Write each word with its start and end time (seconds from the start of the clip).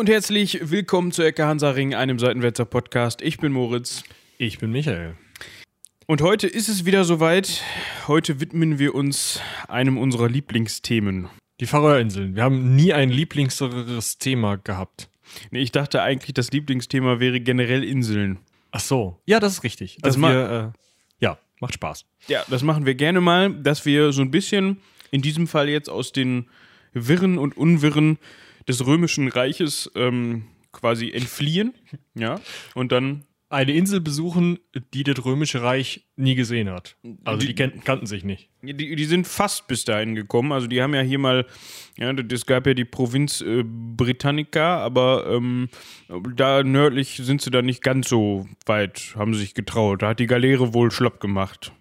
und 0.00 0.08
herzlich 0.08 0.58
willkommen 0.62 1.12
zu 1.12 1.22
Ecke 1.22 1.44
Hansaring, 1.44 1.94
einem 1.94 2.18
Seitenwälzer 2.18 2.64
Podcast. 2.64 3.20
Ich 3.20 3.36
bin 3.36 3.52
Moritz. 3.52 4.02
Ich 4.38 4.58
bin 4.58 4.72
Michael. 4.72 5.14
Und 6.06 6.22
heute 6.22 6.46
ist 6.46 6.70
es 6.70 6.86
wieder 6.86 7.04
soweit. 7.04 7.62
Heute 8.08 8.40
widmen 8.40 8.78
wir 8.78 8.94
uns 8.94 9.42
einem 9.68 9.98
unserer 9.98 10.30
Lieblingsthemen. 10.30 11.28
Die 11.60 11.66
Färöerinseln. 11.66 12.34
Wir 12.34 12.44
haben 12.44 12.74
nie 12.74 12.94
ein 12.94 13.10
lieblingseres 13.10 14.16
Thema 14.16 14.56
gehabt. 14.56 15.10
Nee, 15.50 15.60
ich 15.60 15.70
dachte 15.70 16.00
eigentlich, 16.00 16.32
das 16.32 16.50
Lieblingsthema 16.50 17.20
wäre 17.20 17.38
generell 17.38 17.84
Inseln. 17.84 18.38
Ach 18.70 18.80
so. 18.80 19.20
Ja, 19.26 19.38
das 19.38 19.52
ist 19.52 19.64
richtig. 19.64 19.98
Das 20.00 20.16
Also 20.16 20.20
wir, 20.26 20.72
äh, 20.74 21.22
ja, 21.22 21.36
macht 21.60 21.74
Spaß. 21.74 22.06
Ja, 22.26 22.42
das 22.48 22.62
machen 22.62 22.86
wir 22.86 22.94
gerne 22.94 23.20
mal, 23.20 23.52
dass 23.52 23.84
wir 23.84 24.12
so 24.12 24.22
ein 24.22 24.30
bisschen, 24.30 24.78
in 25.10 25.20
diesem 25.20 25.46
Fall 25.46 25.68
jetzt 25.68 25.90
aus 25.90 26.12
den 26.12 26.48
Wirren 26.94 27.36
und 27.36 27.54
Unwirren 27.54 28.18
des 28.70 28.86
Römischen 28.86 29.28
Reiches 29.28 29.90
ähm, 29.94 30.44
quasi 30.72 31.10
entfliehen. 31.10 31.74
Ja, 32.14 32.40
und 32.74 32.92
dann 32.92 33.24
Eine 33.52 33.72
Insel 33.72 34.00
besuchen, 34.00 34.60
die 34.94 35.02
das 35.02 35.24
Römische 35.24 35.60
Reich 35.60 36.06
nie 36.14 36.36
gesehen 36.36 36.70
hat. 36.70 36.96
Also 37.24 37.40
die, 37.40 37.52
Die- 37.52 37.54
kannten 37.54 38.06
sich 38.06 38.22
nicht. 38.22 38.48
Die, 38.62 38.94
die 38.94 39.04
sind 39.06 39.26
fast 39.26 39.66
bis 39.66 39.84
dahin 39.84 40.14
gekommen. 40.14 40.52
Also 40.52 40.68
die 40.68 40.80
haben 40.80 40.94
ja 40.94 41.00
hier 41.00 41.18
mal, 41.18 41.46
ja, 41.98 42.12
es 42.12 42.46
gab 42.46 42.68
ja 42.68 42.74
die 42.74 42.84
Provinz 42.84 43.40
äh, 43.40 43.64
Britannica, 43.64 44.78
aber 44.78 45.26
ähm, 45.28 45.68
da 46.36 46.62
nördlich 46.62 47.16
sind 47.24 47.42
sie 47.42 47.50
da 47.50 47.60
nicht 47.62 47.82
ganz 47.82 48.08
so 48.08 48.46
weit, 48.66 49.14
haben 49.16 49.34
sie 49.34 49.40
sich 49.40 49.54
getraut. 49.54 50.02
Da 50.02 50.10
hat 50.10 50.20
die 50.20 50.26
Galeere 50.28 50.72
wohl 50.72 50.92
schlapp 50.92 51.18
gemacht. 51.20 51.72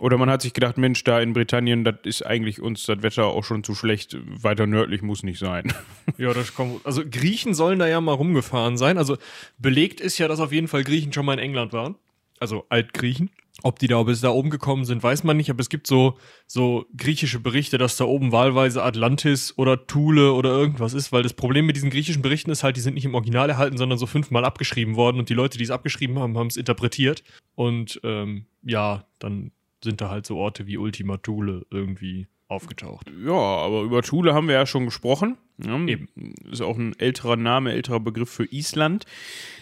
Oder 0.00 0.16
man 0.16 0.30
hat 0.30 0.42
sich 0.42 0.54
gedacht, 0.54 0.78
Mensch, 0.78 1.04
da 1.04 1.20
in 1.20 1.34
Britannien, 1.34 1.84
das 1.84 1.96
ist 2.04 2.26
eigentlich 2.26 2.60
uns 2.60 2.84
das 2.84 3.02
Wetter 3.02 3.26
auch 3.26 3.44
schon 3.44 3.62
zu 3.62 3.74
schlecht. 3.74 4.16
Weiter 4.24 4.66
nördlich 4.66 5.02
muss 5.02 5.22
nicht 5.22 5.38
sein. 5.38 5.72
Ja, 6.18 6.34
das 6.34 6.54
kommt. 6.54 6.84
Also 6.84 7.02
Griechen 7.08 7.54
sollen 7.54 7.78
da 7.78 7.86
ja 7.86 8.00
mal 8.00 8.12
rumgefahren 8.12 8.76
sein. 8.76 8.98
Also 8.98 9.16
belegt 9.58 10.00
ist 10.00 10.18
ja, 10.18 10.28
dass 10.28 10.40
auf 10.40 10.52
jeden 10.52 10.68
Fall 10.68 10.84
Griechen 10.84 11.12
schon 11.12 11.24
mal 11.24 11.34
in 11.34 11.38
England 11.38 11.72
waren. 11.72 11.94
Also 12.40 12.66
Altgriechen. 12.68 13.30
Ob 13.62 13.78
die 13.78 13.86
da 13.86 14.02
bis 14.02 14.20
da 14.20 14.30
oben 14.30 14.50
gekommen 14.50 14.84
sind, 14.84 15.02
weiß 15.02 15.24
man 15.24 15.36
nicht. 15.36 15.50
Aber 15.50 15.60
es 15.60 15.68
gibt 15.68 15.86
so, 15.86 16.18
so 16.46 16.84
griechische 16.96 17.38
Berichte, 17.38 17.78
dass 17.78 17.96
da 17.96 18.04
oben 18.04 18.32
wahlweise 18.32 18.82
Atlantis 18.82 19.56
oder 19.56 19.86
Thule 19.86 20.32
oder 20.32 20.50
irgendwas 20.50 20.92
ist. 20.92 21.12
Weil 21.12 21.22
das 21.22 21.32
Problem 21.32 21.64
mit 21.64 21.76
diesen 21.76 21.90
griechischen 21.90 22.22
Berichten 22.22 22.50
ist 22.50 22.64
halt, 22.64 22.76
die 22.76 22.80
sind 22.80 22.94
nicht 22.94 23.04
im 23.04 23.14
Original 23.14 23.48
erhalten, 23.48 23.78
sondern 23.78 23.98
so 23.98 24.06
fünfmal 24.06 24.44
abgeschrieben 24.44 24.96
worden. 24.96 25.20
Und 25.20 25.28
die 25.28 25.34
Leute, 25.34 25.58
die 25.58 25.64
es 25.64 25.70
abgeschrieben 25.70 26.18
haben, 26.18 26.36
haben 26.36 26.48
es 26.48 26.56
interpretiert. 26.56 27.22
Und 27.54 28.00
ähm, 28.02 28.46
ja, 28.62 29.04
dann 29.18 29.52
sind 29.82 30.00
da 30.00 30.10
halt 30.10 30.26
so 30.26 30.36
Orte 30.36 30.66
wie 30.66 30.78
Ultima 30.78 31.16
Thule 31.18 31.66
irgendwie 31.70 32.26
aufgetaucht. 32.48 33.10
Ja, 33.24 33.32
aber 33.32 33.82
über 33.82 34.02
Thule 34.02 34.34
haben 34.34 34.48
wir 34.48 34.54
ja 34.54 34.66
schon 34.66 34.84
gesprochen. 34.84 35.38
Ja, 35.64 35.78
Eben. 35.86 36.08
Ist 36.50 36.62
auch 36.62 36.76
ein 36.76 36.98
älterer 36.98 37.36
Name, 37.36 37.72
älterer 37.72 38.00
Begriff 38.00 38.30
für 38.30 38.44
Island. 38.50 39.04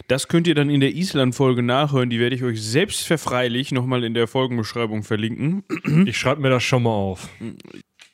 Das 0.07 0.27
könnt 0.27 0.47
ihr 0.47 0.55
dann 0.55 0.69
in 0.69 0.79
der 0.79 0.93
Island-Folge 0.93 1.61
nachhören. 1.61 2.09
Die 2.09 2.19
werde 2.19 2.35
ich 2.35 2.43
euch 2.43 2.61
selbstverfreilich 2.61 3.71
nochmal 3.71 4.03
in 4.03 4.13
der 4.13 4.27
Folgenbeschreibung 4.27 5.03
verlinken. 5.03 5.63
Ich 6.05 6.17
schreibe 6.17 6.41
mir 6.41 6.49
das 6.49 6.63
schon 6.63 6.83
mal 6.83 6.91
auf. 6.91 7.29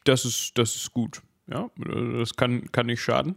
Das 0.03 0.25
ist, 0.25 0.57
das 0.57 0.75
ist 0.75 0.91
gut. 0.91 1.21
Ja, 1.47 1.69
das 2.17 2.35
kann, 2.35 2.71
kann 2.71 2.87
nicht 2.87 3.01
schaden. 3.01 3.35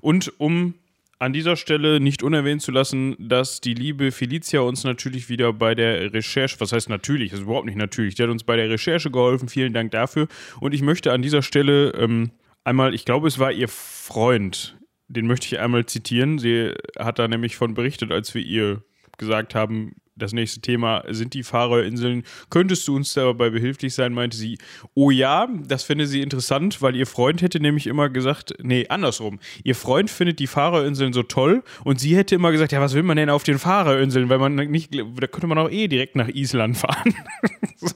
Und 0.00 0.32
um 0.38 0.74
an 1.18 1.32
dieser 1.32 1.56
Stelle 1.56 2.00
nicht 2.00 2.22
unerwähnt 2.22 2.62
zu 2.62 2.70
lassen, 2.70 3.16
dass 3.18 3.60
die 3.60 3.74
liebe 3.74 4.12
Felicia 4.12 4.60
uns 4.60 4.84
natürlich 4.84 5.28
wieder 5.28 5.52
bei 5.52 5.74
der 5.74 6.12
Recherche, 6.12 6.60
was 6.60 6.72
heißt 6.72 6.88
natürlich, 6.88 7.30
das 7.30 7.40
ist 7.40 7.46
überhaupt 7.46 7.66
nicht 7.66 7.78
natürlich, 7.78 8.14
die 8.14 8.22
hat 8.22 8.30
uns 8.30 8.44
bei 8.44 8.56
der 8.56 8.70
Recherche 8.70 9.10
geholfen, 9.10 9.48
vielen 9.48 9.72
Dank 9.72 9.90
dafür. 9.90 10.28
Und 10.60 10.74
ich 10.74 10.82
möchte 10.82 11.12
an 11.12 11.22
dieser 11.22 11.42
Stelle 11.42 11.90
ähm, 11.90 12.30
einmal, 12.64 12.94
ich 12.94 13.04
glaube, 13.04 13.26
es 13.26 13.38
war 13.38 13.50
ihr 13.50 13.68
Freund, 13.68 14.78
den 15.08 15.26
möchte 15.26 15.46
ich 15.46 15.58
einmal 15.58 15.86
zitieren. 15.86 16.38
Sie 16.38 16.72
hat 16.98 17.18
da 17.18 17.26
nämlich 17.26 17.56
von 17.56 17.74
berichtet, 17.74 18.12
als 18.12 18.34
wir 18.34 18.42
ihr 18.42 18.82
gesagt 19.16 19.54
haben, 19.54 19.96
das 20.18 20.32
nächste 20.32 20.60
Thema 20.60 21.04
sind 21.08 21.34
die 21.34 21.42
Färöerinseln. 21.42 22.24
Könntest 22.50 22.86
du 22.88 22.96
uns 22.96 23.14
dabei 23.14 23.50
behilflich 23.50 23.94
sein? 23.94 24.12
Meinte 24.12 24.36
sie, 24.36 24.58
oh 24.94 25.10
ja, 25.10 25.48
das 25.66 25.84
fände 25.84 26.06
sie 26.06 26.22
interessant, 26.22 26.82
weil 26.82 26.96
ihr 26.96 27.06
Freund 27.06 27.42
hätte 27.42 27.60
nämlich 27.60 27.86
immer 27.86 28.08
gesagt, 28.08 28.54
nee, 28.62 28.86
andersrum. 28.88 29.38
Ihr 29.64 29.74
Freund 29.74 30.10
findet 30.10 30.38
die 30.38 30.46
Färöerinseln 30.46 31.12
so 31.12 31.22
toll 31.22 31.62
und 31.84 32.00
sie 32.00 32.16
hätte 32.16 32.34
immer 32.34 32.52
gesagt, 32.52 32.72
ja, 32.72 32.80
was 32.80 32.94
will 32.94 33.02
man 33.02 33.16
denn 33.16 33.30
auf 33.30 33.42
den 33.42 33.58
Färöerinseln? 33.58 34.28
Weil 34.28 34.38
man 34.38 34.54
nicht, 34.54 34.94
da 34.94 35.26
könnte 35.26 35.46
man 35.46 35.58
auch 35.58 35.70
eh 35.70 35.88
direkt 35.88 36.16
nach 36.16 36.28
Island 36.28 36.76
fahren. 36.76 37.14
So. 37.80 37.94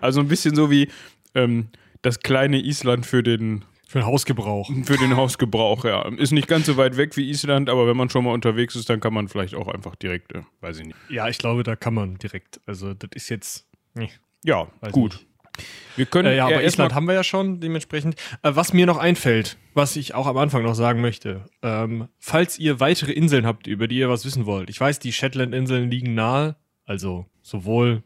also 0.00 0.20
ein 0.20 0.28
bisschen 0.28 0.54
so 0.54 0.70
wie 0.70 0.88
ähm, 1.34 1.66
das 2.02 2.20
kleine 2.20 2.60
Island 2.60 3.04
für 3.04 3.24
den 3.24 3.64
Für 3.92 3.98
den 3.98 4.06
Hausgebrauch. 4.06 4.70
für 4.84 4.96
den 4.96 5.16
Hausgebrauch, 5.16 5.84
ja. 5.84 6.08
Ist 6.16 6.32
nicht 6.32 6.48
ganz 6.48 6.64
so 6.64 6.78
weit 6.78 6.96
weg 6.96 7.14
wie 7.18 7.28
Island, 7.28 7.68
aber 7.68 7.86
wenn 7.86 7.96
man 7.96 8.08
schon 8.08 8.24
mal 8.24 8.32
unterwegs 8.32 8.74
ist, 8.74 8.88
dann 8.88 9.00
kann 9.00 9.12
man 9.12 9.28
vielleicht 9.28 9.54
auch 9.54 9.68
einfach 9.68 9.96
direkt, 9.96 10.32
äh, 10.32 10.40
weiß 10.62 10.78
ich 10.78 10.86
nicht. 10.86 10.96
Ja, 11.10 11.28
ich 11.28 11.36
glaube, 11.36 11.62
da 11.62 11.76
kann 11.76 11.92
man 11.92 12.16
direkt. 12.16 12.58
Also, 12.64 12.94
das 12.94 13.10
ist 13.14 13.28
jetzt. 13.28 13.66
Nee, 13.92 14.08
Ja, 14.44 14.68
gut. 14.92 15.12
nicht. 15.12 15.26
Wir 15.96 16.06
können 16.06 16.28
Äh, 16.28 16.36
ja, 16.36 16.46
aber 16.46 16.64
Island 16.64 16.94
haben 16.94 17.06
wir 17.06 17.12
ja 17.12 17.22
schon, 17.22 17.60
dementsprechend. 17.60 18.14
Äh, 18.42 18.52
was 18.54 18.72
mir 18.72 18.86
noch 18.86 18.96
einfällt, 18.96 19.58
was 19.74 19.94
ich 19.96 20.14
auch 20.14 20.26
am 20.26 20.38
Anfang 20.38 20.62
noch 20.62 20.74
sagen 20.74 21.02
möchte, 21.02 21.44
ähm, 21.62 22.08
falls 22.18 22.58
ihr 22.58 22.80
weitere 22.80 23.12
Inseln 23.12 23.44
habt, 23.44 23.66
über 23.66 23.88
die 23.88 23.96
ihr 23.96 24.08
was 24.08 24.24
wissen 24.24 24.46
wollt. 24.46 24.70
Ich 24.70 24.80
weiß, 24.80 25.00
die 25.00 25.12
Shetland-Inseln 25.12 25.90
liegen 25.90 26.14
nahe, 26.14 26.56
also 26.86 27.26
sowohl 27.42 28.02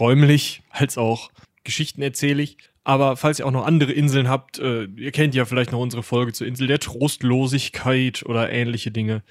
räumlich 0.00 0.62
als 0.70 0.98
auch 0.98 1.30
geschichtenerzählig. 1.62 2.56
Aber 2.88 3.18
falls 3.18 3.38
ihr 3.38 3.44
auch 3.46 3.50
noch 3.50 3.66
andere 3.66 3.92
Inseln 3.92 4.30
habt, 4.30 4.58
äh, 4.60 4.84
ihr 4.84 5.12
kennt 5.12 5.34
ja 5.34 5.44
vielleicht 5.44 5.72
noch 5.72 5.78
unsere 5.78 6.02
Folge 6.02 6.32
zur 6.32 6.46
Insel 6.46 6.68
der 6.68 6.78
Trostlosigkeit 6.78 8.24
oder 8.24 8.50
ähnliche 8.50 8.90
Dinge. 8.90 9.22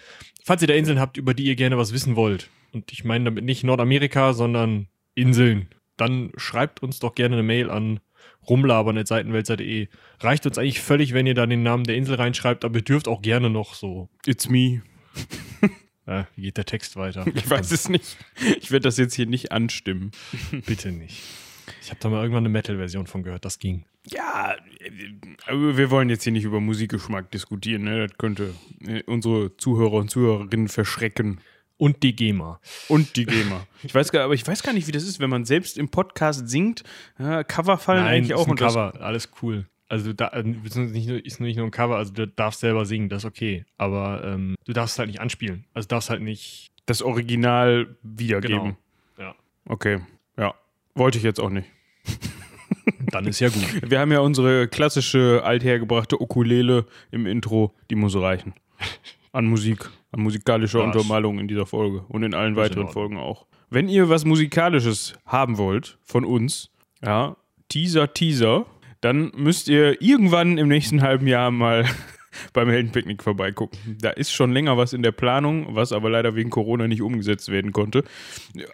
Falls 0.44 0.62
ihr 0.62 0.68
da 0.68 0.76
Inseln 0.76 1.00
habt, 1.00 1.18
über 1.18 1.34
die 1.34 1.46
ihr 1.46 1.56
gerne 1.56 1.76
was 1.76 1.92
wissen 1.92 2.16
wollt, 2.16 2.52
und 2.72 2.92
ich 2.92 3.04
meine 3.04 3.26
damit 3.26 3.46
nicht 3.46 3.64
Nordamerika, 3.64 4.34
sondern 4.34 4.90
Inseln, 5.16 5.70
dann 5.96 6.32
schreibt 6.38 6.84
uns 6.84 7.00
doch 7.00 7.16
gerne 7.16 7.34
eine 7.34 7.42
Mail 7.42 7.72
an 7.72 8.00
rumlabern.seitenwälzer.de. 8.48 9.88
Reicht 10.20 10.46
uns 10.46 10.60
eigentlich 10.60 10.80
völlig, 10.80 11.16
wenn 11.16 11.26
ihr 11.26 11.34
da 11.34 11.48
den 11.48 11.64
Namen 11.64 11.86
der 11.86 11.96
Insel 11.96 12.14
reinschreibt, 12.14 12.64
aber 12.64 12.76
ihr 12.76 12.84
dürft 12.84 13.08
auch 13.08 13.24
gerne 13.24 13.50
noch 13.50 13.74
so. 13.74 14.08
It's 14.28 14.48
me. 14.50 14.84
Äh, 16.06 16.24
wie 16.38 16.44
geht 16.44 16.56
der 16.56 16.64
Text 16.64 16.96
weiter? 16.96 17.26
Ich 17.36 17.50
weiß 17.50 17.70
es 17.74 17.90
nicht. 17.90 18.16
Ich 18.62 18.72
werde 18.72 18.84
das 18.84 18.96
jetzt 18.96 19.14
hier 19.14 19.26
nicht 19.26 19.52
anstimmen. 19.52 20.12
Bitte 20.66 20.94
nicht. 20.94 21.22
Ich 21.82 21.90
habe 21.90 22.00
da 22.00 22.10
mal 22.10 22.22
irgendwann 22.22 22.46
eine 22.46 22.50
Metal-Version 22.50 23.08
von 23.08 23.24
gehört, 23.24 23.46
das 23.46 23.60
ging. 23.60 23.86
Ja, 24.06 24.56
äh, 24.80 24.92
aber 25.48 25.78
wir 25.78 25.92
wollen 25.92 26.10
jetzt 26.10 26.24
hier 26.24 26.32
nicht 26.32 26.46
über 26.46 26.60
Musikgeschmack 26.60 27.32
diskutieren. 27.32 27.84
Ne? 27.84 28.08
Das 28.08 28.18
könnte 28.18 28.54
äh, 28.86 29.04
unsere 29.04 29.56
Zuhörer 29.58 29.94
und 29.94 30.10
Zuhörerinnen 30.10 30.68
verschrecken. 30.68 31.42
Und 31.80 32.02
die 32.02 32.16
GEMA. 32.16 32.60
Und 32.88 33.16
die 33.16 33.26
GEMA. 33.26 33.68
Ich 33.84 33.94
weiß 33.94 34.12
gar, 34.12 34.24
aber 34.24 34.34
ich 34.34 34.48
weiß 34.48 34.64
gar 34.64 34.74
nicht, 34.74 34.88
wie 34.88 34.92
das 34.92 35.04
ist, 35.04 35.20
wenn 35.20 35.30
man 35.30 35.46
selbst 35.46 35.78
im 35.78 35.90
Podcast 35.90 36.50
singt. 36.50 36.84
Ja, 37.20 37.44
Cover 37.44 37.78
fallen 37.78 38.04
eigentlich 38.04 38.34
auch 38.34 38.48
ist 38.48 38.50
ein 38.50 38.56
Cover, 38.56 39.00
alles 39.00 39.30
cool. 39.42 39.68
Also 39.88 40.12
da 40.12 40.30
äh, 40.34 40.42
beziehungsweise 40.44 40.94
nicht 40.94 41.08
nur, 41.08 41.24
ist 41.24 41.40
nicht 41.40 41.56
nur 41.56 41.66
ein 41.66 41.72
Cover, 41.72 41.98
also 41.98 42.12
du 42.14 42.28
darfst 42.28 42.62
selber 42.62 42.86
singen, 42.86 43.10
das 43.10 43.24
ist 43.24 43.28
okay. 43.30 43.64
Aber 43.78 44.24
ähm, 44.24 44.56
du 44.66 44.74
darfst 44.74 44.98
halt 44.98 45.08
nicht 45.08 45.22
anspielen. 45.22 45.66
Also 45.74 45.88
du 45.88 45.96
darfst 45.96 46.10
halt 46.10 46.22
nicht. 46.22 46.72
das 46.88 47.04
Original 47.04 47.96
wiedergeben. 48.02 48.76
Genau. 49.16 49.30
Ja. 49.30 49.36
Okay. 49.66 50.00
Wollte 50.98 51.18
ich 51.18 51.24
jetzt 51.24 51.40
auch 51.40 51.50
nicht. 51.50 51.68
Dann 53.12 53.26
ist 53.26 53.40
ja 53.40 53.50
gut. 53.50 53.90
Wir 53.90 54.00
haben 54.00 54.12
ja 54.12 54.20
unsere 54.20 54.68
klassische 54.68 55.42
althergebrachte 55.44 56.22
Ukulele 56.22 56.86
im 57.12 57.26
Intro, 57.26 57.74
die 57.90 57.96
muss 57.96 58.16
reichen. 58.16 58.54
An 59.32 59.46
Musik, 59.46 59.90
an 60.12 60.22
musikalischer 60.22 60.80
Ja, 60.80 60.86
Untermalung 60.86 61.40
in 61.40 61.48
dieser 61.48 61.66
Folge 61.66 62.04
und 62.10 62.24
in 62.24 62.34
allen 62.34 62.56
weiteren. 62.56 62.90
Folgen 62.90 63.18
auch. 63.18 63.46
Wenn 63.70 63.90
ihr 63.90 64.10
was 64.10 64.26
Musikalisches 64.26 65.14
haben 65.26 65.58
wollt 65.58 65.98
von 66.04 66.26
uns, 66.26 66.72
ja, 67.04 67.36
Teaser, 67.70 68.14
Teaser, 68.14 68.66
dann 69.02 69.32
müsst 69.36 69.68
ihr 69.68 70.02
irgendwann 70.02 70.58
im 70.58 70.68
nächsten 70.68 71.02
halben 71.02 71.28
Jahr 71.28 71.52
mal 71.52 71.86
beim 72.54 72.70
Heldenpicknick 72.70 73.24
vorbeigucken. 73.24 73.98
Da 74.02 74.10
ist 74.12 74.32
schon 74.32 74.52
länger 74.52 74.78
was 74.78 74.94
in 74.94 75.04
der 75.04 75.12
Planung, 75.12 75.76
was 75.76 75.92
aber 75.92 76.10
leider 76.10 76.36
wegen 76.36 76.50
Corona 76.50 76.88
nicht 76.88 77.02
umgesetzt 77.02 77.50
werden 77.50 77.72
konnte. 77.72 78.04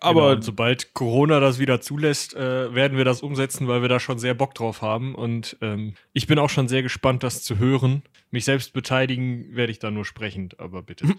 Aber 0.02 0.32
genau, 0.32 0.42
sobald 0.42 0.94
Corona 0.94 1.40
das 1.40 1.60
wieder 1.60 1.82
zulässt, 1.82 2.36
äh, 2.36 2.74
werden 2.74 2.98
wir 2.98 3.06
das 3.06 3.22
umsetzen, 3.22 3.68
weil 3.68 3.82
wir 3.82 3.90
da 3.90 4.00
schon 4.00 4.20
sehr 4.20 4.34
Bock 4.34 4.56
drauf 4.56 4.82
haben. 4.82 5.16
Und 5.16 5.58
ähm, 5.62 5.94
ich 6.14 6.28
bin 6.28 6.40
auch 6.40 6.50
schon 6.50 6.68
sehr 6.68 6.84
gespannt, 6.84 7.24
das 7.24 7.44
zu 7.44 7.60
hören. 7.60 8.04
Mich 8.32 8.46
selbst 8.46 8.74
beteiligen 8.74 9.56
werde 9.56 9.72
ich 9.72 9.80
da 9.80 9.92
nur 9.92 10.06
sprechend, 10.06 10.60
aber 10.60 10.82
bitte. 10.82 11.06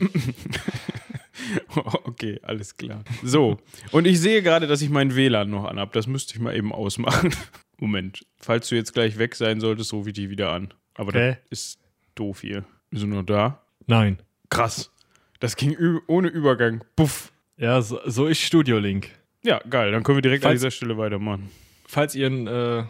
Okay, 2.05 2.39
alles 2.43 2.77
klar. 2.77 3.05
So, 3.23 3.59
und 3.91 4.07
ich 4.07 4.21
sehe 4.21 4.43
gerade, 4.43 4.67
dass 4.67 4.83
ich 4.83 4.91
meinen 4.91 5.17
WLAN 5.17 5.51
noch 5.51 5.65
anhab. 5.65 5.93
Das 5.93 6.07
müsste 6.07 6.35
ich 6.35 6.41
mal 6.41 6.57
eben 6.57 6.73
ausmachen. 6.73 7.35
Moment. 7.79 8.25
Falls 8.37 8.69
du 8.69 8.77
jetzt 8.77 8.95
gleich 8.95 9.19
weg 9.19 9.35
sein 9.35 9.61
solltest, 9.61 9.93
rufe 9.93 10.11
ich 10.11 10.15
dich 10.15 10.31
wieder 10.31 10.53
an. 10.53 10.73
Aber 10.95 11.13
Hä? 11.13 11.39
das 11.51 11.59
ist 11.59 11.79
doof 12.15 12.41
hier. 12.41 12.65
Du 12.91 13.07
noch 13.07 13.23
da? 13.25 13.63
Nein. 13.87 14.19
Krass. 14.51 14.91
Das 15.41 15.57
ging 15.57 15.77
ohne 16.07 16.29
Übergang. 16.29 16.85
Puff. 16.97 17.33
Ja, 17.57 17.83
so, 17.83 18.01
so 18.07 18.27
ist 18.27 18.41
Studio 18.41 18.79
Link. 18.79 19.11
Ja, 19.43 19.59
geil. 19.69 19.93
Dann 19.93 20.03
können 20.03 20.17
wir 20.19 20.23
direkt 20.23 20.45
an 20.45 20.51
Falls- 20.51 20.61
dieser 20.61 20.71
Stelle 20.71 20.97
weitermachen. 20.99 21.51
Falls 21.87 22.15
ihr 22.15 22.27
einen 22.27 22.47
äh, 22.47 22.85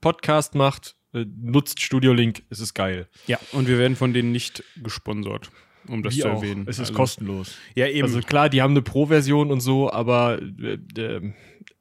Podcast 0.00 0.54
macht, 0.54 0.96
äh, 1.12 1.24
nutzt 1.40 1.82
Studio 1.82 2.12
Link, 2.12 2.42
es 2.50 2.60
ist 2.60 2.74
geil. 2.74 3.08
Ja, 3.26 3.38
und 3.52 3.68
wir 3.68 3.78
werden 3.78 3.96
von 3.96 4.12
denen 4.12 4.32
nicht 4.32 4.64
gesponsert. 4.82 5.50
um 5.86 6.02
das 6.02 6.16
Wie 6.16 6.20
zu 6.20 6.28
auch. 6.30 6.42
erwähnen. 6.42 6.64
Es 6.68 6.76
ist 6.78 6.88
also, 6.90 6.94
kostenlos. 6.94 7.56
Ja, 7.74 7.86
eben. 7.86 8.02
Also 8.06 8.20
klar, 8.20 8.48
die 8.48 8.60
haben 8.62 8.72
eine 8.72 8.82
Pro-Version 8.82 9.50
und 9.50 9.60
so, 9.60 9.90
aber 9.92 10.38
äh, 10.60 10.78
äh, 11.00 11.32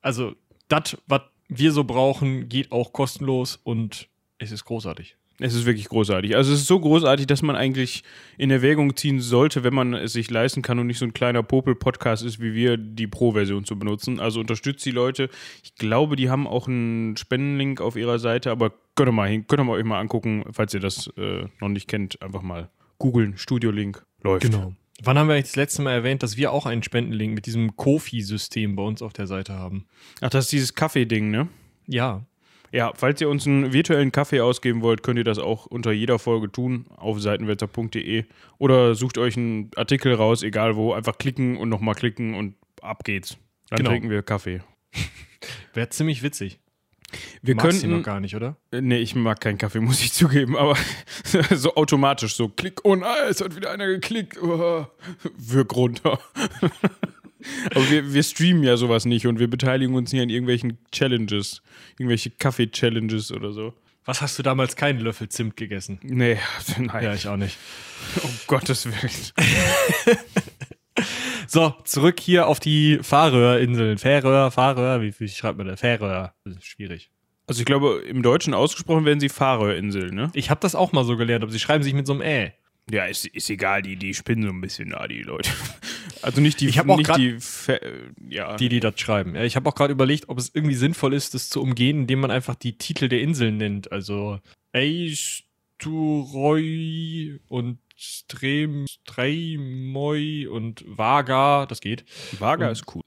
also 0.01 0.33
das, 0.67 0.97
was 1.07 1.21
wir 1.50 1.71
so 1.71 1.83
brauchen, 1.83 2.47
geht 2.50 2.71
auch 2.71 2.91
kostenlos 2.93 3.59
und 3.63 4.07
es 4.38 4.51
ist 4.51 4.65
großartig. 4.65 5.15
Es 5.39 5.54
ist 5.54 5.66
wirklich 5.66 5.88
großartig. 5.88 6.36
Also 6.36 6.51
es 6.51 6.62
ist 6.62 6.68
so 6.68 6.80
großartig, 6.80 7.28
dass 7.28 7.44
man 7.44 7.56
eigentlich 7.56 8.04
in 8.38 8.50
Erwägung 8.50 8.95
ziehen 8.95 9.19
sollte, 9.19 9.63
wenn 9.63 9.74
man 9.74 9.94
es 9.94 10.13
sich 10.13 10.31
leisten 10.31 10.63
kann 10.63 10.80
und 10.80 10.88
nicht 10.88 10.98
so 10.98 11.06
ein 11.06 11.13
kleiner 11.13 11.44
Popel-Podcast 11.44 12.24
ist, 12.24 12.42
wie 12.42 12.56
wir, 12.56 12.78
die 12.78 13.06
Pro-Version 13.06 13.63
zu 13.63 13.78
benutzen. 13.78 14.19
Also 14.19 14.39
unterstützt 14.39 14.84
die 14.86 14.92
Leute. 14.92 15.30
Ich 15.63 15.75
glaube, 15.75 16.16
die 16.16 16.31
haben 16.31 16.48
auch 16.48 16.68
einen 16.68 17.18
Spendenlink 17.18 17.81
auf 17.81 17.95
ihrer 17.95 18.18
Seite, 18.18 18.50
aber 18.50 18.74
könnt 18.95 19.10
ihr 19.10 19.13
mal, 19.13 19.30
hin, 19.30 19.45
könnt 19.45 19.62
ihr 19.62 19.63
mal 19.63 19.74
euch 19.74 19.86
mal 19.86 20.00
angucken, 20.00 20.44
falls 20.51 20.74
ihr 20.74 20.80
das 20.80 21.07
äh, 21.18 21.45
noch 21.62 21.69
nicht 21.69 21.88
kennt, 21.88 22.19
einfach 22.22 22.42
mal 22.42 22.69
googeln. 22.98 23.38
Studio-Link 23.38 24.04
läuft. 24.24 24.44
Genau. 24.44 24.74
Wann 25.04 25.19
haben 25.19 25.28
wir 25.28 25.36
eigentlich 25.36 25.45
das 25.45 25.56
letzte 25.56 25.84
Mal 25.84 25.92
erwähnt, 25.92 26.24
dass 26.24 26.38
wir 26.38 26.51
auch 26.51 26.66
einen 26.66 26.81
Spendenlink 26.81 27.36
mit 27.36 27.45
diesem 27.45 27.75
Kofi-System 27.75 28.75
bei 28.75 28.81
uns 28.81 29.04
auf 29.04 29.13
der 29.13 29.28
Seite 29.28 29.54
haben? 29.54 29.86
Ach, 30.22 30.31
das 30.31 30.45
ist 30.45 30.51
dieses 30.51 30.74
Kaffee-Ding, 30.74 31.30
ne? 31.30 31.48
Ja. 31.86 32.25
Ja, 32.71 32.91
falls 32.95 33.21
ihr 33.21 33.29
uns 33.29 33.47
einen 33.47 33.71
virtuellen 33.73 34.11
Kaffee 34.11 34.41
ausgeben 34.41 34.81
wollt, 34.81 35.01
könnt 35.03 35.17
ihr 35.17 35.23
das 35.23 35.39
auch 35.39 35.65
unter 35.65 35.91
jeder 35.91 36.19
Folge 36.19 36.51
tun 36.51 36.85
auf 36.95 37.19
seitenwetter.de 37.21 38.25
oder 38.57 38.93
sucht 38.95 39.17
euch 39.17 39.37
einen 39.37 39.71
Artikel 39.75 40.13
raus, 40.13 40.43
egal 40.43 40.75
wo, 40.75 40.93
einfach 40.93 41.17
klicken 41.17 41.57
und 41.57 41.69
nochmal 41.69 41.95
klicken 41.95 42.33
und 42.35 42.55
ab 42.81 43.03
geht's. 43.03 43.37
Dann 43.69 43.77
Genau. 43.77 43.89
trinken 43.91 44.09
wir 44.09 44.21
Kaffee. 44.21 44.61
Wäre 45.73 45.89
ziemlich 45.89 46.23
witzig. 46.23 46.59
Wir 47.41 47.55
Magst 47.55 47.79
könnten. 47.81 47.95
noch 47.97 48.03
gar 48.03 48.19
nicht, 48.19 48.35
oder? 48.35 48.57
Äh, 48.71 48.81
Nee, 48.81 48.97
ich 48.97 49.15
mag 49.15 49.39
keinen 49.39 49.57
Kaffee, 49.57 49.79
muss 49.81 50.01
ich 50.01 50.11
zugeben, 50.11 50.57
aber 50.57 50.75
so 51.55 51.73
automatisch, 51.75 52.35
so 52.35 52.49
klick, 52.49 52.81
oh 52.83 52.95
nein, 52.95 53.27
es 53.29 53.39
hat 53.39 53.55
wieder 53.55 53.71
einer 53.71 53.87
geklickt, 53.87 54.37
oh, 54.41 54.85
wirk 55.37 55.73
runter. 55.75 56.19
Aber 57.74 57.89
wir, 57.89 58.13
wir 58.13 58.24
streamen 58.24 58.63
ja 58.63 58.78
sowas 58.78 59.06
nicht 59.06 59.28
und 59.28 59.39
wir 59.39 59.50
beteiligen 59.50 59.94
uns 59.95 60.12
nicht 60.12 60.22
an 60.22 60.30
irgendwelchen 60.30 60.78
Challenges, 60.92 61.62
irgendwelche 61.98 62.31
Kaffee-Challenges 62.31 63.31
oder 63.31 63.51
so. 63.51 63.74
Was 64.06 64.22
hast 64.22 64.39
du 64.39 64.44
damals 64.44 64.75
keinen 64.75 65.00
Löffel 65.01 65.28
Zimt 65.30 65.57
gegessen? 65.57 66.00
Nee, 66.01 66.38
nein, 66.78 67.04
Ja, 67.04 67.13
ich 67.13 67.28
auch 67.28 67.38
nicht. 67.38 67.57
um 68.24 68.30
Gottes 68.48 68.86
Willen. 68.86 70.18
So, 71.50 71.74
zurück 71.86 72.19
hier 72.19 72.48
auf 72.48 72.60
die 72.60 73.00
Färöerinseln. 73.01 73.98
Färöer, 73.98 74.51
Färöer, 74.51 75.01
wie, 75.01 75.13
wie 75.19 75.30
schreibt 75.30 75.57
man 75.57 75.68
da? 75.68 75.78
Färöer. 75.78 76.34
Das 76.44 76.56
ist 76.57 76.66
schwierig. 76.66 77.10
Also 77.45 77.60
ich 77.62 77.66
glaube, 77.66 78.04
im 78.06 78.22
Deutschen 78.22 78.54
ausgesprochen 78.54 79.06
werden 79.06 79.19
sie 79.22 79.30
Färöerinseln, 79.30 80.13
ne? 80.13 80.30
Ich 80.34 80.50
habe 80.50 80.60
das 80.60 80.75
auch 80.75 80.92
mal 80.92 81.06
so 81.06 81.16
gelernt, 81.16 81.44
aber 81.44 81.51
sie 81.51 81.60
schreiben 81.60 81.84
sich 81.84 81.94
mit 81.94 82.06
so 82.06 82.13
einem 82.13 82.22
Ä. 82.22 82.54
Ja, 82.89 83.06
ist, 83.06 83.25
ist 83.25 83.50
egal, 83.50 83.81
die, 83.81 83.95
die 83.98 84.13
spinnen 84.13 84.44
so 84.45 84.50
ein 84.54 84.62
bisschen 84.62 84.92
da, 84.92 85.07
die 85.07 85.22
Leute. 85.24 85.50
Also 86.24 86.42
nicht 86.42 86.60
die, 86.62 86.68
Ich 86.68 86.80
auch 86.80 86.98
nicht 86.98 87.06
grad- 87.06 87.19
die, 87.19 87.38
äh, 87.68 87.80
ja. 88.28 88.56
Die, 88.57 88.69
die 88.69 88.80
das 88.80 89.00
schreiben. 89.00 89.36
Ja, 89.36 89.44
ich 89.44 89.56
habe 89.56 89.69
auch 89.69 89.75
gerade 89.75 89.94
überlegt, 89.94 90.30
ob 90.30 90.39
es 90.39 90.50
irgendwie 90.51 90.74
sinnvoll 90.74 91.13
ist, 91.13 91.36
das 91.36 91.48
zu 91.48 91.62
umgehen, 91.62 92.00
indem 92.01 92.22
man 92.22 92.31
einfach 92.31 92.56
die 92.56 92.75
Titel 92.75 93.07
der 93.07 93.22
Inseln 93.22 93.57
nennt. 93.57 93.92
Also 93.92 94.39
Eisturoi 96.18 97.39
und 97.48 97.78
Strem, 97.95 98.86
Streimoy 98.88 100.48
und 100.48 100.84
Vaga, 100.88 101.66
das 101.68 101.81
geht. 101.81 102.06
Vaga 102.39 102.68
und 102.68 102.72
ist 102.74 102.95
cool. 102.95 103.01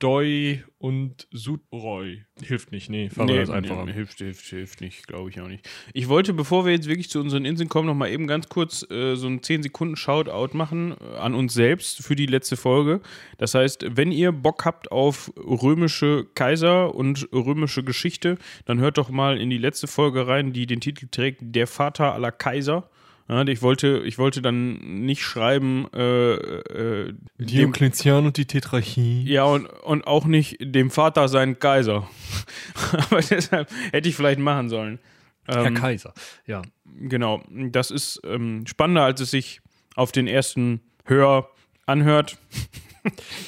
Sandoi 0.00 0.62
und 0.78 1.26
Sudroy. 1.32 2.24
Hilft 2.40 2.70
nicht, 2.70 2.88
nee, 2.88 3.10
Färöer 3.10 3.42
ist 3.42 3.50
einfacher. 3.50 3.84
nee, 3.84 3.92
hilft, 3.92 4.18
hilft, 4.18 4.44
hilft 4.44 4.80
nicht, 4.80 5.08
glaube 5.08 5.30
ich 5.30 5.40
auch 5.40 5.48
nicht. 5.48 5.68
Ich 5.92 6.08
wollte, 6.08 6.32
bevor 6.34 6.64
wir 6.64 6.72
jetzt 6.72 6.88
wirklich 6.88 7.10
zu 7.10 7.20
unseren 7.20 7.44
Inseln 7.44 7.68
kommen, 7.68 7.88
noch 7.88 7.94
mal 7.94 8.08
eben 8.08 8.28
ganz 8.28 8.48
kurz 8.48 8.88
äh, 8.90 9.16
so 9.16 9.26
einen 9.26 9.42
10 9.42 9.64
Sekunden 9.64 9.96
Shoutout 9.96 10.56
machen 10.56 10.94
äh, 11.00 11.16
an 11.16 11.34
uns 11.34 11.54
selbst 11.54 12.02
für 12.02 12.14
die 12.14 12.26
letzte 12.26 12.56
Folge. 12.56 13.00
Das 13.38 13.54
heißt, 13.54 13.86
wenn 13.96 14.12
ihr 14.12 14.30
Bock 14.30 14.64
habt 14.64 14.92
auf 14.92 15.32
römische 15.36 16.26
Kaiser 16.34 16.94
und 16.94 17.28
römische 17.32 17.82
Geschichte, 17.82 18.38
dann 18.66 18.78
hört 18.78 18.98
doch 18.98 19.10
mal 19.10 19.40
in 19.40 19.50
die 19.50 19.58
letzte 19.58 19.88
Folge 19.88 20.28
rein, 20.28 20.52
die 20.52 20.66
den 20.66 20.80
Titel 20.80 21.08
trägt 21.10 21.40
Der 21.42 21.66
Vater 21.66 22.14
aller 22.14 22.32
Kaiser. 22.32 22.88
Ja, 23.28 23.42
ich, 23.46 23.60
wollte, 23.60 24.02
ich 24.06 24.16
wollte 24.16 24.40
dann 24.40 24.78
nicht 25.04 25.22
schreiben, 25.22 25.86
äh, 25.92 26.32
äh, 26.34 27.14
Diokletian 27.36 28.24
und 28.26 28.36
die 28.38 28.46
Tetrarchie. 28.46 29.24
ja, 29.24 29.44
und, 29.44 29.66
und 29.66 30.06
auch 30.06 30.24
nicht 30.24 30.56
dem 30.60 30.90
Vater 30.90 31.28
sein 31.28 31.58
Kaiser. 31.58 32.08
Aber 33.10 33.20
deshalb 33.20 33.70
hätte 33.92 34.08
ich 34.08 34.16
vielleicht 34.16 34.38
machen 34.40 34.70
sollen. 34.70 34.98
Herr 35.44 35.66
Ähm, 35.66 35.74
Kaiser. 35.74 36.14
Ja. 36.46 36.62
genau, 36.86 37.42
das 37.50 37.90
ist 37.90 38.20
ähm, 38.24 38.66
spannender, 38.66 39.02
als 39.02 39.20
es 39.20 39.30
sich 39.30 39.60
auf 39.94 40.12
den 40.12 40.26
ersten 40.26 40.80
Hör 41.04 41.50
anhört. 41.86 42.38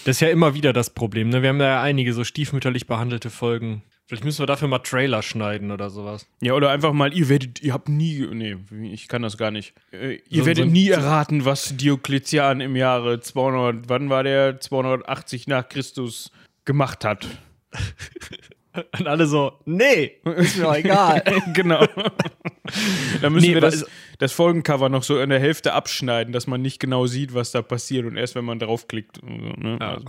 Das 0.04 0.16
ist 0.16 0.20
ja 0.20 0.28
immer 0.28 0.54
wieder 0.54 0.72
das 0.72 0.90
Problem. 0.90 1.28
Ne? 1.28 1.42
Wir 1.42 1.50
haben 1.50 1.58
da 1.58 1.66
ja 1.66 1.82
einige 1.82 2.12
so 2.12 2.24
stiefmütterlich 2.24 2.86
behandelte 2.86 3.30
Folgen. 3.30 3.82
Vielleicht 4.10 4.24
müssen 4.24 4.40
wir 4.40 4.46
dafür 4.46 4.66
mal 4.66 4.80
Trailer 4.80 5.22
schneiden 5.22 5.70
oder 5.70 5.88
sowas. 5.88 6.26
Ja, 6.40 6.54
oder 6.54 6.70
einfach 6.70 6.92
mal, 6.92 7.14
ihr 7.14 7.28
werdet, 7.28 7.62
ihr 7.62 7.72
habt 7.72 7.88
nie, 7.88 8.26
nee, 8.32 8.56
ich 8.92 9.06
kann 9.06 9.22
das 9.22 9.38
gar 9.38 9.52
nicht. 9.52 9.72
Äh, 9.92 10.14
ihr 10.28 10.40
So- 10.42 10.46
werdet 10.46 10.64
so- 10.64 10.70
nie 10.72 10.88
erraten, 10.88 11.44
was 11.44 11.76
Diokletian 11.76 12.60
im 12.60 12.74
Jahre 12.74 13.20
200, 13.20 13.88
wann 13.88 14.10
war 14.10 14.24
der, 14.24 14.58
280 14.58 15.46
nach 15.46 15.68
Christus 15.68 16.32
gemacht 16.64 17.04
hat. 17.04 17.28
Und 18.98 19.06
alle 19.06 19.26
so, 19.26 19.52
nee, 19.64 20.12
ist 20.36 20.56
mir 20.58 20.76
egal. 20.76 21.22
genau. 21.54 21.86
da 23.20 23.30
müssen 23.30 23.46
Nee, 23.48 23.54
wir 23.54 23.60
das, 23.60 23.84
das 24.18 24.32
Folgencover 24.32 24.88
noch 24.88 25.04
so 25.04 25.20
in 25.20 25.30
der 25.30 25.38
Hälfte 25.40 25.72
abschneiden, 25.72 26.32
dass 26.32 26.46
man 26.48 26.62
nicht 26.62 26.80
genau 26.80 27.06
sieht, 27.06 27.32
was 27.32 27.52
da 27.52 27.62
passiert 27.62 28.06
und 28.06 28.16
erst 28.16 28.34
wenn 28.34 28.44
man 28.44 28.58
draufklickt. 28.58 29.18
So, 29.20 29.26
ne? 29.26 29.78
Ja. 29.80 29.94
also, 29.94 30.06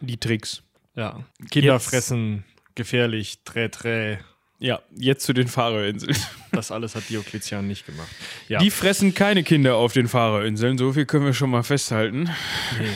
die 0.00 0.16
Tricks. 0.18 0.62
ja. 0.96 1.24
Kinder 1.50 1.74
Jetzt- 1.74 1.86
fressen, 1.90 2.44
gefährlich, 2.76 3.40
trä, 3.44 3.68
trä. 3.68 4.18
Ja, 4.58 4.80
jetzt 4.96 5.24
zu 5.26 5.32
den 5.34 5.48
Fahrerinseln. 5.48 6.16
Das 6.52 6.70
alles 6.70 6.94
hat 6.94 7.10
Diokletian 7.10 7.66
nicht 7.66 7.84
gemacht. 7.84 8.08
Ja. 8.48 8.58
Die 8.60 8.70
fressen 8.70 9.12
keine 9.12 9.42
Kinder 9.42 9.76
auf 9.76 9.92
den 9.92 10.08
Fahrerinseln, 10.08 10.78
so 10.78 10.94
viel 10.94 11.04
können 11.04 11.26
wir 11.26 11.34
schon 11.34 11.50
mal 11.50 11.62
festhalten. 11.62 12.30
Nee. 12.80 12.86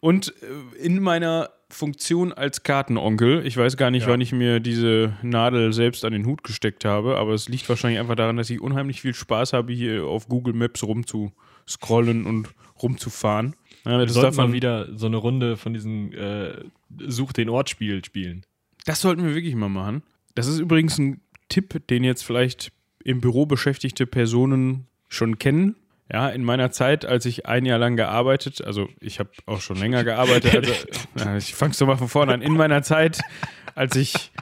Und 0.00 0.32
äh, 0.42 0.78
in 0.82 1.02
meiner 1.02 1.50
Funktion 1.68 2.32
als 2.32 2.62
Kartenonkel, 2.62 3.44
ich 3.46 3.58
weiß 3.58 3.76
gar 3.76 3.90
nicht, 3.90 4.04
Ja. 4.06 4.08
wann 4.08 4.22
ich 4.22 4.32
mir 4.32 4.58
diese 4.60 5.12
Nadel 5.20 5.74
selbst 5.74 6.06
an 6.06 6.12
den 6.14 6.24
Hut 6.24 6.42
gesteckt 6.44 6.86
habe, 6.86 7.18
aber 7.18 7.34
es 7.34 7.50
liegt 7.50 7.68
wahrscheinlich 7.68 8.00
einfach 8.00 8.16
daran, 8.16 8.38
dass 8.38 8.48
ich 8.48 8.62
unheimlich 8.62 9.02
viel 9.02 9.12
Spaß 9.14 9.52
habe, 9.52 9.70
hier 9.74 10.04
auf 10.04 10.26
Google 10.26 10.54
Maps 10.54 10.82
rumzuscrollen 10.82 12.24
und 12.24 12.48
rumzufahren. 12.82 13.54
Ja, 13.84 13.98
Wir 13.98 14.06
das, 14.06 14.14
darf 14.14 14.36
man, 14.36 14.48
mal 14.48 14.52
wieder 14.54 14.88
so 14.96 15.06
eine 15.06 15.18
Runde 15.18 15.58
von 15.58 15.74
diesem 15.74 16.12
äh, 16.14 16.52
Such 17.06 17.32
den 17.34 17.50
Ort 17.50 17.68
Spiel 17.68 18.02
spielen. 18.02 18.46
Das 18.84 19.00
sollten 19.00 19.24
wir 19.24 19.34
wirklich 19.34 19.54
mal 19.54 19.68
machen. 19.68 20.02
Das 20.34 20.46
ist 20.46 20.58
übrigens 20.58 20.98
ein 20.98 21.20
Tipp, 21.48 21.86
den 21.88 22.04
jetzt 22.04 22.24
vielleicht 22.24 22.72
im 23.04 23.20
Büro 23.20 23.46
beschäftigte 23.46 24.06
Personen 24.06 24.86
schon 25.08 25.38
kennen. 25.38 25.76
Ja, 26.12 26.28
in 26.28 26.42
meiner 26.42 26.72
Zeit, 26.72 27.04
als 27.04 27.24
ich 27.24 27.46
ein 27.46 27.64
Jahr 27.64 27.78
lang 27.78 27.96
gearbeitet, 27.96 28.64
also 28.64 28.88
ich 29.00 29.20
habe 29.20 29.30
auch 29.46 29.60
schon 29.60 29.76
länger 29.76 30.02
gearbeitet, 30.02 30.88
also, 31.14 31.30
ich 31.36 31.54
fang's 31.54 31.78
doch 31.78 31.86
mal 31.86 31.96
von 31.96 32.08
vorne 32.08 32.34
an. 32.34 32.42
In 32.42 32.54
meiner 32.54 32.82
Zeit, 32.82 33.20
als 33.76 33.94
ich 33.94 34.32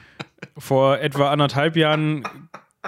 vor 0.57 0.99
etwa 0.99 1.31
anderthalb 1.31 1.75
Jahren 1.75 2.23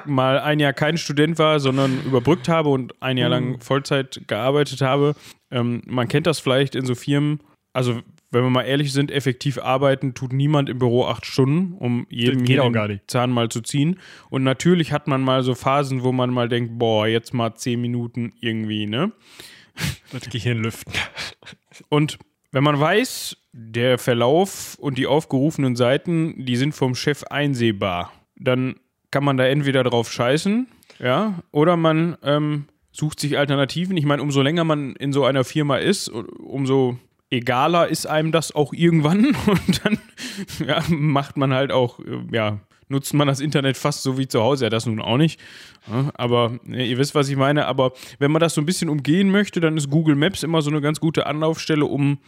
mal 0.06 0.40
ein 0.40 0.60
Jahr 0.60 0.74
kein 0.74 0.98
Student 0.98 1.38
war, 1.38 1.60
sondern 1.60 2.02
überbrückt 2.04 2.48
habe 2.48 2.70
und 2.70 3.00
ein 3.02 3.18
Jahr 3.18 3.30
lang 3.30 3.60
Vollzeit 3.60 4.22
gearbeitet 4.28 4.82
habe. 4.82 5.16
Ähm, 5.52 5.82
man 5.86 6.08
kennt 6.08 6.28
das 6.28 6.40
vielleicht 6.40 6.76
in 6.76 6.86
so 6.86 6.96
Firmen. 6.96 7.42
Also, 7.74 8.02
wenn 8.32 8.44
wir 8.44 8.50
mal 8.50 8.64
ehrlich 8.64 8.94
sind, 8.94 9.12
effektiv 9.12 9.58
arbeiten 9.58 10.14
tut 10.14 10.34
niemand 10.34 10.70
im 10.70 10.80
Büro 10.80 11.06
acht 11.06 11.26
Stunden, 11.26 11.74
um 11.74 12.08
jedem 12.10 12.40
geht 12.40 12.48
hier 12.48 12.64
auch 12.64 12.68
den 12.68 12.74
gar 12.74 12.88
nicht. 12.88 13.10
Zahn 13.12 13.30
mal 13.30 13.50
zu 13.50 13.62
ziehen. 13.62 14.00
Und 14.30 14.44
natürlich 14.44 14.94
hat 14.94 15.08
man 15.08 15.22
mal 15.22 15.44
so 15.44 15.54
Phasen, 15.54 16.04
wo 16.04 16.12
man 16.12 16.30
mal 16.32 16.48
denkt, 16.48 16.80
boah, 16.80 17.08
jetzt 17.08 17.34
mal 17.34 17.54
zehn 17.56 17.82
Minuten 17.82 18.34
irgendwie, 18.40 18.88
ne? 18.88 19.12
Das 20.12 20.30
Gehirn 20.30 20.60
lüften. 20.60 20.94
Und 21.90 22.20
wenn 22.52 22.64
man 22.64 22.80
weiß, 22.80 23.38
der 23.54 23.98
Verlauf 23.98 24.78
und 24.80 24.98
die 24.98 25.08
aufgerufenen 25.08 25.76
Seiten, 25.76 26.46
die 26.46 26.56
sind 26.56 26.74
vom 26.74 26.96
Chef 26.96 27.24
einsehbar, 27.24 28.12
dann 28.38 28.76
kann 29.10 29.24
man 29.24 29.38
da 29.38 29.46
entweder 29.46 29.84
drauf 29.84 30.12
scheißen, 30.12 30.68
ja, 31.00 31.42
oder 31.52 31.78
man 31.78 32.18
ähm, 32.24 32.66
sucht 32.92 33.20
sich 33.20 33.38
Alternativen. 33.38 33.98
Ich 33.98 34.06
meine, 34.06 34.22
umso 34.22 34.42
länger 34.42 34.64
man 34.64 34.96
in 34.96 35.14
so 35.14 35.26
einer 35.26 35.44
Firma 35.44 35.78
ist, 35.78 36.10
umso 36.10 36.98
egaler 37.32 37.88
ist 37.88 38.06
einem 38.06 38.32
das 38.32 38.54
auch 38.54 38.74
irgendwann. 38.74 39.26
Und 39.48 39.86
dann 39.86 39.98
ja, 40.66 40.84
macht 40.90 41.38
man 41.38 41.54
halt 41.54 41.72
auch 41.72 42.00
äh, 42.00 42.22
ja, 42.32 42.60
nutzt 42.92 43.14
man 43.14 43.28
das 43.28 43.40
Internet 43.40 43.78
fast 43.78 44.04
so 44.04 44.18
wie 44.18 44.28
zu 44.28 44.42
Hause. 44.42 44.66
Ja, 44.66 44.70
das 44.70 44.86
nun 44.86 45.02
auch 45.02 45.18
nicht. 45.18 45.40
Aber 46.14 46.60
ja, 46.68 46.84
ihr 46.84 46.98
wisst, 46.98 47.16
was 47.16 47.30
ich 47.30 47.36
meine. 47.36 47.66
Aber 47.66 47.94
wenn 48.20 48.32
man 48.32 48.40
das 48.40 48.54
so 48.54 48.62
ein 48.62 48.66
bisschen 48.66 48.90
umgehen 48.90 49.32
möchte, 49.32 49.60
dann 49.60 49.78
ist 49.78 49.90
Google 49.90 50.16
Maps 50.16 50.44
immer 50.44 50.62
so 50.62 50.70
eine 50.70 50.82
ganz 50.82 51.00
gute 51.00 51.26
Anlaufstelle, 51.26 51.86
um 51.86 52.20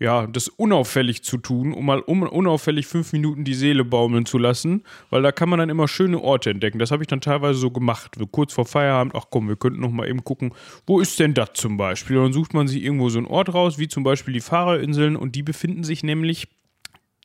ja, 0.00 0.26
das 0.26 0.48
unauffällig 0.48 1.22
zu 1.22 1.38
tun, 1.38 1.72
um 1.72 1.86
mal 1.86 2.00
unauffällig 2.00 2.86
fünf 2.86 3.12
Minuten 3.12 3.44
die 3.44 3.54
Seele 3.54 3.84
baumeln 3.84 4.26
zu 4.26 4.38
lassen, 4.38 4.84
weil 5.10 5.22
da 5.22 5.32
kann 5.32 5.48
man 5.48 5.58
dann 5.58 5.70
immer 5.70 5.88
schöne 5.88 6.20
Orte 6.20 6.50
entdecken. 6.50 6.78
Das 6.78 6.90
habe 6.90 7.02
ich 7.02 7.08
dann 7.08 7.20
teilweise 7.20 7.58
so 7.58 7.70
gemacht. 7.70 8.16
Kurz 8.30 8.52
vor 8.52 8.64
Feierabend, 8.64 9.14
ach 9.16 9.26
komm, 9.30 9.48
wir 9.48 9.56
könnten 9.56 9.80
noch 9.80 9.90
mal 9.90 10.08
eben 10.08 10.22
gucken, 10.22 10.52
wo 10.86 11.00
ist 11.00 11.18
denn 11.18 11.34
das 11.34 11.50
zum 11.54 11.76
Beispiel? 11.76 12.16
Und 12.16 12.24
dann 12.24 12.32
sucht 12.32 12.54
man 12.54 12.68
sich 12.68 12.82
irgendwo 12.82 13.08
so 13.08 13.18
einen 13.18 13.26
Ort 13.26 13.52
raus, 13.54 13.78
wie 13.78 13.88
zum 13.88 14.04
Beispiel 14.04 14.34
die 14.34 14.40
Fahrerinseln, 14.40 15.16
und 15.16 15.34
die 15.34 15.42
befinden 15.42 15.82
sich 15.82 16.02
nämlich 16.02 16.48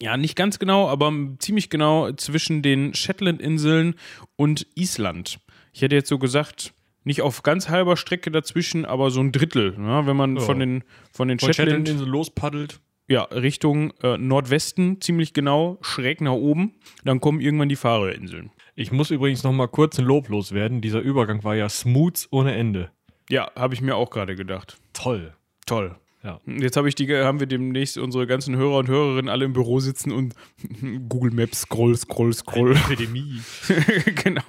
ja, 0.04 0.18
nicht 0.18 0.36
ganz 0.36 0.60
genau, 0.60 0.90
aber 0.90 1.12
ziemlich 1.40 1.70
genau 1.70 2.12
zwischen 2.12 2.62
den 2.62 2.94
Shetland-Inseln 2.94 3.96
und 4.36 4.68
Island. 4.76 5.40
Ich 5.72 5.82
hätte 5.82 5.96
jetzt 5.96 6.10
so 6.10 6.20
gesagt, 6.20 6.74
nicht 7.06 7.22
auf 7.22 7.42
ganz 7.44 7.70
halber 7.70 7.96
Strecke 7.98 8.30
dazwischen, 8.32 8.86
aber 8.86 9.12
so 9.12 9.22
ein 9.22 9.32
Drittel. 9.32 9.78
Ne? 9.78 10.02
Wenn 10.06 10.18
man 10.18 10.36
Ja. 10.36 10.42
von 10.42 10.60
den, 10.60 10.84
von 11.14 11.28
den 11.30 11.40
Von 11.40 11.54
Shetland, 11.54 11.88
Shetland-Insel 11.88 12.08
lospaddelt. 12.08 12.80
ja, 13.08 13.24
Richtung 13.24 13.94
äh, 14.02 14.18
Nordwesten, 14.18 15.00
ziemlich 15.02 15.34
genau, 15.34 15.78
schräg 15.82 16.20
nach 16.22 16.32
oben, 16.34 16.74
dann 17.06 17.20
kommen 17.22 17.40
irgendwann 17.40 17.70
die 17.70 17.76
Färöerinseln. 17.78 18.52
Ich 18.76 18.92
muss 18.92 19.10
übrigens 19.12 19.44
noch 19.44 19.52
mal 19.54 19.68
kurz 19.68 20.00
ein 20.00 20.06
Lob 20.06 20.28
loswerden. 20.30 20.82
Dieser 20.82 21.00
Übergang 21.00 21.44
war 21.44 21.56
ja 21.56 21.70
smooth 21.70 22.28
ohne 22.32 22.54
Ende. 22.56 22.92
Ja, 23.30 23.52
habe 23.56 23.74
ich 23.74 23.82
mir 23.82 23.96
auch 23.96 24.10
gerade 24.10 24.36
gedacht. 24.36 24.78
Toll. 24.94 25.34
Toll. 25.66 25.96
Ja. 26.24 26.40
Jetzt 26.46 26.78
habe 26.78 26.88
ich 26.88 26.96
die, 26.96 27.14
haben 27.14 27.42
wir 27.42 27.48
demnächst 27.48 27.98
unsere 27.98 28.26
ganzen 28.26 28.56
Hörer 28.56 28.78
und 28.78 28.88
Hörerinnen 28.88 29.28
alle 29.28 29.44
im 29.44 29.52
Büro 29.52 29.82
sitzen 29.82 30.12
und 30.14 30.36
Google 31.10 31.32
Maps 31.32 31.62
scroll, 31.62 31.98
scroll, 31.98 32.34
scroll. 32.34 32.78
Epidemie. 32.78 33.42
genau. 34.24 34.42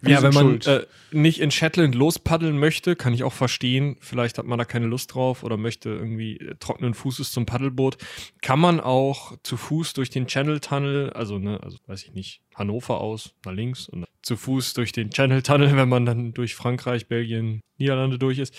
Wir 0.00 0.14
ja, 0.14 0.22
wenn 0.22 0.32
man 0.32 0.60
äh, 0.62 0.86
nicht 1.12 1.40
in 1.40 1.50
Shetland 1.50 1.94
lospaddeln 1.94 2.58
möchte, 2.58 2.96
kann 2.96 3.12
ich 3.12 3.22
auch 3.22 3.34
verstehen. 3.34 3.96
Vielleicht 4.00 4.38
hat 4.38 4.46
man 4.46 4.58
da 4.58 4.64
keine 4.64 4.86
Lust 4.86 5.14
drauf 5.14 5.42
oder 5.42 5.58
möchte 5.58 5.90
irgendwie 5.90 6.38
äh, 6.38 6.54
trockenen 6.58 6.94
Fußes 6.94 7.32
zum 7.32 7.44
Paddelboot. 7.44 7.98
Kann 8.40 8.58
man 8.58 8.80
auch 8.80 9.36
zu 9.42 9.58
Fuß 9.58 9.92
durch 9.92 10.08
den 10.08 10.26
Channel 10.26 10.60
Tunnel, 10.60 11.10
also 11.10 11.38
ne, 11.38 11.62
also 11.62 11.76
weiß 11.86 12.02
ich 12.04 12.12
nicht, 12.14 12.40
Hannover 12.54 13.00
aus 13.00 13.34
nach 13.44 13.52
links 13.52 13.88
und 13.88 14.04
zu 14.22 14.36
Fuß 14.36 14.74
durch 14.74 14.92
den 14.92 15.10
Channel 15.10 15.42
Tunnel, 15.42 15.76
wenn 15.76 15.88
man 15.88 16.06
dann 16.06 16.32
durch 16.32 16.54
Frankreich, 16.54 17.08
Belgien, 17.08 17.60
Niederlande 17.78 18.18
durch 18.18 18.38
ist. 18.38 18.54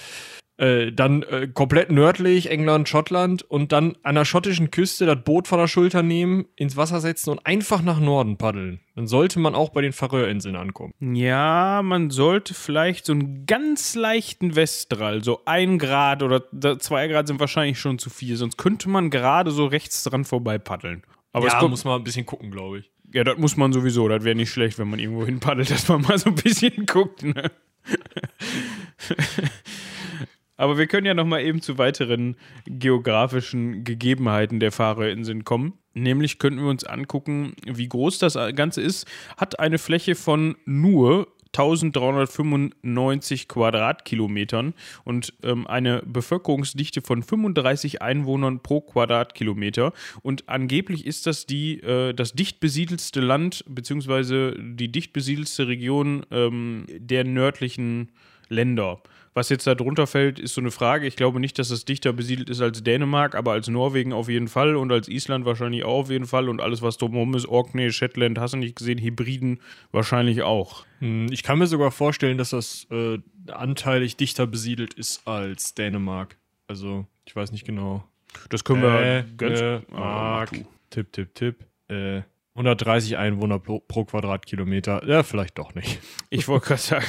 Äh, 0.57 0.91
dann 0.91 1.23
äh, 1.23 1.47
komplett 1.51 1.91
nördlich, 1.91 2.51
England, 2.51 2.87
Schottland 2.87 3.41
und 3.41 3.71
dann 3.71 3.97
an 4.03 4.13
der 4.13 4.23
schottischen 4.23 4.69
Küste 4.69 5.07
das 5.07 5.23
Boot 5.23 5.47
von 5.47 5.57
der 5.57 5.67
Schulter 5.67 6.03
nehmen, 6.03 6.45
ins 6.55 6.77
Wasser 6.77 6.99
setzen 6.99 7.31
und 7.31 7.43
einfach 7.43 7.81
nach 7.81 7.99
Norden 7.99 8.37
paddeln. 8.37 8.79
Dann 8.95 9.07
sollte 9.07 9.39
man 9.39 9.55
auch 9.55 9.69
bei 9.69 9.81
den 9.81 9.93
Färöerinseln 9.93 10.55
ankommen. 10.55 10.93
Ja, 10.99 11.81
man 11.83 12.11
sollte 12.11 12.53
vielleicht 12.53 13.07
so 13.07 13.13
einen 13.13 13.47
ganz 13.47 13.95
leichten 13.95 14.55
Westdrall, 14.55 15.23
so 15.23 15.41
ein 15.45 15.79
Grad 15.79 16.21
oder 16.21 16.43
zwei 16.77 17.07
Grad 17.07 17.25
sind 17.25 17.39
wahrscheinlich 17.39 17.79
schon 17.79 17.97
zu 17.97 18.11
viel, 18.11 18.35
sonst 18.35 18.57
könnte 18.57 18.89
man 18.89 19.09
gerade 19.09 19.49
so 19.49 19.65
rechts 19.65 20.03
dran 20.03 20.23
vorbei 20.23 20.59
paddeln. 20.59 21.01
Aber 21.31 21.47
es 21.47 21.53
ja, 21.53 21.59
kommt, 21.59 21.71
muss 21.71 21.83
man 21.83 21.99
ein 21.99 22.03
bisschen 22.03 22.27
gucken, 22.27 22.51
glaube 22.51 22.77
ich. 22.77 22.91
Ja, 23.13 23.23
das 23.23 23.37
muss 23.37 23.55
man 23.55 23.71
sowieso, 23.71 24.07
das 24.07 24.23
wäre 24.23 24.35
nicht 24.35 24.51
schlecht, 24.51 24.79
wenn 24.79 24.89
man 24.89 24.99
irgendwo 24.99 25.25
hin 25.25 25.39
paddelt, 25.39 25.69
dass 25.71 25.87
man 25.87 26.01
mal 26.01 26.17
so 26.17 26.29
ein 26.29 26.35
bisschen 26.35 26.85
guckt. 26.91 27.23
Ne? 27.23 27.51
Aber 30.57 30.77
wir 30.77 30.87
können 30.87 31.05
ja 31.05 31.13
noch 31.13 31.25
mal 31.25 31.41
eben 31.41 31.61
zu 31.61 31.77
weiteren 31.77 32.35
geografischen 32.65 33.83
Gegebenheiten 33.83 34.59
der 34.59 34.71
Färöerinseln 34.71 35.43
kommen. 35.43 35.73
Nämlich 35.93 36.39
könnten 36.39 36.61
wir 36.61 36.69
uns 36.69 36.83
angucken, 36.83 37.55
wie 37.65 37.87
groß 37.87 38.17
das 38.19 38.37
Ganze 38.55 38.81
ist. 38.81 39.07
Hat 39.37 39.59
eine 39.59 39.77
Fläche 39.77 40.15
von 40.15 40.55
nur 40.65 41.27
1395 41.53 43.47
Quadratkilometern 43.47 44.73
und 45.03 45.33
ähm, 45.43 45.67
eine 45.67 46.01
Bevölkerungsdichte 46.05 47.01
von 47.01 47.21
35 47.23 48.01
Einwohnern 48.01 48.59
pro 48.61 48.81
Quadratkilometer. 48.81 49.93
Und 50.21 50.49
angeblich 50.49 51.05
ist 51.05 51.27
das 51.27 51.45
die, 51.45 51.79
äh, 51.81 52.13
das 52.13 52.33
dicht 52.33 52.59
besiedelste 52.59 53.21
Land, 53.21 53.63
beziehungsweise 53.67 54.55
die 54.59 54.91
dicht 54.91 55.13
besiedelste 55.13 55.67
Region 55.67 56.25
ähm, 56.31 56.85
der 56.89 57.23
nördlichen 57.23 58.09
Länder. 58.49 59.01
Was 59.35 59.49
jetzt 59.49 59.65
da 59.65 59.73
drunter 59.73 60.05
fällt, 60.05 60.37
ist 60.37 60.53
so 60.53 60.61
eine 60.61 60.69
Frage. 60.69 61.07
Ich 61.07 61.15
glaube 61.15 61.39
nicht, 61.39 61.57
dass 61.57 61.69
das 61.69 61.85
dichter 61.85 62.13
besiedelt 62.13 62.49
ist 62.51 62.61
als 62.61 62.83
Dänemark, 62.83 63.33
aber 63.33 63.53
als 63.53 63.67
Norwegen 63.67 64.13
auf 64.13 64.29
jeden 64.29 64.47
Fall 64.47 64.75
und 64.75 64.91
als 64.91 65.07
Island 65.07 65.45
wahrscheinlich 65.45 65.83
auch 65.85 66.01
auf 66.01 66.09
jeden 66.11 66.25
Fall 66.27 66.49
und 66.49 66.61
alles, 66.61 66.81
was 66.83 66.97
drumherum 66.97 67.33
ist, 67.33 67.47
Orkney, 67.47 67.91
Shetland, 67.91 68.37
hast 68.37 68.53
du 68.53 68.57
nicht 68.57 68.75
gesehen, 68.75 68.99
Hybriden 68.99 69.59
wahrscheinlich 69.91 70.43
auch. 70.43 70.85
Hm, 70.99 71.27
Ich 71.31 71.41
kann 71.41 71.57
mir 71.57 71.65
sogar 71.67 71.89
vorstellen, 71.91 72.37
dass 72.37 72.51
das 72.51 72.85
äh, 72.91 73.17
anteilig 73.51 74.17
dichter 74.17 74.45
besiedelt 74.45 74.93
ist 74.93 75.27
als 75.27 75.73
Dänemark. 75.73 76.37
Also, 76.67 77.07
ich 77.25 77.35
weiß 77.35 77.51
nicht 77.51 77.65
genau. 77.65 78.03
Das 78.49 78.63
können 78.63 78.81
wir 78.83 78.99
Äh, 79.01 79.23
ganz. 79.37 79.59
äh, 79.59 79.79
Ah, 79.93 79.99
Mark. 79.99 80.51
Tipp, 80.89 81.11
tipp, 81.11 81.33
tipp. 81.35 81.55
Äh, 81.89 82.21
130 82.55 83.17
Einwohner 83.17 83.57
pro, 83.59 83.79
pro 83.79 84.05
Quadratkilometer. 84.05 85.07
Ja, 85.07 85.23
vielleicht 85.23 85.57
doch 85.57 85.73
nicht. 85.73 85.99
Ich 86.29 86.47
wollte 86.47 86.67
gerade 86.67 86.81
sagen, 86.81 87.05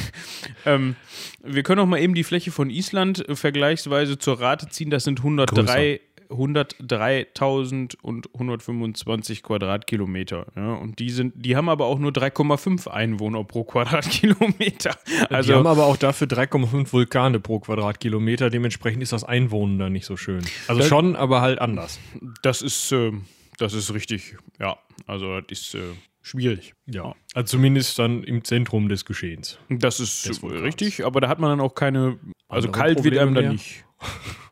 ähm, 0.65 0.97
wir 1.43 1.63
können 1.63 1.81
auch 1.81 1.87
mal 1.87 2.01
eben 2.01 2.15
die 2.15 2.25
Fläche 2.25 2.51
von 2.51 2.71
Island 2.71 3.29
äh, 3.29 3.37
vergleichsweise 3.37 4.19
zur 4.19 4.41
Rate 4.41 4.69
ziehen. 4.69 4.91
Das 4.91 5.05
sind 5.05 5.19
103 5.19 6.01
103.000 6.31 7.97
und 8.03 8.29
125 8.35 9.43
Quadratkilometer. 9.43 10.47
Ja, 10.57 10.75
und 10.75 10.99
die 10.99 11.11
sind, 11.11 11.35
die 11.37 11.57
haben 11.57 11.69
aber 11.69 11.87
auch 11.87 11.99
nur 11.99 12.13
3,5 12.13 12.89
Einwohner 12.89 13.45
pro 13.45 13.65
Quadratkilometer. 13.65 14.97
Also, 15.31 15.53
die 15.53 15.59
haben 15.59 15.67
aber 15.67 15.87
auch 15.87 15.97
dafür 15.97 16.27
3,5 16.27 16.93
Vulkane 16.93 17.41
pro 17.41 17.61
Quadratkilometer. 17.61 18.51
Dementsprechend 18.51 19.03
ist 19.03 19.13
das 19.13 19.25
Einwohnen 19.25 19.79
da 19.79 19.91
nicht 19.91 20.07
so 20.07 20.17
schön. 20.17 20.43
Also 20.67 20.83
schon, 20.83 21.17
aber 21.17 21.41
halt 21.41 21.61
anders. 21.61 22.01
das 22.43 22.63
ist, 22.63 22.93
äh, 22.93 23.13
das 23.58 23.73
ist 23.73 23.92
richtig. 23.92 24.37
Ja, 24.58 24.78
also 25.06 25.40
das 25.40 25.61
ist 25.61 25.75
äh, 25.75 25.80
schwierig. 26.23 26.75
Ja. 26.87 27.14
Also 27.34 27.56
zumindest 27.56 27.99
dann 27.99 28.25
im 28.25 28.44
Zentrum 28.44 28.88
des 28.88 29.04
Geschehens. 29.04 29.58
Das 29.68 30.00
ist 30.00 30.26
Des 30.28 30.42
richtig, 30.42 31.04
aber 31.04 31.20
da 31.20 31.28
hat 31.28 31.38
man 31.38 31.50
dann 31.50 31.61
auch 31.61 31.75
keine, 31.75 32.18
also 32.49 32.68
Andere 32.68 32.73
kalt 32.73 33.04
wird 33.04 33.18
einem 33.18 33.34
Probleme 33.34 33.34
dann 33.34 33.44
mehr? 33.44 33.52
nicht. 33.52 33.84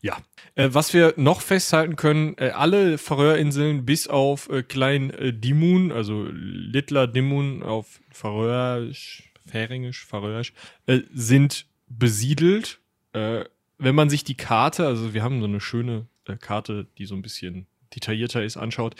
Ja. 0.00 0.16
Äh, 0.54 0.70
was 0.72 0.94
wir 0.94 1.14
noch 1.16 1.40
festhalten 1.40 1.96
können, 1.96 2.36
äh, 2.38 2.50
alle 2.50 2.98
Färöerinseln 2.98 3.84
bis 3.84 4.06
auf 4.06 4.48
äh, 4.48 4.62
Klein 4.62 5.10
äh, 5.10 5.32
Dimun, 5.32 5.92
also 5.92 6.26
Littler 6.30 7.06
Dimun 7.06 7.62
auf 7.62 8.00
Färöisch, 8.10 9.32
Färingisch, 9.46 10.06
Färöisch, 10.06 10.52
äh, 10.86 11.00
sind 11.12 11.66
besiedelt. 11.88 12.80
Wenn 13.12 13.94
man 13.94 14.10
sich 14.10 14.22
die 14.22 14.36
Karte, 14.36 14.86
also 14.86 15.14
wir 15.14 15.22
haben 15.22 15.40
so 15.40 15.46
eine 15.46 15.60
schöne 15.60 16.06
Karte, 16.40 16.86
die 16.98 17.06
so 17.06 17.14
ein 17.14 17.22
bisschen 17.22 17.66
detaillierter 17.94 18.42
ist, 18.42 18.56
anschaut, 18.56 18.94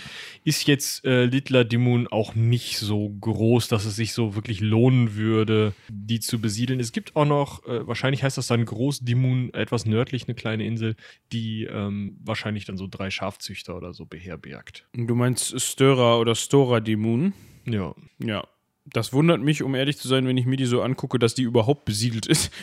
ist 0.44 0.66
jetzt 0.66 1.04
äh, 1.04 1.24
Littler 1.24 1.64
Dimun 1.64 2.06
auch 2.06 2.34
nicht 2.34 2.78
so 2.78 3.08
groß, 3.20 3.68
dass 3.68 3.84
es 3.84 3.96
sich 3.96 4.12
so 4.12 4.34
wirklich 4.34 4.60
lohnen 4.60 5.14
würde, 5.14 5.74
die 5.88 6.20
zu 6.20 6.40
besiedeln. 6.40 6.80
Es 6.80 6.92
gibt 6.92 7.16
auch 7.16 7.24
noch, 7.24 7.64
äh, 7.66 7.86
wahrscheinlich 7.86 8.22
heißt 8.22 8.38
das 8.38 8.46
dann 8.46 8.64
Groß 8.64 9.00
Dimun, 9.00 9.52
etwas 9.54 9.86
nördlich 9.86 10.26
eine 10.26 10.34
kleine 10.34 10.64
Insel, 10.64 10.96
die 11.32 11.64
ähm, 11.64 12.18
wahrscheinlich 12.22 12.64
dann 12.64 12.76
so 12.76 12.86
drei 12.86 13.10
Schafzüchter 13.10 13.76
oder 13.76 13.92
so 13.92 14.06
beherbergt. 14.06 14.86
Du 14.94 15.14
meinst 15.14 15.60
Störa 15.60 16.18
oder 16.18 16.34
Stora 16.34 16.80
Dimun? 16.80 17.32
Ja. 17.66 17.94
Ja. 18.18 18.46
Das 18.92 19.12
wundert 19.12 19.40
mich, 19.42 19.62
um 19.62 19.74
ehrlich 19.74 19.98
zu 19.98 20.08
sein, 20.08 20.26
wenn 20.26 20.36
ich 20.36 20.46
mir 20.46 20.56
die 20.56 20.64
so 20.66 20.82
angucke, 20.82 21.18
dass 21.18 21.34
die 21.34 21.42
überhaupt 21.42 21.84
besiedelt 21.84 22.26
ist. 22.26 22.50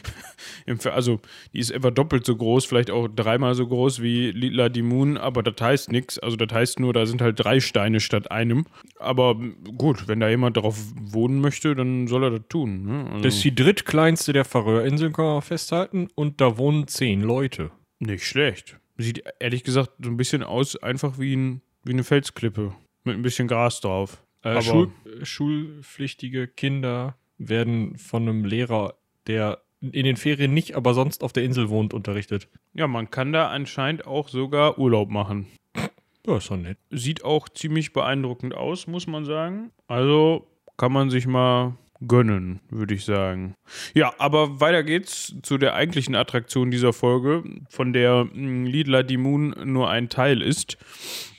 Also, 0.85 1.19
die 1.53 1.59
ist 1.59 1.69
etwa 1.71 1.91
doppelt 1.91 2.25
so 2.25 2.35
groß, 2.35 2.65
vielleicht 2.65 2.89
auch 2.89 3.07
dreimal 3.07 3.53
so 3.55 3.67
groß 3.67 4.01
wie 4.01 4.31
Lila 4.31 4.69
Dimun, 4.69 5.17
aber 5.17 5.43
das 5.43 5.55
heißt 5.61 5.91
nichts. 5.91 6.17
Also, 6.19 6.37
das 6.37 6.51
heißt 6.53 6.79
nur, 6.79 6.91
da 6.93 7.05
sind 7.05 7.21
halt 7.21 7.39
drei 7.39 7.59
Steine 7.59 7.99
statt 7.99 8.31
einem. 8.31 8.65
Aber 8.99 9.35
gut, 9.77 10.07
wenn 10.07 10.19
da 10.19 10.29
jemand 10.29 10.57
drauf 10.57 10.77
wohnen 10.99 11.39
möchte, 11.39 11.75
dann 11.75 12.07
soll 12.07 12.23
er 12.23 12.31
das 12.31 12.41
tun. 12.49 12.85
Ne? 12.85 13.09
Also, 13.11 13.23
Das 13.23 13.35
ist 13.35 13.43
die 13.43 13.55
drittkleinste 13.55 14.33
der 14.33 14.43
Färöerinseln, 14.45 15.13
kann 15.13 15.25
man 15.25 15.41
festhalten, 15.41 16.07
und 16.15 16.41
da 16.41 16.57
wohnen 16.57 16.87
zehn 16.87 17.21
Leute. 17.21 17.71
nicht 17.99 18.25
schlecht. 18.25 18.77
Sieht 18.97 19.23
ehrlich 19.39 19.63
gesagt 19.63 19.91
so 20.01 20.09
ein 20.09 20.17
bisschen 20.17 20.41
aus, 20.43 20.75
einfach 20.77 21.19
wie, 21.19 21.35
ein, 21.35 21.61
wie 21.83 21.93
eine 21.93 22.03
Felsklippe. 22.03 22.73
Mit 23.03 23.15
ein 23.15 23.21
bisschen 23.21 23.47
Gras 23.47 23.81
drauf. 23.81 24.23
Äh, 24.45 24.61
Schul 24.61 24.91
schulpflichtige 25.23 26.47
Kinder 26.47 27.15
werden 27.37 27.97
von 27.97 28.23
einem 28.23 28.45
Lehrer, 28.45 28.93
der 29.27 29.61
in 29.81 30.05
den 30.05 30.17
Ferien 30.17 30.53
nicht, 30.53 30.75
aber 30.75 30.93
sonst 30.93 31.23
auf 31.23 31.33
der 31.33 31.43
Insel 31.43 31.69
wohnt, 31.69 31.93
unterrichtet. 31.93 32.47
Ja, 32.73 32.87
man 32.87 33.09
kann 33.09 33.33
da 33.33 33.49
anscheinend 33.49 34.05
auch 34.05 34.29
sogar 34.29 34.77
Urlaub 34.77 35.09
machen. 35.09 35.47
Ja, 36.27 36.37
ist 36.37 36.49
doch 36.49 36.57
nett. 36.57 36.77
Sieht 36.91 37.23
auch 37.23 37.49
ziemlich 37.49 37.91
beeindruckend 37.91 38.55
aus, 38.55 38.87
muss 38.87 39.07
man 39.07 39.25
sagen. 39.25 39.71
Also 39.87 40.47
kann 40.77 40.91
man 40.91 41.09
sich 41.09 41.27
mal 41.27 41.77
gönnen, 42.05 42.59
würde 42.69 42.93
ich 42.93 43.05
sagen. 43.05 43.55
Ja, 43.93 44.13
aber 44.17 44.59
weiter 44.59 44.83
geht's 44.83 45.35
zu 45.41 45.57
der 45.57 45.75
eigentlichen 45.75 46.15
Attraktion 46.15 46.71
dieser 46.71 46.93
Folge, 46.93 47.43
von 47.69 47.93
der 47.93 48.27
hm, 48.31 48.65
Lidla 48.65 49.03
die 49.03 49.17
Moon 49.17 49.55
nur 49.63 49.89
ein 49.89 50.09
Teil 50.09 50.41
ist. 50.41 50.77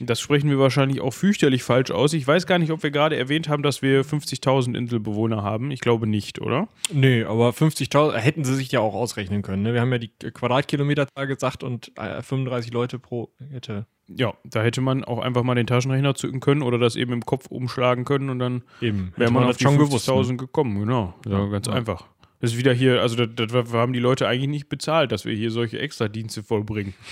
Das 0.01 0.21
sprechen 0.21 0.51
wir 0.51 0.59
wahrscheinlich 0.59 1.01
auch 1.01 1.13
fürchterlich 1.13 1.63
falsch 1.63 1.91
aus. 1.91 2.13
Ich 2.13 2.27
weiß 2.27 2.47
gar 2.47 2.59
nicht, 2.59 2.73
ob 2.73 2.83
wir 2.83 2.91
gerade 2.91 3.17
erwähnt 3.17 3.49
haben, 3.49 3.63
dass 3.63 3.83
wir 3.83 4.05
50.000 4.05 4.77
Inselbewohner 4.77 5.43
haben. 5.43 5.71
Ich 5.71 5.81
glaube 5.81 6.07
nicht, 6.07 6.41
oder? 6.41 6.69
Nee, 6.93 7.25
aber 7.25 7.51
50.000 7.51 8.17
hätten 8.17 8.45
sie 8.45 8.55
sich 8.55 8.73
ja 8.73 8.81
auch 8.81 8.95
ausrechnen 8.95 9.43
können. 9.43 9.63
Ne? 9.63 9.75
Wir 9.75 9.81
haben 9.81 9.93
ja 9.93 9.99
die 9.99 10.09
Quadratkilometer 10.09 11.07
gesagt 11.27 11.63
und 11.63 11.93
äh, 11.97 12.23
35 12.23 12.73
Leute 12.73 12.99
pro 12.99 13.31
hätte. 13.51 13.87
Ja, 14.09 14.35
da 14.45 14.63
hätte 14.63 14.81
man 14.81 15.03
auch 15.05 15.19
einfach 15.19 15.43
mal 15.43 15.55
den 15.57 15.67
Taschenrechner 15.67 16.15
zücken 16.15 16.41
können 16.41 16.63
oder 16.63 16.79
das 16.79 16.95
eben 16.95 17.13
im 17.13 17.27
Kopf 17.27 17.47
umschlagen 17.47 18.05
können 18.05 18.31
und 18.31 18.39
dann 18.39 18.63
Eben. 18.81 19.13
wäre 19.17 19.31
man, 19.33 19.43
man 19.43 19.51
auf 19.51 19.57
die 19.57 19.65
schon 19.65 19.79
gewusst, 19.79 20.09
50.000 20.09 20.29
ne? 20.29 20.37
gekommen. 20.37 20.79
Genau, 20.79 21.15
ja, 21.27 21.33
Ja, 21.39 21.47
ganz 21.47 21.67
ja. 21.67 21.73
einfach. 21.73 22.07
Das 22.41 22.53
ist 22.53 22.59
wieder 22.59 22.73
hier, 22.75 23.01
also 23.01 23.17
das, 23.27 23.49
das 23.51 23.73
haben 23.73 23.93
die 23.95 23.99
Leute 23.99 24.29
eigentlich 24.29 24.49
nicht 24.51 24.69
bezahlt, 24.69 25.11
dass 25.11 25.25
wir 25.25 25.35
hier 25.35 25.51
solche 25.51 25.79
Extradienste 25.81 26.43
vollbringen. 26.43 26.95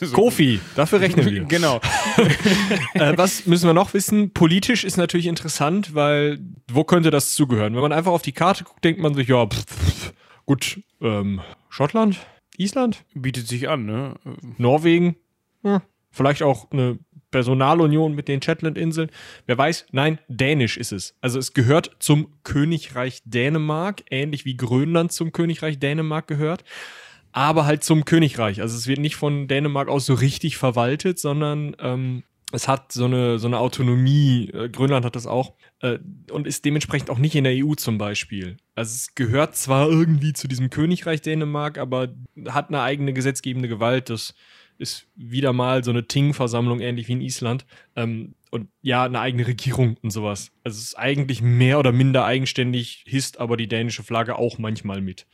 So- 0.00 0.12
Kofi, 0.14 0.60
dafür 0.76 1.00
rechnen 1.00 1.24
wir. 1.24 1.44
Genau. 1.48 1.76
äh, 2.94 3.16
was 3.16 3.46
müssen 3.46 3.66
wir 3.66 3.72
noch 3.74 3.94
wissen? 3.94 4.32
Politisch 4.32 4.84
ist 4.84 4.96
natürlich 4.98 5.26
interessant, 5.26 5.94
weil 5.94 6.38
wo 6.70 6.84
könnte 6.84 7.10
das 7.10 7.34
zugehören? 7.34 7.74
Wenn 7.74 7.80
man 7.82 7.92
einfach 7.92 8.12
auf 8.12 8.20
die 8.22 8.32
Karte 8.32 8.64
guckt, 8.64 8.84
denkt 8.84 9.00
man 9.00 9.14
sich, 9.14 9.28
ja, 9.28 9.46
pff, 9.46 9.64
pff, 9.64 10.12
gut, 10.44 10.82
ähm, 11.00 11.40
Schottland, 11.70 12.18
Island, 12.58 13.04
Bietet 13.14 13.46
sich 13.46 13.68
an, 13.68 13.86
ne? 13.86 14.16
Norwegen, 14.58 15.16
hm, 15.76 15.82
vielleicht 16.10 16.42
auch 16.42 16.70
eine 16.70 16.98
Personalunion 17.30 18.14
mit 18.14 18.28
den 18.28 18.40
Shetland-Inseln. 18.40 19.10
Wer 19.46 19.58
weiß, 19.58 19.86
nein, 19.92 20.18
Dänisch 20.28 20.76
ist 20.76 20.92
es. 20.92 21.14
Also 21.20 21.38
es 21.38 21.52
gehört 21.52 21.96
zum 21.98 22.32
Königreich 22.42 23.20
Dänemark, 23.24 24.02
ähnlich 24.10 24.44
wie 24.44 24.56
Grönland 24.56 25.12
zum 25.12 25.32
Königreich 25.32 25.78
Dänemark 25.78 26.26
gehört. 26.26 26.64
Aber 27.32 27.66
halt 27.66 27.84
zum 27.84 28.04
Königreich. 28.04 28.62
Also 28.62 28.76
es 28.76 28.86
wird 28.86 28.98
nicht 28.98 29.16
von 29.16 29.48
Dänemark 29.48 29.88
aus 29.88 30.06
so 30.06 30.14
richtig 30.14 30.56
verwaltet, 30.56 31.18
sondern 31.18 31.76
ähm, 31.78 32.22
es 32.52 32.66
hat 32.66 32.92
so 32.92 33.04
eine, 33.04 33.38
so 33.38 33.46
eine 33.46 33.58
Autonomie. 33.58 34.50
Äh, 34.54 34.70
Grönland 34.70 35.04
hat 35.04 35.14
das 35.14 35.26
auch. 35.26 35.54
Äh, 35.80 35.98
und 36.30 36.46
ist 36.46 36.64
dementsprechend 36.64 37.10
auch 37.10 37.18
nicht 37.18 37.34
in 37.34 37.44
der 37.44 37.52
EU 37.54 37.74
zum 37.74 37.98
Beispiel. 37.98 38.56
Also 38.74 38.94
es 38.94 39.14
gehört 39.14 39.54
zwar 39.54 39.88
irgendwie 39.88 40.32
zu 40.32 40.48
diesem 40.48 40.70
Königreich 40.70 41.20
Dänemark, 41.20 41.76
aber 41.76 42.08
hat 42.48 42.68
eine 42.68 42.80
eigene 42.80 43.12
gesetzgebende 43.12 43.68
Gewalt. 43.68 44.08
Das 44.08 44.34
ist 44.78 45.07
wieder 45.18 45.52
mal 45.52 45.84
so 45.84 45.90
eine 45.90 46.06
Ting-Versammlung, 46.06 46.80
ähnlich 46.80 47.08
wie 47.08 47.12
in 47.12 47.20
Island. 47.20 47.66
Ähm, 47.96 48.34
und 48.50 48.68
ja, 48.80 49.04
eine 49.04 49.20
eigene 49.20 49.46
Regierung 49.46 49.96
und 50.02 50.10
sowas. 50.10 50.50
Also 50.64 50.78
es 50.78 50.84
ist 50.84 50.98
eigentlich 50.98 51.42
mehr 51.42 51.78
oder 51.78 51.92
minder 51.92 52.24
eigenständig, 52.24 53.04
hisst 53.06 53.40
aber 53.40 53.56
die 53.56 53.68
dänische 53.68 54.02
Flagge 54.02 54.38
auch 54.38 54.58
manchmal 54.58 55.00
mit. 55.00 55.26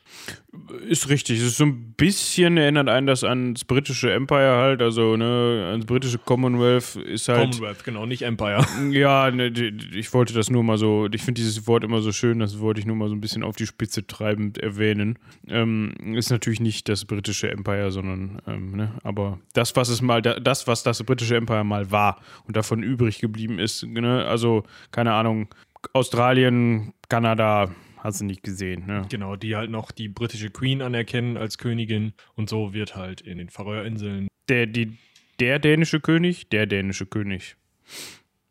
Ist 0.89 1.09
richtig. 1.09 1.39
Es 1.39 1.47
ist 1.47 1.57
so 1.57 1.65
ein 1.65 1.95
bisschen, 1.95 2.57
erinnert 2.57 2.89
einen 2.89 3.07
das 3.07 3.25
ans 3.25 3.65
britische 3.65 4.13
Empire 4.13 4.57
halt, 4.57 4.83
also, 4.83 5.17
ne, 5.17 5.69
ans 5.71 5.87
britische 5.87 6.19
Commonwealth 6.19 6.97
ist 6.97 7.29
halt. 7.29 7.53
Commonwealth, 7.53 7.85
genau, 7.85 8.07
nicht 8.07 8.23
Empire. 8.23 8.65
Ja, 8.91 9.31
ne, 9.31 9.47
ich 9.47 10.13
wollte 10.13 10.35
das 10.35 10.51
nur 10.51 10.63
mal 10.63 10.79
so, 10.79 11.09
ich 11.11 11.23
finde 11.23 11.41
dieses 11.41 11.67
Wort 11.67 11.85
immer 11.85 12.01
so 12.01 12.13
schön, 12.13 12.39
das 12.39 12.59
wollte 12.61 12.81
ich 12.81 12.87
nur 12.87 12.97
mal 12.97 13.09
so 13.09 13.15
ein 13.15 13.21
bisschen 13.21 13.43
auf 13.43 13.57
die 13.57 13.67
Spitze 13.67 14.07
treibend 14.07 14.59
erwähnen. 14.59 15.19
Ähm, 15.49 15.95
ist 16.15 16.31
natürlich 16.31 16.61
nicht 16.61 16.89
das 16.89 17.05
britische 17.05 17.51
Empire, 17.51 17.91
sondern, 17.91 18.41
ähm, 18.47 18.77
ne, 18.77 18.93
aber 19.03 19.39
das, 19.53 19.74
was 19.77 19.89
es 19.89 20.01
mal, 20.03 20.23
da- 20.23 20.39
das, 20.41 20.67
was 20.67 20.83
das 20.83 21.03
britische 21.03 21.37
Empire 21.37 21.65
mal 21.65 21.91
war 21.91 22.21
und 22.47 22.57
davon 22.57 22.83
übrig 22.83 23.19
geblieben 23.21 23.59
ist, 23.59 23.85
ne, 23.85 24.25
also, 24.27 24.65
keine 24.91 25.13
Ahnung, 25.13 25.49
Australien, 25.93 26.93
Kanada, 27.09 27.71
hast 27.99 28.21
du 28.21 28.25
nicht 28.25 28.43
gesehen, 28.43 28.87
ne? 28.87 29.07
Genau, 29.11 29.37
die 29.37 29.57
halt 29.57 29.71
noch 29.71 29.91
die 29.91 30.09
britische 30.09 30.51
Queen 30.51 30.83
anerkennen 30.83 31.37
als 31.37 31.59
Königin 31.59 32.13
und 32.35 32.49
so 32.49 32.73
wird 32.75 32.97
halt 32.97 33.21
in 33.21 33.39
den 33.39 33.49
Färöerinseln. 33.49 34.29
Der, 34.49 34.67
die, 34.67 34.97
der 35.41 35.59
dänische 35.59 36.01
König, 36.01 36.49
der 36.51 36.67
dänische 36.67 37.07
König. 37.07 37.57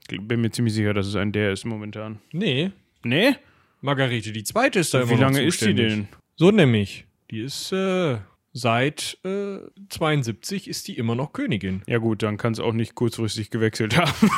Ich 0.10 0.20
bin 0.22 0.42
mir 0.42 0.52
ziemlich 0.52 0.74
sicher, 0.74 0.94
dass 0.94 1.08
es 1.08 1.16
ein 1.16 1.32
der 1.32 1.54
ist 1.54 1.66
momentan. 1.66 2.20
Nee, 2.32 2.72
Nee? 3.04 3.36
Margarete 3.82 4.32
die 4.32 4.44
Zweite 4.46 4.80
ist 4.80 4.94
da 4.94 5.02
immer 5.02 5.12
Wie 5.12 5.16
lange 5.22 5.44
ist 5.44 5.62
die 5.62 5.74
denn? 5.74 6.08
So 6.38 6.52
nämlich. 6.52 7.06
Die 7.32 7.42
ist 7.42 7.72
äh, 7.74 8.18
seit 8.54 9.18
äh, 9.26 9.58
72 9.90 10.68
ist 10.68 10.88
die 10.88 10.98
immer 10.98 11.16
noch 11.16 11.34
Königin. 11.34 11.82
Ja 11.88 11.98
gut, 11.98 12.24
dann 12.24 12.38
kann 12.38 12.54
es 12.54 12.60
auch 12.60 12.74
nicht 12.74 12.96
kurzfristig 12.96 13.50
gewechselt 13.50 13.98
haben. 13.98 14.30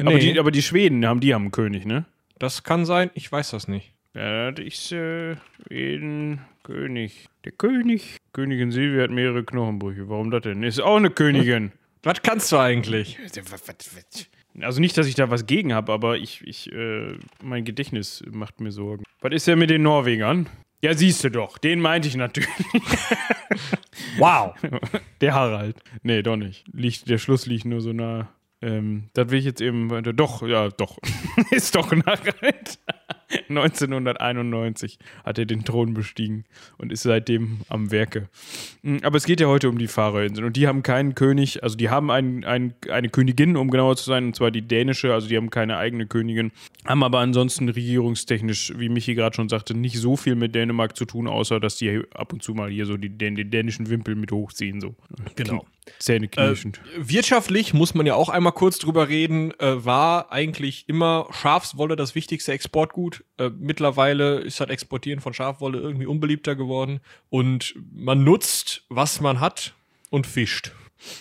aber, 0.00 0.10
Nee. 0.14 0.18
die, 0.32 0.38
aber 0.38 0.50
die 0.50 0.62
Schweden 0.62 1.04
haben, 1.06 1.20
die 1.20 1.34
haben 1.34 1.42
einen 1.42 1.50
König, 1.52 1.86
ne? 1.86 2.04
Das 2.38 2.62
kann 2.62 2.84
sein, 2.84 3.10
ich 3.14 3.30
weiß 3.30 3.50
das 3.50 3.68
nicht. 3.68 3.92
Ja, 4.14 4.52
das 4.52 4.64
ist 4.64 4.92
äh, 4.92 5.36
Schweden 5.66 6.40
König. 6.62 7.26
Der 7.44 7.52
König. 7.52 8.16
Königin 8.32 8.70
Silvia 8.70 9.02
hat 9.04 9.10
mehrere 9.10 9.44
Knochenbrüche. 9.44 10.08
Warum 10.08 10.30
das 10.30 10.42
denn? 10.42 10.62
Ist 10.62 10.80
auch 10.80 10.96
eine 10.96 11.10
Königin. 11.10 11.72
Was 12.02 12.22
kannst 12.22 12.52
du 12.52 12.58
eigentlich? 12.58 13.18
Also 14.60 14.80
nicht, 14.80 14.96
dass 14.96 15.06
ich 15.08 15.14
da 15.16 15.30
was 15.30 15.46
gegen 15.46 15.72
habe, 15.74 15.90
aber 15.92 16.16
ich, 16.18 16.42
ich, 16.46 16.70
äh, 16.70 17.16
mein 17.42 17.64
Gedächtnis 17.64 18.22
macht 18.30 18.60
mir 18.60 18.70
Sorgen. 18.72 19.02
Was 19.20 19.32
ist 19.32 19.46
denn 19.48 19.58
mit 19.58 19.70
den 19.70 19.82
Norwegern? 19.82 20.48
Ja, 20.84 20.92
siehst 20.92 21.24
du 21.24 21.30
doch. 21.30 21.56
Den 21.56 21.80
meinte 21.80 22.08
ich 22.08 22.16
natürlich. 22.16 22.50
Wow. 24.18 24.54
Der 25.20 25.34
Harald. 25.34 25.76
Nee, 26.02 26.22
doch 26.22 26.36
nicht. 26.36 26.64
Liegt, 26.72 27.08
der 27.08 27.18
Schluss 27.18 27.46
liegt 27.46 27.64
nur 27.64 27.80
so 27.80 27.92
nah. 27.92 28.28
Ähm, 28.60 29.08
das 29.14 29.30
will 29.30 29.38
ich 29.38 29.44
jetzt 29.44 29.60
eben 29.60 29.90
weiter. 29.90 30.12
Doch, 30.12 30.46
ja, 30.46 30.68
doch. 30.68 30.98
ist 31.50 31.74
doch 31.74 31.90
ein 31.90 32.04
Harald. 32.04 32.78
1991 33.48 34.98
hat 35.24 35.38
er 35.38 35.46
den 35.46 35.64
Thron 35.64 35.94
bestiegen 35.94 36.44
und 36.78 36.92
ist 36.92 37.02
seitdem 37.02 37.60
am 37.68 37.90
Werke. 37.90 38.28
Mm, 38.82 38.98
Aber 39.02 39.16
es 39.16 39.26
geht 39.26 39.40
ja 39.40 39.46
heute 39.46 39.68
um 39.68 39.78
die 39.78 39.88
Färöerinseln 39.88 40.46
und 40.46 40.56
die 40.56 40.66
haben 40.66 40.82
keinen 40.82 41.14
König, 41.14 41.62
also 41.62 41.76
die 41.76 41.90
haben 41.90 42.10
einen, 42.10 42.44
einen, 42.44 42.74
eine 42.90 43.08
Königin, 43.08 43.56
um 43.56 43.70
genauer 43.70 43.96
zu 43.96 44.04
sein, 44.04 44.26
und 44.26 44.36
zwar 44.36 44.50
die 44.50 44.62
dänische, 44.62 45.12
also 45.12 45.28
die 45.28 45.36
haben 45.36 45.50
keine 45.50 45.76
eigene 45.76 46.06
Königin, 46.06 46.52
haben 46.84 47.02
aber 47.02 47.20
ansonsten 47.20 47.68
regierungstechnisch, 47.68 48.72
wie 48.76 48.88
Michi 48.88 49.14
gerade 49.14 49.34
schon 49.34 49.48
sagte, 49.48 49.74
nicht 49.74 49.98
so 49.98 50.16
viel 50.16 50.34
mit 50.34 50.54
Dänemark 50.54 50.96
zu 50.96 51.04
tun, 51.04 51.26
außer 51.26 51.60
dass 51.60 51.76
die 51.76 52.02
ab 52.14 52.32
und 52.32 52.42
zu 52.42 52.54
mal 52.54 52.70
hier 52.70 52.86
so 52.86 52.96
die, 52.96 53.10
den, 53.10 53.36
den 53.36 53.50
dänischen 53.50 53.88
Wimpel 53.88 54.14
mit 54.14 54.32
hochziehen, 54.32 54.80
so. 54.80 54.94
Genau. 55.36 55.64
Zähne 55.98 56.28
Äh, 56.36 56.56
wirtschaftlich 56.96 57.74
muss 57.74 57.94
man 57.94 58.06
ja 58.06 58.14
auch 58.14 58.28
einmal 58.28 58.52
kurz 58.52 58.78
drüber 58.78 59.08
reden, 59.08 59.52
äh, 59.60 59.84
war 59.84 60.32
eigentlich 60.32 60.88
immer 60.88 61.28
Schafswolle 61.30 61.96
das 61.96 62.14
wichtigste 62.14 62.52
Exportgut. 62.52 63.24
Äh, 63.38 63.50
mittlerweile 63.58 64.38
ist 64.40 64.60
das 64.60 64.68
Exportieren 64.68 65.20
von 65.20 65.34
Schafwolle 65.34 65.78
irgendwie 65.78 66.06
unbeliebter 66.06 66.56
geworden 66.56 67.00
und 67.30 67.74
man 67.92 68.24
nutzt, 68.24 68.84
was 68.88 69.20
man 69.20 69.40
hat 69.40 69.74
und 70.10 70.26
fischt. 70.26 70.72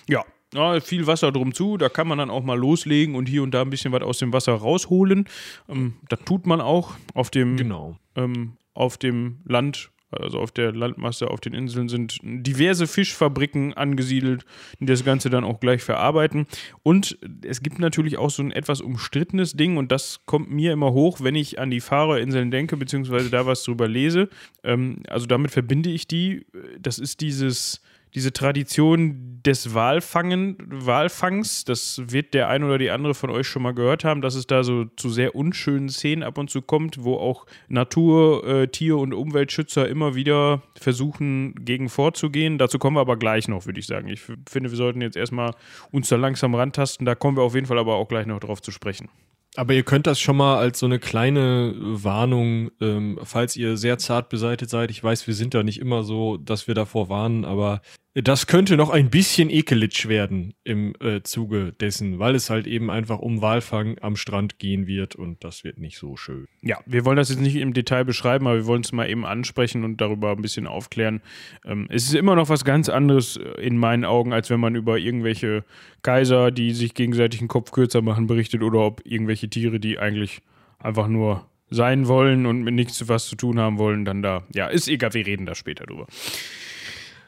Ja. 0.08 0.24
Ja, 0.54 0.80
viel 0.82 1.08
Wasser 1.08 1.32
drum 1.32 1.52
zu, 1.56 1.78
da 1.78 1.90
kann 1.90 2.08
man 2.08 2.20
dann 2.20 2.30
auch 2.30 2.44
mal 2.44 2.58
loslegen 2.58 3.16
und 3.16 3.28
hier 3.28 3.42
und 3.42 3.56
da 3.56 3.64
ein 3.64 3.72
bisschen 3.72 3.92
was 3.92 4.04
aus 4.04 4.20
dem 4.20 4.32
Wasser 4.34 4.54
rausholen. 4.54 5.28
Ähm, 5.68 5.96
das 6.10 6.20
tut 6.26 6.46
man 6.46 6.62
auch 6.62 6.92
auf 7.16 7.32
dem 7.32 7.58
Genau. 7.58 7.98
ähm, 8.16 8.58
auf 8.76 8.98
dem 9.00 9.40
Land, 9.46 9.90
also 10.20 10.40
auf 10.40 10.52
der 10.52 10.72
Landmasse, 10.72 11.30
auf 11.30 11.40
den 11.40 11.54
Inseln 11.54 11.90
sind 11.90 12.20
diverse 12.24 12.88
Fischfabriken 12.88 13.74
angesiedelt, 13.74 14.46
die 14.80 14.86
das 14.86 15.04
Ganze 15.04 15.30
dann 15.30 15.44
auch 15.44 15.60
gleich 15.60 15.84
verarbeiten. 15.84 16.48
Und 16.84 17.18
es 17.46 17.62
gibt 17.62 17.80
natürlich 17.80 18.18
auch 18.18 18.30
so 18.30 18.44
ein 18.44 18.52
etwas 18.52 18.82
umstrittenes 18.82 19.54
Ding 19.54 19.78
und 19.78 19.92
das 19.92 20.22
kommt 20.26 20.52
mir 20.52 20.74
immer 20.74 20.94
hoch, 20.94 21.20
wenn 21.22 21.36
ich 21.36 21.60
an 21.60 21.70
die 21.70 21.82
Färöerinseln 21.82 22.52
denke, 22.52 22.78
beziehungsweise 22.78 23.30
da 23.30 23.46
was 23.46 23.64
drüber 23.64 23.88
lese. 23.88 24.30
Ähm, 24.64 25.04
also 25.08 25.26
damit 25.26 25.52
verbinde 25.52 25.90
ich 25.90 26.08
die. 26.08 26.46
Das 26.80 27.00
ist 27.00 27.22
dieses 27.22 27.82
diese 28.16 28.32
Tradition 28.32 29.42
des 29.46 29.74
Walfangen, 29.74 30.58
Walfangs, 30.68 31.66
das 31.66 32.02
wird 32.06 32.34
der 32.34 32.48
ein 32.48 32.64
oder 32.64 32.78
die 32.78 32.92
andere 32.92 33.14
von 33.14 33.30
euch 33.30 33.48
schon 33.48 33.64
mal 33.64 33.74
gehört 33.74 34.04
haben, 34.04 34.22
dass 34.22 34.36
es 34.36 34.48
da 34.48 34.64
so 34.64 34.86
zu 34.96 35.10
sehr 35.10 35.36
unschönen 35.36 35.90
Szenen 35.90 36.24
ab 36.24 36.38
und 36.38 36.50
zu 36.50 36.62
kommt, 36.62 37.04
wo 37.04 37.16
auch 37.16 37.46
Natur-, 37.68 38.46
äh, 38.48 38.68
Tier- 38.68 38.98
und 38.98 39.14
Umweltschützer 39.14 39.88
immer 39.88 40.16
wieder 40.16 40.62
versuchen, 40.80 41.56
gegen 41.66 41.90
vorzugehen. 41.90 42.58
Dazu 42.58 42.80
kommen 42.80 42.96
wir 42.96 43.02
aber 43.02 43.18
gleich 43.18 43.48
noch, 43.48 43.66
würde 43.66 43.80
ich 43.80 43.88
sagen. 43.88 44.08
Ich 44.08 44.22
finde, 44.22 44.70
wir 44.70 44.78
sollten 44.78 45.02
jetzt 45.02 45.18
erstmal 45.18 45.54
uns 45.92 46.08
da 46.08 46.16
langsam 46.16 46.56
rantasten. 46.56 47.06
Da 47.06 47.16
kommen 47.16 47.38
wir 47.38 47.44
auf 47.44 47.56
jeden 47.56 47.68
Fall 47.68 47.80
aber 47.80 47.96
auch 47.96 48.08
gleich 48.08 48.28
noch 48.28 48.40
drauf 48.40 48.62
zu 48.62 48.72
sprechen. 48.72 49.10
Aber 49.56 49.74
ihr 49.74 49.84
könnt 49.84 50.08
das 50.08 50.20
schon 50.20 50.38
mal 50.38 50.58
als 50.58 50.80
so 50.80 50.88
eine 50.88 51.00
kleine 51.00 51.76
Warnung, 51.78 52.72
ähm, 52.82 53.20
falls 53.24 53.56
ihr 53.56 53.78
sehr 53.78 53.98
zart 54.00 54.30
beseitigt 54.30 54.72
seid. 54.72 54.90
Ich 54.90 55.04
weiß, 55.04 55.28
wir 55.28 55.36
sind 55.36 55.54
da 55.54 55.64
nicht 55.64 55.80
immer 55.80 56.04
so, 56.04 56.38
dass 56.38 56.68
wir 56.68 56.74
davor 56.74 57.10
warnen, 57.10 57.46
aber 57.46 57.82
das 58.16 58.46
könnte 58.46 58.78
noch 58.78 58.92
ein 58.92 59.10
bisschen 59.10 59.50
ekelitsch 59.50 60.08
werden 60.08 60.54
im 60.64 60.94
äh, 61.00 61.24
Zuge 61.24 61.72
dessen, 61.72 62.20
weil 62.20 62.36
es 62.36 62.52
halt 62.52 62.68
eben 62.68 62.92
einfach 62.92 63.18
um 63.18 63.42
Walfang 63.42 63.98
am 64.02 64.16
Strand 64.16 64.60
gehen 64.60 64.86
wird 64.86 65.16
und 65.16 65.44
das 65.44 65.64
wird 65.64 65.80
nicht 65.80 65.98
so 65.98 66.16
schön. 66.16 66.46
Ja, 66.62 66.78
wir 66.86 67.06
wollen 67.06 67.18
das 67.18 67.30
jetzt 67.30 67.42
nicht 67.42 67.56
im 67.56 67.74
Detail 67.74 68.06
beschreiben, 68.06 68.46
aber 68.46 68.58
wir 68.58 68.66
wollen 68.68 68.84
es 68.84 68.92
mal 68.92 69.10
eben 69.10 69.26
ansprechen 69.26 69.84
und 69.84 70.00
darüber 70.00 70.30
ein 70.32 70.44
bisschen 70.44 70.68
aufklären. 70.68 71.22
Ähm, 71.66 71.88
es 71.90 72.04
ist 72.04 72.14
immer 72.14 72.36
noch 72.36 72.50
was 72.50 72.64
ganz 72.64 72.88
anderes 72.88 73.38
äh, 73.38 73.62
in 73.62 73.78
meinen 73.80 74.06
Augen, 74.06 74.32
als 74.32 74.52
wenn 74.52 74.60
man 74.60 74.76
über 74.76 75.00
irgendwelche 75.00 75.64
Kaiser, 76.04 76.52
die 76.52 76.72
sich 76.72 76.94
gegenseitig 76.94 77.40
einen 77.40 77.48
Kopf 77.48 77.72
kürzer 77.72 78.04
machen, 78.04 78.28
berichtet 78.28 78.62
oder 78.62 78.82
ob 78.82 79.02
irgendwelche 79.06 79.43
Tiere, 79.50 79.80
die 79.80 80.00
eigentlich 80.00 80.42
einfach 80.80 81.08
nur 81.08 81.48
sein 81.70 82.08
wollen 82.08 82.46
und 82.46 82.64
mit 82.64 82.74
nichts 82.74 83.08
was 83.08 83.28
zu 83.28 83.36
tun 83.36 83.60
haben 83.60 83.78
wollen, 83.78 84.06
dann 84.06 84.22
da. 84.22 84.44
Ja, 84.54 84.68
ist 84.68 84.88
egal, 84.88 85.14
wir 85.14 85.26
reden 85.26 85.46
da 85.46 85.56
später 85.56 85.86
drüber. 85.86 86.08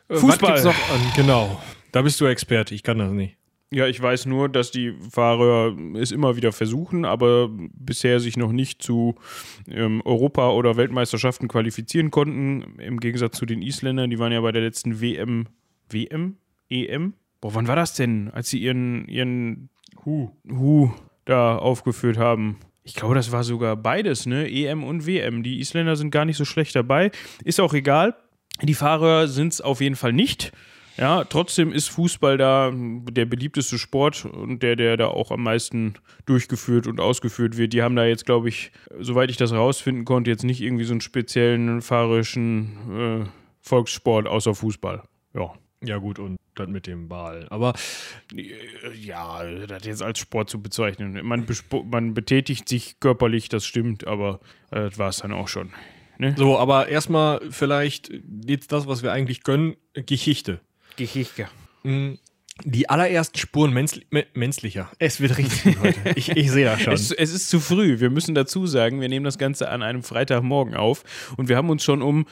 Fußball. 0.10 0.64
noch 0.64 0.90
an? 0.90 1.02
Genau. 1.16 1.62
Da 1.92 2.02
bist 2.02 2.20
du 2.22 2.26
Experte, 2.26 2.76
ich 2.76 2.84
kann 2.84 3.00
das 3.00 3.12
nicht. 3.12 3.38
Ja, 3.72 3.88
ich 3.88 4.00
weiß 4.00 4.28
nur, 4.28 4.48
dass 4.48 4.70
die 4.72 4.94
Fahrer 5.12 5.76
es 5.96 6.12
immer 6.12 6.36
wieder 6.36 6.52
versuchen, 6.52 7.04
aber 7.04 7.50
bisher 7.52 8.20
sich 8.20 8.38
noch 8.38 8.52
nicht 8.52 8.82
zu 8.82 9.16
ähm, 9.68 10.02
Europa- 10.06 10.52
oder 10.52 10.78
Weltmeisterschaften 10.78 11.48
qualifizieren 11.48 12.12
konnten. 12.12 12.80
Im 12.80 13.00
Gegensatz 13.00 13.38
zu 13.38 13.46
den 13.46 13.62
Isländern, 13.62 14.12
die 14.12 14.20
waren 14.20 14.32
ja 14.32 14.42
bei 14.42 14.52
der 14.52 14.62
letzten 14.62 15.02
WM, 15.02 15.48
WM, 15.90 16.38
EM. 16.70 17.16
Boah, 17.42 17.56
wann 17.56 17.68
war 17.68 17.76
das 17.76 17.96
denn, 17.96 18.30
als 18.30 18.50
sie 18.50 18.60
ihren, 18.60 19.08
ihren 19.08 19.70
Hu, 20.06 20.32
Hu 20.50 20.92
da 21.26 21.58
aufgeführt 21.58 22.18
haben? 22.18 22.58
Ich 22.84 22.94
glaube, 22.94 23.16
das 23.16 23.32
war 23.32 23.44
sogar 23.44 23.76
beides, 23.76 24.28
ne? 24.28 24.50
EM 24.50 24.84
und 24.84 25.08
WM. 25.08 25.42
Die 25.42 25.60
Isländer 25.60 25.96
sind 25.96 26.12
gar 26.12 26.26
nicht 26.26 26.38
so 26.38 26.46
schlecht 26.46 26.76
dabei. 26.76 27.12
Ist 27.44 27.60
auch 27.60 27.74
egal. 27.74 28.16
Die 28.62 28.76
Fahrer 28.76 29.28
sind 29.28 29.54
es 29.54 29.62
auf 29.62 29.82
jeden 29.82 29.96
Fall 29.96 30.14
nicht. 30.14 30.52
Ja, 30.98 31.26
trotzdem 31.26 31.74
ist 31.74 31.90
Fußball 31.90 32.38
da 32.38 32.72
der 32.74 33.26
beliebteste 33.26 33.78
Sport 33.78 34.26
und 34.26 34.64
der, 34.64 34.78
der 34.78 34.96
da 34.96 35.08
auch 35.08 35.32
am 35.32 35.44
meisten 35.44 35.96
durchgeführt 36.26 36.88
und 36.88 37.02
ausgeführt 37.02 37.58
wird. 37.58 37.74
Die 37.74 37.82
haben 37.82 37.98
da 37.98 38.06
jetzt, 38.06 38.26
glaube 38.26 38.48
ich, 38.48 38.72
soweit 39.00 39.30
ich 39.30 39.36
das 39.36 39.52
rausfinden 39.52 40.06
konnte, 40.06 40.32
jetzt 40.32 40.46
nicht 40.46 40.62
irgendwie 40.62 40.86
so 40.86 40.94
einen 40.94 41.02
speziellen 41.02 41.82
fahrerischen 41.82 43.26
äh, 43.26 43.30
Volkssport 43.60 44.28
außer 44.28 44.56
Fußball. 44.56 45.04
Ja. 45.34 45.54
Ja, 45.86 45.98
gut, 45.98 46.20
und 46.20 46.38
dann 46.56 46.72
mit 46.72 46.88
dem 46.88 47.08
Ball. 47.08 47.48
Aber 47.50 47.74
ja, 48.94 49.44
das 49.68 49.86
jetzt 49.86 50.02
als 50.02 50.20
Sport 50.20 50.50
zu 50.50 50.62
bezeichnen. 50.62 51.20
Man, 51.26 51.46
man 51.86 52.14
betätigt 52.14 52.68
sich 52.70 53.00
körperlich, 53.00 53.50
das 53.50 53.66
stimmt, 53.66 54.08
aber 54.08 54.40
äh, 54.72 54.90
das 54.90 54.98
war 54.98 55.10
es 55.10 55.18
dann 55.18 55.34
auch 55.34 55.48
schon. 55.48 55.72
Ne? 56.18 56.34
So, 56.38 56.58
aber 56.58 56.88
erstmal 56.88 57.42
vielleicht 57.52 58.12
jetzt 58.46 58.72
das, 58.72 58.88
was 58.88 59.04
wir 59.04 59.12
eigentlich 59.12 59.44
können, 59.44 59.76
Geschichte. 59.94 60.62
Geschichte. 60.96 61.50
Mhm. 61.84 62.20
Die 62.64 62.90
allerersten 62.90 63.38
Spuren 63.38 63.74
menschli 63.74 64.06
menschlicher. 64.34 64.90
Es 64.98 65.20
wird 65.20 65.38
richtig 65.38 65.78
heute. 65.80 66.00
Ich, 66.16 66.30
ich 66.30 66.52
sehe 66.52 66.66
das 66.66 66.82
schon. 66.82 66.94
Es, 66.94 67.12
es, 67.12 67.34
ist 67.34 67.50
zu 67.50 67.60
früh. 67.60 68.00
Wir 68.00 68.10
müssen 68.10 68.34
dazu 68.34 68.66
sagen, 68.66 69.02
wir 69.02 69.10
nehmen 69.10 69.26
das 69.26 69.38
Ganze 69.38 69.70
an 69.70 69.84
einem 69.84 70.04
Freitagmorgen 70.04 70.76
auf 70.76 71.04
und 71.36 71.50
wir 71.50 71.58
haben 71.58 71.70
uns 71.70 71.84
schon 71.84 72.02
um 72.02 72.26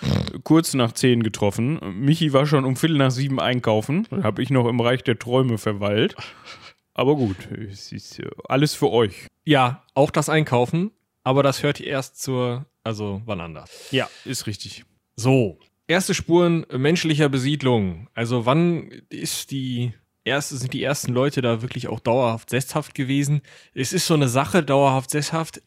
kurz 0.44 0.74
nach 0.74 0.94
zehn 0.94 1.24
getroffen. 1.24 1.80
Michi 2.00 2.32
war 2.32 2.46
schon 2.46 2.64
um 2.64 2.78
Viertel 2.78 2.98
nach 2.98 3.12
sieben 3.12 3.40
einkaufen. 3.40 4.08
Habe 4.24 4.42
ich 4.42 4.50
noch 4.50 4.68
im 4.68 4.80
Reich 4.80 5.04
der 5.04 5.20
Träume 5.20 5.58
verweilt. 5.58 6.16
Aber 6.94 7.16
gut, 7.16 7.38
es 7.52 7.92
ist 7.92 8.20
äh, 8.20 8.30
alles 8.48 8.76
für 8.76 8.92
euch. 8.92 9.28
Ja, 9.46 9.84
auch 9.94 10.12
das 10.12 10.30
Einkaufen. 10.30 10.92
Aber 11.24 11.44
das 11.44 11.64
hört 11.64 11.80
ihr 11.80 11.88
erst 11.88 12.22
zur, 12.22 12.66
also 12.84 13.22
wann 13.26 13.42
anders. 13.42 13.90
Ja, 13.92 14.10
ist 14.26 14.46
richtig. 14.48 14.86
So, 15.16 15.60
erste 15.88 16.14
Spuren 16.14 16.66
menschlicher 16.72 17.30
Besiedlung. 17.30 18.10
Also 18.14 18.46
wann 18.46 18.90
ist 19.10 19.52
die 19.52 19.94
erste, 20.26 20.58
sind 20.58 20.74
die 20.74 20.84
ersten 20.84 21.14
Leute 21.14 21.42
da 21.42 21.62
wirklich 21.62 21.88
auch 21.88 22.00
dauerhaft 22.00 22.50
sesshaft 22.50 22.96
gewesen? 22.96 23.42
Es 23.74 23.94
ist 23.94 24.08
so 24.08 24.14
eine 24.14 24.28
Sache, 24.28 24.64
dauerhaft 24.64 25.10
sesshaft. 25.10 25.62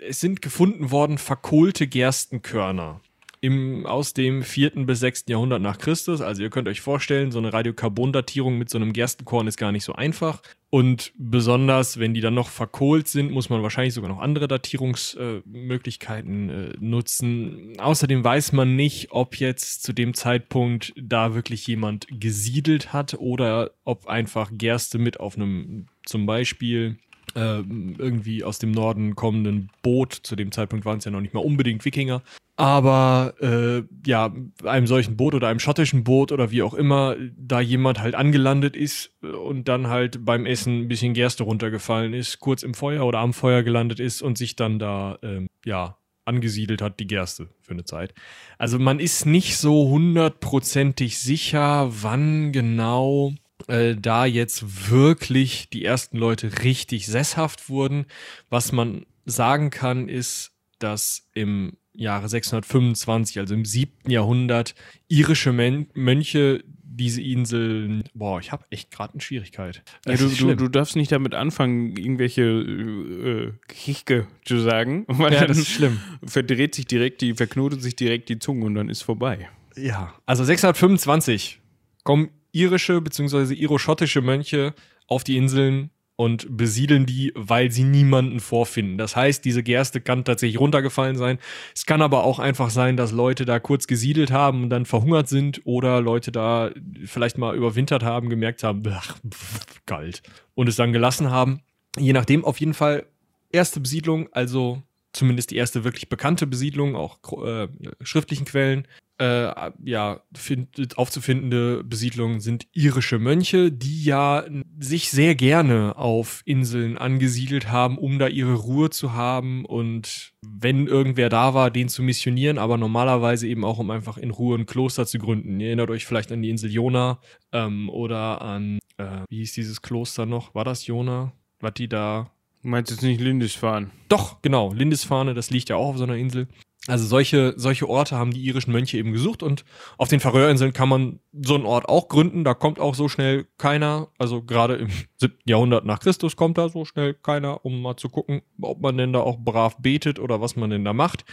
Es 0.00 0.20
sind 0.20 0.42
gefunden 0.42 0.90
worden 0.90 1.18
verkohlte 1.18 1.86
Gerstenkörner 1.86 3.00
im, 3.40 3.86
aus 3.86 4.14
dem 4.14 4.42
vierten 4.42 4.86
bis 4.86 5.00
sechsten 5.00 5.30
Jahrhundert 5.30 5.62
nach 5.62 5.78
Christus. 5.78 6.20
Also 6.20 6.42
ihr 6.42 6.50
könnt 6.50 6.68
euch 6.68 6.80
vorstellen, 6.80 7.32
so 7.32 7.38
eine 7.38 7.52
Radiokarbondatierung 7.52 8.58
mit 8.58 8.70
so 8.70 8.78
einem 8.78 8.92
Gerstenkorn 8.92 9.46
ist 9.46 9.56
gar 9.56 9.72
nicht 9.72 9.84
so 9.84 9.92
einfach. 9.92 10.42
Und 10.70 11.12
besonders, 11.16 11.98
wenn 11.98 12.12
die 12.12 12.20
dann 12.20 12.34
noch 12.34 12.50
verkohlt 12.50 13.08
sind, 13.08 13.30
muss 13.30 13.48
man 13.48 13.62
wahrscheinlich 13.62 13.94
sogar 13.94 14.10
noch 14.10 14.20
andere 14.20 14.48
Datierungsmöglichkeiten 14.48 16.50
äh, 16.50 16.66
äh, 16.66 16.74
nutzen. 16.78 17.72
Außerdem 17.78 18.22
weiß 18.22 18.52
man 18.52 18.76
nicht, 18.76 19.10
ob 19.10 19.36
jetzt 19.36 19.82
zu 19.82 19.94
dem 19.94 20.12
Zeitpunkt 20.12 20.92
da 20.96 21.34
wirklich 21.34 21.66
jemand 21.66 22.06
gesiedelt 22.10 22.92
hat 22.92 23.14
oder 23.14 23.70
ob 23.84 24.08
einfach 24.08 24.50
Gerste 24.52 24.98
mit 24.98 25.20
auf 25.20 25.36
einem 25.36 25.86
zum 26.04 26.26
Beispiel 26.26 26.98
äh, 27.34 27.62
irgendwie 27.98 28.44
aus 28.44 28.58
dem 28.58 28.70
Norden 28.70 29.14
kommenden 29.14 29.70
Boot, 29.82 30.14
zu 30.14 30.36
dem 30.36 30.52
Zeitpunkt 30.52 30.84
waren 30.84 30.98
es 30.98 31.04
ja 31.04 31.10
noch 31.10 31.20
nicht 31.20 31.34
mal 31.34 31.40
unbedingt 31.40 31.84
Wikinger, 31.84 32.22
aber 32.56 33.34
äh, 33.40 33.82
ja, 34.04 34.34
einem 34.64 34.86
solchen 34.88 35.16
Boot 35.16 35.34
oder 35.34 35.48
einem 35.48 35.60
schottischen 35.60 36.02
Boot 36.02 36.32
oder 36.32 36.50
wie 36.50 36.62
auch 36.62 36.74
immer, 36.74 37.14
da 37.36 37.60
jemand 37.60 38.00
halt 38.00 38.14
angelandet 38.14 38.74
ist 38.74 39.12
und 39.22 39.68
dann 39.68 39.86
halt 39.86 40.24
beim 40.24 40.44
Essen 40.44 40.82
ein 40.82 40.88
bisschen 40.88 41.14
Gerste 41.14 41.44
runtergefallen 41.44 42.14
ist, 42.14 42.40
kurz 42.40 42.64
im 42.64 42.74
Feuer 42.74 43.06
oder 43.06 43.20
am 43.20 43.32
Feuer 43.32 43.62
gelandet 43.62 44.00
ist 44.00 44.22
und 44.22 44.36
sich 44.36 44.56
dann 44.56 44.78
da, 44.78 45.18
ähm, 45.22 45.46
ja, 45.64 45.98
angesiedelt 46.24 46.82
hat, 46.82 47.00
die 47.00 47.06
Gerste 47.06 47.48
für 47.60 47.72
eine 47.72 47.84
Zeit. 47.84 48.12
Also 48.58 48.78
man 48.78 49.00
ist 49.00 49.24
nicht 49.24 49.56
so 49.56 49.88
hundertprozentig 49.88 51.18
sicher, 51.18 51.88
wann 51.90 52.52
genau 52.52 53.32
äh, 53.66 53.96
da 53.96 54.24
jetzt 54.24 54.90
wirklich 54.90 55.68
die 55.70 55.84
ersten 55.84 56.16
Leute 56.16 56.62
richtig 56.62 57.06
sesshaft 57.06 57.68
wurden. 57.68 58.06
Was 58.48 58.72
man 58.72 59.06
sagen 59.24 59.70
kann, 59.70 60.08
ist, 60.08 60.52
dass 60.78 61.28
im 61.34 61.76
Jahre 61.92 62.28
625, 62.28 63.40
also 63.40 63.54
im 63.54 63.64
siebten 63.64 64.10
Jahrhundert, 64.10 64.74
irische 65.08 65.52
Men 65.52 65.88
Mönche 65.94 66.62
diese 66.98 67.22
Inseln. 67.22 68.04
Boah, 68.14 68.40
ich 68.40 68.52
habe 68.52 68.64
echt 68.70 68.90
gerade 68.90 69.14
eine 69.14 69.20
Schwierigkeit. 69.20 69.82
Ja, 70.06 70.16
du, 70.16 70.28
du, 70.28 70.56
du, 70.56 70.68
darfst 70.68 70.96
nicht 70.96 71.12
damit 71.12 71.34
anfangen, 71.34 71.96
irgendwelche 71.96 72.42
äh, 72.42 73.52
Geschichte 73.68 74.26
zu 74.44 74.58
sagen. 74.58 75.04
Weil 75.08 75.32
ja, 75.32 75.46
das 75.46 75.58
ist 75.58 75.70
schlimm. 75.70 76.00
Verdreht 76.24 76.74
sich 76.74 76.86
direkt 76.86 77.20
die, 77.20 77.34
verknotet 77.34 77.82
sich 77.82 77.96
direkt 77.96 78.28
die 78.28 78.38
Zunge 78.38 78.64
und 78.66 78.74
dann 78.74 78.88
ist 78.88 79.02
vorbei. 79.02 79.48
Ja, 79.76 80.14
also 80.26 80.44
625 80.44 81.60
kommen 82.02 82.30
irische 82.52 83.00
bzw. 83.00 83.54
iroschottische 83.54 84.22
Mönche 84.22 84.74
auf 85.06 85.24
die 85.24 85.36
Inseln 85.36 85.90
und 86.20 86.56
besiedeln 86.56 87.06
die, 87.06 87.32
weil 87.36 87.70
sie 87.70 87.84
niemanden 87.84 88.40
vorfinden. 88.40 88.98
Das 88.98 89.14
heißt, 89.14 89.44
diese 89.44 89.62
Gerste 89.62 90.00
kann 90.00 90.24
tatsächlich 90.24 90.58
runtergefallen 90.58 91.16
sein. 91.16 91.38
Es 91.76 91.86
kann 91.86 92.02
aber 92.02 92.24
auch 92.24 92.40
einfach 92.40 92.70
sein, 92.70 92.96
dass 92.96 93.12
Leute 93.12 93.44
da 93.44 93.60
kurz 93.60 93.86
gesiedelt 93.86 94.32
haben 94.32 94.64
und 94.64 94.70
dann 94.70 94.84
verhungert 94.84 95.28
sind 95.28 95.60
oder 95.64 96.00
Leute 96.00 96.32
da 96.32 96.72
vielleicht 97.04 97.38
mal 97.38 97.54
überwintert 97.54 98.02
haben, 98.02 98.30
gemerkt 98.30 98.64
haben, 98.64 98.82
ach, 98.88 99.16
pff, 99.32 99.60
kalt 99.86 100.22
und 100.54 100.68
es 100.68 100.74
dann 100.74 100.92
gelassen 100.92 101.30
haben. 101.30 101.60
Je 101.96 102.12
nachdem, 102.12 102.44
auf 102.44 102.58
jeden 102.58 102.74
Fall 102.74 103.06
erste 103.50 103.78
Besiedlung, 103.78 104.28
also 104.32 104.82
zumindest 105.12 105.52
die 105.52 105.56
erste 105.56 105.84
wirklich 105.84 106.08
bekannte 106.08 106.48
Besiedlung, 106.48 106.96
auch 106.96 107.18
äh, 107.44 107.68
schriftlichen 108.02 108.44
Quellen, 108.44 108.88
äh, 109.18 109.72
ja, 109.84 110.20
find, 110.34 110.96
aufzufindende 110.96 111.82
Besiedlungen 111.82 112.40
sind 112.40 112.66
irische 112.72 113.18
Mönche, 113.18 113.72
die 113.72 114.04
ja 114.04 114.44
sich 114.78 115.10
sehr 115.10 115.34
gerne 115.34 115.96
auf 115.96 116.42
Inseln 116.44 116.96
angesiedelt 116.96 117.70
haben, 117.70 117.98
um 117.98 118.18
da 118.18 118.28
ihre 118.28 118.54
Ruhe 118.54 118.90
zu 118.90 119.14
haben 119.14 119.64
und 119.64 120.32
wenn 120.46 120.86
irgendwer 120.86 121.28
da 121.28 121.52
war, 121.52 121.70
den 121.70 121.88
zu 121.88 122.02
missionieren, 122.02 122.58
aber 122.58 122.78
normalerweise 122.78 123.48
eben 123.48 123.64
auch, 123.64 123.78
um 123.78 123.90
einfach 123.90 124.18
in 124.18 124.30
Ruhe 124.30 124.56
ein 124.56 124.66
Kloster 124.66 125.04
zu 125.04 125.18
gründen. 125.18 125.58
Ihr 125.58 125.68
erinnert 125.68 125.90
euch 125.90 126.06
vielleicht 126.06 126.30
an 126.30 126.42
die 126.42 126.50
Insel 126.50 126.70
Jona 126.70 127.20
ähm, 127.52 127.90
oder 127.90 128.40
an, 128.40 128.78
äh, 128.98 129.22
wie 129.28 129.38
hieß 129.38 129.52
dieses 129.52 129.82
Kloster 129.82 130.26
noch? 130.26 130.54
War 130.54 130.64
das 130.64 130.86
Jona? 130.86 131.32
Was 131.60 131.74
die 131.74 131.88
da 131.88 132.30
Du 132.62 132.68
meinst 132.68 132.90
jetzt 132.90 133.02
nicht 133.02 133.20
Lindisfarne? 133.20 133.90
Doch, 134.08 134.42
genau. 134.42 134.72
Lindisfarne, 134.72 135.32
das 135.32 135.50
liegt 135.50 135.68
ja 135.68 135.76
auch 135.76 135.90
auf 135.90 135.98
so 135.98 136.04
einer 136.04 136.16
Insel. 136.16 136.48
Also 136.88 137.04
solche, 137.04 137.52
solche 137.56 137.86
Orte 137.86 138.16
haben 138.16 138.32
die 138.32 138.40
irischen 138.40 138.72
Mönche 138.72 138.96
eben 138.96 139.12
gesucht 139.12 139.42
und 139.42 139.66
auf 139.98 140.08
den 140.08 140.20
Färöerinseln 140.20 140.72
kann 140.72 140.88
man 140.88 141.20
so 141.32 141.54
einen 141.54 141.66
Ort 141.66 141.86
auch 141.86 142.08
gründen. 142.08 142.44
Da 142.44 142.54
kommt 142.54 142.80
auch 142.80 142.94
so 142.94 143.10
schnell 143.10 143.46
keiner. 143.58 144.08
Also 144.16 144.42
gerade 144.42 144.76
im 144.76 144.88
7. 145.16 145.34
Jahrhundert 145.44 145.84
nach 145.84 146.00
Christus 146.00 146.34
kommt 146.34 146.56
da 146.56 146.70
so 146.70 146.86
schnell 146.86 147.12
keiner, 147.12 147.62
um 147.66 147.82
mal 147.82 147.98
zu 147.98 148.08
gucken, 148.08 148.40
ob 148.62 148.80
man 148.80 148.96
denn 148.96 149.12
da 149.12 149.20
auch 149.20 149.36
brav 149.36 149.76
betet 149.78 150.18
oder 150.18 150.40
was 150.40 150.56
man 150.56 150.70
denn 150.70 150.84
da 150.84 150.94
macht. 150.94 151.26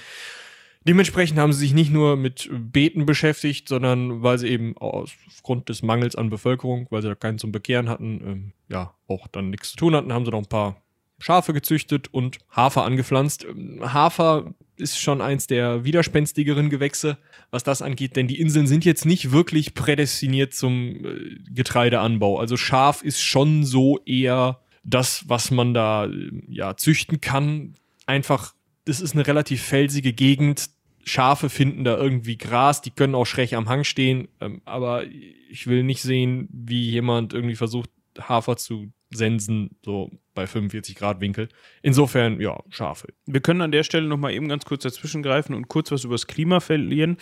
Dementsprechend 0.86 1.40
haben 1.40 1.54
sie 1.54 1.60
sich 1.60 1.74
nicht 1.74 1.92
nur 1.92 2.18
mit 2.18 2.50
Beten 2.52 3.06
beschäftigt, 3.06 3.70
sondern 3.70 4.24
weil 4.24 4.38
sie 4.38 4.50
eben 4.50 4.78
aufgrund 4.78 5.70
des 5.70 5.84
Mangels 5.84 6.18
an 6.18 6.30
Bevölkerung, 6.30 6.88
weil 6.90 7.02
sie 7.02 7.08
da 7.08 7.16
keinen 7.16 7.40
zum 7.40 7.54
Bekehren 7.54 7.88
hatten, 7.88 8.22
ähm, 8.26 8.54
ja, 8.68 8.94
auch 9.08 9.28
dann 9.28 9.52
nichts 9.52 9.72
zu 9.72 9.78
tun 9.78 9.96
hatten, 9.96 10.12
haben 10.12 10.26
sie 10.26 10.32
noch 10.32 10.40
ein 10.40 10.50
paar 10.50 10.82
Schafe 11.18 11.54
gezüchtet 11.54 12.14
und 12.14 12.40
Hafer 12.52 12.84
angepflanzt. 12.84 13.46
Ähm, 13.46 13.94
Hafer 13.94 14.54
ist 14.78 15.00
schon 15.00 15.22
eins 15.22 15.48
der 15.48 15.84
widerspenstigeren 15.84 16.70
Gewächse, 16.70 17.18
was 17.52 17.64
das 17.64 17.82
angeht, 17.82 18.16
denn 18.16 18.28
die 18.28 18.40
Inseln 18.40 18.68
sind 18.68 18.86
jetzt 18.86 19.06
nicht 19.06 19.32
wirklich 19.32 19.74
prädestiniert 19.74 20.54
zum 20.54 21.06
äh, 21.06 21.36
Getreideanbau. 21.50 22.40
Also 22.40 22.58
Schaf 22.58 23.02
ist 23.02 23.22
schon 23.22 23.64
so 23.64 24.00
eher 24.06 24.60
das, 24.84 25.28
was 25.28 25.52
man 25.52 25.74
da 25.74 26.08
ja 26.48 26.78
züchten 26.78 27.22
kann. 27.22 27.76
Einfach, 28.06 28.54
das 28.86 29.02
ist 29.02 29.14
eine 29.14 29.26
relativ 29.26 29.62
felsige 29.62 30.14
Gegend. 30.14 30.70
Schafe 31.04 31.50
finden 31.50 31.84
da 31.84 31.98
irgendwie 31.98 32.38
Gras, 32.38 32.82
die 32.82 32.92
können 32.92 33.16
auch 33.16 33.26
schräg 33.26 33.54
am 33.54 33.70
Hang 33.70 33.84
stehen, 33.84 34.28
ähm, 34.42 34.62
aber 34.66 35.04
ich 35.50 35.68
will 35.68 35.84
nicht 35.84 36.02
sehen, 36.02 36.50
wie 36.52 36.90
jemand 36.90 37.34
irgendwie 37.34 37.56
versucht, 37.56 37.90
Hafer 38.20 38.58
zu 38.58 38.92
sensen, 39.12 39.78
so 39.84 40.12
bei 40.34 40.48
45 40.48 40.96
Grad 40.96 41.22
Winkel. 41.22 41.48
Insofern, 41.82 42.40
ja, 42.42 42.62
Schafe. 42.70 43.08
Wir 43.26 43.42
können 43.42 43.62
an 43.62 43.72
der 43.72 43.84
Stelle 43.84 44.08
nochmal 44.08 44.34
eben 44.34 44.50
ganz 44.50 44.66
kurz 44.66 44.84
dazwischen 44.84 45.24
greifen 45.24 45.54
und 45.54 45.68
kurz 45.68 45.92
was 45.92 46.04
über 46.04 46.16
das 46.16 46.28
Klima 46.28 46.60
verlieren. 46.60 47.18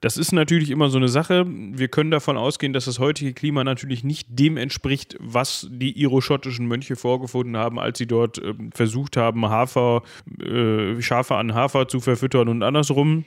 Das 0.00 0.18
ist 0.18 0.32
natürlich 0.32 0.70
immer 0.70 0.90
so 0.90 0.98
eine 0.98 1.08
Sache. 1.08 1.46
Wir 1.46 1.88
können 1.88 2.10
davon 2.10 2.36
ausgehen, 2.36 2.74
dass 2.74 2.84
das 2.84 2.98
heutige 2.98 3.32
Klima 3.32 3.64
natürlich 3.64 4.04
nicht 4.04 4.28
dem 4.30 4.58
entspricht, 4.58 5.16
was 5.18 5.66
die 5.70 5.98
iroschottischen 5.98 6.66
Mönche 6.66 6.94
vorgefunden 6.94 7.56
haben, 7.56 7.78
als 7.78 7.96
sie 7.96 8.06
dort 8.06 8.36
äh, 8.36 8.52
versucht 8.74 9.16
haben, 9.16 9.48
Hafer, 9.48 10.02
äh, 10.40 11.00
Schafe 11.00 11.36
an 11.36 11.54
Hafer 11.54 11.88
zu 11.88 12.00
verfüttern 12.00 12.48
und 12.48 12.62
andersrum. 12.62 13.24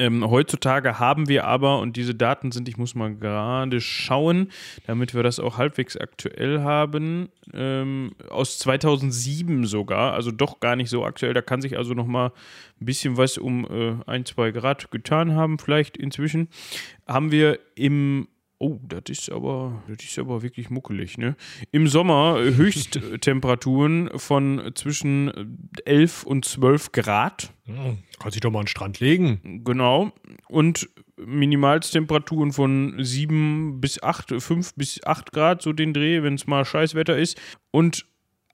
Ähm, 0.00 0.30
heutzutage 0.30 1.00
haben 1.00 1.28
wir 1.28 1.44
aber, 1.44 1.80
und 1.80 1.96
diese 1.96 2.14
Daten 2.14 2.52
sind, 2.52 2.68
ich 2.68 2.76
muss 2.76 2.94
mal 2.94 3.14
gerade 3.16 3.80
schauen, 3.80 4.50
damit 4.86 5.12
wir 5.12 5.24
das 5.24 5.40
auch 5.40 5.58
halbwegs 5.58 5.96
aktuell 5.96 6.60
haben, 6.60 7.30
ähm, 7.52 8.12
aus 8.30 8.58
2007 8.60 9.66
sogar, 9.66 10.14
also 10.14 10.30
doch 10.30 10.60
gar 10.60 10.76
nicht 10.76 10.88
so 10.88 11.04
aktuell. 11.04 11.34
Da 11.34 11.42
kann 11.42 11.60
sich 11.60 11.76
also 11.76 11.94
noch 11.94 12.06
mal 12.06 12.32
ein 12.80 12.86
bisschen 12.86 13.16
was 13.16 13.38
um 13.38 13.64
äh, 13.64 13.96
ein, 14.06 14.24
zwei 14.24 14.52
Grad 14.52 14.92
getan 14.92 15.34
haben, 15.34 15.58
vielleicht 15.58 15.96
inzwischen. 15.96 16.48
Haben 17.08 17.32
wir 17.32 17.58
im 17.74 18.28
Oh, 18.60 18.80
das 18.82 19.02
ist 19.08 19.30
aber, 19.30 19.84
das 19.86 20.04
ist 20.04 20.18
aber 20.18 20.42
wirklich 20.42 20.68
muckelig, 20.68 21.16
ne? 21.16 21.36
Im 21.70 21.86
Sommer 21.86 22.40
Höchsttemperaturen 22.40 24.10
von 24.18 24.72
zwischen 24.74 25.70
11 25.84 26.24
und 26.24 26.44
12 26.44 26.90
Grad. 26.90 27.52
Hm, 27.66 27.98
kann 28.18 28.32
sich 28.32 28.40
doch 28.40 28.50
mal 28.50 28.58
an 28.60 28.64
den 28.64 28.68
Strand 28.68 28.98
legen. 28.98 29.62
Genau. 29.64 30.10
Und 30.48 30.88
Minimalstemperaturen 31.24 32.52
von 32.52 32.96
7 32.98 33.80
bis 33.80 34.02
8, 34.02 34.42
5 34.42 34.74
bis 34.74 35.04
8 35.04 35.30
Grad, 35.30 35.62
so 35.62 35.72
den 35.72 35.94
Dreh, 35.94 36.24
wenn 36.24 36.34
es 36.34 36.48
mal 36.48 36.64
Scheißwetter 36.64 37.16
ist. 37.16 37.40
Und 37.70 38.06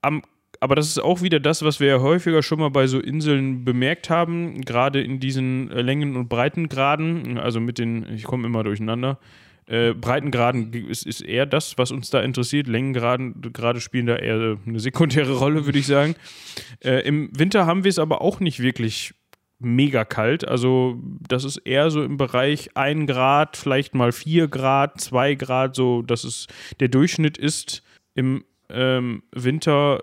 am 0.03 0.21
aber 0.61 0.75
das 0.75 0.87
ist 0.87 0.99
auch 0.99 1.21
wieder 1.21 1.39
das, 1.39 1.63
was 1.63 1.79
wir 1.79 1.87
ja 1.87 1.99
häufiger 1.99 2.41
schon 2.41 2.59
mal 2.59 2.69
bei 2.69 2.87
so 2.87 2.99
Inseln 2.99 3.65
bemerkt 3.65 4.09
haben, 4.09 4.61
gerade 4.61 5.01
in 5.01 5.19
diesen 5.19 5.67
Längen- 5.69 6.15
und 6.15 6.29
Breitengraden, 6.29 7.37
also 7.37 7.59
mit 7.59 7.77
den, 7.77 8.05
ich 8.13 8.23
komme 8.23 8.47
immer 8.47 8.63
durcheinander, 8.63 9.19
äh, 9.67 9.93
Breitengraden 9.93 10.73
ist, 10.73 11.05
ist 11.05 11.21
eher 11.21 11.45
das, 11.45 11.77
was 11.77 11.91
uns 11.91 12.09
da 12.09 12.21
interessiert. 12.21 12.67
Längengraden 12.67 13.41
gerade 13.53 13.81
spielen 13.81 14.05
da 14.05 14.15
eher 14.15 14.57
eine 14.65 14.79
sekundäre 14.79 15.37
Rolle, 15.37 15.65
würde 15.65 15.79
ich 15.79 15.87
sagen. 15.87 16.15
Äh, 16.83 17.07
Im 17.07 17.29
Winter 17.37 17.65
haben 17.65 17.83
wir 17.83 17.89
es 17.89 17.97
aber 17.97 18.21
auch 18.21 18.39
nicht 18.39 18.59
wirklich 18.59 19.13
mega 19.59 20.05
kalt. 20.05 20.47
Also 20.47 21.01
das 21.27 21.43
ist 21.43 21.57
eher 21.57 21.89
so 21.89 22.03
im 22.03 22.17
Bereich 22.17 22.75
1 22.75 23.09
Grad, 23.09 23.57
vielleicht 23.57 23.95
mal 23.95 24.11
4 24.11 24.47
Grad, 24.47 24.99
2 24.99 25.35
Grad, 25.35 25.75
so 25.75 26.01
dass 26.01 26.23
es 26.23 26.47
der 26.79 26.89
Durchschnitt 26.89 27.37
ist 27.37 27.81
im 28.13 28.43
ähm, 28.69 29.23
Winter. 29.31 30.01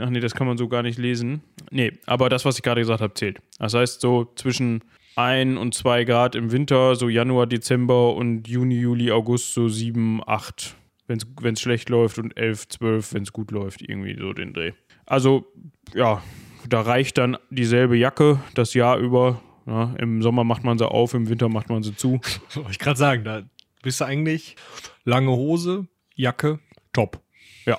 Ach 0.00 0.10
nee, 0.10 0.20
das 0.20 0.34
kann 0.34 0.46
man 0.46 0.56
so 0.56 0.68
gar 0.68 0.82
nicht 0.82 0.98
lesen. 0.98 1.42
Nee, 1.70 1.92
aber 2.06 2.28
das, 2.28 2.44
was 2.44 2.56
ich 2.56 2.62
gerade 2.62 2.80
gesagt 2.80 3.02
habe, 3.02 3.14
zählt. 3.14 3.38
Das 3.58 3.74
heißt 3.74 4.00
so 4.00 4.32
zwischen 4.36 4.82
ein 5.16 5.56
und 5.56 5.74
zwei 5.74 6.04
Grad 6.04 6.34
im 6.34 6.52
Winter, 6.52 6.94
so 6.96 7.08
Januar, 7.08 7.46
Dezember 7.46 8.14
und 8.14 8.48
Juni, 8.48 8.78
Juli, 8.78 9.10
August 9.10 9.54
so 9.54 9.68
sieben, 9.68 10.20
acht, 10.26 10.76
wenn 11.06 11.54
es 11.54 11.60
schlecht 11.60 11.88
läuft 11.88 12.18
und 12.18 12.36
elf, 12.36 12.68
zwölf, 12.68 13.12
wenn 13.12 13.22
es 13.22 13.32
gut 13.32 13.50
läuft, 13.50 13.82
irgendwie 13.82 14.16
so 14.18 14.32
den 14.32 14.52
Dreh. 14.54 14.72
Also, 15.06 15.46
ja, 15.94 16.22
da 16.68 16.80
reicht 16.80 17.18
dann 17.18 17.36
dieselbe 17.50 17.96
Jacke 17.96 18.40
das 18.54 18.74
Jahr 18.74 18.98
über. 18.98 19.40
Ja, 19.66 19.94
Im 19.98 20.22
Sommer 20.22 20.42
macht 20.42 20.64
man 20.64 20.76
sie 20.76 20.88
auf, 20.88 21.14
im 21.14 21.28
Winter 21.28 21.48
macht 21.48 21.68
man 21.68 21.82
sie 21.82 21.94
zu. 21.94 22.20
Wollte 22.54 22.70
ich 22.70 22.78
gerade 22.78 22.98
sagen, 22.98 23.24
da 23.24 23.42
bist 23.82 24.00
du 24.00 24.04
eigentlich 24.04 24.56
lange 25.04 25.30
Hose, 25.30 25.86
Jacke, 26.16 26.58
top. 26.92 27.20
Ja, 27.64 27.78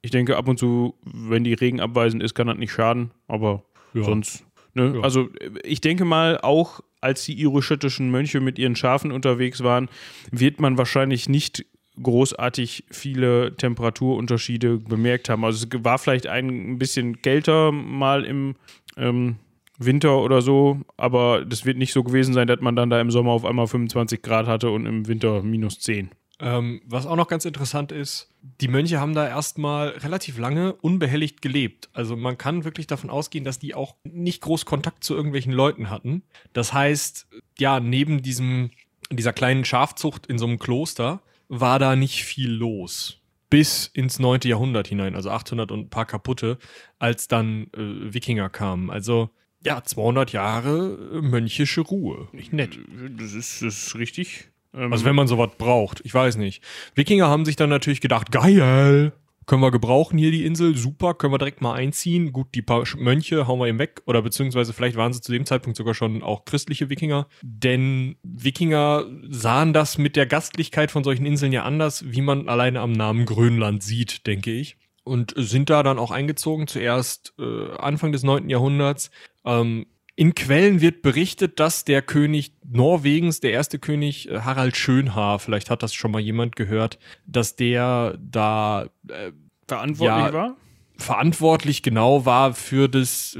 ich 0.00 0.10
denke 0.10 0.36
ab 0.36 0.46
und 0.46 0.58
zu, 0.58 0.94
wenn 1.02 1.42
die 1.42 1.54
Regen 1.54 1.80
abweisend 1.80 2.22
ist, 2.22 2.34
kann 2.34 2.46
das 2.46 2.56
nicht 2.56 2.72
schaden, 2.72 3.10
aber 3.26 3.64
ja. 3.94 4.04
sonst 4.04 4.44
Ne? 4.74 4.94
Ja. 4.96 5.00
Also 5.00 5.28
ich 5.62 5.80
denke 5.80 6.04
mal, 6.04 6.38
auch 6.38 6.80
als 7.00 7.24
die 7.24 7.40
iroschottischen 7.40 8.10
Mönche 8.10 8.40
mit 8.40 8.58
ihren 8.58 8.76
Schafen 8.76 9.12
unterwegs 9.12 9.62
waren, 9.62 9.88
wird 10.30 10.60
man 10.60 10.78
wahrscheinlich 10.78 11.28
nicht 11.28 11.66
großartig 12.02 12.84
viele 12.90 13.56
Temperaturunterschiede 13.56 14.78
bemerkt 14.78 15.28
haben. 15.28 15.44
Also 15.44 15.66
es 15.66 15.84
war 15.84 15.98
vielleicht 15.98 16.26
ein 16.26 16.78
bisschen 16.78 17.22
kälter 17.22 17.70
mal 17.72 18.24
im 18.24 18.56
ähm, 18.96 19.36
Winter 19.78 20.18
oder 20.18 20.40
so, 20.40 20.80
aber 20.96 21.44
das 21.44 21.66
wird 21.66 21.78
nicht 21.78 21.92
so 21.92 22.02
gewesen 22.02 22.34
sein, 22.34 22.46
dass 22.46 22.60
man 22.60 22.76
dann 22.76 22.90
da 22.90 23.00
im 23.00 23.10
Sommer 23.10 23.32
auf 23.32 23.44
einmal 23.44 23.66
25 23.66 24.22
Grad 24.22 24.46
hatte 24.46 24.70
und 24.70 24.86
im 24.86 25.06
Winter 25.06 25.42
minus 25.42 25.80
10. 25.80 26.10
Ähm, 26.40 26.82
was 26.84 27.06
auch 27.06 27.16
noch 27.16 27.28
ganz 27.28 27.44
interessant 27.44 27.92
ist, 27.92 28.28
die 28.60 28.68
Mönche 28.68 29.00
haben 29.00 29.14
da 29.14 29.28
erstmal 29.28 29.90
relativ 29.90 30.38
lange 30.38 30.72
unbehelligt 30.74 31.42
gelebt. 31.42 31.88
Also 31.92 32.16
man 32.16 32.36
kann 32.36 32.64
wirklich 32.64 32.86
davon 32.86 33.10
ausgehen, 33.10 33.44
dass 33.44 33.58
die 33.58 33.74
auch 33.74 33.96
nicht 34.04 34.40
groß 34.42 34.64
Kontakt 34.64 35.04
zu 35.04 35.14
irgendwelchen 35.14 35.52
Leuten 35.52 35.90
hatten. 35.90 36.22
Das 36.52 36.72
heißt, 36.72 37.28
ja, 37.58 37.78
neben 37.78 38.22
diesem, 38.22 38.70
dieser 39.10 39.32
kleinen 39.32 39.64
Schafzucht 39.64 40.26
in 40.26 40.38
so 40.38 40.46
einem 40.46 40.58
Kloster 40.58 41.22
war 41.48 41.78
da 41.78 41.94
nicht 41.94 42.24
viel 42.24 42.50
los. 42.50 43.20
Bis 43.48 43.86
ins 43.86 44.18
9. 44.18 44.40
Jahrhundert 44.44 44.88
hinein, 44.88 45.14
also 45.14 45.30
800 45.30 45.70
und 45.70 45.80
ein 45.80 45.90
paar 45.90 46.06
kaputte, 46.06 46.58
als 46.98 47.28
dann 47.28 47.68
äh, 47.74 48.12
Wikinger 48.12 48.50
kamen. 48.50 48.90
Also 48.90 49.30
ja, 49.62 49.82
200 49.84 50.32
Jahre 50.32 50.98
äh, 51.12 51.22
mönchische 51.22 51.82
Ruhe. 51.82 52.28
Nicht 52.32 52.52
nett. 52.52 52.76
Das 53.16 53.32
ist, 53.34 53.62
das 53.62 53.86
ist 53.86 53.94
richtig 53.94 54.50
ähm, 54.74 54.92
also 54.92 55.04
wenn 55.04 55.14
man 55.14 55.28
sowas 55.28 55.50
braucht, 55.56 56.00
ich 56.04 56.12
weiß 56.12 56.36
nicht. 56.36 56.62
Wikinger 56.94 57.28
haben 57.28 57.44
sich 57.44 57.56
dann 57.56 57.70
natürlich 57.70 58.00
gedacht, 58.00 58.30
geil, 58.32 59.12
können 59.46 59.62
wir 59.62 59.70
gebrauchen 59.70 60.18
hier 60.18 60.30
die 60.30 60.44
Insel, 60.44 60.76
super, 60.76 61.14
können 61.14 61.32
wir 61.32 61.38
direkt 61.38 61.60
mal 61.60 61.74
einziehen. 61.74 62.32
Gut, 62.32 62.48
die 62.54 62.62
paar 62.62 62.84
Mönche 62.96 63.46
hauen 63.46 63.60
wir 63.60 63.66
eben 63.66 63.78
weg 63.78 64.02
oder 64.06 64.22
beziehungsweise 64.22 64.72
vielleicht 64.72 64.96
waren 64.96 65.12
sie 65.12 65.20
zu 65.20 65.32
dem 65.32 65.44
Zeitpunkt 65.44 65.76
sogar 65.76 65.94
schon 65.94 66.22
auch 66.22 66.44
christliche 66.44 66.88
Wikinger, 66.88 67.26
denn 67.42 68.16
Wikinger 68.22 69.04
sahen 69.28 69.72
das 69.72 69.98
mit 69.98 70.16
der 70.16 70.26
Gastlichkeit 70.26 70.90
von 70.90 71.04
solchen 71.04 71.26
Inseln 71.26 71.52
ja 71.52 71.64
anders, 71.64 72.04
wie 72.06 72.22
man 72.22 72.48
alleine 72.48 72.80
am 72.80 72.92
Namen 72.92 73.26
Grönland 73.26 73.82
sieht, 73.82 74.26
denke 74.26 74.50
ich. 74.52 74.76
Und 75.06 75.34
sind 75.36 75.68
da 75.68 75.82
dann 75.82 75.98
auch 75.98 76.10
eingezogen, 76.10 76.66
zuerst 76.66 77.34
äh, 77.38 77.72
Anfang 77.76 78.12
des 78.12 78.22
9. 78.22 78.48
Jahrhunderts. 78.48 79.10
Ähm, 79.44 79.84
in 80.16 80.34
Quellen 80.34 80.80
wird 80.80 81.02
berichtet, 81.02 81.58
dass 81.58 81.84
der 81.84 82.02
König 82.02 82.52
Norwegens, 82.64 83.40
der 83.40 83.52
erste 83.52 83.78
König 83.78 84.30
äh, 84.30 84.40
Harald 84.40 84.76
Schönhaar, 84.76 85.38
vielleicht 85.38 85.70
hat 85.70 85.82
das 85.82 85.94
schon 85.94 86.12
mal 86.12 86.20
jemand 86.20 86.56
gehört, 86.56 86.98
dass 87.26 87.56
der 87.56 88.16
da 88.20 88.86
äh, 89.08 89.32
verantwortlich 89.66 90.26
ja, 90.26 90.32
war? 90.32 90.56
Verantwortlich 90.96 91.82
genau 91.82 92.24
war 92.24 92.54
für 92.54 92.88
das 92.88 93.36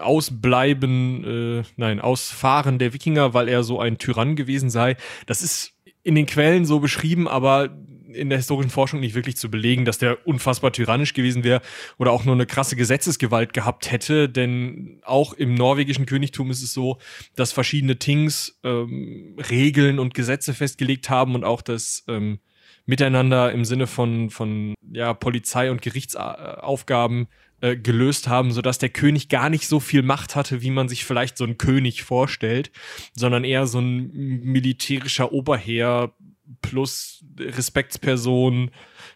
Ausbleiben, 0.00 1.60
äh, 1.60 1.62
nein, 1.76 2.00
Ausfahren 2.00 2.78
der 2.78 2.94
Wikinger, 2.94 3.34
weil 3.34 3.48
er 3.48 3.62
so 3.62 3.78
ein 3.78 3.98
Tyrann 3.98 4.34
gewesen 4.34 4.70
sei. 4.70 4.96
Das 5.26 5.42
ist 5.42 5.74
in 6.02 6.14
den 6.14 6.26
Quellen 6.26 6.64
so 6.64 6.80
beschrieben, 6.80 7.28
aber 7.28 7.70
in 8.14 8.28
der 8.28 8.38
historischen 8.38 8.70
Forschung 8.70 9.00
nicht 9.00 9.14
wirklich 9.14 9.36
zu 9.36 9.50
belegen, 9.50 9.84
dass 9.84 9.98
der 9.98 10.26
unfassbar 10.26 10.72
tyrannisch 10.72 11.14
gewesen 11.14 11.44
wäre 11.44 11.60
oder 11.98 12.12
auch 12.12 12.24
nur 12.24 12.34
eine 12.34 12.46
krasse 12.46 12.76
Gesetzesgewalt 12.76 13.52
gehabt 13.52 13.90
hätte. 13.90 14.28
Denn 14.28 15.00
auch 15.04 15.32
im 15.32 15.54
norwegischen 15.54 16.06
Königtum 16.06 16.50
ist 16.50 16.62
es 16.62 16.72
so, 16.72 16.98
dass 17.34 17.52
verschiedene 17.52 17.98
Tings 17.98 18.58
ähm, 18.64 19.36
Regeln 19.50 19.98
und 19.98 20.14
Gesetze 20.14 20.54
festgelegt 20.54 21.10
haben 21.10 21.34
und 21.34 21.44
auch 21.44 21.62
das 21.62 22.04
ähm, 22.08 22.38
Miteinander 22.86 23.50
im 23.50 23.64
Sinne 23.64 23.86
von, 23.86 24.28
von 24.30 24.74
ja, 24.92 25.14
Polizei- 25.14 25.70
und 25.70 25.80
Gerichtsaufgaben 25.80 27.28
äh, 27.64 27.76
gelöst 27.76 28.28
haben, 28.28 28.52
sodass 28.52 28.76
der 28.76 28.90
König 28.90 29.30
gar 29.30 29.48
nicht 29.48 29.68
so 29.68 29.80
viel 29.80 30.02
Macht 30.02 30.36
hatte, 30.36 30.60
wie 30.60 30.70
man 30.70 30.88
sich 30.88 31.06
vielleicht 31.06 31.38
so 31.38 31.44
ein 31.44 31.56
König 31.56 32.02
vorstellt, 32.02 32.70
sondern 33.14 33.42
eher 33.42 33.66
so 33.66 33.78
ein 33.78 34.10
militärischer 34.12 35.32
Oberherr 35.32 36.12
plus 36.62 37.24
Respektsperson 37.38 38.70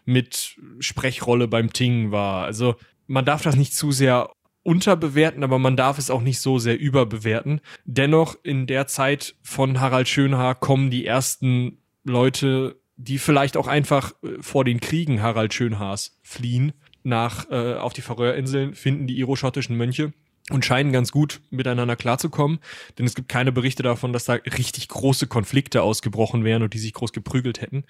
mit 0.05 0.57
Sprechrolle 0.79 1.47
beim 1.47 1.73
Ting 1.73 2.11
war. 2.11 2.45
Also 2.45 2.75
man 3.07 3.25
darf 3.25 3.41
das 3.41 3.55
nicht 3.55 3.73
zu 3.73 3.91
sehr 3.91 4.29
unterbewerten, 4.63 5.43
aber 5.43 5.59
man 5.59 5.77
darf 5.77 5.97
es 5.97 6.09
auch 6.09 6.21
nicht 6.21 6.39
so 6.39 6.59
sehr 6.59 6.79
überbewerten. 6.79 7.61
Dennoch 7.85 8.35
in 8.43 8.67
der 8.67 8.87
Zeit 8.87 9.35
von 9.41 9.79
Harald 9.79 10.07
Schönhaar 10.07 10.55
kommen 10.55 10.91
die 10.91 11.05
ersten 11.05 11.79
Leute, 12.03 12.79
die 12.95 13.17
vielleicht 13.17 13.57
auch 13.57 13.67
einfach 13.67 14.13
äh, 14.23 14.41
vor 14.41 14.65
den 14.65 14.79
Kriegen 14.79 15.21
Harald 15.21 15.53
Schönhaars 15.53 16.19
fliehen, 16.21 16.73
nach 17.03 17.49
äh, 17.49 17.75
auf 17.75 17.93
die 17.93 18.01
Färöerinseln, 18.01 18.73
finden 18.73 19.07
die 19.07 19.17
iroschottischen 19.17 19.77
Mönche 19.77 20.13
und 20.49 20.65
scheinen 20.65 20.91
ganz 20.91 21.11
gut 21.11 21.41
miteinander 21.49 21.95
klarzukommen, 21.95 22.59
denn 22.97 23.05
es 23.05 23.15
gibt 23.15 23.29
keine 23.29 23.51
Berichte 23.51 23.83
davon, 23.83 24.13
dass 24.13 24.25
da 24.25 24.33
richtig 24.33 24.87
große 24.87 25.27
Konflikte 25.27 25.83
ausgebrochen 25.83 26.43
wären 26.43 26.63
und 26.63 26.73
die 26.73 26.79
sich 26.79 26.93
groß 26.93 27.13
geprügelt 27.13 27.61
hätten. 27.61 27.83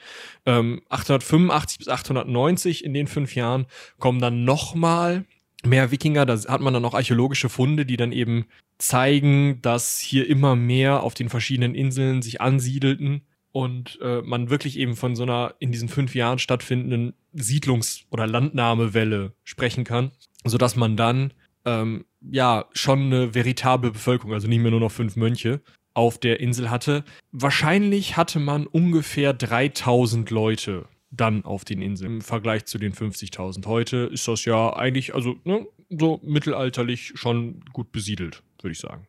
Ähm, 0.46 0.82
885 0.90 1.80
bis 1.80 1.88
890 1.88 2.84
in 2.84 2.94
den 2.94 3.08
fünf 3.08 3.36
Jahren 3.36 3.66
kommen 3.98 4.20
dann 4.20 4.44
nochmal 4.44 5.26
mehr 5.66 5.92
Wikinger, 5.92 6.26
da 6.26 6.38
hat 6.38 6.62
man 6.62 6.74
dann 6.74 6.86
auch 6.86 6.94
archäologische 6.94 7.50
Funde, 7.50 7.86
die 7.86 7.98
dann 7.98 8.12
eben 8.12 8.46
zeigen, 8.78 9.62
dass 9.62 10.00
hier 10.00 10.28
immer 10.28 10.56
mehr 10.56 11.04
auf 11.04 11.14
den 11.14 11.30
verschiedenen 11.30 11.76
Inseln 11.76 12.22
sich 12.22 12.40
ansiedelten 12.40 13.22
und 13.52 14.00
äh, 14.02 14.22
man 14.22 14.50
wirklich 14.50 14.78
eben 14.78 14.96
von 14.96 15.16
so 15.16 15.24
einer 15.24 15.56
in 15.60 15.72
diesen 15.72 15.90
fünf 15.90 16.16
Jahren 16.16 16.40
stattfindenden 16.40 17.14
Siedlungs- 17.36 18.04
oder 18.10 18.26
Landnahmewelle 18.26 19.34
sprechen 19.44 19.84
kann, 19.84 20.12
sodass 20.46 20.76
man 20.76 20.96
dann 20.96 21.34
ähm, 21.66 22.06
ja 22.22 22.66
schon 22.74 23.02
eine 23.04 23.34
veritable 23.36 23.92
Bevölkerung, 23.92 24.34
also 24.34 24.48
nicht 24.48 24.60
mehr 24.62 24.72
nur 24.72 24.80
noch 24.80 24.92
fünf 24.92 25.16
Mönche, 25.16 25.62
auf 25.94 26.18
der 26.18 26.40
Insel 26.40 26.70
hatte. 26.70 27.04
Wahrscheinlich 27.32 28.18
hatte 28.18 28.40
man 28.40 28.68
ungefähr 28.68 29.34
3000 29.34 30.30
Leute 30.30 30.86
dann 31.12 31.44
auf 31.44 31.66
den 31.66 31.82
Inseln. 31.82 32.16
Im 32.16 32.22
Vergleich 32.22 32.66
zu 32.66 32.78
den 32.78 32.94
50.000 32.94 33.66
heute 33.66 33.98
ist 34.12 34.28
das 34.28 34.46
ja 34.46 34.76
eigentlich, 34.76 35.16
also 35.16 35.38
ne, 35.44 35.66
so 35.90 36.20
mittelalterlich 36.24 37.14
schon 37.16 37.62
gut 37.74 37.92
besiedelt, 37.92 38.44
würde 38.62 38.74
ich 38.74 38.80
sagen. 38.80 39.08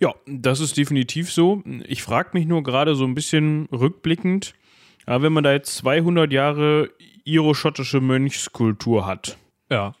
Ja, 0.00 0.14
das 0.26 0.58
ist 0.60 0.76
definitiv 0.76 1.32
so. 1.32 1.62
Ich 1.86 2.02
frage 2.02 2.30
mich 2.32 2.46
nur 2.46 2.62
gerade 2.64 2.94
so 2.96 3.04
ein 3.04 3.14
bisschen 3.14 3.66
rückblickend, 3.66 4.54
ja, 5.06 5.22
wenn 5.22 5.32
man 5.32 5.44
da 5.44 5.52
jetzt 5.52 5.76
200 5.76 6.32
Jahre 6.32 6.90
iroschottische 7.24 8.00
Mönchskultur 8.00 9.06
hat, 9.06 9.38
Ja. 9.70 9.94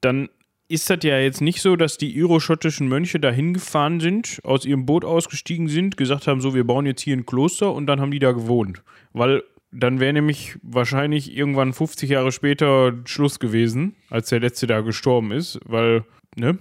dann 0.00 0.28
ist 0.72 0.88
das 0.88 1.00
ja 1.02 1.18
jetzt 1.18 1.42
nicht 1.42 1.60
so, 1.60 1.76
dass 1.76 1.98
die 1.98 2.16
iroschottischen 2.16 2.88
Mönche 2.88 3.20
da 3.20 3.30
hingefahren 3.30 4.00
sind, 4.00 4.40
aus 4.42 4.64
ihrem 4.64 4.86
Boot 4.86 5.04
ausgestiegen 5.04 5.68
sind, 5.68 5.98
gesagt 5.98 6.26
haben, 6.26 6.40
so, 6.40 6.54
wir 6.54 6.64
bauen 6.64 6.86
jetzt 6.86 7.02
hier 7.02 7.14
ein 7.14 7.26
Kloster 7.26 7.72
und 7.74 7.86
dann 7.86 8.00
haben 8.00 8.10
die 8.10 8.18
da 8.18 8.32
gewohnt. 8.32 8.82
Weil 9.12 9.42
dann 9.70 10.00
wäre 10.00 10.14
nämlich 10.14 10.56
wahrscheinlich 10.62 11.36
irgendwann 11.36 11.74
50 11.74 12.08
Jahre 12.08 12.32
später 12.32 12.94
Schluss 13.04 13.38
gewesen, 13.38 13.96
als 14.08 14.30
der 14.30 14.40
letzte 14.40 14.66
da 14.66 14.80
gestorben 14.80 15.30
ist, 15.30 15.60
weil, 15.66 16.04
ne? 16.36 16.58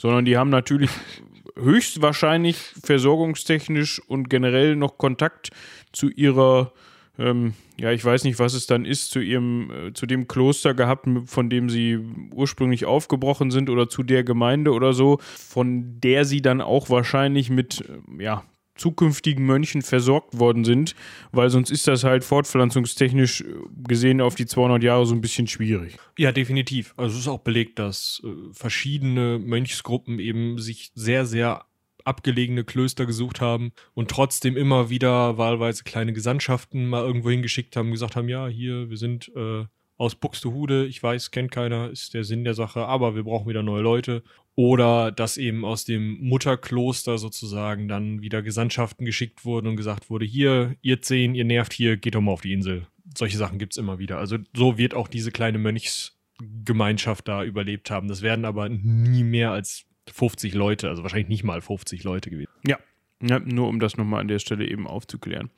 Sondern 0.00 0.24
die 0.24 0.36
haben 0.36 0.50
natürlich 0.50 0.90
höchstwahrscheinlich 1.56 2.58
versorgungstechnisch 2.84 4.00
und 4.06 4.30
generell 4.30 4.76
noch 4.76 4.98
Kontakt 4.98 5.50
zu 5.92 6.08
ihrer, 6.10 6.72
ähm, 7.18 7.54
ja, 7.78 7.92
ich 7.92 8.04
weiß 8.04 8.24
nicht, 8.24 8.38
was 8.38 8.54
es 8.54 8.66
dann 8.66 8.84
ist, 8.84 9.10
zu 9.10 9.20
ihrem, 9.20 9.70
äh, 9.70 9.92
zu 9.92 10.06
dem 10.06 10.28
Kloster 10.28 10.74
gehabt, 10.74 11.08
von 11.26 11.50
dem 11.50 11.68
sie 11.68 11.98
ursprünglich 12.32 12.84
aufgebrochen 12.84 13.50
sind 13.50 13.70
oder 13.70 13.88
zu 13.88 14.02
der 14.02 14.24
Gemeinde 14.24 14.72
oder 14.72 14.92
so, 14.92 15.18
von 15.20 16.00
der 16.00 16.24
sie 16.24 16.42
dann 16.42 16.60
auch 16.60 16.90
wahrscheinlich 16.90 17.50
mit, 17.50 17.84
äh, 17.88 18.22
ja, 18.22 18.44
zukünftigen 18.78 19.44
Mönchen 19.44 19.82
versorgt 19.82 20.38
worden 20.38 20.64
sind, 20.64 20.94
weil 21.32 21.50
sonst 21.50 21.70
ist 21.70 21.86
das 21.88 22.04
halt 22.04 22.24
fortpflanzungstechnisch 22.24 23.42
äh, 23.42 23.44
gesehen 23.86 24.20
auf 24.20 24.34
die 24.34 24.46
200 24.46 24.82
Jahre 24.82 25.04
so 25.04 25.14
ein 25.14 25.20
bisschen 25.20 25.46
schwierig. 25.46 25.98
Ja, 26.16 26.32
definitiv. 26.32 26.94
Also 26.96 27.14
es 27.14 27.22
ist 27.22 27.28
auch 27.28 27.40
belegt, 27.40 27.78
dass 27.78 28.22
äh, 28.24 28.28
verschiedene 28.52 29.38
Mönchsgruppen 29.38 30.18
eben 30.18 30.58
sich 30.58 30.92
sehr, 30.94 31.26
sehr 31.26 31.64
abgelegene 32.08 32.64
Klöster 32.64 33.06
gesucht 33.06 33.40
haben 33.40 33.72
und 33.94 34.10
trotzdem 34.10 34.56
immer 34.56 34.90
wieder 34.90 35.38
wahlweise 35.38 35.84
kleine 35.84 36.12
Gesandtschaften 36.12 36.88
mal 36.88 37.04
irgendwo 37.04 37.30
hingeschickt 37.30 37.76
haben, 37.76 37.92
gesagt 37.92 38.16
haben, 38.16 38.28
ja, 38.28 38.48
hier, 38.48 38.90
wir 38.90 38.96
sind 38.96 39.30
äh, 39.36 39.64
aus 39.98 40.14
Buxtehude, 40.14 40.86
ich 40.86 41.02
weiß, 41.02 41.32
kennt 41.32 41.50
keiner, 41.50 41.90
ist 41.90 42.14
der 42.14 42.24
Sinn 42.24 42.44
der 42.44 42.54
Sache, 42.54 42.86
aber 42.86 43.16
wir 43.16 43.24
brauchen 43.24 43.48
wieder 43.48 43.62
neue 43.62 43.82
Leute. 43.82 44.22
Oder 44.54 45.12
dass 45.12 45.36
eben 45.36 45.64
aus 45.64 45.84
dem 45.84 46.18
Mutterkloster 46.20 47.18
sozusagen 47.18 47.86
dann 47.86 48.22
wieder 48.22 48.42
Gesandtschaften 48.42 49.04
geschickt 49.04 49.44
wurden 49.44 49.68
und 49.68 49.76
gesagt 49.76 50.10
wurde, 50.10 50.24
hier, 50.24 50.74
ihr 50.82 51.02
zehn, 51.02 51.34
ihr 51.34 51.44
nervt 51.44 51.72
hier, 51.72 51.96
geht 51.96 52.14
doch 52.14 52.20
mal 52.20 52.32
auf 52.32 52.40
die 52.40 52.52
Insel. 52.52 52.86
Solche 53.16 53.36
Sachen 53.36 53.58
gibt's 53.58 53.76
immer 53.76 53.98
wieder. 53.98 54.18
Also 54.18 54.38
so 54.54 54.78
wird 54.78 54.94
auch 54.94 55.08
diese 55.08 55.30
kleine 55.30 55.58
Mönchsgemeinschaft 55.58 57.28
da 57.28 57.44
überlebt 57.44 57.90
haben. 57.90 58.08
Das 58.08 58.22
werden 58.22 58.44
aber 58.44 58.68
nie 58.68 59.22
mehr 59.22 59.52
als 59.52 59.87
50 60.12 60.54
Leute, 60.54 60.88
also 60.88 61.02
wahrscheinlich 61.02 61.28
nicht 61.28 61.44
mal 61.44 61.60
50 61.60 62.04
Leute 62.04 62.30
gewesen. 62.30 62.50
Ja, 62.66 62.78
ja 63.22 63.38
nur 63.40 63.68
um 63.68 63.80
das 63.80 63.96
nochmal 63.96 64.20
an 64.20 64.28
der 64.28 64.38
Stelle 64.38 64.66
eben 64.68 64.86
aufzuklären. 64.86 65.50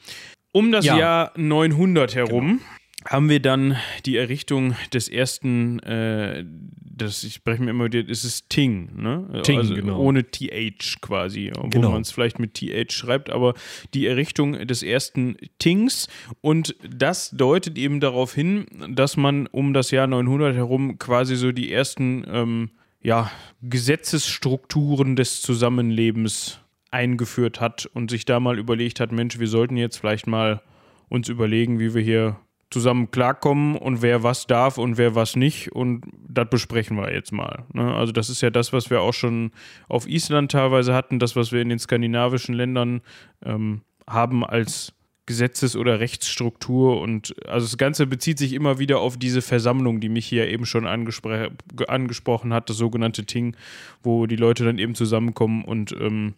Um 0.53 0.73
das 0.73 0.85
Ja. 0.85 0.99
Jahr 0.99 1.33
900 1.37 2.15
herum 2.15 2.61
haben 3.07 3.31
wir 3.31 3.41
dann 3.41 3.77
die 4.05 4.19
Errichtung 4.19 4.75
des 4.93 5.09
ersten, 5.09 5.79
äh, 5.81 6.45
das, 6.83 7.25
ich 7.25 7.33
spreche 7.35 7.63
mir 7.63 7.71
immer 7.71 7.87
wieder, 7.91 8.07
es 8.11 8.25
ist 8.25 8.51
Ting, 8.51 8.91
ne? 9.01 9.41
Ting, 9.43 9.57
also 9.57 9.75
genau. 9.75 9.99
Ohne 10.01 10.25
TH 10.31 11.01
quasi, 11.01 11.51
obwohl 11.57 11.71
Genau. 11.71 11.93
man 11.93 12.03
es 12.03 12.11
vielleicht 12.11 12.39
mit 12.39 12.53
TH 12.53 12.93
schreibt, 12.93 13.31
aber 13.31 13.55
die 13.95 14.07
Errichtung 14.07 14.67
des 14.67 14.83
ersten 14.83 15.37
Tings 15.59 16.09
und 16.43 16.75
das 16.87 17.31
deutet 17.31 17.79
eben 17.79 18.01
darauf 18.01 18.35
hin, 18.35 18.67
dass 18.91 19.17
man 19.17 19.47
um 19.47 19.73
das 19.73 19.91
Jahr 19.93 20.07
900 20.07 20.55
herum 20.55 20.99
quasi 20.99 21.37
so 21.37 21.53
die 21.53 21.73
ersten, 21.73 22.25
ähm, 22.31 22.71
ja, 23.03 23.31
Gesetzesstrukturen 23.63 25.17
des 25.17 25.43
Zusammenlebens 25.43 26.61
eingeführt 26.91 27.61
hat 27.61 27.89
und 27.95 28.11
sich 28.11 28.25
da 28.25 28.41
mal 28.41 28.59
überlegt 28.59 29.01
hat, 29.01 29.13
Mensch, 29.13 29.39
wir 29.39 29.49
sollten 29.49 29.77
jetzt 29.77 29.97
vielleicht 29.97 30.27
mal 30.27 30.61
uns 31.09 31.29
überlegen, 31.29 31.79
wie 31.79 31.95
wir 31.95 32.03
hier 32.03 32.37
zusammen 32.71 33.11
klarkommen 33.11 33.77
und 33.77 34.01
wer 34.01 34.23
was 34.23 34.47
darf 34.47 34.79
und 34.79 34.97
wer 34.97 35.15
was 35.17 35.35
nicht 35.35 35.73
und 35.73 36.05
das 36.29 36.49
besprechen 36.49 36.97
wir 36.97 37.13
jetzt 37.13 37.33
mal. 37.33 37.65
Ne? 37.73 37.95
Also 37.95 38.13
das 38.13 38.31
ist 38.31 38.43
ja 38.43 38.51
das, 38.51 38.73
was 38.73 38.91
wir 38.91 39.01
auch 39.01 39.15
schon 39.15 39.51
auf 39.89 40.07
Island 40.07 40.53
teilweise 40.53 40.95
hatten, 40.95 41.19
das, 41.19 41.35
was 41.35 41.51
wir 41.51 41.63
in 41.63 41.69
den 41.69 41.81
skandinavischen 41.81 42.55
Ländern 42.55 43.01
ähm, 43.45 43.83
haben 44.07 44.45
als 44.45 44.93
Gesetzes- 45.31 45.77
oder 45.77 46.01
Rechtsstruktur 46.01 47.01
und 47.01 47.35
also 47.47 47.64
das 47.66 47.79
Ganze 47.79 48.07
bezieht 48.09 48.38
sich 48.38 48.53
immer 48.53 48.81
wieder 48.81 48.99
auf 48.99 49.16
diese 49.16 49.43
Versammlung, 49.43 50.01
die 50.01 50.09
mich 50.09 50.27
hier 50.27 50.49
eben 50.49 50.66
schon 50.66 50.87
angespr 50.88 51.51
ge- 51.77 51.87
angesprochen 51.87 52.53
hat, 52.53 52.69
das 52.69 52.77
sogenannte 52.79 53.25
Ting, 53.27 53.55
wo 54.03 54.27
die 54.27 54.35
Leute 54.37 54.64
dann 54.64 54.79
eben 54.79 54.97
zusammenkommen 54.97 55.64
und 55.64 55.93
ähm, 56.01 56.35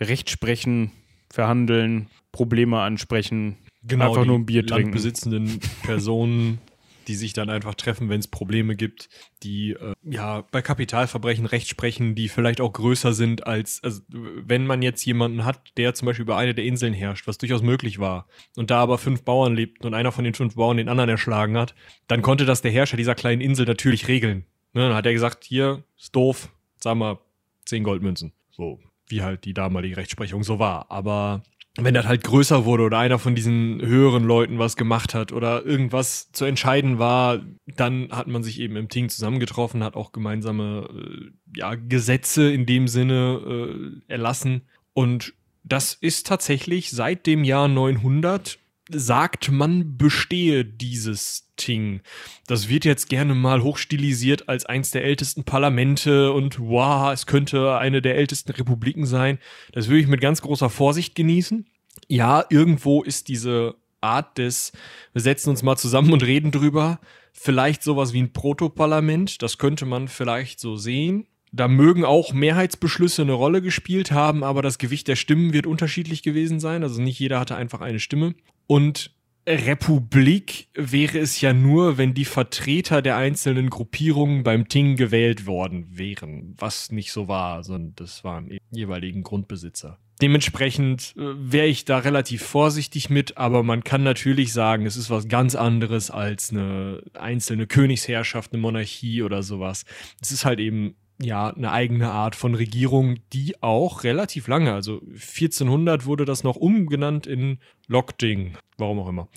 Recht 0.00 0.30
sprechen, 0.30 0.92
verhandeln, 1.30 2.06
Probleme 2.32 2.80
ansprechen, 2.80 3.56
einfach 3.82 3.88
Genau, 3.88 4.16
die 4.22 4.26
nur 4.26 4.38
ein 4.38 4.46
Bier 4.46 4.66
trinken. 4.66 4.84
landbesitzenden 4.84 5.60
Personen, 5.82 6.58
die 7.06 7.14
sich 7.14 7.32
dann 7.32 7.50
einfach 7.50 7.74
treffen, 7.74 8.08
wenn 8.08 8.20
es 8.20 8.28
Probleme 8.28 8.76
gibt, 8.76 9.08
die 9.42 9.72
äh, 9.72 9.94
ja 10.02 10.42
bei 10.50 10.62
Kapitalverbrechen 10.62 11.46
Recht 11.46 11.68
sprechen, 11.68 12.14
die 12.14 12.28
vielleicht 12.28 12.60
auch 12.60 12.72
größer 12.72 13.12
sind 13.12 13.46
als, 13.46 13.82
also 13.82 14.00
wenn 14.08 14.66
man 14.66 14.82
jetzt 14.82 15.04
jemanden 15.04 15.44
hat, 15.44 15.76
der 15.76 15.94
zum 15.94 16.06
Beispiel 16.06 16.24
über 16.24 16.36
eine 16.36 16.54
der 16.54 16.64
Inseln 16.64 16.94
herrscht, 16.94 17.26
was 17.26 17.38
durchaus 17.38 17.62
möglich 17.62 17.98
war, 17.98 18.26
und 18.56 18.70
da 18.70 18.80
aber 18.80 18.98
fünf 18.98 19.22
Bauern 19.22 19.54
lebten 19.54 19.86
und 19.86 19.94
einer 19.94 20.12
von 20.12 20.24
den 20.24 20.34
fünf 20.34 20.54
Bauern 20.54 20.76
den 20.76 20.88
anderen 20.88 21.10
erschlagen 21.10 21.56
hat, 21.56 21.74
dann 22.08 22.22
konnte 22.22 22.44
das 22.44 22.62
der 22.62 22.70
Herrscher 22.70 22.96
dieser 22.96 23.14
kleinen 23.14 23.40
Insel 23.40 23.66
natürlich 23.66 24.08
regeln. 24.08 24.44
Ne, 24.72 24.82
dann 24.82 24.94
hat 24.94 25.06
er 25.06 25.12
gesagt, 25.12 25.44
hier, 25.44 25.84
ist 25.96 26.14
doof, 26.14 26.50
sag 26.78 26.96
mal, 26.96 27.18
zehn 27.64 27.82
Goldmünzen. 27.82 28.32
So, 28.50 28.80
wie 29.08 29.22
halt 29.22 29.44
die 29.44 29.54
damalige 29.54 29.96
Rechtsprechung 29.96 30.42
so 30.42 30.58
war. 30.58 30.90
Aber 30.90 31.42
wenn 31.78 31.94
das 31.94 32.06
halt 32.06 32.24
größer 32.24 32.64
wurde 32.64 32.84
oder 32.84 32.98
einer 32.98 33.18
von 33.18 33.34
diesen 33.34 33.80
höheren 33.82 34.24
Leuten 34.24 34.58
was 34.58 34.76
gemacht 34.76 35.14
hat 35.14 35.32
oder 35.32 35.64
irgendwas 35.64 36.32
zu 36.32 36.44
entscheiden 36.44 36.98
war, 36.98 37.40
dann 37.66 38.08
hat 38.10 38.28
man 38.28 38.42
sich 38.42 38.60
eben 38.60 38.76
im 38.76 38.88
Team 38.88 39.08
zusammengetroffen, 39.08 39.84
hat 39.84 39.94
auch 39.94 40.12
gemeinsame 40.12 40.88
äh, 40.90 41.58
ja, 41.58 41.74
Gesetze 41.74 42.50
in 42.50 42.66
dem 42.66 42.88
Sinne 42.88 44.00
äh, 44.08 44.12
erlassen. 44.12 44.62
Und 44.94 45.34
das 45.64 45.94
ist 45.94 46.26
tatsächlich 46.26 46.90
seit 46.90 47.26
dem 47.26 47.44
Jahr 47.44 47.68
900 47.68 48.58
sagt 48.90 49.50
man, 49.50 49.96
bestehe 49.96 50.64
dieses 50.64 51.50
Ting. 51.56 52.00
Das 52.46 52.68
wird 52.68 52.84
jetzt 52.84 53.08
gerne 53.08 53.34
mal 53.34 53.62
hochstilisiert 53.62 54.48
als 54.48 54.66
eins 54.66 54.90
der 54.90 55.04
ältesten 55.04 55.44
Parlamente 55.44 56.32
und 56.32 56.60
wow, 56.60 57.12
es 57.12 57.26
könnte 57.26 57.76
eine 57.78 58.02
der 58.02 58.16
ältesten 58.16 58.52
Republiken 58.52 59.06
sein. 59.06 59.38
Das 59.72 59.88
würde 59.88 60.00
ich 60.00 60.06
mit 60.06 60.20
ganz 60.20 60.42
großer 60.42 60.70
Vorsicht 60.70 61.14
genießen. 61.14 61.66
Ja, 62.08 62.44
irgendwo 62.50 63.02
ist 63.02 63.28
diese 63.28 63.74
Art 64.00 64.38
des, 64.38 64.72
wir 65.12 65.22
setzen 65.22 65.50
uns 65.50 65.62
mal 65.62 65.76
zusammen 65.76 66.12
und 66.12 66.22
reden 66.22 66.52
drüber, 66.52 67.00
vielleicht 67.32 67.82
sowas 67.82 68.12
wie 68.12 68.22
ein 68.22 68.32
Protoparlament, 68.32 69.42
das 69.42 69.58
könnte 69.58 69.86
man 69.86 70.08
vielleicht 70.08 70.60
so 70.60 70.76
sehen. 70.76 71.26
Da 71.52 71.68
mögen 71.68 72.04
auch 72.04 72.32
Mehrheitsbeschlüsse 72.32 73.22
eine 73.22 73.32
Rolle 73.32 73.62
gespielt 73.62 74.10
haben, 74.10 74.44
aber 74.44 74.62
das 74.62 74.78
Gewicht 74.78 75.08
der 75.08 75.16
Stimmen 75.16 75.52
wird 75.52 75.66
unterschiedlich 75.66 76.22
gewesen 76.22 76.60
sein. 76.60 76.82
Also 76.82 77.00
nicht 77.00 77.18
jeder 77.18 77.40
hatte 77.40 77.56
einfach 77.56 77.80
eine 77.80 78.00
Stimme. 78.00 78.34
Und 78.66 79.14
Republik 79.48 80.68
wäre 80.74 81.18
es 81.18 81.40
ja 81.40 81.52
nur, 81.52 81.98
wenn 81.98 82.14
die 82.14 82.24
Vertreter 82.24 83.00
der 83.00 83.16
einzelnen 83.16 83.70
Gruppierungen 83.70 84.42
beim 84.42 84.68
Ting 84.68 84.96
gewählt 84.96 85.46
worden 85.46 85.86
wären, 85.96 86.54
was 86.58 86.90
nicht 86.90 87.12
so 87.12 87.28
war, 87.28 87.62
sondern 87.62 87.94
das 87.94 88.24
waren 88.24 88.58
jeweiligen 88.72 89.22
Grundbesitzer. 89.22 89.98
Dementsprechend 90.20 91.14
äh, 91.16 91.22
wäre 91.36 91.66
ich 91.66 91.84
da 91.84 91.98
relativ 91.98 92.42
vorsichtig 92.42 93.10
mit, 93.10 93.36
aber 93.36 93.62
man 93.62 93.84
kann 93.84 94.02
natürlich 94.02 94.52
sagen, 94.52 94.86
es 94.86 94.96
ist 94.96 95.10
was 95.10 95.28
ganz 95.28 95.54
anderes 95.54 96.10
als 96.10 96.50
eine 96.50 97.02
einzelne 97.12 97.66
Königsherrschaft, 97.66 98.52
eine 98.52 98.62
Monarchie 98.62 99.22
oder 99.22 99.42
sowas. 99.42 99.84
Es 100.22 100.32
ist 100.32 100.46
halt 100.46 100.58
eben 100.58 100.96
ja 101.20 101.48
eine 101.48 101.72
eigene 101.72 102.10
Art 102.10 102.36
von 102.36 102.54
Regierung, 102.54 103.16
die 103.32 103.62
auch 103.62 104.04
relativ 104.04 104.48
lange, 104.48 104.72
also 104.72 105.00
1400 105.12 106.06
wurde 106.06 106.24
das 106.24 106.44
noch 106.44 106.56
umgenannt 106.56 107.26
in 107.26 107.58
Lokding, 107.88 108.56
warum 108.78 108.98
auch 109.00 109.08
immer. 109.08 109.28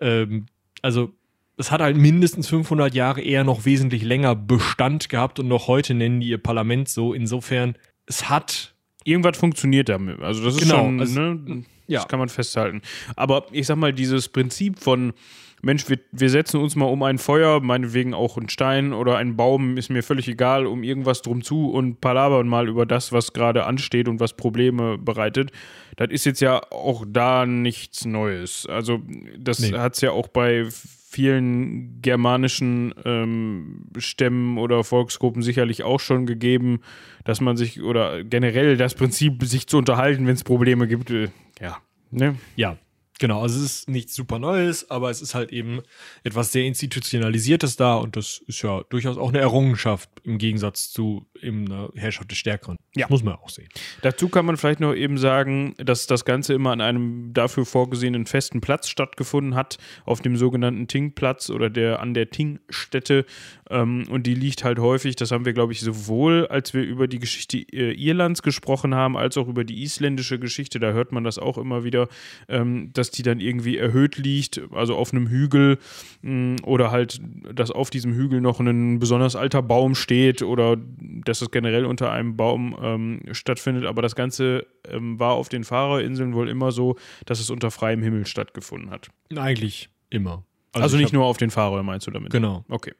Ähm, 0.00 0.46
also 0.82 1.12
es 1.56 1.70
hat 1.70 1.80
halt 1.80 1.96
mindestens 1.96 2.48
500 2.48 2.94
Jahre 2.94 3.20
eher 3.20 3.44
noch 3.44 3.64
wesentlich 3.64 4.02
länger 4.02 4.34
Bestand 4.34 5.08
gehabt 5.08 5.38
und 5.38 5.48
noch 5.48 5.66
heute 5.68 5.94
nennen 5.94 6.20
die 6.20 6.28
ihr 6.28 6.38
Parlament 6.38 6.88
so. 6.88 7.12
Insofern, 7.12 7.76
es 8.06 8.28
hat 8.28 8.74
Irgendwas 9.02 9.38
funktioniert 9.38 9.88
damit. 9.88 10.20
Also 10.20 10.44
das 10.44 10.56
ist 10.56 10.60
Genau, 10.60 10.76
schon, 10.84 11.00
also- 11.00 11.20
ne? 11.20 11.64
Das 11.88 12.06
kann 12.06 12.18
man 12.18 12.28
festhalten. 12.28 12.82
Aber 13.16 13.46
ich 13.50 13.66
sag 13.66 13.76
mal, 13.76 13.92
dieses 13.94 14.28
Prinzip 14.28 14.78
von 14.78 15.14
Mensch, 15.62 15.88
wir, 15.88 15.98
wir 16.12 16.30
setzen 16.30 16.60
uns 16.60 16.74
mal 16.76 16.86
um 16.86 17.02
ein 17.02 17.18
Feuer, 17.18 17.60
meinetwegen 17.60 18.14
auch 18.14 18.38
ein 18.38 18.48
Stein 18.48 18.92
oder 18.92 19.16
ein 19.18 19.36
Baum, 19.36 19.76
ist 19.76 19.90
mir 19.90 20.02
völlig 20.02 20.26
egal, 20.28 20.66
um 20.66 20.82
irgendwas 20.82 21.22
drum 21.22 21.42
zu 21.42 21.70
und 21.70 22.00
palabern 22.00 22.48
mal 22.48 22.68
über 22.68 22.86
das, 22.86 23.12
was 23.12 23.32
gerade 23.32 23.66
ansteht 23.66 24.08
und 24.08 24.20
was 24.20 24.32
Probleme 24.34 24.96
bereitet. 24.98 25.52
Das 25.96 26.08
ist 26.10 26.24
jetzt 26.24 26.40
ja 26.40 26.60
auch 26.70 27.04
da 27.06 27.44
nichts 27.46 28.04
Neues. 28.04 28.66
Also, 28.66 29.00
das 29.38 29.60
Nee. 29.60 29.72
hat 29.76 29.94
es 29.94 30.00
ja 30.00 30.12
auch 30.12 30.28
bei 30.28 30.66
vielen 31.10 32.00
germanischen 32.02 32.94
ähm, 33.04 33.86
Stämmen 33.98 34.58
oder 34.58 34.84
Volksgruppen 34.84 35.42
sicherlich 35.42 35.82
auch 35.82 35.98
schon 35.98 36.24
gegeben, 36.24 36.80
dass 37.24 37.40
man 37.40 37.56
sich 37.56 37.82
oder 37.82 38.22
generell 38.22 38.76
das 38.76 38.94
Prinzip, 38.94 39.42
sich 39.42 39.66
zu 39.66 39.78
unterhalten, 39.78 40.26
wenn 40.26 40.34
es 40.34 40.44
Probleme 40.44 40.86
gibt, 40.86 41.10
äh, 41.10 41.28
ja. 41.60 41.78
Ne? 42.12 42.36
Ja, 42.56 42.76
genau. 43.20 43.42
Also 43.42 43.58
es 43.60 43.64
ist 43.64 43.88
nichts 43.88 44.16
super 44.16 44.40
Neues, 44.40 44.90
aber 44.90 45.10
es 45.10 45.22
ist 45.22 45.36
halt 45.36 45.52
eben 45.52 45.82
etwas 46.24 46.50
sehr 46.50 46.64
Institutionalisiertes 46.64 47.76
da 47.76 47.94
und 47.94 48.16
das 48.16 48.42
ist 48.48 48.62
ja 48.62 48.82
durchaus 48.90 49.16
auch 49.16 49.28
eine 49.28 49.38
Errungenschaft 49.38 50.10
im 50.24 50.38
Gegensatz 50.38 50.90
zu 50.90 51.26
eben 51.40 51.66
einer 51.66 51.90
Herrschaft 51.94 52.30
des 52.30 52.38
Stärkeren. 52.38 52.76
Ja. 52.96 53.04
Das 53.04 53.10
muss 53.10 53.22
man 53.22 53.34
auch 53.36 53.48
sehen. 53.48 53.68
Dazu 54.02 54.28
kann 54.28 54.46
man 54.46 54.56
vielleicht 54.56 54.80
noch 54.80 54.94
eben 54.94 55.16
sagen, 55.16 55.74
dass 55.76 56.06
das 56.08 56.24
Ganze 56.24 56.54
immer 56.54 56.72
an 56.72 56.80
einem 56.80 57.32
dafür 57.32 57.64
vorgesehenen 57.64 58.26
festen 58.26 58.60
Platz 58.60 58.88
stattgefunden 58.88 59.54
hat, 59.54 59.78
auf 60.04 60.20
dem 60.20 60.36
sogenannten 60.36 60.88
Tingplatz 60.88 61.50
oder 61.50 61.70
der 61.70 62.00
an 62.00 62.14
der 62.14 62.30
Tingstätte. 62.30 63.24
Ähm, 63.68 64.06
und 64.10 64.26
die 64.26 64.34
liegt 64.34 64.64
halt 64.64 64.78
häufig, 64.78 65.14
das 65.16 65.30
haben 65.30 65.44
wir, 65.44 65.52
glaube 65.52 65.72
ich, 65.72 65.80
sowohl 65.80 66.48
als 66.48 66.74
wir 66.74 66.82
über 66.82 67.06
die 67.06 67.18
Geschichte 67.18 67.58
äh, 67.58 67.92
Irlands 67.92 68.42
gesprochen 68.42 68.94
haben, 68.94 69.16
als 69.16 69.36
auch 69.36 69.46
über 69.46 69.64
die 69.64 69.82
isländische 69.82 70.38
Geschichte, 70.38 70.80
da 70.80 70.92
hört 70.92 71.12
man 71.12 71.24
das 71.24 71.38
auch 71.38 71.58
immer 71.58 71.84
wieder, 71.84 72.08
ähm, 72.48 72.90
dass 72.92 73.09
die 73.10 73.22
dann 73.22 73.40
irgendwie 73.40 73.76
erhöht 73.76 74.16
liegt, 74.16 74.60
also 74.72 74.96
auf 74.96 75.12
einem 75.12 75.28
Hügel 75.28 75.78
mh, 76.22 76.62
oder 76.64 76.90
halt, 76.90 77.20
dass 77.54 77.70
auf 77.70 77.90
diesem 77.90 78.14
Hügel 78.14 78.40
noch 78.40 78.60
ein 78.60 78.98
besonders 78.98 79.36
alter 79.36 79.62
Baum 79.62 79.94
steht 79.94 80.42
oder 80.42 80.76
dass 81.24 81.42
es 81.42 81.50
generell 81.50 81.84
unter 81.84 82.10
einem 82.10 82.36
Baum 82.36 82.76
ähm, 82.82 83.20
stattfindet. 83.32 83.84
Aber 83.84 84.02
das 84.02 84.14
Ganze 84.14 84.66
ähm, 84.88 85.18
war 85.18 85.32
auf 85.32 85.48
den 85.48 85.64
Fahrerinseln 85.64 86.34
wohl 86.34 86.48
immer 86.48 86.72
so, 86.72 86.96
dass 87.26 87.40
es 87.40 87.50
unter 87.50 87.70
freiem 87.70 88.02
Himmel 88.02 88.26
stattgefunden 88.26 88.90
hat. 88.90 89.08
Eigentlich 89.34 89.90
immer. 90.10 90.44
Also, 90.72 90.96
ich 90.96 91.02
nicht 91.02 91.12
nur 91.12 91.24
auf 91.24 91.36
den 91.36 91.50
Fahrer, 91.50 91.82
meinst 91.82 92.06
du 92.06 92.10
damit? 92.10 92.30
Genau. 92.30 92.64
Okay. 92.68 92.92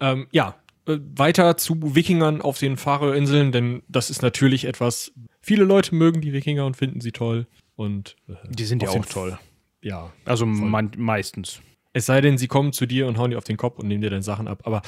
Ähm, 0.00 0.26
ja, 0.32 0.56
äh, 0.86 0.98
weiter 1.16 1.56
zu 1.56 1.94
Wikingern 1.94 2.40
auf 2.40 2.58
den 2.58 2.76
Färöerinseln, 2.76 3.52
denn 3.52 3.82
das 3.88 4.10
ist 4.10 4.22
natürlich 4.22 4.64
etwas, 4.64 5.12
viele 5.40 5.64
Leute 5.64 5.94
mögen 5.94 6.20
die 6.20 6.32
Wikinger 6.32 6.66
und 6.66 6.76
finden 6.76 7.00
sie 7.00 7.12
toll. 7.12 7.46
Und 7.76 8.16
äh, 8.28 8.34
Die 8.48 8.64
sind 8.64 8.82
ja 8.82 8.90
auch 8.90 9.06
toll. 9.06 9.38
Ja. 9.80 10.12
Also 10.24 10.46
man, 10.46 10.92
meistens. 10.96 11.60
Es 11.92 12.06
sei 12.06 12.20
denn, 12.20 12.38
sie 12.38 12.48
kommen 12.48 12.72
zu 12.72 12.86
dir 12.86 13.06
und 13.06 13.18
hauen 13.18 13.30
dir 13.30 13.38
auf 13.38 13.44
den 13.44 13.56
Kopf 13.56 13.78
und 13.78 13.88
nehmen 13.88 14.02
dir 14.02 14.10
deine 14.10 14.22
Sachen 14.22 14.48
ab. 14.48 14.62
Aber 14.64 14.82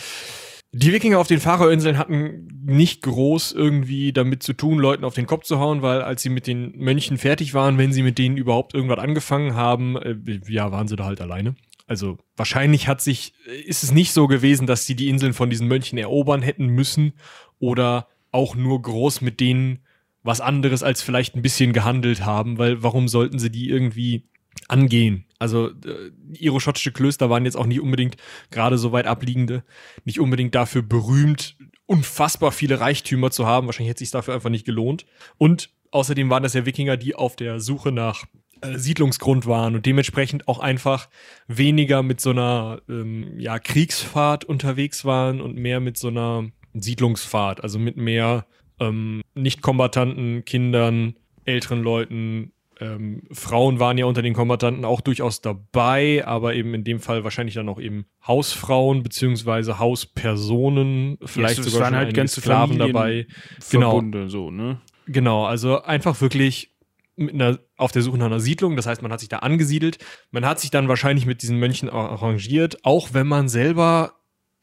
die 0.76 0.92
Wikinger 0.92 1.18
auf 1.18 1.28
den 1.28 1.38
Färöerinseln 1.38 1.98
hatten 1.98 2.48
nicht 2.64 3.02
groß 3.02 3.52
irgendwie 3.52 4.12
damit 4.12 4.42
zu 4.42 4.54
tun, 4.54 4.78
Leuten 4.78 5.04
auf 5.04 5.14
den 5.14 5.26
Kopf 5.26 5.44
zu 5.44 5.60
hauen, 5.60 5.82
weil 5.82 6.02
als 6.02 6.22
sie 6.22 6.30
mit 6.30 6.46
den 6.46 6.76
Mönchen 6.76 7.16
fertig 7.16 7.54
waren, 7.54 7.78
wenn 7.78 7.92
sie 7.92 8.02
mit 8.02 8.18
denen 8.18 8.36
überhaupt 8.36 8.74
irgendwas 8.74 8.98
angefangen 8.98 9.54
haben, 9.54 9.96
äh, 9.96 10.16
ja, 10.48 10.72
waren 10.72 10.88
sie 10.88 10.96
da 10.96 11.04
halt 11.04 11.20
alleine. 11.20 11.54
Also 11.86 12.18
wahrscheinlich 12.36 12.88
hat 12.88 13.02
sich, 13.02 13.34
ist 13.66 13.84
es 13.84 13.92
nicht 13.92 14.12
so 14.12 14.26
gewesen, 14.26 14.66
dass 14.66 14.86
sie 14.86 14.96
die 14.96 15.08
Inseln 15.08 15.34
von 15.34 15.50
diesen 15.50 15.68
Mönchen 15.68 15.98
erobern 15.98 16.42
hätten 16.42 16.66
müssen 16.66 17.12
oder 17.58 18.08
auch 18.32 18.56
nur 18.56 18.80
groß 18.80 19.20
mit 19.20 19.38
denen 19.38 19.83
was 20.24 20.40
anderes 20.40 20.82
als 20.82 21.02
vielleicht 21.02 21.36
ein 21.36 21.42
bisschen 21.42 21.72
gehandelt 21.72 22.24
haben, 22.24 22.58
weil 22.58 22.82
warum 22.82 23.06
sollten 23.06 23.38
sie 23.38 23.50
die 23.50 23.68
irgendwie 23.68 24.24
angehen? 24.68 25.26
Also 25.38 25.68
äh, 25.68 26.10
ihre 26.32 26.60
schottische 26.60 26.92
Klöster 26.92 27.30
waren 27.30 27.44
jetzt 27.44 27.56
auch 27.56 27.66
nicht 27.66 27.80
unbedingt 27.80 28.16
gerade 28.50 28.78
so 28.78 28.90
weit 28.90 29.06
abliegende, 29.06 29.62
nicht 30.04 30.18
unbedingt 30.18 30.54
dafür 30.54 30.82
berühmt, 30.82 31.56
unfassbar 31.86 32.50
viele 32.50 32.80
Reichtümer 32.80 33.30
zu 33.30 33.46
haben. 33.46 33.66
Wahrscheinlich 33.66 33.90
hätte 33.90 34.02
es 34.02 34.08
sich 34.08 34.12
dafür 34.12 34.34
einfach 34.34 34.50
nicht 34.50 34.64
gelohnt. 34.64 35.04
Und 35.36 35.70
außerdem 35.90 36.30
waren 36.30 36.42
das 36.42 36.54
ja 36.54 36.64
Wikinger, 36.64 36.96
die 36.96 37.14
auf 37.14 37.36
der 37.36 37.60
Suche 37.60 37.92
nach 37.92 38.24
äh, 38.62 38.78
Siedlungsgrund 38.78 39.46
waren 39.46 39.74
und 39.74 39.84
dementsprechend 39.84 40.48
auch 40.48 40.58
einfach 40.58 41.10
weniger 41.46 42.02
mit 42.02 42.22
so 42.22 42.30
einer 42.30 42.80
ähm, 42.88 43.38
ja, 43.38 43.58
Kriegsfahrt 43.58 44.46
unterwegs 44.46 45.04
waren 45.04 45.42
und 45.42 45.56
mehr 45.56 45.80
mit 45.80 45.98
so 45.98 46.08
einer 46.08 46.48
Siedlungsfahrt, 46.72 47.62
also 47.62 47.78
mit 47.78 47.98
mehr 47.98 48.46
ähm, 48.80 49.22
Nicht-Kombatanten, 49.34 50.44
Kindern, 50.44 51.16
älteren 51.44 51.82
Leuten. 51.82 52.52
Ähm, 52.80 53.22
Frauen 53.30 53.78
waren 53.78 53.98
ja 53.98 54.06
unter 54.06 54.22
den 54.22 54.34
Kombatanten 54.34 54.84
auch 54.84 55.00
durchaus 55.00 55.40
dabei, 55.40 56.26
aber 56.26 56.54
eben 56.54 56.74
in 56.74 56.82
dem 56.82 56.98
Fall 56.98 57.22
wahrscheinlich 57.22 57.54
dann 57.54 57.68
auch 57.68 57.80
eben 57.80 58.06
Hausfrauen 58.26 59.02
beziehungsweise 59.02 59.78
Hauspersonen, 59.78 61.18
vielleicht 61.24 61.60
es 61.60 61.66
sogar 61.66 61.82
waren 61.82 61.94
schon 61.94 61.98
halt 61.98 62.14
ganze 62.14 62.40
Sklaven 62.40 62.78
Familien 62.78 62.92
dabei. 62.92 63.26
Genau. 63.70 63.90
Verbunde, 63.92 64.28
so, 64.28 64.50
ne? 64.50 64.80
Genau, 65.06 65.44
also 65.44 65.82
einfach 65.82 66.20
wirklich 66.20 66.74
mit 67.16 67.34
einer, 67.34 67.58
auf 67.76 67.92
der 67.92 68.02
Suche 68.02 68.18
nach 68.18 68.26
einer 68.26 68.40
Siedlung. 68.40 68.76
Das 68.76 68.86
heißt, 68.86 69.02
man 69.02 69.12
hat 69.12 69.20
sich 69.20 69.28
da 69.28 69.38
angesiedelt. 69.38 69.98
Man 70.30 70.44
hat 70.44 70.58
sich 70.58 70.70
dann 70.70 70.88
wahrscheinlich 70.88 71.26
mit 71.26 71.42
diesen 71.42 71.58
Mönchen 71.58 71.88
arrangiert, 71.88 72.84
auch 72.84 73.10
wenn 73.12 73.26
man 73.26 73.48
selber 73.48 74.14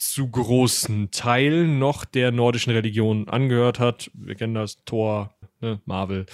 zu 0.01 0.27
großen 0.27 1.11
Teilen 1.11 1.77
noch 1.77 2.05
der 2.05 2.31
nordischen 2.31 2.73
Religion 2.73 3.29
angehört 3.29 3.79
hat. 3.79 4.09
Wir 4.15 4.33
kennen 4.33 4.55
das 4.55 4.83
Thor, 4.83 5.35
ne, 5.59 5.79
Marvel. 5.85 6.25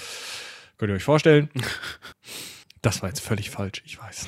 Könnt 0.77 0.91
ihr 0.91 0.95
euch 0.95 1.03
vorstellen? 1.03 1.49
Das 2.83 3.01
war 3.01 3.09
jetzt 3.09 3.21
völlig 3.21 3.49
falsch, 3.49 3.81
ich 3.85 3.99
weiß. 3.99 4.27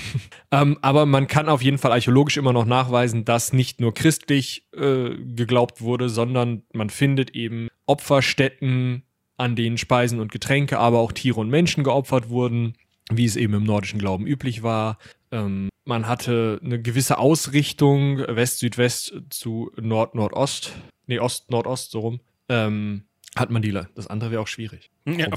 ähm, 0.52 0.78
aber 0.82 1.06
man 1.06 1.26
kann 1.26 1.48
auf 1.48 1.62
jeden 1.62 1.78
Fall 1.78 1.92
archäologisch 1.92 2.36
immer 2.36 2.52
noch 2.52 2.66
nachweisen, 2.66 3.24
dass 3.24 3.54
nicht 3.54 3.80
nur 3.80 3.94
christlich 3.94 4.68
äh, 4.76 5.16
geglaubt 5.16 5.80
wurde, 5.80 6.10
sondern 6.10 6.62
man 6.74 6.90
findet 6.90 7.30
eben 7.30 7.68
Opferstätten, 7.86 9.02
an 9.38 9.56
denen 9.56 9.78
Speisen 9.78 10.20
und 10.20 10.30
Getränke, 10.30 10.78
aber 10.78 10.98
auch 10.98 11.10
Tiere 11.10 11.40
und 11.40 11.48
Menschen 11.48 11.84
geopfert 11.84 12.28
wurden, 12.28 12.74
wie 13.10 13.24
es 13.24 13.34
eben 13.34 13.54
im 13.54 13.64
nordischen 13.64 13.98
Glauben 13.98 14.26
üblich 14.26 14.62
war. 14.62 14.98
Ähm, 15.32 15.70
man 15.86 16.08
hatte 16.08 16.60
eine 16.64 16.82
gewisse 16.82 17.18
Ausrichtung, 17.18 18.18
West-Südwest 18.18 19.14
zu 19.30 19.70
Nord-Nordost, 19.80 20.72
nee, 21.06 21.18
Ost-Nordost, 21.18 21.92
so 21.92 22.00
rum. 22.00 22.20
Ähm, 22.48 23.04
hat 23.36 23.50
man 23.50 23.62
die, 23.62 23.72
das 23.94 24.06
andere 24.06 24.30
wäre 24.30 24.40
auch 24.40 24.48
schwierig. 24.48 24.90
Ja. 25.04 25.28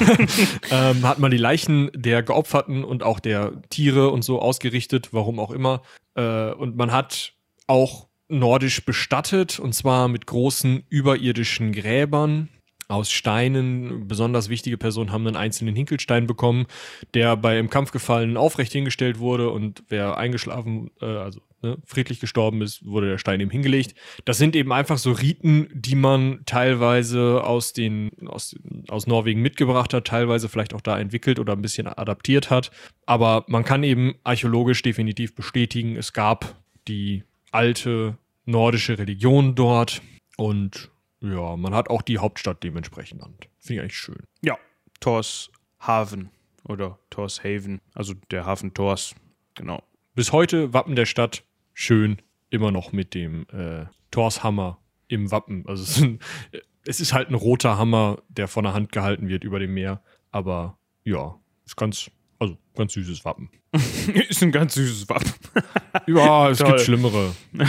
ähm, 0.70 1.06
hat 1.06 1.18
man 1.18 1.30
die 1.30 1.36
Leichen 1.36 1.90
der 1.94 2.22
Geopferten 2.22 2.84
und 2.84 3.02
auch 3.02 3.20
der 3.20 3.62
Tiere 3.68 4.10
und 4.10 4.22
so 4.22 4.40
ausgerichtet, 4.40 5.10
warum 5.12 5.38
auch 5.38 5.50
immer. 5.50 5.82
Äh, 6.14 6.52
und 6.52 6.76
man 6.76 6.90
hat 6.90 7.34
auch 7.66 8.08
nordisch 8.28 8.84
bestattet, 8.84 9.58
und 9.58 9.74
zwar 9.74 10.08
mit 10.08 10.26
großen 10.26 10.84
überirdischen 10.88 11.72
Gräbern 11.72 12.48
aus 12.88 13.10
Steinen. 13.10 14.08
Besonders 14.08 14.48
wichtige 14.48 14.78
Personen 14.78 15.12
haben 15.12 15.26
einen 15.26 15.36
einzelnen 15.36 15.76
Hinkelstein 15.76 16.26
bekommen, 16.26 16.66
der 17.14 17.36
bei 17.36 17.58
im 17.58 17.70
Kampf 17.70 17.92
gefallenen 17.92 18.36
aufrecht 18.36 18.72
hingestellt 18.72 19.18
wurde 19.18 19.50
und 19.50 19.84
wer 19.88 20.16
eingeschlafen, 20.16 20.90
äh, 21.00 21.06
also 21.06 21.40
ne, 21.62 21.76
friedlich 21.84 22.18
gestorben 22.18 22.62
ist, 22.62 22.84
wurde 22.84 23.08
der 23.08 23.18
Stein 23.18 23.40
eben 23.40 23.50
hingelegt. 23.50 23.94
Das 24.24 24.38
sind 24.38 24.56
eben 24.56 24.72
einfach 24.72 24.98
so 24.98 25.12
Riten, 25.12 25.68
die 25.72 25.94
man 25.94 26.40
teilweise 26.46 27.44
aus 27.44 27.74
den 27.74 28.10
aus, 28.26 28.56
aus 28.88 29.06
Norwegen 29.06 29.42
mitgebracht 29.42 29.92
hat, 29.92 30.06
teilweise 30.06 30.48
vielleicht 30.48 30.74
auch 30.74 30.80
da 30.80 30.98
entwickelt 30.98 31.38
oder 31.38 31.52
ein 31.52 31.62
bisschen 31.62 31.86
adaptiert 31.86 32.50
hat. 32.50 32.70
Aber 33.06 33.44
man 33.48 33.64
kann 33.64 33.82
eben 33.82 34.14
archäologisch 34.24 34.82
definitiv 34.82 35.34
bestätigen, 35.34 35.96
es 35.96 36.12
gab 36.12 36.56
die 36.88 37.24
alte 37.50 38.16
nordische 38.46 38.98
Religion 38.98 39.54
dort 39.54 40.00
und 40.36 40.90
ja, 41.20 41.56
man 41.56 41.74
hat 41.74 41.90
auch 41.90 42.02
die 42.02 42.18
Hauptstadt 42.18 42.62
dementsprechend 42.62 43.20
genannt. 43.20 43.48
Finde 43.58 43.74
ich 43.74 43.80
eigentlich 43.80 43.96
schön. 43.96 44.22
Ja, 44.42 44.56
Torshaven 45.00 46.30
oder 46.64 46.98
Torshaven, 47.10 47.80
also 47.94 48.14
der 48.30 48.46
Hafen 48.46 48.74
Tors, 48.74 49.14
genau. 49.54 49.82
Bis 50.14 50.32
heute 50.32 50.72
Wappen 50.72 50.96
der 50.96 51.06
Stadt 51.06 51.44
schön, 51.74 52.18
immer 52.50 52.70
noch 52.70 52.92
mit 52.92 53.14
dem 53.14 53.46
äh, 53.52 53.86
Torshammer 54.10 54.78
im 55.08 55.30
Wappen. 55.30 55.64
Also 55.66 55.82
es 55.82 55.96
ist, 55.96 56.02
ein, 56.02 56.18
es 56.86 57.00
ist 57.00 57.12
halt 57.12 57.30
ein 57.30 57.34
roter 57.34 57.78
Hammer, 57.78 58.22
der 58.28 58.48
von 58.48 58.64
der 58.64 58.74
Hand 58.74 58.92
gehalten 58.92 59.28
wird 59.28 59.44
über 59.44 59.58
dem 59.58 59.74
Meer. 59.74 60.02
Aber 60.30 60.78
ja, 61.04 61.38
ist 61.64 61.76
ganz, 61.76 62.10
also 62.38 62.56
ganz 62.76 62.92
süßes 62.92 63.24
Wappen. 63.24 63.50
ist 64.28 64.42
ein 64.42 64.52
ganz 64.52 64.74
süßes 64.74 65.08
Wappen. 65.08 65.32
Ja, 66.06 66.48
es 66.50 66.58
Toll. 66.58 66.68
gibt 66.68 66.80
schlimmere. 66.82 67.34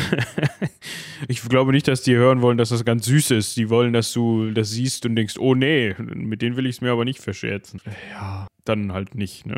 Ich 1.28 1.42
glaube 1.42 1.74
nicht, 1.74 1.88
dass 1.88 2.02
die 2.04 2.16
hören 2.16 2.42
wollen, 2.42 2.58
dass 2.58 2.70
das 2.70 2.86
ganz 2.86 3.06
süß 3.06 3.32
ist. 3.32 3.58
Die 3.58 3.70
wollen, 3.70 3.92
dass 3.92 4.14
du 4.14 4.52
das 4.52 4.70
siehst 4.72 5.06
und 5.06 5.16
denkst, 5.18 5.38
oh 5.38 5.54
nee, 5.54 5.94
mit 5.98 6.42
denen 6.42 6.56
will 6.56 6.66
ich 6.66 6.78
es 6.78 6.82
mir 6.82 6.92
aber 6.92 7.04
nicht 7.04 7.20
verscherzen. 7.20 7.82
Ja, 8.12 8.48
Dann 8.64 8.94
halt 8.94 9.16
nicht. 9.16 9.46
Ne? 9.46 9.58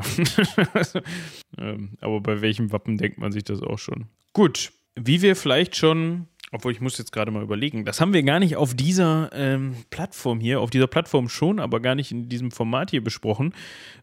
ähm, 1.60 1.92
aber 2.02 2.20
bei 2.22 2.42
welchem 2.42 2.72
Wappen 2.72 2.98
denkt 2.98 3.20
man 3.20 3.32
sich 3.32 3.44
das 3.44 3.62
auch 3.62 3.78
schon? 3.78 4.08
Gut, 4.34 4.72
wie 4.96 5.22
wir 5.22 5.36
vielleicht 5.36 5.76
schon 5.76 6.28
obwohl 6.52 6.72
ich 6.72 6.82
muss 6.82 6.98
jetzt 6.98 7.12
gerade 7.12 7.32
mal 7.32 7.44
überlegen, 7.44 7.86
das 7.86 8.02
haben 8.02 8.14
wir 8.14 8.24
gar 8.24 8.40
nicht 8.40 8.58
auf 8.58 8.74
dieser 8.74 9.30
ähm, 9.34 9.76
Plattform 9.90 10.40
hier, 10.40 10.60
auf 10.60 10.70
dieser 10.70 10.88
Plattform 10.88 11.30
schon, 11.30 11.60
aber 11.60 11.80
gar 11.80 11.96
nicht 11.96 12.12
in 12.12 12.30
diesem 12.30 12.52
Format 12.52 12.92
hier 12.92 13.04
besprochen, 13.04 13.54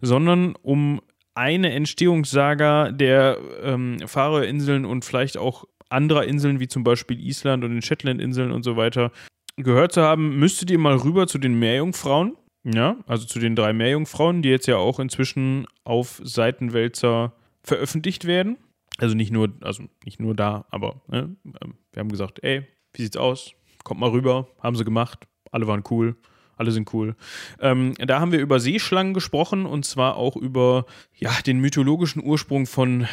sondern 0.00 0.56
um 0.62 1.00
eine 1.34 1.72
Entstehungssaga 1.72 2.90
der 2.90 3.38
ähm, 3.62 3.98
Färöerinseln 4.04 4.84
und 4.84 5.04
vielleicht 5.04 5.36
auch 5.36 5.66
anderer 5.90 6.24
Inseln, 6.24 6.58
wie 6.58 6.68
zum 6.68 6.84
Beispiel 6.84 7.20
Island 7.20 7.64
und 7.64 7.70
den 7.70 7.82
Shetlandinseln 7.82 8.50
und 8.50 8.62
so 8.62 8.76
weiter, 8.76 9.12
gehört 9.56 9.92
zu 9.92 10.02
haben, 10.02 10.38
müsstet 10.38 10.70
ihr 10.70 10.78
mal 10.78 10.96
rüber 10.96 11.26
zu 11.26 11.38
den 11.38 11.58
Meerjungfrauen. 11.58 12.36
Ja, 12.64 12.96
also 13.06 13.24
zu 13.24 13.38
den 13.38 13.56
drei 13.56 13.72
Meerjungfrauen, 13.72 14.42
die 14.42 14.48
jetzt 14.48 14.66
ja 14.66 14.76
auch 14.76 14.98
inzwischen 14.98 15.66
auf 15.84 16.20
Seitenwälzer 16.24 17.32
veröffentlicht 17.62 18.26
werden. 18.26 18.58
Also 18.98 19.14
nicht 19.14 19.32
nur, 19.32 19.52
also 19.60 19.84
nicht 20.04 20.20
nur 20.20 20.34
da, 20.34 20.66
aber 20.70 21.00
ne, 21.06 21.36
ähm, 21.44 21.74
wir 21.92 22.00
haben 22.00 22.08
gesagt, 22.08 22.42
ey, 22.42 22.66
wie 22.92 23.02
sieht's 23.02 23.16
aus? 23.16 23.52
Kommt 23.84 24.00
mal 24.00 24.10
rüber, 24.10 24.48
haben 24.60 24.76
sie 24.76 24.84
gemacht, 24.84 25.26
alle 25.52 25.66
waren 25.66 25.84
cool, 25.90 26.16
alle 26.56 26.72
sind 26.72 26.92
cool. 26.92 27.14
Ähm, 27.60 27.94
da 27.98 28.20
haben 28.20 28.32
wir 28.32 28.40
über 28.40 28.58
Seeschlangen 28.58 29.14
gesprochen 29.14 29.66
und 29.66 29.84
zwar 29.84 30.16
auch 30.16 30.36
über 30.36 30.84
ja, 31.14 31.30
den 31.46 31.60
mythologischen 31.60 32.22
Ursprung 32.22 32.66
von 32.66 33.06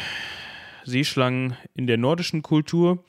Seeschlangen 0.84 1.56
in 1.74 1.86
der 1.86 1.98
nordischen 1.98 2.42
Kultur. 2.42 3.04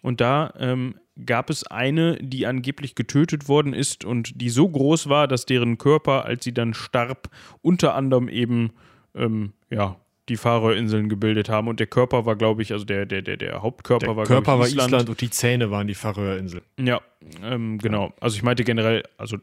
Und 0.00 0.20
da 0.20 0.54
ähm, 0.58 0.96
gab 1.26 1.50
es 1.50 1.64
eine, 1.64 2.16
die 2.16 2.46
angeblich 2.46 2.94
getötet 2.94 3.48
worden 3.48 3.74
ist 3.74 4.04
und 4.04 4.40
die 4.40 4.48
so 4.48 4.68
groß 4.68 5.08
war, 5.08 5.28
dass 5.28 5.46
deren 5.46 5.78
Körper, 5.78 6.24
als 6.24 6.44
sie 6.44 6.54
dann 6.54 6.74
starb, 6.74 7.28
unter 7.60 7.94
anderem 7.94 8.28
eben 8.28 8.70
ähm, 9.14 9.52
ja, 9.70 9.96
die 10.32 10.36
Färöerinseln 10.38 11.08
gebildet 11.08 11.48
haben. 11.48 11.68
Und 11.68 11.78
der 11.78 11.86
Körper 11.86 12.26
war, 12.26 12.34
glaube 12.36 12.62
ich, 12.62 12.72
also 12.72 12.84
der, 12.84 13.06
der, 13.06 13.22
der, 13.22 13.36
der 13.36 13.62
Hauptkörper 13.62 14.06
Der 14.06 14.16
war, 14.16 14.24
Körper 14.24 14.42
glaub 14.42 14.58
war 14.60 14.66
ich, 14.66 14.76
Island. 14.76 15.08
und 15.08 15.20
die 15.20 15.30
Zähne 15.30 15.70
waren 15.70 15.86
die 15.86 15.94
Färöerinseln. 15.94 16.64
Ja, 16.80 17.00
ähm, 17.44 17.78
genau. 17.78 18.12
Also 18.20 18.36
ich 18.36 18.42
meinte 18.42 18.64
generell, 18.64 19.02
also 19.18 19.36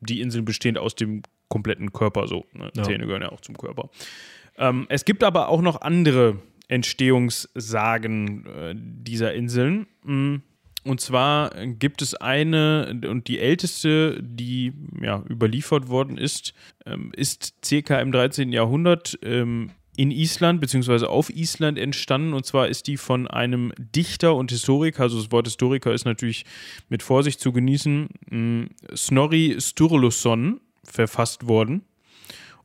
die 0.00 0.20
Inseln 0.20 0.44
bestehen 0.44 0.76
aus 0.76 0.94
dem 0.94 1.22
kompletten 1.48 1.92
Körper 1.92 2.26
so. 2.28 2.44
Ne? 2.52 2.70
Ja. 2.76 2.82
Zähne 2.84 3.06
gehören 3.06 3.22
ja 3.22 3.32
auch 3.32 3.40
zum 3.40 3.56
Körper. 3.56 3.88
Ähm, 4.58 4.86
es 4.88 5.04
gibt 5.04 5.24
aber 5.24 5.48
auch 5.48 5.62
noch 5.62 5.80
andere 5.80 6.38
Entstehungssagen 6.68 8.46
äh, 8.46 8.74
dieser 8.76 9.34
Inseln. 9.34 9.86
Mm, 10.02 10.36
Und 10.84 11.00
zwar 11.00 11.50
gibt 11.66 12.02
es 12.02 12.14
eine 12.14 12.98
und 13.08 13.28
die 13.28 13.38
älteste, 13.38 14.18
die 14.22 14.72
ja, 15.00 15.22
überliefert 15.28 15.88
worden 15.88 16.16
ist, 16.18 16.54
ähm, 16.84 17.12
ist 17.16 17.54
circa 17.64 18.00
im 18.00 18.12
13. 18.12 18.52
Jahrhundert 18.52 19.18
ähm, 19.22 19.70
in 19.96 20.10
Island 20.10 20.60
beziehungsweise 20.60 21.08
auf 21.08 21.30
Island 21.30 21.78
entstanden. 21.78 22.34
Und 22.34 22.44
zwar 22.46 22.68
ist 22.68 22.86
die 22.86 22.96
von 22.96 23.26
einem 23.26 23.72
Dichter 23.78 24.34
und 24.34 24.50
Historiker, 24.50 25.04
also 25.04 25.18
das 25.18 25.32
Wort 25.32 25.46
Historiker 25.46 25.92
ist 25.92 26.04
natürlich 26.04 26.44
mit 26.88 27.02
Vorsicht 27.02 27.40
zu 27.40 27.52
genießen, 27.52 28.08
mh, 28.30 28.66
Snorri 28.94 29.56
Sturluson 29.60 30.60
verfasst 30.84 31.48
worden. 31.48 31.82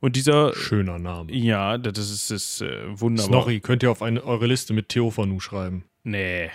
Und 0.00 0.16
dieser, 0.16 0.52
Schöner 0.54 0.98
Name. 0.98 1.32
ja, 1.32 1.78
das 1.78 2.10
ist, 2.10 2.30
das 2.30 2.60
ist 2.60 2.60
äh, 2.62 3.00
wunderbar. 3.00 3.28
Snorri 3.28 3.60
könnt 3.60 3.84
ihr 3.84 3.90
auf 3.90 4.02
eine, 4.02 4.24
eure 4.24 4.46
Liste 4.46 4.72
mit 4.74 4.88
Theophanu 4.88 5.38
schreiben. 5.38 5.84
Nee. 6.02 6.50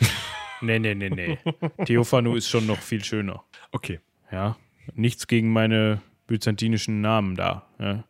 nee, 0.60 0.78
nee, 0.80 0.94
nee, 0.96 1.08
nee. 1.10 1.38
Theophanu 1.84 2.34
ist 2.34 2.48
schon 2.48 2.66
noch 2.66 2.80
viel 2.80 3.04
schöner. 3.04 3.44
Okay. 3.70 4.00
Ja. 4.32 4.56
Nichts 4.94 5.28
gegen 5.28 5.52
meine 5.52 6.02
byzantinischen 6.26 7.00
Namen 7.00 7.36
da. 7.36 7.66
Ja. 7.78 8.04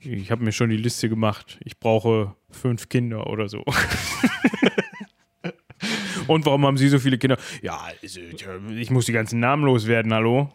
Ich 0.00 0.30
habe 0.30 0.44
mir 0.44 0.52
schon 0.52 0.70
die 0.70 0.76
Liste 0.76 1.08
gemacht. 1.08 1.58
Ich 1.64 1.78
brauche 1.78 2.36
fünf 2.50 2.88
Kinder 2.88 3.26
oder 3.26 3.48
so. 3.48 3.64
Und 6.26 6.44
warum 6.46 6.66
haben 6.66 6.76
Sie 6.76 6.88
so 6.88 6.98
viele 6.98 7.18
Kinder? 7.18 7.38
Ja, 7.62 7.88
also, 8.02 8.20
ich 8.20 8.90
muss 8.90 9.06
die 9.06 9.12
ganzen 9.12 9.38
Namen 9.40 9.64
loswerden, 9.64 10.12
hallo? 10.12 10.52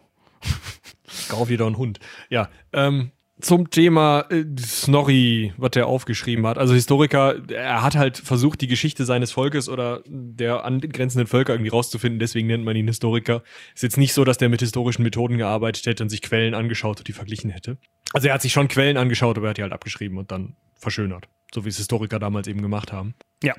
Kauf 1.28 1.48
dir 1.48 1.58
doch 1.58 1.66
einen 1.66 1.78
Hund. 1.78 1.98
Ja, 2.28 2.50
ähm, 2.72 3.12
zum 3.42 3.70
Thema 3.70 4.24
äh, 4.30 4.44
Snorri, 4.58 5.52
was 5.56 5.72
der 5.72 5.86
aufgeschrieben 5.86 6.46
hat. 6.46 6.58
Also 6.58 6.74
Historiker, 6.74 7.36
er 7.50 7.82
hat 7.82 7.96
halt 7.96 8.16
versucht, 8.16 8.60
die 8.60 8.66
Geschichte 8.66 9.04
seines 9.04 9.32
Volkes 9.32 9.68
oder 9.68 10.02
der 10.06 10.64
angrenzenden 10.64 11.26
Völker 11.26 11.52
irgendwie 11.52 11.70
rauszufinden, 11.70 12.18
deswegen 12.18 12.46
nennt 12.46 12.64
man 12.64 12.76
ihn 12.76 12.86
Historiker. 12.86 13.42
Ist 13.74 13.82
jetzt 13.82 13.98
nicht 13.98 14.14
so, 14.14 14.24
dass 14.24 14.38
der 14.38 14.48
mit 14.48 14.60
historischen 14.60 15.02
Methoden 15.02 15.38
gearbeitet 15.38 15.86
hätte 15.86 16.02
und 16.02 16.08
sich 16.08 16.22
Quellen 16.22 16.54
angeschaut 16.54 16.98
und 16.98 17.08
die 17.08 17.12
verglichen 17.12 17.50
hätte. 17.50 17.78
Also 18.12 18.28
er 18.28 18.34
hat 18.34 18.42
sich 18.42 18.52
schon 18.52 18.68
Quellen 18.68 18.96
angeschaut, 18.96 19.36
aber 19.36 19.48
er 19.48 19.50
hat 19.50 19.58
die 19.58 19.62
halt 19.62 19.72
abgeschrieben 19.72 20.18
und 20.18 20.30
dann 20.30 20.56
verschönert. 20.74 21.28
So 21.54 21.64
wie 21.64 21.68
es 21.68 21.76
Historiker 21.76 22.18
damals 22.18 22.46
eben 22.46 22.62
gemacht 22.62 22.92
haben. 22.92 23.14
Ja. 23.42 23.54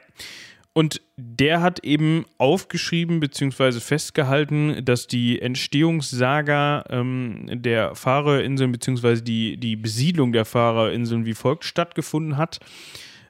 Und 0.73 1.01
der 1.17 1.61
hat 1.61 1.83
eben 1.83 2.25
aufgeschrieben 2.39 3.19
bzw. 3.19 3.79
festgehalten, 3.79 4.83
dass 4.83 5.05
die 5.05 5.39
Entstehungssaga 5.39 6.83
ähm, 6.89 7.45
der 7.51 7.93
Färöerinseln 7.93 8.71
bzw. 8.71 9.21
Die, 9.21 9.57
die 9.57 9.75
Besiedlung 9.75 10.33
der 10.33 10.45
Färöerinseln 10.45 11.25
wie 11.25 11.35
folgt 11.35 11.65
stattgefunden 11.65 12.37
hat. 12.37 12.59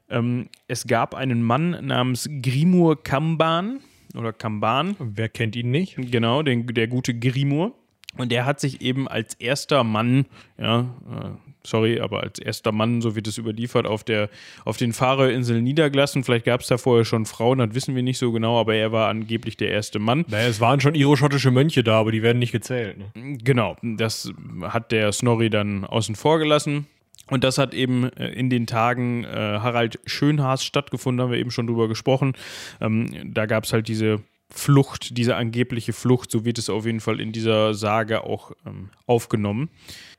Ähm, 0.08 0.48
es 0.68 0.86
gab 0.86 1.14
einen 1.14 1.42
Mann 1.42 1.86
namens 1.86 2.28
Grimur 2.40 3.02
Kamban 3.02 3.80
oder 4.16 4.32
Kamban, 4.32 4.96
Wer 4.98 5.28
kennt 5.28 5.56
ihn 5.56 5.70
nicht? 5.70 5.96
genau, 5.96 6.42
den, 6.42 6.66
der 6.68 6.88
gute 6.88 7.18
Grimur. 7.18 7.74
Und 8.16 8.30
der 8.30 8.46
hat 8.46 8.60
sich 8.60 8.80
eben 8.80 9.08
als 9.08 9.34
erster 9.34 9.82
Mann, 9.82 10.26
ja, 10.56 10.80
äh, 10.80 11.43
sorry, 11.66 12.00
aber 12.00 12.22
als 12.22 12.38
erster 12.38 12.72
Mann, 12.72 13.00
so 13.00 13.16
wird 13.16 13.26
es 13.26 13.38
überliefert, 13.38 13.86
auf, 13.86 14.04
der, 14.04 14.28
auf 14.64 14.76
den 14.76 14.92
Färöerinseln 14.92 15.64
niedergelassen. 15.64 16.24
Vielleicht 16.24 16.44
gab 16.44 16.60
es 16.60 16.68
da 16.68 16.78
vorher 16.78 17.04
schon 17.04 17.26
Frauen, 17.26 17.58
das 17.58 17.74
wissen 17.74 17.94
wir 17.94 18.02
nicht 18.02 18.18
so 18.18 18.32
genau, 18.32 18.60
aber 18.60 18.74
er 18.74 18.92
war 18.92 19.08
angeblich 19.08 19.56
der 19.56 19.70
erste 19.70 19.98
Mann. 19.98 20.24
Naja, 20.28 20.48
es 20.48 20.60
waren 20.60 20.80
schon 20.80 20.94
iroschottische 20.94 21.50
Mönche 21.50 21.82
da, 21.82 22.00
aber 22.00 22.12
die 22.12 22.22
werden 22.22 22.38
nicht 22.38 22.52
gezählt. 22.52 22.98
Ne? 22.98 23.38
Genau, 23.42 23.76
das 23.82 24.32
hat 24.62 24.92
der 24.92 25.12
Snorri 25.12 25.50
dann 25.50 25.84
außen 25.84 26.14
vor 26.14 26.38
gelassen. 26.38 26.86
Und 27.30 27.42
das 27.42 27.56
hat 27.56 27.72
eben 27.72 28.12
äh, 28.12 28.28
in 28.32 28.50
den 28.50 28.66
Tagen 28.66 29.24
äh, 29.24 29.28
Harald 29.28 29.98
Schönhaas 30.04 30.62
stattgefunden, 30.62 31.22
haben 31.22 31.32
wir 31.32 31.38
eben 31.38 31.50
schon 31.50 31.66
drüber 31.66 31.88
gesprochen. 31.88 32.34
Ähm, 32.80 33.32
da 33.32 33.46
gab 33.46 33.64
es 33.64 33.72
halt 33.72 33.88
diese 33.88 34.20
Flucht, 34.56 35.16
diese 35.16 35.36
angebliche 35.36 35.92
Flucht, 35.92 36.30
so 36.30 36.44
wird 36.44 36.58
es 36.58 36.70
auf 36.70 36.86
jeden 36.86 37.00
Fall 37.00 37.20
in 37.20 37.32
dieser 37.32 37.74
Sage 37.74 38.24
auch 38.24 38.52
ähm, 38.64 38.90
aufgenommen. 39.06 39.68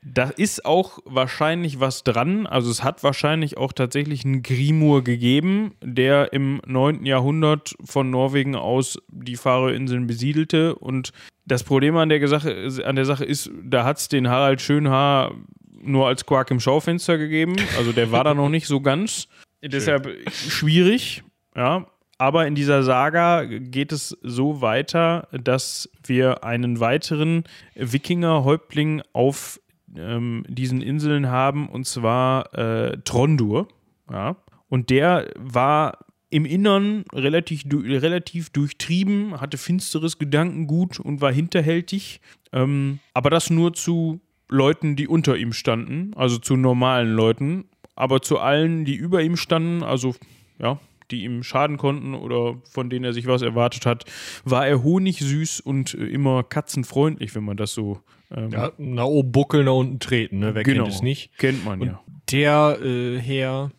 Da 0.03 0.29
ist 0.29 0.65
auch 0.65 0.99
wahrscheinlich 1.05 1.79
was 1.79 2.03
dran. 2.03 2.45
Also 2.45 2.69
es 2.69 2.83
hat 2.83 3.03
wahrscheinlich 3.03 3.57
auch 3.57 3.73
tatsächlich 3.73 4.25
einen 4.25 4.43
Grimur 4.43 5.03
gegeben, 5.03 5.73
der 5.81 6.33
im 6.33 6.61
9. 6.65 7.05
Jahrhundert 7.05 7.75
von 7.83 8.09
Norwegen 8.09 8.55
aus 8.55 8.99
die 9.09 9.37
Färöinseln 9.37 10.05
besiedelte. 10.05 10.75
Und 10.75 11.11
das 11.45 11.63
Problem 11.63 11.95
an 11.97 12.09
der 12.09 12.27
Sache, 12.27 12.83
an 12.85 12.95
der 12.95 13.05
Sache 13.05 13.25
ist, 13.25 13.49
da 13.63 13.85
hat 13.85 13.97
es 13.97 14.09
den 14.09 14.27
Harald 14.27 14.61
Schönhaar 14.61 15.33
nur 15.81 16.07
als 16.07 16.25
Quark 16.25 16.51
im 16.51 16.59
Schaufenster 16.59 17.17
gegeben. 17.17 17.55
Also 17.77 17.91
der 17.91 18.11
war 18.11 18.23
da 18.23 18.33
noch 18.33 18.49
nicht 18.49 18.67
so 18.67 18.81
ganz. 18.81 19.27
Deshalb 19.63 20.29
schwierig, 20.29 21.23
ja. 21.55 21.87
Aber 22.17 22.47
in 22.47 22.55
dieser 22.55 22.83
Saga 22.83 23.43
geht 23.43 23.91
es 23.91 24.17
so 24.21 24.61
weiter, 24.61 25.27
dass 25.31 25.89
wir 26.03 26.43
einen 26.43 26.79
weiteren 26.79 27.43
Wikinger-Häuptling 27.75 29.01
auf 29.11 29.59
ähm, 29.97 30.45
diesen 30.47 30.81
Inseln 30.81 31.27
haben, 31.27 31.67
und 31.67 31.85
zwar 31.85 32.53
äh, 32.57 32.97
Trondur. 33.03 33.67
Ja. 34.09 34.37
Und 34.69 34.89
der 34.89 35.29
war 35.37 36.05
im 36.29 36.45
Innern 36.45 37.05
relativ, 37.13 37.63
du 37.65 37.79
relativ 37.79 38.49
durchtrieben, 38.49 39.39
hatte 39.39 39.57
finsteres 39.57 40.17
Gedankengut 40.17 40.99
und 40.99 41.21
war 41.21 41.31
hinterhältig. 41.31 42.21
Ähm, 42.51 42.99
aber 43.13 43.29
das 43.29 43.49
nur 43.49 43.73
zu 43.73 44.21
Leuten, 44.49 44.95
die 44.95 45.07
unter 45.07 45.37
ihm 45.37 45.53
standen, 45.53 46.13
also 46.15 46.37
zu 46.37 46.55
normalen 46.55 47.13
Leuten. 47.13 47.65
Aber 47.95 48.21
zu 48.21 48.39
allen, 48.39 48.85
die 48.85 48.95
über 48.95 49.21
ihm 49.21 49.37
standen, 49.37 49.83
also 49.83 50.15
ja, 50.59 50.79
die 51.11 51.23
ihm 51.23 51.43
schaden 51.43 51.77
konnten 51.77 52.13
oder 52.13 52.55
von 52.69 52.89
denen 52.89 53.05
er 53.05 53.13
sich 53.13 53.27
was 53.27 53.41
erwartet 53.41 53.85
hat, 53.85 54.05
war 54.43 54.67
er 54.67 54.83
honigsüß 54.83 55.59
und 55.61 55.93
äh, 55.93 56.05
immer 56.05 56.43
katzenfreundlich, 56.43 57.35
wenn 57.35 57.43
man 57.43 57.57
das 57.57 57.73
so. 57.73 57.99
Ähm, 58.31 58.51
Ja, 58.51 58.71
nach 58.77 59.05
oben 59.05 59.31
buckeln, 59.31 59.65
nach 59.65 59.73
unten 59.73 59.99
treten, 59.99 60.39
ne? 60.39 60.55
Wer 60.55 60.63
genau. 60.63 60.83
kennt 60.83 60.95
es 60.95 61.01
nicht? 61.01 61.37
Kennt 61.37 61.63
man 61.65 61.81
Und 61.81 61.87
ja. 61.87 62.01
der 62.31 62.79
äh, 62.81 63.19
Herr 63.19 63.71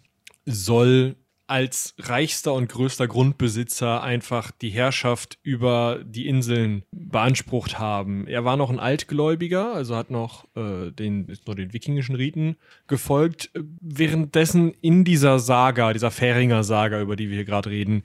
soll 0.45 1.17
als 1.47 1.95
reichster 1.99 2.53
und 2.55 2.69
größter 2.69 3.07
Grundbesitzer 3.07 4.03
einfach 4.03 4.51
die 4.51 4.71
Herrschaft 4.71 5.39
über 5.43 6.01
die 6.05 6.27
Inseln 6.27 6.83
beansprucht 6.91 7.79
haben. 7.79 8.27
Er 8.27 8.45
war 8.45 8.57
noch 8.57 8.71
ein 8.71 8.81
Altgläubiger, 8.81 9.73
also 9.73 9.95
hat 9.95 10.11
noch 10.11 10.47
äh, 10.57 10.91
den, 10.91 11.29
ist 11.29 11.47
noch 11.47 11.55
den 11.55 11.73
wikingischen 11.73 12.17
Riten 12.17 12.57
gefolgt. 12.89 13.51
Währenddessen 13.55 14.75
in 14.81 15.05
dieser 15.05 15.39
Saga, 15.39 15.93
dieser 15.93 16.11
Färinger 16.11 16.65
Saga, 16.65 17.01
über 17.01 17.17
die 17.17 17.29
wir 17.29 17.37
hier 17.37 17.45
gerade 17.45 17.71
reden, 17.71 18.03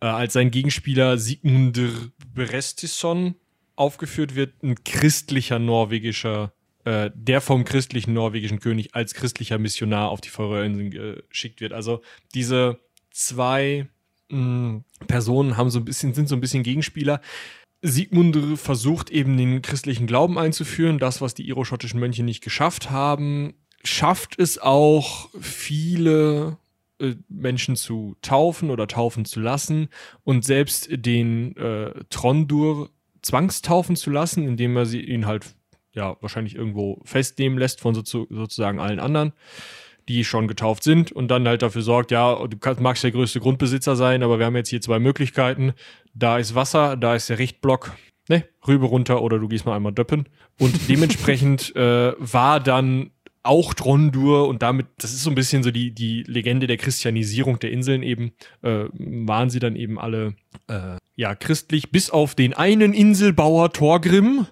äh, 0.00 0.06
als 0.06 0.34
sein 0.34 0.50
Gegenspieler 0.50 1.16
Sigmundur 1.16 1.92
Berestisson 2.34 3.36
aufgeführt 3.74 4.34
wird, 4.34 4.62
ein 4.62 4.84
christlicher 4.84 5.58
norwegischer 5.58 6.52
äh, 6.84 7.10
der 7.14 7.40
vom 7.40 7.64
christlichen 7.64 8.12
norwegischen 8.12 8.60
König 8.60 8.94
als 8.94 9.14
christlicher 9.14 9.58
Missionar 9.58 10.10
auf 10.10 10.20
die 10.20 10.30
Färöerinseln 10.30 10.90
geschickt 11.28 11.60
wird. 11.60 11.72
Also 11.72 12.02
diese 12.34 12.80
zwei 13.10 13.88
mh, 14.28 14.82
Personen 15.06 15.56
haben 15.56 15.70
so 15.70 15.78
ein 15.78 15.84
bisschen, 15.84 16.14
sind 16.14 16.28
so 16.28 16.34
ein 16.34 16.40
bisschen 16.40 16.62
Gegenspieler. 16.62 17.20
Sigmund 17.82 18.58
versucht 18.58 19.10
eben 19.10 19.36
den 19.36 19.60
christlichen 19.60 20.06
Glauben 20.06 20.38
einzuführen, 20.38 20.98
das, 20.98 21.20
was 21.20 21.34
die 21.34 21.48
iroschottischen 21.48 21.98
Mönche 21.98 22.22
nicht 22.22 22.42
geschafft 22.42 22.90
haben, 22.90 23.54
schafft 23.82 24.38
es 24.38 24.58
auch, 24.58 25.28
viele 25.40 26.58
äh, 26.98 27.16
Menschen 27.28 27.74
zu 27.74 28.16
taufen 28.22 28.70
oder 28.70 28.86
taufen 28.86 29.24
zu 29.24 29.40
lassen 29.40 29.88
und 30.22 30.44
selbst 30.44 30.88
den 30.90 31.56
äh, 31.56 31.92
Trondur 32.08 32.90
zwangstaufen 33.22 33.96
zu 33.96 34.10
lassen, 34.10 34.46
indem 34.46 34.76
er 34.76 34.86
sie 34.86 35.00
ihn 35.00 35.26
halt 35.26 35.56
ja 35.94 36.16
wahrscheinlich 36.20 36.54
irgendwo 36.54 37.00
festnehmen 37.04 37.58
lässt 37.58 37.80
von 37.80 37.94
so, 37.94 38.02
sozusagen 38.02 38.80
allen 38.80 39.00
anderen, 39.00 39.32
die 40.08 40.24
schon 40.24 40.48
getauft 40.48 40.82
sind 40.82 41.12
und 41.12 41.28
dann 41.28 41.46
halt 41.46 41.62
dafür 41.62 41.82
sorgt, 41.82 42.10
ja, 42.10 42.46
du 42.46 42.56
kannst, 42.58 42.80
magst 42.80 43.04
der 43.04 43.12
größte 43.12 43.40
Grundbesitzer 43.40 43.96
sein, 43.96 44.22
aber 44.22 44.38
wir 44.38 44.46
haben 44.46 44.56
jetzt 44.56 44.70
hier 44.70 44.80
zwei 44.80 44.98
Möglichkeiten. 44.98 45.74
Da 46.14 46.38
ist 46.38 46.54
Wasser, 46.54 46.96
da 46.96 47.14
ist 47.14 47.30
der 47.30 47.38
Richtblock. 47.38 47.92
Ne, 48.28 48.44
rüber 48.68 48.86
runter 48.86 49.20
oder 49.20 49.40
du 49.40 49.48
gehst 49.48 49.66
mal 49.66 49.74
einmal 49.74 49.92
döppen. 49.92 50.28
Und 50.58 50.80
dementsprechend 50.88 51.74
äh, 51.74 52.12
war 52.18 52.60
dann 52.60 53.10
auch 53.42 53.74
Trondur 53.74 54.46
und 54.48 54.62
damit, 54.62 54.86
das 54.98 55.12
ist 55.12 55.24
so 55.24 55.30
ein 55.30 55.34
bisschen 55.34 55.62
so 55.62 55.70
die, 55.70 55.92
die 55.92 56.22
Legende 56.22 56.66
der 56.66 56.76
Christianisierung 56.76 57.58
der 57.58 57.72
Inseln 57.72 58.02
eben, 58.02 58.32
äh, 58.62 58.84
waren 58.92 59.50
sie 59.50 59.58
dann 59.58 59.74
eben 59.74 59.98
alle 59.98 60.34
äh, 60.68 60.96
ja 61.14 61.34
christlich, 61.34 61.90
bis 61.90 62.10
auf 62.10 62.34
den 62.34 62.54
einen 62.54 62.94
Inselbauer 62.94 63.72
Thorgrim. 63.72 64.46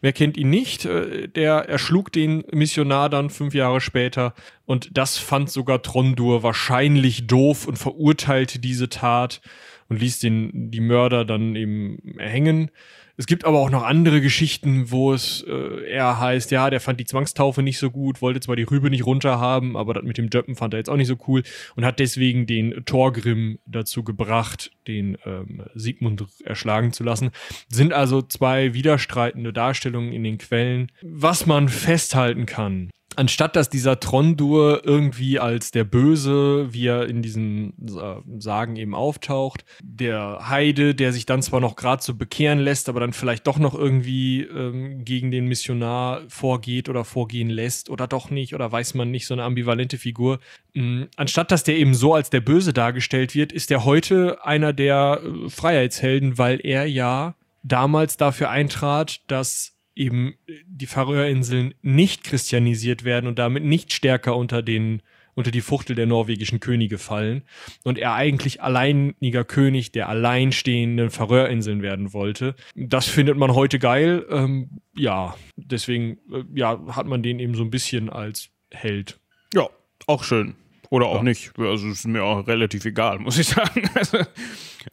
Wer 0.00 0.12
kennt 0.12 0.36
ihn 0.36 0.50
nicht? 0.50 0.84
Äh, 0.84 1.28
der 1.28 1.68
erschlug 1.68 2.12
den 2.12 2.44
Missionar 2.52 3.10
dann 3.10 3.30
fünf 3.30 3.54
Jahre 3.54 3.80
später 3.80 4.34
und 4.64 4.96
das 4.96 5.18
fand 5.18 5.50
sogar 5.50 5.82
Trondur 5.82 6.42
wahrscheinlich 6.42 7.26
doof 7.26 7.66
und 7.66 7.78
verurteilte 7.78 8.58
diese 8.58 8.88
Tat 8.88 9.40
und 9.88 10.00
ließ 10.00 10.18
den, 10.18 10.70
die 10.70 10.80
Mörder 10.80 11.24
dann 11.24 11.54
eben 11.54 11.98
hängen. 12.18 12.70
Es 13.18 13.26
gibt 13.26 13.44
aber 13.44 13.58
auch 13.60 13.70
noch 13.70 13.82
andere 13.82 14.20
Geschichten, 14.20 14.90
wo 14.90 15.14
es 15.14 15.44
äh, 15.48 15.90
eher 15.90 16.20
heißt, 16.20 16.50
ja, 16.50 16.68
der 16.68 16.80
fand 16.80 17.00
die 17.00 17.06
Zwangstaufe 17.06 17.62
nicht 17.62 17.78
so 17.78 17.90
gut, 17.90 18.20
wollte 18.20 18.40
zwar 18.40 18.56
die 18.56 18.64
Rübe 18.64 18.90
nicht 18.90 19.06
runterhaben, 19.06 19.76
aber 19.76 19.94
das 19.94 20.04
mit 20.04 20.18
dem 20.18 20.28
Jöppen 20.32 20.54
fand 20.54 20.74
er 20.74 20.78
jetzt 20.78 20.90
auch 20.90 20.96
nicht 20.96 21.08
so 21.08 21.16
cool 21.26 21.42
und 21.76 21.84
hat 21.84 21.98
deswegen 21.98 22.46
den 22.46 22.84
Torgrim 22.84 23.58
dazu 23.64 24.04
gebracht, 24.04 24.70
den 24.86 25.16
ähm, 25.24 25.62
Sigmund 25.74 26.24
erschlagen 26.44 26.92
zu 26.92 27.04
lassen. 27.04 27.30
Sind 27.68 27.92
also 27.92 28.20
zwei 28.20 28.74
widerstreitende 28.74 29.52
Darstellungen 29.52 30.12
in 30.12 30.22
den 30.22 30.38
Quellen. 30.38 30.92
Was 31.02 31.46
man 31.46 31.68
festhalten 31.68 32.44
kann, 32.44 32.90
anstatt 33.16 33.56
dass 33.56 33.68
dieser 33.68 33.98
Trondur 34.00 34.82
irgendwie 34.84 35.38
als 35.38 35.70
der 35.70 35.84
Böse, 35.84 36.72
wie 36.72 36.86
er 36.86 37.08
in 37.08 37.22
diesen 37.22 37.74
äh, 37.86 38.40
Sagen 38.40 38.76
eben 38.76 38.94
auftaucht, 38.94 39.64
der 39.82 40.48
Heide, 40.48 40.94
der 40.94 41.12
sich 41.12 41.26
dann 41.26 41.42
zwar 41.42 41.60
noch 41.60 41.76
gerade 41.76 42.02
so 42.02 42.14
bekehren 42.14 42.58
lässt, 42.58 42.88
aber 42.88 43.00
dann 43.00 43.12
vielleicht 43.12 43.46
doch 43.46 43.58
noch 43.58 43.74
irgendwie 43.74 44.42
ähm, 44.42 45.04
gegen 45.04 45.30
den 45.30 45.46
Missionar 45.46 46.22
vorgeht 46.28 46.88
oder 46.88 47.04
vorgehen 47.04 47.50
lässt 47.50 47.90
oder 47.90 48.06
doch 48.06 48.30
nicht 48.30 48.54
oder 48.54 48.70
weiß 48.70 48.94
man 48.94 49.10
nicht, 49.10 49.26
so 49.26 49.34
eine 49.34 49.44
ambivalente 49.44 49.98
Figur. 49.98 50.38
Ähm, 50.74 51.08
anstatt 51.16 51.50
dass 51.50 51.64
der 51.64 51.76
eben 51.76 51.94
so 51.94 52.14
als 52.14 52.30
der 52.30 52.40
Böse 52.40 52.72
dargestellt 52.72 53.34
wird, 53.34 53.52
ist 53.52 53.70
er 53.70 53.84
heute 53.84 54.44
einer 54.44 54.72
der 54.72 55.20
äh, 55.22 55.48
Freiheitshelden, 55.48 56.38
weil 56.38 56.60
er 56.62 56.86
ja 56.86 57.34
damals 57.62 58.16
dafür 58.16 58.50
eintrat, 58.50 59.20
dass 59.26 59.75
eben 59.96 60.34
die 60.66 60.86
Färöerinseln 60.86 61.74
nicht 61.82 62.22
christianisiert 62.22 63.04
werden 63.04 63.26
und 63.26 63.38
damit 63.38 63.64
nicht 63.64 63.92
stärker 63.92 64.36
unter 64.36 64.62
den 64.62 65.02
unter 65.36 65.50
die 65.50 65.60
Fuchtel 65.60 65.94
der 65.94 66.06
norwegischen 66.06 66.60
Könige 66.60 66.96
fallen 66.96 67.42
und 67.84 67.98
er 67.98 68.14
eigentlich 68.14 68.62
alleiniger 68.62 69.44
König 69.44 69.92
der 69.92 70.08
alleinstehenden 70.08 71.10
Färöerinseln 71.10 71.82
werden 71.82 72.14
wollte. 72.14 72.56
Das 72.74 73.06
findet 73.06 73.36
man 73.36 73.54
heute 73.54 73.78
geil. 73.78 74.24
Ähm, 74.30 74.80
ja, 74.96 75.36
deswegen 75.56 76.18
äh, 76.32 76.42
ja, 76.54 76.80
hat 76.88 77.06
man 77.06 77.22
den 77.22 77.38
eben 77.38 77.54
so 77.54 77.62
ein 77.62 77.70
bisschen 77.70 78.08
als 78.08 78.48
Held. 78.72 79.20
Ja, 79.54 79.68
auch 80.06 80.24
schön. 80.24 80.54
Oder 80.88 81.06
auch 81.06 81.16
ja. 81.16 81.24
nicht. 81.24 81.52
Also 81.58 81.88
ist 81.88 82.06
mir 82.06 82.24
auch 82.24 82.46
relativ 82.46 82.86
egal, 82.86 83.18
muss 83.18 83.38
ich 83.38 83.48
sagen. 83.48 83.90
Also, 83.94 84.18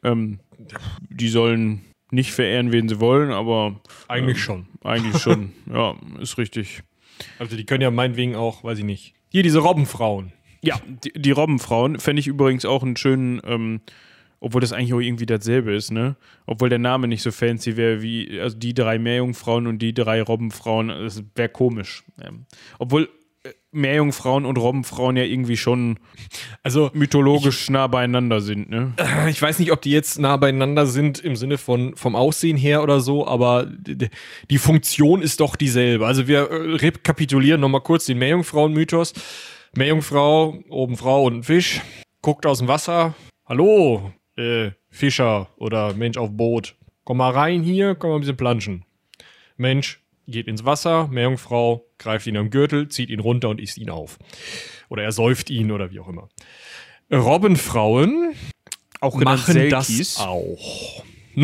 ähm, 0.03 0.39
die 1.09 1.29
sollen 1.29 1.85
nicht 2.13 2.31
verehren, 2.31 2.71
wen 2.71 2.87
sie 2.87 2.99
wollen, 2.99 3.31
aber. 3.31 3.81
Eigentlich 4.07 4.37
ähm, 4.37 4.43
schon. 4.43 4.65
Eigentlich 4.83 5.21
schon, 5.21 5.51
ja, 5.73 5.95
ist 6.21 6.37
richtig. 6.37 6.83
Also 7.39 7.57
die 7.57 7.65
können 7.65 7.81
ja 7.81 7.91
meinetwegen 7.91 8.35
auch, 8.35 8.63
weiß 8.63 8.79
ich 8.79 8.85
nicht. 8.85 9.13
Hier 9.29 9.43
diese 9.43 9.59
Robbenfrauen. 9.59 10.31
Ja, 10.61 10.79
die, 10.85 11.11
die 11.13 11.31
Robbenfrauen 11.31 11.99
fände 11.99 12.19
ich 12.19 12.27
übrigens 12.27 12.65
auch 12.65 12.83
einen 12.83 12.95
schönen, 12.95 13.41
ähm, 13.45 13.81
obwohl 14.39 14.61
das 14.61 14.73
eigentlich 14.73 14.93
auch 14.93 14.99
irgendwie 14.99 15.25
dasselbe 15.25 15.73
ist, 15.73 15.91
ne? 15.91 16.15
Obwohl 16.45 16.69
der 16.69 16.79
Name 16.79 17.07
nicht 17.07 17.21
so 17.21 17.31
fancy 17.31 17.75
wäre 17.75 18.01
wie, 18.01 18.39
also 18.39 18.57
die 18.57 18.73
drei 18.73 18.99
Meerjungfrauen 18.99 19.67
und 19.67 19.79
die 19.79 19.93
drei 19.93 20.21
Robbenfrauen, 20.21 20.89
das 20.89 21.23
wäre 21.35 21.49
komisch. 21.49 22.03
Ähm, 22.21 22.45
obwohl 22.79 23.09
Meerjungfrauen 23.73 24.45
und 24.45 24.57
Robbenfrauen 24.57 25.17
ja 25.17 25.23
irgendwie 25.23 25.57
schon 25.57 25.99
also 26.63 26.91
mythologisch 26.93 27.63
ich, 27.63 27.69
nah 27.69 27.87
beieinander 27.87 28.41
sind, 28.41 28.69
ne? 28.69 28.93
Ich 29.29 29.41
weiß 29.41 29.59
nicht, 29.59 29.71
ob 29.71 29.81
die 29.81 29.91
jetzt 29.91 30.19
nah 30.19 30.37
beieinander 30.37 30.85
sind 30.85 31.19
im 31.19 31.35
Sinne 31.35 31.57
von 31.57 31.95
vom 31.95 32.15
Aussehen 32.15 32.57
her 32.57 32.83
oder 32.83 32.99
so, 32.99 33.27
aber 33.27 33.65
die 33.65 34.57
Funktion 34.57 35.21
ist 35.21 35.39
doch 35.39 35.55
dieselbe. 35.55 36.05
Also 36.05 36.27
wir 36.27 36.49
äh, 36.49 36.75
rekapitulieren 36.75 37.61
nochmal 37.61 37.81
kurz 37.81 38.05
den 38.05 38.19
Meerjungfrauen-Mythos. 38.19 39.13
Meerjungfrau, 39.75 40.59
oben 40.69 40.97
Frau 40.97 41.23
und 41.23 41.37
ein 41.37 41.43
Fisch, 41.43 41.81
guckt 42.21 42.45
aus 42.45 42.59
dem 42.59 42.67
Wasser. 42.67 43.15
Hallo, 43.45 44.11
äh, 44.37 44.71
Fischer 44.89 45.49
oder 45.57 45.93
Mensch 45.93 46.17
auf 46.17 46.29
Boot. 46.31 46.75
Komm 47.03 47.17
mal 47.17 47.31
rein 47.31 47.63
hier, 47.63 47.95
komm 47.95 48.11
mal 48.11 48.17
ein 48.17 48.21
bisschen 48.21 48.37
planschen. 48.37 48.85
Mensch, 49.57 50.02
geht 50.27 50.47
ins 50.47 50.65
Wasser, 50.65 51.07
Meerjungfrau 51.07 51.85
greift 51.97 52.27
ihn 52.27 52.37
am 52.37 52.49
Gürtel, 52.49 52.87
zieht 52.87 53.09
ihn 53.09 53.19
runter 53.19 53.49
und 53.49 53.59
isst 53.59 53.77
ihn 53.77 53.89
auf. 53.89 54.17
Oder 54.89 55.03
er 55.03 55.11
säuft 55.11 55.49
ihn 55.49 55.71
oder 55.71 55.91
wie 55.91 55.99
auch 55.99 56.07
immer. 56.07 56.29
Robbenfrauen 57.11 58.33
auch 59.01 59.15
machen 59.15 59.53
Selkies. 59.53 60.15
das 60.15 60.19
auch. 60.19 61.03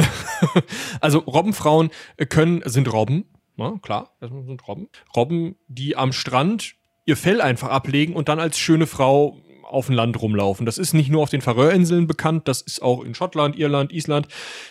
also 1.01 1.19
Robbenfrauen 1.19 1.89
können, 2.29 2.61
sind 2.65 2.91
Robben, 2.91 3.25
na, 3.57 3.77
klar, 3.81 4.15
das 4.21 4.29
sind 4.29 4.65
Robben. 4.67 4.87
Robben, 5.15 5.55
die 5.67 5.97
am 5.97 6.13
Strand 6.13 6.75
ihr 7.05 7.17
Fell 7.17 7.41
einfach 7.41 7.69
ablegen 7.69 8.13
und 8.13 8.29
dann 8.29 8.39
als 8.39 8.57
schöne 8.57 8.87
Frau 8.87 9.41
auf 9.63 9.87
dem 9.87 9.95
Land 9.95 10.21
rumlaufen. 10.21 10.65
Das 10.65 10.77
ist 10.77 10.93
nicht 10.93 11.09
nur 11.09 11.21
auf 11.21 11.29
den 11.29 11.41
Färöerinseln 11.41 12.07
bekannt, 12.07 12.47
das 12.47 12.61
ist 12.61 12.81
auch 12.81 13.03
in 13.03 13.15
Schottland, 13.15 13.57
Irland, 13.57 13.91
Island, 13.91 14.27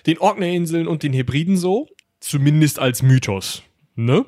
den 0.07 0.19
Orkneyinseln 0.19 0.89
und 0.89 1.03
den 1.03 1.13
Hebriden 1.13 1.57
so. 1.57 1.89
Zumindest 2.21 2.79
als 2.81 3.03
Mythos. 3.03 3.63
Ne? 4.01 4.24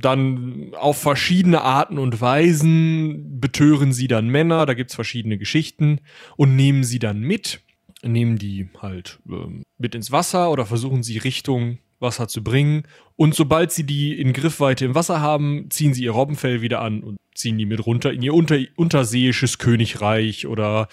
Dann 0.00 0.72
auf 0.74 1.02
verschiedene 1.02 1.60
Arten 1.60 1.98
und 1.98 2.22
Weisen 2.22 3.38
betören 3.42 3.92
sie 3.92 4.08
dann 4.08 4.28
Männer, 4.28 4.64
da 4.64 4.72
gibt 4.72 4.88
es 4.88 4.94
verschiedene 4.94 5.36
Geschichten 5.36 6.00
und 6.36 6.56
nehmen 6.56 6.82
sie 6.82 6.98
dann 6.98 7.20
mit, 7.20 7.60
nehmen 8.02 8.38
die 8.38 8.70
halt 8.80 9.20
ähm, 9.28 9.64
mit 9.76 9.94
ins 9.94 10.12
Wasser 10.12 10.50
oder 10.50 10.64
versuchen 10.64 11.02
sie 11.02 11.18
Richtung 11.18 11.76
Wasser 12.00 12.26
zu 12.26 12.42
bringen. 12.42 12.84
Und 13.14 13.34
sobald 13.34 13.70
sie 13.70 13.84
die 13.84 14.18
in 14.18 14.32
Griffweite 14.32 14.86
im 14.86 14.94
Wasser 14.94 15.20
haben, 15.20 15.68
ziehen 15.68 15.92
sie 15.92 16.04
ihr 16.04 16.12
Robbenfell 16.12 16.62
wieder 16.62 16.80
an 16.80 17.02
und 17.02 17.18
ziehen 17.34 17.58
die 17.58 17.66
mit 17.66 17.84
runter 17.84 18.14
in 18.14 18.22
ihr 18.22 18.32
unter 18.32 18.58
unterseeisches 18.76 19.58
Königreich 19.58 20.46
oder 20.46 20.88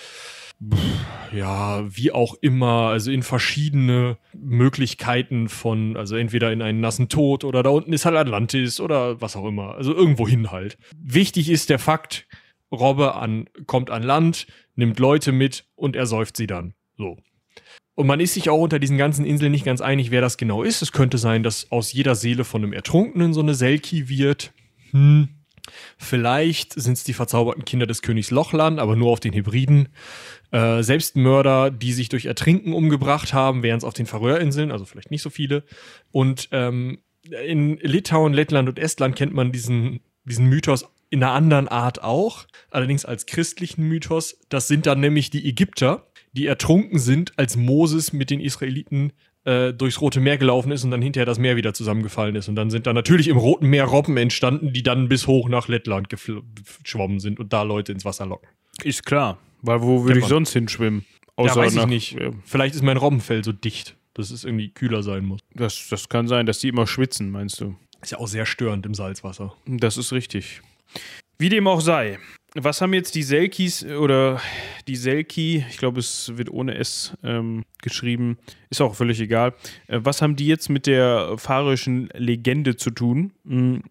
ja, 1.34 1.86
wie 1.89 2.12
auch 2.12 2.36
immer, 2.41 2.89
also 2.89 3.12
in 3.12 3.24
verschiedene 3.24 4.18
Möglichkeiten 4.34 5.47
von, 5.47 5.95
also 5.95 6.16
entweder 6.16 6.51
in 6.51 6.62
einen 6.62 6.82
nassen 6.82 7.07
Tod 7.07 7.43
oder 7.43 7.64
da 7.64 7.70
unten 7.70 7.93
ist 7.93 8.05
halt 8.05 8.18
Atlantis 8.18 8.80
oder 8.80 9.22
was 9.22 9.36
auch 9.36 9.45
immer, 9.45 9.76
also 9.76 9.93
irgendwo 9.93 10.28
hin 10.28 10.51
halt. 10.51 10.78
Wichtig 10.97 11.49
ist 11.49 11.70
der 11.70 11.80
Fakt, 11.80 12.28
Robbe 12.72 13.16
an, 13.16 13.49
kommt 13.68 13.89
an 13.89 14.03
Land, 14.03 14.47
nimmt 14.76 14.99
Leute 14.99 15.32
mit 15.32 15.66
und 15.76 15.95
ersäuft 15.95 16.38
sie 16.38 16.47
dann. 16.47 16.74
So. 16.97 17.18
Und 17.95 18.07
man 18.07 18.20
ist 18.20 18.34
sich 18.34 18.49
auch 18.49 18.62
unter 18.62 18.80
diesen 18.80 18.97
ganzen 18.97 19.26
Inseln 19.26 19.51
nicht 19.51 19.66
ganz 19.66 19.82
einig, 19.82 20.12
wer 20.12 20.22
das 20.22 20.38
genau 20.38 20.64
ist. 20.64 20.82
Es 20.82 20.91
könnte 20.91 21.18
sein, 21.18 21.43
dass 21.43 21.72
aus 21.72 21.91
jeder 21.91 22.16
Seele 22.16 22.43
von 22.43 22.64
einem 22.64 22.74
Ertrunkenen 22.74 23.34
so 23.34 23.41
eine 23.41 23.55
Selki 23.55 24.07
wird. 24.07 24.53
Hm, 24.91 25.30
Vielleicht 25.97 26.74
sind 26.74 26.93
es 26.93 27.03
die 27.03 27.13
verzauberten 27.13 27.65
Kinder 27.65 27.88
des 27.88 28.01
Königs 28.01 28.32
Lochlan, 28.32 28.80
aber 28.80 28.95
nur 28.95 29.11
auf 29.11 29.20
den 29.20 29.34
Hybriden. 29.34 29.89
Äh, 30.51 30.84
Selbstmörder, 30.84 31.72
die 31.72 31.93
sich 31.93 32.09
durch 32.09 32.26
Ertrinken 32.26 32.74
umgebracht 32.74 33.34
haben, 33.34 33.63
wären 33.63 33.78
es 33.78 33.84
auf 33.84 33.93
den 33.93 34.05
Färöerinseln, 34.05 34.72
also 34.72 34.86
vielleicht 34.86 35.11
nicht 35.11 35.22
so 35.22 35.30
viele. 35.30 35.63
Und 36.11 36.49
ähm, 36.51 36.99
in 37.45 37.78
Litauen, 37.78 38.34
Lettland 38.34 38.70
und 38.70 38.80
Estland 38.80 39.15
kennt 39.15 39.34
man 39.34 39.51
diesen, 39.51 39.99
diesen 40.26 40.47
Mythos 40.47 40.86
in 41.09 41.24
einer 41.24 41.34
anderen 41.34 41.67
Art 41.67 42.03
auch, 42.03 42.45
allerdings 42.70 43.05
als 43.05 43.26
christlichen 43.26 43.84
Mythos. 43.88 44.39
Das 44.49 44.67
sind 44.67 44.86
dann 44.86 44.99
nämlich 44.99 45.30
die 45.30 45.47
Ägypter, 45.47 46.07
die 46.34 46.45
ertrunken 46.45 46.99
sind, 46.99 47.38
als 47.38 47.57
Moses 47.57 48.13
mit 48.13 48.30
den 48.30 48.39
Israeliten 48.39 49.13
äh, 49.50 49.74
durchs 49.74 50.00
Rote 50.00 50.20
Meer 50.20 50.38
gelaufen 50.38 50.72
ist 50.72 50.84
und 50.84 50.91
dann 50.91 51.02
hinterher 51.02 51.26
das 51.26 51.39
Meer 51.39 51.56
wieder 51.56 51.74
zusammengefallen 51.74 52.36
ist. 52.36 52.47
Und 52.47 52.56
dann 52.56 52.70
sind 52.70 52.86
da 52.86 52.93
natürlich 52.93 53.28
im 53.28 53.38
Roten 53.38 53.68
Meer 53.68 53.86
Robben 53.86 54.16
entstanden, 54.18 54.74
die 54.74 54.84
dann 54.84 55.10
bis 55.10 55.26
hoch 55.26 55.50
nach 55.50 55.68
Lettland 55.68 56.08
geschwommen 56.10 57.20
sind 57.20 57.39
und 57.39 57.52
da 57.52 57.64
Leute 57.64 57.91
ins 57.91 58.06
Wasser 58.06 58.28
locken. 58.28 58.47
Ist 58.84 59.06
klar, 59.06 59.39
weil 59.62 59.82
wo 59.82 60.04
würde 60.06 60.20
ich 60.20 60.26
sonst 60.26 60.54
hinschwimmen? 60.54 61.06
ja, 61.38 61.56
weiß 61.56 61.76
ich 61.76 61.86
nicht. 61.88 62.18
Vielleicht 62.45 62.76
ist 62.76 62.84
mein 62.84 62.97
Robbenfell 62.97 63.43
so 63.43 63.52
dicht, 63.52 63.95
dass 64.14 64.30
es 64.30 64.43
irgendwie 64.43 64.70
kühler 64.70 65.02
sein 65.02 65.26
muss. 65.26 65.39
Das, 65.56 65.88
das 65.89 66.10
kann 66.10 66.28
sein, 66.28 66.45
dass 66.45 66.60
die 66.60 66.68
immer 66.68 66.86
schwitzen, 66.86 67.32
meinst 67.32 67.60
du? 67.60 67.76
Ist 68.02 68.12
ja 68.12 68.20
auch 68.20 68.28
sehr 68.28 68.45
störend 68.45 68.86
im 68.86 68.93
Salzwasser. 68.93 69.56
Das 69.66 69.97
ist 69.97 70.14
richtig. 70.14 70.62
Wie 71.38 71.50
dem 71.50 71.68
auch 71.68 71.82
sei. 71.82 72.20
Was 72.56 72.82
haben 72.82 72.93
jetzt 72.93 73.14
die 73.14 73.24
Selkis 73.24 73.86
oder 73.86 74.41
die 74.88 74.95
Selki, 74.95 75.64
ich 75.70 75.78
glaube, 75.78 76.00
es 76.00 76.32
wird 76.36 76.50
ohne 76.50 76.76
S 76.76 77.16
ähm, 77.24 77.64
geschrieben, 77.82 78.38
ist 78.72 78.82
auch 78.82 78.95
völlig 78.95 79.20
egal. 79.20 79.54
Äh, 79.88 80.00
was 80.02 80.22
haben 80.22 80.36
die 80.36 80.47
jetzt 80.47 80.70
mit 80.70 80.88
der 80.88 81.38
fahrerischen 81.38 82.10
Legende 82.16 82.76
zu 82.76 82.89
tun? 82.89 83.34
Hm, 83.45 83.84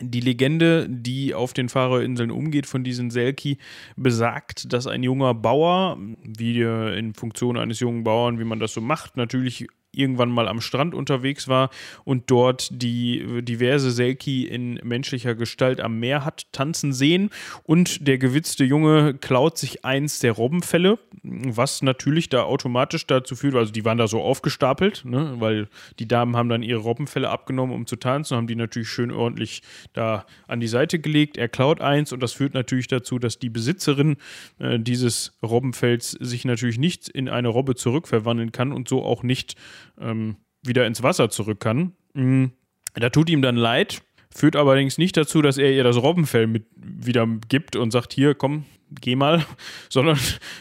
die 0.00 0.20
Legende, 0.20 0.88
die 0.88 1.34
auf 1.34 1.52
den 1.52 1.68
Fahrerinseln 1.68 2.30
umgeht 2.30 2.66
von 2.66 2.84
diesen 2.84 3.10
Selki, 3.10 3.58
besagt, 3.96 4.72
dass 4.72 4.86
ein 4.86 5.02
junger 5.02 5.34
Bauer, 5.34 5.98
wie 6.22 6.60
in 6.60 7.14
Funktion 7.14 7.56
eines 7.56 7.80
jungen 7.80 8.04
Bauern, 8.04 8.38
wie 8.38 8.44
man 8.44 8.60
das 8.60 8.74
so 8.74 8.80
macht, 8.80 9.16
natürlich 9.16 9.66
irgendwann 9.96 10.30
mal 10.30 10.48
am 10.48 10.60
Strand 10.60 10.94
unterwegs 10.94 11.48
war 11.48 11.70
und 12.04 12.30
dort 12.30 12.68
die 12.70 13.42
diverse 13.42 13.90
Selki 13.90 14.46
in 14.46 14.74
menschlicher 14.82 15.34
Gestalt 15.34 15.80
am 15.80 15.98
Meer 15.98 16.24
hat 16.24 16.46
tanzen 16.52 16.92
sehen 16.92 17.30
und 17.62 18.06
der 18.06 18.18
gewitzte 18.18 18.64
Junge 18.64 19.14
klaut 19.14 19.58
sich 19.58 19.84
eins 19.84 20.18
der 20.18 20.32
Robbenfälle, 20.32 20.98
was 21.22 21.82
natürlich 21.82 22.28
da 22.28 22.42
automatisch 22.42 23.06
dazu 23.06 23.36
führt, 23.36 23.54
also 23.54 23.72
die 23.72 23.84
waren 23.84 23.98
da 23.98 24.06
so 24.06 24.20
aufgestapelt, 24.20 25.04
ne, 25.04 25.34
weil 25.38 25.68
die 25.98 26.08
Damen 26.08 26.36
haben 26.36 26.48
dann 26.48 26.62
ihre 26.62 26.80
Robbenfälle 26.80 27.28
abgenommen, 27.30 27.74
um 27.74 27.86
zu 27.86 27.96
tanzen, 27.96 28.36
haben 28.36 28.46
die 28.46 28.56
natürlich 28.56 28.88
schön 28.88 29.10
ordentlich 29.10 29.62
da 29.92 30.26
an 30.46 30.60
die 30.60 30.68
Seite 30.68 30.98
gelegt. 30.98 31.36
Er 31.36 31.48
klaut 31.48 31.80
eins 31.80 32.12
und 32.12 32.22
das 32.22 32.32
führt 32.32 32.54
natürlich 32.54 32.88
dazu, 32.88 33.18
dass 33.18 33.38
die 33.38 33.50
Besitzerin 33.50 34.16
äh, 34.58 34.78
dieses 34.78 35.36
Robbenfells 35.42 36.10
sich 36.12 36.44
natürlich 36.44 36.78
nicht 36.78 37.08
in 37.08 37.28
eine 37.28 37.48
Robbe 37.48 37.74
zurückverwandeln 37.74 38.52
kann 38.52 38.72
und 38.72 38.88
so 38.88 39.02
auch 39.02 39.22
nicht 39.22 39.56
ähm, 40.00 40.36
wieder 40.62 40.86
ins 40.86 41.02
Wasser 41.02 41.30
zurück 41.30 41.60
kann. 41.60 41.92
Mhm. 42.14 42.52
Da 42.94 43.10
tut 43.10 43.28
ihm 43.28 43.42
dann 43.42 43.56
leid, 43.56 44.02
führt 44.34 44.56
allerdings 44.56 44.98
nicht 44.98 45.16
dazu, 45.16 45.42
dass 45.42 45.58
er 45.58 45.72
ihr 45.72 45.84
das 45.84 45.96
Robbenfell 45.96 46.46
mit 46.46 46.66
wieder 46.76 47.26
gibt 47.48 47.76
und 47.76 47.90
sagt, 47.90 48.12
hier, 48.12 48.34
komm, 48.34 48.64
geh 49.00 49.16
mal, 49.16 49.44
sondern 49.88 50.18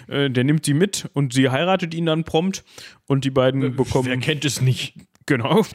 äh, 0.08 0.30
der 0.30 0.44
nimmt 0.44 0.66
sie 0.66 0.74
mit 0.74 1.10
und 1.14 1.34
sie 1.34 1.50
heiratet 1.50 1.94
ihn 1.94 2.06
dann 2.06 2.24
prompt 2.24 2.64
und 3.08 3.26
die 3.26 3.32
beiden 3.32 3.64
äh, 3.64 3.70
bekommen. 3.70 4.08
Wer 4.08 4.18
kennt 4.18 4.46
es 4.46 4.62
nicht? 4.62 4.96
Genau. 5.36 5.66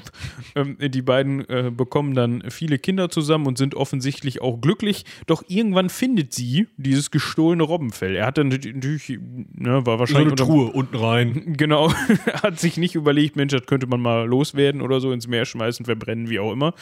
Ähm, 0.55 0.77
die 0.81 1.03
beiden 1.03 1.49
äh, 1.49 1.73
bekommen 1.75 2.15
dann 2.15 2.45
viele 2.51 2.79
Kinder 2.79 3.09
zusammen 3.09 3.47
und 3.49 3.59
sind 3.59 3.75
offensichtlich 3.75 4.41
auch 4.41 4.61
glücklich. 4.61 5.05
Doch 5.27 5.43
irgendwann 5.49 5.89
findet 5.89 6.33
sie 6.33 6.69
dieses 6.77 7.11
gestohlene 7.11 7.65
Robbenfell. 7.65 8.15
Er 8.15 8.27
hat 8.27 8.39
dann 8.39 8.49
natürlich, 8.49 9.09
ne, 9.09 9.85
war 9.85 9.99
wahrscheinlich. 9.99 10.39
So 10.39 10.45
eine 10.45 10.51
Truhe 10.53 10.73
unten 10.73 10.97
rein. 10.97 11.57
Genau. 11.61 11.93
hat 12.43 12.61
sich 12.61 12.77
nicht 12.77 12.95
überlegt, 12.95 13.37
Mensch, 13.37 13.53
das 13.53 13.67
könnte 13.67 13.87
man 13.87 14.01
mal 14.01 14.27
loswerden 14.27 14.83
oder 14.83 15.01
so 15.01 15.13
ins 15.13 15.27
Meer 15.27 15.45
schmeißen, 15.45 15.85
verbrennen, 15.85 16.31
wie 16.31 16.39
auch 16.39 16.53
immer. 16.53 16.75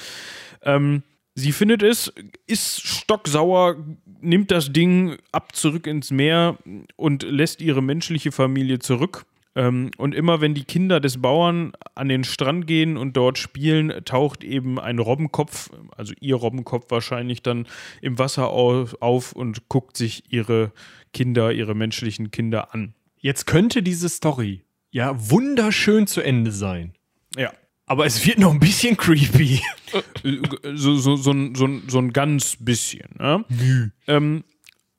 Ähm, 0.62 1.02
sie 1.34 1.52
findet 1.52 1.82
es, 1.82 2.12
ist 2.46 2.86
stocksauer, 2.86 3.76
nimmt 4.20 4.50
das 4.50 4.72
Ding 4.72 5.16
ab 5.32 5.54
zurück 5.56 5.86
ins 5.86 6.10
Meer 6.10 6.58
und 6.96 7.22
lässt 7.22 7.60
ihre 7.60 7.82
menschliche 7.82 8.30
Familie 8.30 8.78
zurück 8.78 9.24
und 9.58 10.14
immer 10.14 10.40
wenn 10.40 10.54
die 10.54 10.64
Kinder 10.64 11.00
des 11.00 11.20
Bauern 11.20 11.72
an 11.94 12.08
den 12.08 12.22
Strand 12.22 12.66
gehen 12.66 12.96
und 12.96 13.16
dort 13.16 13.38
spielen, 13.38 13.92
taucht 14.04 14.44
eben 14.44 14.78
ein 14.78 14.98
Robbenkopf, 14.98 15.70
also 15.96 16.14
ihr 16.20 16.36
Robbenkopf 16.36 16.90
wahrscheinlich 16.90 17.42
dann 17.42 17.66
im 18.00 18.18
Wasser 18.18 18.50
auf, 18.50 19.32
und 19.32 19.68
guckt 19.68 19.96
sich 19.96 20.32
ihre 20.32 20.72
Kinder, 21.12 21.52
ihre 21.52 21.74
menschlichen 21.74 22.30
Kinder 22.30 22.72
an. 22.72 22.94
Jetzt 23.16 23.46
könnte 23.46 23.82
diese 23.82 24.08
Story 24.08 24.62
ja 24.90 25.14
wunderschön 25.30 26.06
zu 26.06 26.20
Ende 26.20 26.52
sein. 26.52 26.92
Ja. 27.36 27.52
Aber 27.86 28.04
es 28.06 28.24
wird 28.26 28.38
noch 28.38 28.52
ein 28.52 28.60
bisschen 28.60 28.96
creepy. 28.96 29.62
so, 30.74 30.96
so, 30.96 31.16
so, 31.16 31.32
so, 31.54 31.68
so 31.86 31.98
ein 31.98 32.12
ganz 32.12 32.56
bisschen. 32.60 33.08
Ne? 33.18 33.44
Ähm, 34.06 34.44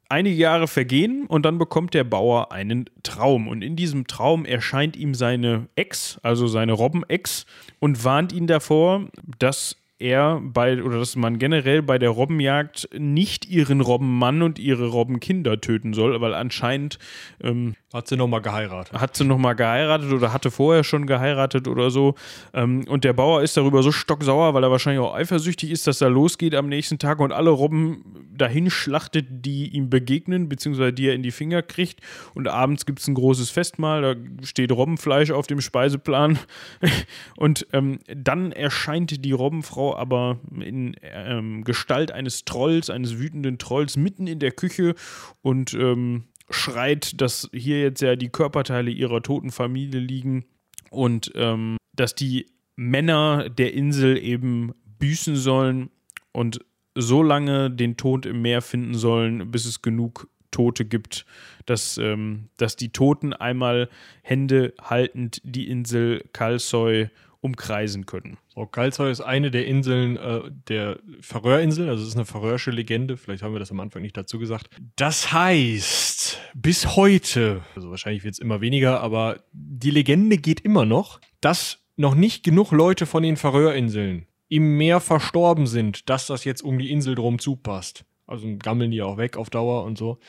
Einige 0.09 0.35
Jahre 0.35 0.67
vergehen 0.67 1.25
und 1.27 1.45
dann 1.45 1.59
bekommt 1.59 1.93
der 1.93 2.03
Bauer 2.03 2.51
einen 2.51 2.89
Traum. 3.03 3.47
Und 3.47 3.61
in 3.61 3.75
diesem 3.75 4.07
Traum 4.07 4.43
erscheint 4.43 4.97
ihm 4.97 5.13
seine 5.13 5.67
Ex, 5.75 6.19
also 6.23 6.47
seine 6.47 6.73
Robben-Ex, 6.73 7.45
und 7.79 8.03
warnt 8.03 8.33
ihn 8.33 8.47
davor, 8.47 9.07
dass 9.37 9.77
er 9.99 10.41
bei, 10.41 10.81
oder 10.81 10.97
dass 10.97 11.15
man 11.15 11.37
generell 11.37 11.83
bei 11.83 11.99
der 11.99 12.09
Robbenjagd 12.09 12.89
nicht 12.97 13.45
ihren 13.49 13.81
Robbenmann 13.81 14.41
und 14.41 14.57
ihre 14.57 14.87
Robbenkinder 14.87 15.61
töten 15.61 15.93
soll, 15.93 16.19
weil 16.21 16.33
anscheinend 16.33 16.97
ähm, 17.43 17.75
hat 17.93 18.07
sie 18.07 18.17
nochmal 18.17 18.41
geheiratet. 18.41 18.93
Hat 18.93 19.15
sie 19.15 19.25
nochmal 19.25 19.55
geheiratet 19.55 20.11
oder 20.11 20.31
hatte 20.31 20.51
vorher 20.51 20.83
schon 20.83 21.07
geheiratet 21.07 21.67
oder 21.67 21.89
so. 21.89 22.13
Ähm, 22.53 22.85
und 22.87 23.03
der 23.03 23.13
Bauer 23.13 23.41
ist 23.41 23.57
darüber 23.57 23.81
so 23.81 23.91
stocksauer, 23.91 24.53
weil 24.53 24.63
er 24.63 24.69
wahrscheinlich 24.69 25.01
auch 25.01 25.15
eifersüchtig 25.15 25.71
ist, 25.71 25.87
dass 25.87 25.99
er 26.01 26.09
losgeht 26.09 26.53
am 26.53 26.69
nächsten 26.69 26.99
Tag 26.99 27.19
und 27.19 27.31
alle 27.31 27.49
Robben 27.49 28.27
dahin 28.31 28.69
schlachtet, 28.69 29.25
die 29.29 29.69
ihm 29.69 29.89
begegnen, 29.89 30.49
beziehungsweise 30.49 30.93
die 30.93 31.07
er 31.07 31.15
in 31.15 31.23
die 31.23 31.31
Finger 31.31 31.63
kriegt. 31.63 31.99
Und 32.35 32.47
abends 32.47 32.85
gibt 32.85 32.99
es 32.99 33.07
ein 33.07 33.15
großes 33.15 33.49
Festmahl, 33.49 34.01
da 34.01 34.45
steht 34.45 34.71
Robbenfleisch 34.71 35.31
auf 35.31 35.47
dem 35.47 35.59
Speiseplan. 35.59 36.37
und 37.37 37.65
ähm, 37.73 37.99
dann 38.07 38.51
erscheint 38.51 39.25
die 39.25 39.31
Robbenfrau 39.31 39.95
aber 39.95 40.39
in 40.59 40.95
ähm, 41.01 41.63
Gestalt 41.63 42.11
eines 42.11 42.45
Trolls, 42.45 42.91
eines 42.91 43.17
wütenden 43.17 43.57
Trolls, 43.57 43.97
mitten 43.97 44.27
in 44.27 44.37
der 44.37 44.51
Küche 44.51 44.93
und 45.41 45.73
ähm, 45.73 46.25
schreit, 46.69 47.19
dass 47.21 47.49
hier 47.53 47.81
jetzt 47.81 48.01
ja 48.01 48.15
die 48.15 48.29
Körperteile 48.29 48.91
ihrer 48.91 49.21
toten 49.21 49.51
Familie 49.51 49.99
liegen 49.99 50.45
und 50.89 51.31
ähm, 51.35 51.77
dass 51.93 52.15
die 52.15 52.47
Männer 52.75 53.49
der 53.49 53.73
Insel 53.73 54.17
eben 54.17 54.73
büßen 54.99 55.35
sollen 55.35 55.89
und 56.31 56.59
so 56.95 57.23
lange 57.23 57.71
den 57.71 57.97
Tod 57.97 58.25
im 58.25 58.41
Meer 58.41 58.61
finden 58.61 58.93
sollen, 58.93 59.51
bis 59.51 59.65
es 59.65 59.81
genug 59.81 60.27
Tote 60.51 60.85
gibt, 60.85 61.25
dass, 61.65 61.97
ähm, 61.97 62.49
dass 62.57 62.75
die 62.75 62.89
Toten 62.89 63.33
einmal 63.33 63.89
Hände 64.23 64.73
haltend 64.81 65.41
die 65.43 65.69
Insel 65.69 66.23
Kalsoy 66.33 67.09
umkreisen 67.41 68.05
können. 68.05 68.37
So, 68.53 68.65
Kalsoy 68.65 69.11
ist 69.11 69.21
eine 69.21 69.51
der 69.51 69.65
Inseln 69.65 70.17
äh, 70.17 70.41
der 70.67 70.99
Färöerinseln, 71.21 71.89
also 71.89 72.03
es 72.03 72.09
ist 72.09 72.15
eine 72.15 72.25
färöische 72.25 72.71
Legende, 72.71 73.17
vielleicht 73.17 73.43
haben 73.43 73.53
wir 73.53 73.59
das 73.59 73.71
am 73.71 73.79
Anfang 73.79 74.01
nicht 74.01 74.17
dazu 74.17 74.39
gesagt. 74.39 74.69
Das 74.95 75.31
heißt, 75.31 76.37
bis 76.53 76.95
heute, 76.95 77.61
also 77.75 77.89
wahrscheinlich 77.89 78.23
wird 78.23 78.33
es 78.33 78.39
immer 78.39 78.61
weniger, 78.61 79.01
aber 79.01 79.43
die 79.53 79.91
Legende 79.91 80.37
geht 80.37 80.59
immer 80.61 80.85
noch, 80.85 81.21
dass 81.39 81.79
noch 81.95 82.15
nicht 82.15 82.43
genug 82.43 82.71
Leute 82.71 83.05
von 83.05 83.23
den 83.23 83.37
Färöerinseln 83.37 84.25
im 84.49 84.77
Meer 84.77 84.99
verstorben 84.99 85.67
sind, 85.67 86.09
dass 86.09 86.27
das 86.27 86.43
jetzt 86.43 86.63
um 86.63 86.79
die 86.79 86.91
Insel 86.91 87.15
drum 87.15 87.39
zupasst. 87.39 88.03
Also 88.25 88.47
gammeln 88.57 88.91
die 88.91 89.01
auch 89.01 89.17
weg 89.17 89.37
auf 89.37 89.49
Dauer 89.49 89.83
und 89.85 89.97
so. 89.97 90.19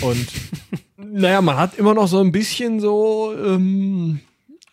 Und 0.00 0.26
naja, 0.96 1.40
man 1.40 1.56
hat 1.56 1.78
immer 1.78 1.94
noch 1.94 2.08
so 2.08 2.20
ein 2.20 2.32
bisschen 2.32 2.80
so 2.80 3.32
ähm, 3.36 4.20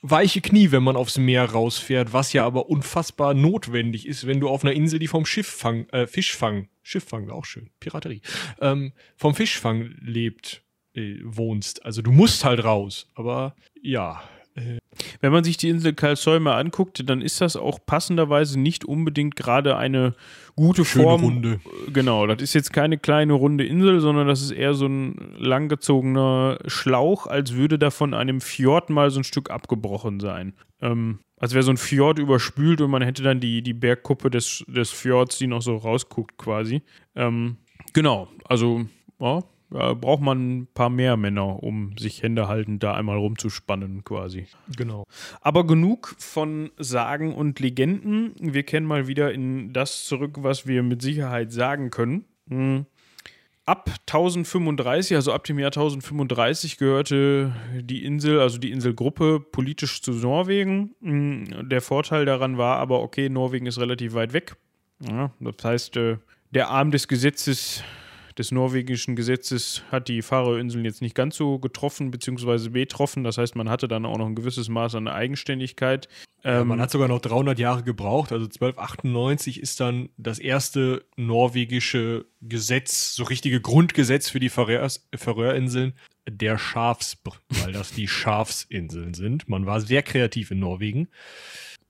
weiche 0.02 0.42
Knie, 0.42 0.72
wenn 0.72 0.84
man 0.84 0.96
aufs 0.96 1.18
Meer 1.18 1.46
rausfährt, 1.46 2.14
was 2.14 2.34
ja 2.34 2.46
aber 2.46 2.70
unfassbar 2.70 3.34
notwendig 3.34 4.08
ist, 4.08 4.26
wenn 4.28 4.40
du 4.40 4.50
auf 4.50 4.64
einer 4.64 4.74
Insel, 4.74 5.00
die 5.00 5.08
vom 5.08 5.26
Schifffang, 5.26 5.88
äh, 5.90 6.08
Fischfang, 6.08 6.68
Schifffang 6.82 7.28
wäre 7.28 7.36
auch 7.36 7.46
schön, 7.46 7.70
Piraterie, 7.80 8.22
ähm, 8.60 8.94
vom 9.16 9.36
Fischfang 9.36 9.96
lebt, 10.02 10.64
äh, 10.94 11.18
wohnst. 11.24 11.86
Also 11.86 12.02
du 12.02 12.12
musst 12.12 12.44
halt 12.44 12.64
raus. 12.64 13.10
Aber 13.16 13.56
ja, 13.82 14.24
wenn 15.22 15.32
man 15.32 15.44
sich 15.44 15.58
die 15.58 15.70
Insel 15.70 15.94
Kalsoy 15.94 16.40
mal 16.40 16.60
anguckt, 16.60 17.08
dann 17.10 17.22
ist 17.22 17.42
das 17.42 17.56
auch 17.56 17.80
passenderweise 17.86 18.60
nicht 18.60 18.86
unbedingt 18.86 19.36
gerade 19.36 19.78
eine 19.78 20.16
gute 20.56 20.84
Schöne 20.84 21.04
Form. 21.04 21.24
Runde. 21.24 21.60
Genau, 21.92 22.28
das 22.28 22.42
ist 22.42 22.54
jetzt 22.54 22.74
keine 22.74 22.98
kleine 22.98 23.34
runde 23.34 23.66
Insel, 23.66 24.02
sondern 24.02 24.28
das 24.28 24.42
ist 24.42 24.52
eher 24.52 24.74
so 24.74 24.88
ein 24.88 25.34
langgezogener 25.38 26.60
Schlauch, 26.68 27.28
als 27.28 27.54
würde 27.54 27.80
da 27.80 27.90
von 27.90 28.14
einem 28.14 28.42
Fjord 28.42 28.90
mal 28.90 29.10
so 29.12 29.20
ein 29.20 29.24
Stück 29.24 29.50
abgebrochen 29.50 30.20
sein. 30.20 30.54
Ähm, 30.82 31.20
als 31.38 31.54
wäre 31.54 31.64
so 31.64 31.72
ein 31.72 31.78
Fjord 31.78 32.20
überspült 32.20 32.82
und 32.82 32.92
man 32.92 33.02
hätte 33.02 33.24
dann 33.24 33.40
die, 33.40 33.62
die 33.62 33.74
Bergkuppe 33.74 34.30
des, 34.30 34.64
des 34.68 34.92
Fjords, 34.92 35.38
die 35.38 35.48
noch 35.48 35.62
so 35.62 35.76
rausguckt 35.76 36.38
quasi. 36.38 36.84
Ähm, 37.16 37.58
genau, 37.94 38.28
also 38.46 38.86
ja, 39.20 39.44
ja, 39.74 39.94
braucht 39.94 40.22
man 40.22 40.58
ein 40.58 40.68
paar 40.74 40.90
mehr 40.90 41.18
Männer, 41.18 41.64
um 41.64 41.98
sich 41.98 42.24
Hände 42.24 42.48
haltend 42.48 42.84
da 42.84 42.94
einmal 42.94 43.18
rumzuspannen, 43.18 44.04
quasi. 44.04 44.48
Genau. 44.76 45.06
Aber 45.40 45.66
genug 45.66 46.16
von 46.20 46.72
Sagen 46.78 47.34
und 47.34 47.60
Legenden. 47.60 48.34
Wir 48.40 48.64
kennen 48.64 48.86
mal 48.86 49.08
wieder 49.08 49.32
in 49.34 49.72
das 49.74 50.06
zurück, 50.06 50.38
was 50.42 50.68
wir 50.68 50.84
mit 50.84 51.02
Sicherheit 51.02 51.52
sagen 51.52 51.90
können. 51.90 52.26
Hm. 52.50 52.86
Ab 53.66 53.92
1035, 54.02 55.16
also 55.16 55.32
ab 55.32 55.46
dem 55.46 55.60
Jahr 55.60 55.68
1035, 55.68 56.78
gehörte 56.78 57.54
die 57.80 58.04
Insel, 58.04 58.40
also 58.40 58.58
die 58.58 58.72
Inselgruppe, 58.72 59.40
politisch 59.40 60.02
zu 60.02 60.12
Norwegen. 60.12 60.96
Hm. 61.02 61.70
Der 61.70 61.82
Vorteil 61.82 62.26
daran 62.26 62.58
war 62.58 62.78
aber, 62.78 63.02
okay, 63.02 63.30
Norwegen 63.30 63.68
ist 63.68 63.80
relativ 63.80 64.14
weit 64.14 64.34
weg. 64.34 64.56
Ja, 65.00 65.32
das 65.40 65.64
heißt, 65.64 65.98
äh, 65.98 66.18
der 66.50 66.70
Arm 66.70 66.92
des 66.92 67.08
Gesetzes 67.08 67.84
des 68.38 68.52
norwegischen 68.52 69.16
Gesetzes 69.16 69.84
hat 69.92 70.08
die 70.08 70.22
Färöerinseln 70.22 70.86
jetzt 70.86 71.02
nicht 71.02 71.16
ganz 71.16 71.36
so 71.36 71.60
getroffen 71.60 72.12
bzw. 72.12 72.70
betroffen. 72.70 73.24
Das 73.24 73.38
heißt, 73.38 73.56
man 73.56 73.70
hatte 73.70 73.88
dann 73.88 74.06
auch 74.06 74.18
noch 74.18 74.28
ein 74.28 74.36
gewisses 74.36 74.70
Maß 74.70 74.96
an 74.96 75.08
Eigenständigkeit. 75.08 76.08
Ja, 76.44 76.64
man 76.64 76.82
hat 76.82 76.90
sogar 76.90 77.08
noch 77.08 77.20
300 77.22 77.60
Jahre 77.60 77.84
gebraucht. 77.84 78.32
Also 78.32 78.46
1298 78.46 79.60
ist 79.62 79.80
dann 79.80 80.10
das 80.18 80.40
erste 80.40 81.06
norwegische 81.16 82.26
Gesetz, 82.42 83.14
so 83.14 83.24
richtige 83.24 83.62
Grundgesetz 83.62 84.30
für 84.30 84.40
die 84.40 84.50
Färöerinseln, 84.50 85.94
der 86.28 86.58
Schafsbr, 86.58 87.34
weil 87.50 87.74
das 87.74 87.94
die 87.94 88.08
Schafsinseln 88.08 89.14
sind. 89.14 89.50
Man 89.50 89.66
war 89.66 89.82
sehr 89.82 90.02
kreativ 90.02 90.52
in 90.52 90.60
Norwegen. 90.60 91.10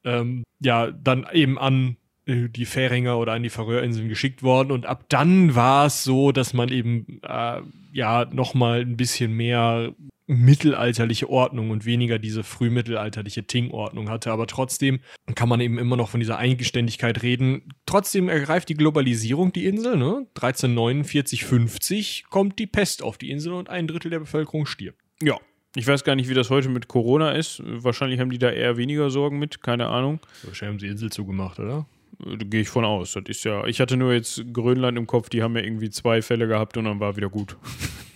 Ähm, 0.03 0.43
ja, 0.59 0.91
dann 0.91 1.27
eben 1.31 1.57
an 1.57 1.97
die 2.27 2.65
Färinger 2.65 3.17
oder 3.17 3.33
an 3.33 3.43
die 3.43 3.49
Färöerinseln 3.49 4.07
geschickt 4.07 4.43
worden 4.43 4.71
und 4.71 4.85
ab 4.85 5.05
dann 5.09 5.55
war 5.55 5.87
es 5.87 6.03
so, 6.03 6.31
dass 6.31 6.53
man 6.53 6.69
eben 6.69 7.19
äh, 7.23 7.61
ja 7.93 8.25
nochmal 8.31 8.81
ein 8.81 8.95
bisschen 8.95 9.33
mehr 9.33 9.93
mittelalterliche 10.31 11.29
Ordnung 11.29 11.71
und 11.71 11.85
weniger 11.85 12.17
diese 12.17 12.43
frühmittelalterliche 12.43 13.43
Ting-Ordnung 13.43 14.09
hatte. 14.09 14.31
Aber 14.31 14.47
trotzdem 14.47 15.01
kann 15.35 15.49
man 15.49 15.59
eben 15.59 15.77
immer 15.77 15.97
noch 15.97 16.09
von 16.09 16.21
dieser 16.21 16.37
Eigenständigkeit 16.37 17.21
reden. 17.21 17.73
Trotzdem 17.85 18.29
ergreift 18.29 18.69
die 18.69 18.75
Globalisierung 18.75 19.51
die 19.51 19.65
Insel. 19.65 19.97
Ne? 19.97 20.27
1349, 20.35 21.43
50 21.43 22.25
kommt 22.29 22.59
die 22.59 22.67
Pest 22.67 23.03
auf 23.03 23.17
die 23.17 23.29
Insel 23.29 23.51
und 23.51 23.69
ein 23.69 23.87
Drittel 23.87 24.09
der 24.09 24.19
Bevölkerung 24.19 24.65
stirbt. 24.65 24.99
Ja. 25.21 25.37
Ich 25.75 25.87
weiß 25.87 26.03
gar 26.03 26.15
nicht, 26.15 26.29
wie 26.29 26.33
das 26.33 26.49
heute 26.49 26.69
mit 26.69 26.87
Corona 26.87 27.31
ist. 27.31 27.61
Wahrscheinlich 27.65 28.19
haben 28.19 28.29
die 28.29 28.39
da 28.39 28.49
eher 28.49 28.75
weniger 28.75 29.09
Sorgen 29.09 29.39
mit, 29.39 29.61
keine 29.61 29.87
Ahnung. 29.87 30.19
Wahrscheinlich 30.43 30.73
haben 30.73 30.79
sie 30.79 30.85
die 30.87 30.91
Insel 30.91 31.11
zugemacht, 31.11 31.59
oder? 31.59 31.85
Da 32.19 32.45
gehe 32.45 32.61
ich 32.61 32.69
von 32.69 32.85
aus. 32.85 33.13
Das 33.13 33.23
ist 33.27 33.43
ja, 33.43 33.65
ich 33.65 33.79
hatte 33.79 33.97
nur 33.97 34.13
jetzt 34.13 34.43
Grönland 34.53 34.97
im 34.97 35.07
Kopf, 35.07 35.29
die 35.29 35.41
haben 35.41 35.55
ja 35.55 35.63
irgendwie 35.63 35.89
zwei 35.89 36.21
Fälle 36.21 36.47
gehabt 36.47 36.77
und 36.77 36.85
dann 36.85 36.99
war 36.99 37.15
wieder 37.15 37.29
gut. 37.29 37.57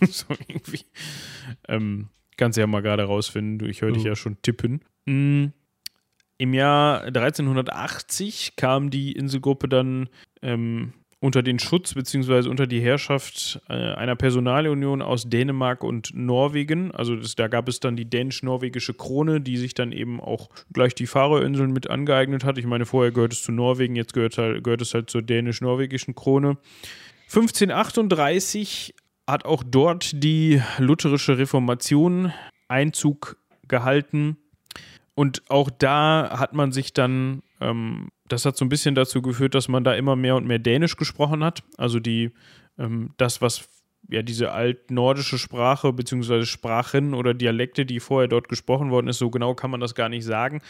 so 0.00 0.26
irgendwie. 0.46 0.80
Ähm, 1.68 2.08
kannst 2.36 2.56
du 2.56 2.60
ja 2.60 2.66
mal 2.66 2.82
gerade 2.82 3.04
rausfinden. 3.04 3.68
Ich 3.68 3.82
höre 3.82 3.92
dich 3.92 4.04
ja 4.04 4.16
schon 4.16 4.40
tippen. 4.42 4.80
Mhm. 5.06 5.52
Im 6.38 6.52
Jahr 6.52 7.04
1380 7.04 8.56
kam 8.56 8.90
die 8.90 9.12
Inselgruppe 9.12 9.68
dann 9.68 10.10
ähm, 10.42 10.92
unter 11.20 11.42
den 11.42 11.58
Schutz 11.58 11.94
bzw. 11.94 12.48
unter 12.48 12.66
die 12.66 12.80
Herrschaft 12.80 13.60
äh, 13.68 13.72
einer 13.72 14.16
Personalunion 14.16 15.02
aus 15.02 15.28
Dänemark 15.28 15.82
und 15.82 16.10
Norwegen. 16.14 16.90
Also 16.92 17.16
das, 17.16 17.34
da 17.34 17.48
gab 17.48 17.68
es 17.68 17.80
dann 17.80 17.96
die 17.96 18.04
dänisch-norwegische 18.04 18.94
Krone, 18.94 19.40
die 19.40 19.56
sich 19.56 19.74
dann 19.74 19.92
eben 19.92 20.20
auch 20.20 20.48
gleich 20.72 20.94
die 20.94 21.06
Färöerinseln 21.06 21.72
mit 21.72 21.88
angeeignet 21.88 22.44
hat. 22.44 22.58
Ich 22.58 22.66
meine, 22.66 22.86
vorher 22.86 23.12
gehört 23.12 23.32
es 23.32 23.42
zu 23.42 23.52
Norwegen, 23.52 23.96
jetzt 23.96 24.12
gehört, 24.12 24.36
halt, 24.36 24.62
gehört 24.62 24.82
es 24.82 24.92
halt 24.92 25.10
zur 25.10 25.22
dänisch-norwegischen 25.22 26.14
Krone. 26.14 26.58
1538 27.28 28.94
hat 29.26 29.44
auch 29.44 29.64
dort 29.64 30.22
die 30.22 30.62
lutherische 30.78 31.38
Reformation 31.38 32.32
Einzug 32.68 33.36
gehalten. 33.68 34.36
Und 35.14 35.42
auch 35.48 35.70
da 35.70 36.36
hat 36.38 36.52
man 36.52 36.72
sich 36.72 36.92
dann, 36.92 37.42
ähm, 37.60 38.08
das 38.28 38.44
hat 38.44 38.56
so 38.56 38.64
ein 38.64 38.68
bisschen 38.68 38.94
dazu 38.94 39.22
geführt, 39.22 39.54
dass 39.54 39.68
man 39.68 39.84
da 39.84 39.94
immer 39.94 40.16
mehr 40.16 40.36
und 40.36 40.46
mehr 40.46 40.58
Dänisch 40.58 40.96
gesprochen 40.96 41.44
hat. 41.44 41.62
Also 41.76 42.00
die, 42.00 42.32
ähm, 42.78 43.10
das, 43.16 43.40
was 43.40 43.68
ja 44.08 44.22
diese 44.22 44.52
altnordische 44.52 45.38
Sprache 45.38 45.92
beziehungsweise 45.92 46.46
Sprachen 46.46 47.14
oder 47.14 47.34
Dialekte, 47.34 47.86
die 47.86 48.00
vorher 48.00 48.28
dort 48.28 48.48
gesprochen 48.48 48.90
worden 48.90 49.08
ist, 49.08 49.18
so 49.18 49.30
genau 49.30 49.54
kann 49.54 49.70
man 49.70 49.80
das 49.80 49.94
gar 49.94 50.08
nicht 50.08 50.24
sagen, 50.24 50.60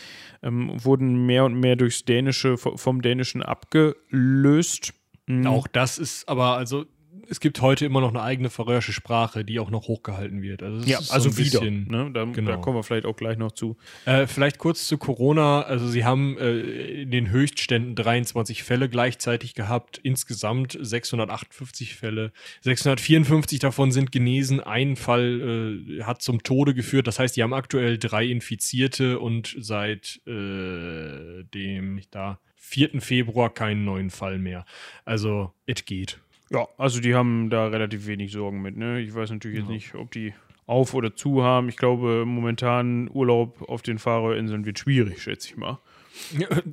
ähm, 0.42 0.72
wurden 0.82 1.26
mehr 1.26 1.44
und 1.44 1.54
mehr 1.54 1.76
durchs 1.76 2.04
Dänische, 2.04 2.56
vom 2.56 3.02
Dänischen 3.02 3.42
abgelöst. 3.42 4.94
Mhm. 5.26 5.46
Auch 5.46 5.66
das 5.66 5.98
ist 5.98 6.28
aber, 6.28 6.56
also 6.56 6.86
es 7.28 7.40
gibt 7.40 7.60
heute 7.60 7.84
immer 7.84 8.00
noch 8.00 8.10
eine 8.10 8.22
eigene 8.22 8.50
färöische 8.50 8.92
Sprache, 8.92 9.44
die 9.44 9.58
auch 9.58 9.70
noch 9.70 9.88
hochgehalten 9.88 10.42
wird. 10.42 10.62
Also 10.62 10.86
ja, 10.86 10.98
also 10.98 11.30
so 11.30 11.38
wieder. 11.38 11.60
Bisschen, 11.60 11.88
ne? 11.88 12.10
da, 12.12 12.24
genau. 12.24 12.52
da, 12.52 12.56
kommen 12.58 12.76
wir 12.76 12.82
vielleicht 12.82 13.06
auch 13.06 13.16
gleich 13.16 13.38
noch 13.38 13.52
zu. 13.52 13.76
Äh, 14.04 14.26
vielleicht 14.26 14.58
kurz 14.58 14.86
zu 14.86 14.98
Corona. 14.98 15.62
Also 15.62 15.88
sie 15.88 16.04
haben 16.04 16.36
äh, 16.38 17.02
in 17.02 17.10
den 17.10 17.30
Höchstständen 17.30 17.94
23 17.94 18.62
Fälle 18.62 18.88
gleichzeitig 18.88 19.54
gehabt. 19.54 19.98
Insgesamt 20.02 20.78
658 20.80 21.94
Fälle. 21.94 22.32
654 22.62 23.58
davon 23.58 23.92
sind 23.92 24.12
genesen. 24.12 24.60
Ein 24.60 24.96
Fall 24.96 25.84
äh, 25.98 26.02
hat 26.02 26.22
zum 26.22 26.42
Tode 26.42 26.74
geführt. 26.74 27.06
Das 27.06 27.18
heißt, 27.18 27.36
die 27.36 27.42
haben 27.42 27.54
aktuell 27.54 27.98
drei 27.98 28.26
Infizierte 28.26 29.18
und 29.18 29.54
seit 29.58 30.20
äh, 30.26 31.44
dem 31.54 32.00
da 32.10 32.38
4. 32.56 33.00
Februar 33.00 33.52
keinen 33.54 33.84
neuen 33.84 34.10
Fall 34.10 34.38
mehr. 34.38 34.64
Also, 35.04 35.52
es 35.66 35.84
geht. 35.84 36.18
Ja, 36.50 36.68
also 36.78 37.00
die 37.00 37.14
haben 37.14 37.50
da 37.50 37.66
relativ 37.66 38.06
wenig 38.06 38.32
Sorgen 38.32 38.62
mit. 38.62 38.76
Ne? 38.76 39.00
Ich 39.00 39.14
weiß 39.14 39.30
natürlich 39.30 39.58
jetzt 39.58 39.68
nicht, 39.68 39.94
ob 39.94 40.12
die 40.12 40.32
auf 40.66 40.94
oder 40.94 41.14
zu 41.14 41.42
haben. 41.42 41.68
Ich 41.68 41.76
glaube, 41.76 42.24
momentan 42.26 43.08
Urlaub 43.12 43.68
auf 43.68 43.82
den 43.82 43.98
Färöerinseln 43.98 44.64
wird 44.64 44.78
schwierig, 44.78 45.22
schätze 45.22 45.48
ich 45.48 45.56
mal. 45.56 45.78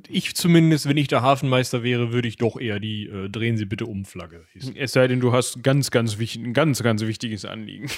Ich 0.08 0.34
zumindest, 0.34 0.88
wenn 0.88 0.96
ich 0.96 1.08
der 1.08 1.20
Hafenmeister 1.20 1.82
wäre, 1.82 2.12
würde 2.12 2.28
ich 2.28 2.38
doch 2.38 2.58
eher 2.58 2.80
die 2.80 3.06
äh, 3.06 3.28
Drehen 3.28 3.58
Sie 3.58 3.66
bitte 3.66 3.84
um 3.84 4.06
Flagge. 4.06 4.46
Es 4.74 4.92
sei 4.92 5.06
denn, 5.06 5.20
du 5.20 5.32
hast 5.32 5.62
ganz, 5.62 5.90
ganz 5.90 6.18
wichtig, 6.18 6.42
ein 6.42 6.54
ganz, 6.54 6.82
ganz 6.82 7.02
wichtiges 7.02 7.44
Anliegen. 7.44 7.90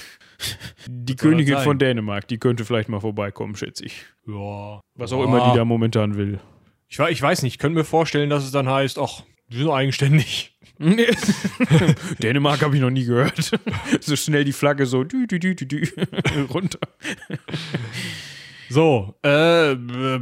Die 0.89 1.15
Was 1.15 1.21
Königin 1.21 1.59
von 1.59 1.79
Dänemark, 1.79 2.27
die 2.29 2.39
könnte 2.39 2.65
vielleicht 2.65 2.89
mal 2.89 3.01
vorbeikommen, 3.01 3.55
schätze 3.55 3.85
ich. 3.85 4.05
Ja. 4.27 4.81
Was 4.95 5.13
auch 5.13 5.21
ja. 5.21 5.25
immer 5.25 5.51
die 5.51 5.57
da 5.57 5.65
momentan 5.65 6.17
will. 6.17 6.41
Ich, 6.89 6.99
ich 6.99 7.23
weiß 7.23 7.43
nicht, 7.43 7.55
ich 7.55 7.59
könnte 7.59 7.79
mir 7.79 7.85
vorstellen, 7.85 8.29
dass 8.29 8.45
es 8.45 8.51
dann 8.51 8.69
heißt, 8.69 8.99
ach, 8.99 9.23
wir 9.49 9.59
sind 9.59 9.71
eigenständig. 9.71 10.56
Dänemark 12.23 12.63
habe 12.63 12.75
ich 12.77 12.83
noch 12.83 12.91
nie 12.91 13.05
gehört. 13.05 13.51
so 14.01 14.17
schnell 14.17 14.45
die 14.45 14.53
Flagge 14.53 14.87
so 14.87 15.05
dü, 15.05 15.27
dü, 15.27 15.39
dü, 15.39 15.55
dü, 15.55 15.67
dü, 15.67 15.87
runter. 16.53 16.81
So, 18.69 19.15
äh, 19.25 19.73
äh, 19.73 20.21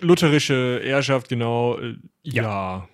lutherische 0.00 0.80
Herrschaft, 0.84 1.28
genau. 1.28 1.78
Äh, 1.78 1.96
ja. 2.22 2.42
ja. 2.42 2.88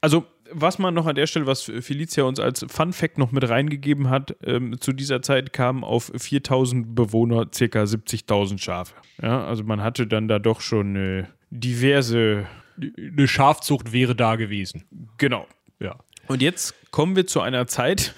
Also, 0.00 0.24
was 0.52 0.78
man 0.78 0.94
noch 0.94 1.06
an 1.06 1.14
der 1.14 1.26
Stelle, 1.26 1.46
was 1.46 1.62
Felicia 1.62 2.24
uns 2.24 2.40
als 2.40 2.64
Fun 2.68 2.92
Fact 2.92 3.18
noch 3.18 3.30
mit 3.30 3.48
reingegeben 3.48 4.10
hat, 4.10 4.36
ähm, 4.44 4.80
zu 4.80 4.92
dieser 4.92 5.22
Zeit 5.22 5.52
kamen 5.52 5.84
auf 5.84 6.10
4000 6.16 6.94
Bewohner 6.94 7.46
ca. 7.46 7.82
70.000 7.82 8.58
Schafe. 8.58 8.94
Ja, 9.22 9.44
also 9.44 9.64
man 9.64 9.82
hatte 9.82 10.06
dann 10.06 10.28
da 10.28 10.38
doch 10.38 10.60
schon 10.60 10.96
äh, 10.96 11.24
diverse. 11.50 12.46
Eine 12.80 13.28
Schafzucht 13.28 13.92
wäre 13.92 14.16
da 14.16 14.36
gewesen. 14.36 14.84
Genau. 15.18 15.46
Ja. 15.80 15.98
Und 16.26 16.42
jetzt 16.42 16.74
kommen 16.92 17.16
wir 17.16 17.26
zu 17.26 17.40
einer 17.40 17.66
Zeit, 17.66 18.14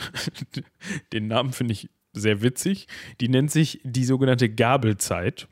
den 1.13 1.29
Namen 1.29 1.53
finde 1.53 1.73
ich 1.73 1.89
sehr 2.13 2.43
witzig, 2.43 2.89
die 3.21 3.29
nennt 3.29 3.51
sich 3.51 3.81
die 3.85 4.05
sogenannte 4.05 4.51
Gabelzeit. 4.51 5.49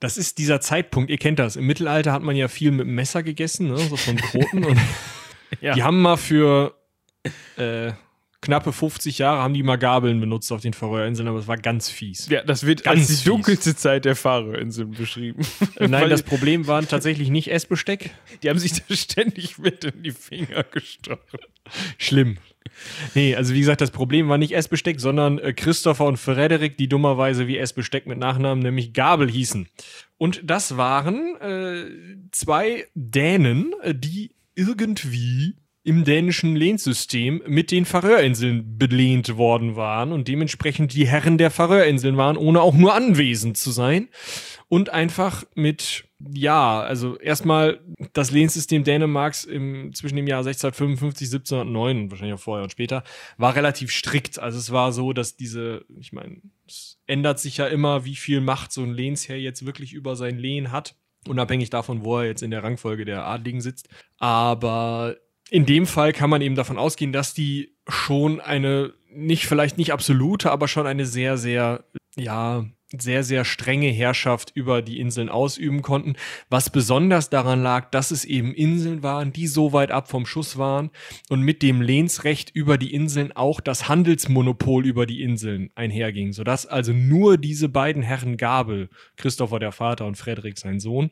Das 0.00 0.16
ist 0.16 0.38
dieser 0.38 0.60
Zeitpunkt, 0.60 1.10
ihr 1.10 1.18
kennt 1.18 1.38
das. 1.38 1.56
Im 1.56 1.66
Mittelalter 1.66 2.12
hat 2.12 2.22
man 2.22 2.36
ja 2.36 2.48
viel 2.48 2.70
mit 2.70 2.86
dem 2.86 2.94
Messer 2.94 3.22
gegessen, 3.22 3.68
ne? 3.68 3.78
so 3.78 3.96
von 3.96 4.16
Broten. 4.16 4.64
und 4.64 4.78
ja. 5.60 5.74
Die 5.74 5.82
haben 5.82 6.00
mal 6.00 6.16
für 6.16 6.74
äh, 7.56 7.92
knappe 8.46 8.72
50 8.72 9.18
Jahre 9.18 9.42
haben 9.42 9.54
die 9.54 9.64
mal 9.64 9.76
Gabeln 9.76 10.20
benutzt 10.20 10.52
auf 10.52 10.60
den 10.60 10.72
Färöerinseln, 10.72 11.28
aber 11.28 11.40
es 11.40 11.48
war 11.48 11.56
ganz 11.56 11.90
fies. 11.90 12.28
Ja, 12.28 12.42
das 12.44 12.64
wird 12.64 12.84
ganz 12.84 13.10
als 13.10 13.22
die 13.22 13.28
dunkelste 13.28 13.74
Zeit 13.74 14.04
der 14.04 14.14
Färöerinseln 14.14 14.92
beschrieben. 14.92 15.44
Nein, 15.80 16.08
das 16.08 16.22
Problem 16.22 16.68
waren 16.68 16.86
tatsächlich 16.86 17.28
nicht 17.28 17.50
Essbesteck. 17.50 18.10
Die 18.42 18.48
haben 18.48 18.60
sich 18.60 18.72
da 18.72 18.94
ständig 18.94 19.58
mit 19.58 19.84
in 19.84 20.04
die 20.04 20.12
Finger 20.12 20.62
gestochen. 20.62 21.40
Schlimm. 21.98 22.38
Nee, 23.14 23.34
also 23.34 23.52
wie 23.52 23.60
gesagt, 23.60 23.80
das 23.80 23.90
Problem 23.90 24.28
war 24.28 24.38
nicht 24.38 24.54
Essbesteck, 24.54 25.00
sondern 25.00 25.38
äh, 25.38 25.52
Christopher 25.52 26.04
und 26.04 26.18
Frederik, 26.18 26.76
die 26.76 26.88
dummerweise 26.88 27.48
wie 27.48 27.58
Essbesteck 27.58 28.06
mit 28.06 28.18
Nachnamen, 28.18 28.62
nämlich 28.62 28.92
Gabel 28.92 29.28
hießen. 29.28 29.68
Und 30.18 30.40
das 30.44 30.76
waren 30.76 31.36
äh, 31.40 31.86
zwei 32.30 32.86
Dänen, 32.94 33.72
äh, 33.82 33.94
die 33.94 34.30
irgendwie 34.54 35.56
im 35.86 36.02
dänischen 36.02 36.56
Lehnsystem 36.56 37.42
mit 37.46 37.70
den 37.70 37.84
Färöerinseln 37.84 38.76
belehnt 38.76 39.36
worden 39.36 39.76
waren 39.76 40.10
und 40.10 40.26
dementsprechend 40.26 40.92
die 40.94 41.06
Herren 41.06 41.38
der 41.38 41.52
Färöerinseln 41.52 42.16
waren, 42.16 42.36
ohne 42.36 42.60
auch 42.60 42.74
nur 42.74 42.92
anwesend 42.92 43.56
zu 43.56 43.70
sein. 43.70 44.08
Und 44.68 44.90
einfach 44.90 45.44
mit, 45.54 46.08
ja, 46.18 46.80
also 46.80 47.16
erstmal 47.18 47.78
das 48.14 48.32
Lehnsystem 48.32 48.82
Dänemarks 48.82 49.44
im, 49.44 49.94
zwischen 49.94 50.16
dem 50.16 50.26
Jahr 50.26 50.40
1655, 50.40 51.28
1709 51.28 51.98
und 51.98 52.10
wahrscheinlich 52.10 52.34
auch 52.34 52.42
vorher 52.42 52.64
und 52.64 52.72
später 52.72 53.04
war 53.38 53.54
relativ 53.54 53.92
strikt. 53.92 54.40
Also 54.40 54.58
es 54.58 54.72
war 54.72 54.90
so, 54.90 55.12
dass 55.12 55.36
diese, 55.36 55.84
ich 56.00 56.12
meine, 56.12 56.38
es 56.66 56.98
ändert 57.06 57.38
sich 57.38 57.58
ja 57.58 57.68
immer, 57.68 58.04
wie 58.04 58.16
viel 58.16 58.40
Macht 58.40 58.72
so 58.72 58.82
ein 58.82 58.92
Lehnsherr 58.92 59.38
jetzt 59.38 59.64
wirklich 59.64 59.92
über 59.92 60.16
sein 60.16 60.36
Lehen 60.36 60.72
hat 60.72 60.96
unabhängig 61.28 61.70
davon, 61.70 62.04
wo 62.04 62.18
er 62.18 62.26
jetzt 62.26 62.42
in 62.42 62.52
der 62.52 62.62
Rangfolge 62.62 63.04
der 63.04 63.26
Adligen 63.26 63.60
sitzt. 63.60 63.88
Aber 64.18 65.16
in 65.50 65.66
dem 65.66 65.86
Fall 65.86 66.12
kann 66.12 66.30
man 66.30 66.42
eben 66.42 66.54
davon 66.54 66.78
ausgehen, 66.78 67.12
dass 67.12 67.34
die 67.34 67.74
schon 67.88 68.40
eine, 68.40 68.92
nicht 69.10 69.46
vielleicht 69.46 69.78
nicht 69.78 69.92
absolute, 69.92 70.50
aber 70.50 70.68
schon 70.68 70.86
eine 70.86 71.06
sehr, 71.06 71.38
sehr, 71.38 71.84
ja, 72.16 72.64
sehr, 72.96 73.24
sehr 73.24 73.44
strenge 73.44 73.88
Herrschaft 73.88 74.52
über 74.54 74.80
die 74.80 75.00
Inseln 75.00 75.28
ausüben 75.28 75.82
konnten. 75.82 76.14
Was 76.48 76.70
besonders 76.70 77.30
daran 77.30 77.62
lag, 77.62 77.90
dass 77.90 78.12
es 78.12 78.24
eben 78.24 78.54
Inseln 78.54 79.02
waren, 79.02 79.32
die 79.32 79.48
so 79.48 79.72
weit 79.72 79.90
ab 79.90 80.08
vom 80.08 80.24
Schuss 80.24 80.56
waren 80.56 80.90
und 81.28 81.42
mit 81.42 81.62
dem 81.62 81.80
Lehnsrecht 81.80 82.50
über 82.54 82.78
die 82.78 82.94
Inseln 82.94 83.32
auch 83.32 83.60
das 83.60 83.88
Handelsmonopol 83.88 84.86
über 84.86 85.06
die 85.06 85.22
Inseln 85.22 85.70
einherging, 85.74 86.32
sodass 86.32 86.66
also 86.66 86.92
nur 86.92 87.38
diese 87.38 87.68
beiden 87.68 88.02
Herren 88.02 88.36
Gabel, 88.36 88.88
Christopher 89.16 89.58
der 89.58 89.72
Vater 89.72 90.06
und 90.06 90.16
Frederik 90.16 90.56
sein 90.56 90.78
Sohn, 90.78 91.10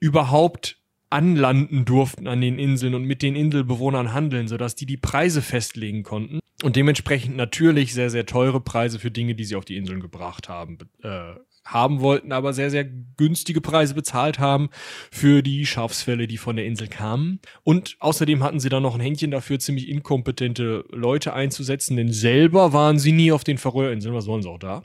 überhaupt 0.00 0.77
anlanden 1.10 1.84
durften 1.84 2.26
an 2.26 2.40
den 2.40 2.58
Inseln 2.58 2.94
und 2.94 3.04
mit 3.04 3.22
den 3.22 3.36
Inselbewohnern 3.36 4.12
handeln, 4.12 4.48
sodass 4.48 4.74
die 4.74 4.86
die 4.86 4.96
Preise 4.96 5.42
festlegen 5.42 6.02
konnten 6.02 6.40
und 6.64 6.74
dementsprechend 6.74 7.36
natürlich 7.36 7.94
sehr, 7.94 8.10
sehr 8.10 8.26
teure 8.26 8.60
Preise 8.60 8.98
für 8.98 9.10
Dinge, 9.10 9.34
die 9.34 9.44
sie 9.44 9.54
auf 9.54 9.64
die 9.64 9.76
Inseln 9.76 10.00
gebracht 10.00 10.48
haben, 10.48 10.78
äh, 11.02 11.34
haben 11.64 12.00
wollten, 12.00 12.32
aber 12.32 12.52
sehr, 12.52 12.70
sehr 12.70 12.84
günstige 12.84 13.60
Preise 13.60 13.94
bezahlt 13.94 14.38
haben 14.38 14.70
für 15.12 15.42
die 15.42 15.66
Schafsfälle, 15.66 16.26
die 16.26 16.38
von 16.38 16.56
der 16.56 16.66
Insel 16.66 16.88
kamen. 16.88 17.40
Und 17.62 17.96
außerdem 18.00 18.42
hatten 18.42 18.58
sie 18.58 18.70
dann 18.70 18.82
noch 18.82 18.94
ein 18.94 19.00
Händchen 19.00 19.30
dafür, 19.30 19.58
ziemlich 19.58 19.88
inkompetente 19.88 20.84
Leute 20.90 21.32
einzusetzen, 21.32 21.96
denn 21.96 22.12
selber 22.12 22.72
waren 22.72 22.98
sie 22.98 23.12
nie 23.12 23.30
auf 23.30 23.44
den 23.44 23.58
Färöerinseln, 23.58 24.14
was 24.14 24.26
wollen 24.26 24.42
sie 24.42 24.48
auch 24.48 24.58
da? 24.58 24.82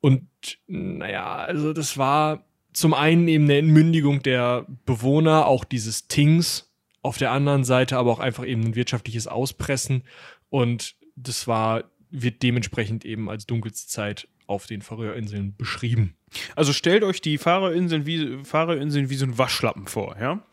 Und 0.00 0.26
naja, 0.66 1.36
also 1.36 1.72
das 1.72 1.96
war 1.96 2.44
zum 2.72 2.94
einen 2.94 3.28
eben 3.28 3.44
eine 3.44 3.58
Entmündigung 3.58 4.22
der 4.22 4.66
Bewohner, 4.84 5.46
auch 5.46 5.64
dieses 5.64 6.08
Tings, 6.08 6.72
auf 7.02 7.18
der 7.18 7.32
anderen 7.32 7.64
Seite 7.64 7.98
aber 7.98 8.12
auch 8.12 8.20
einfach 8.20 8.46
eben 8.46 8.62
ein 8.62 8.74
wirtschaftliches 8.74 9.26
Auspressen 9.26 10.04
und 10.50 10.94
das 11.16 11.46
war, 11.46 11.84
wird 12.10 12.42
dementsprechend 12.42 13.04
eben 13.04 13.28
als 13.28 13.46
dunkelste 13.46 13.88
Zeit 13.88 14.28
auf 14.46 14.66
den 14.66 14.82
Färöerinseln 14.82 15.56
beschrieben. 15.56 16.14
Also 16.56 16.72
stellt 16.72 17.04
euch 17.04 17.20
die 17.20 17.38
Fahrerinseln 17.38 18.06
wie, 18.06 18.44
Fahrerinseln 18.44 19.10
wie 19.10 19.16
so 19.16 19.26
ein 19.26 19.38
Waschlappen 19.38 19.86
vor, 19.86 20.16
ja? 20.20 20.44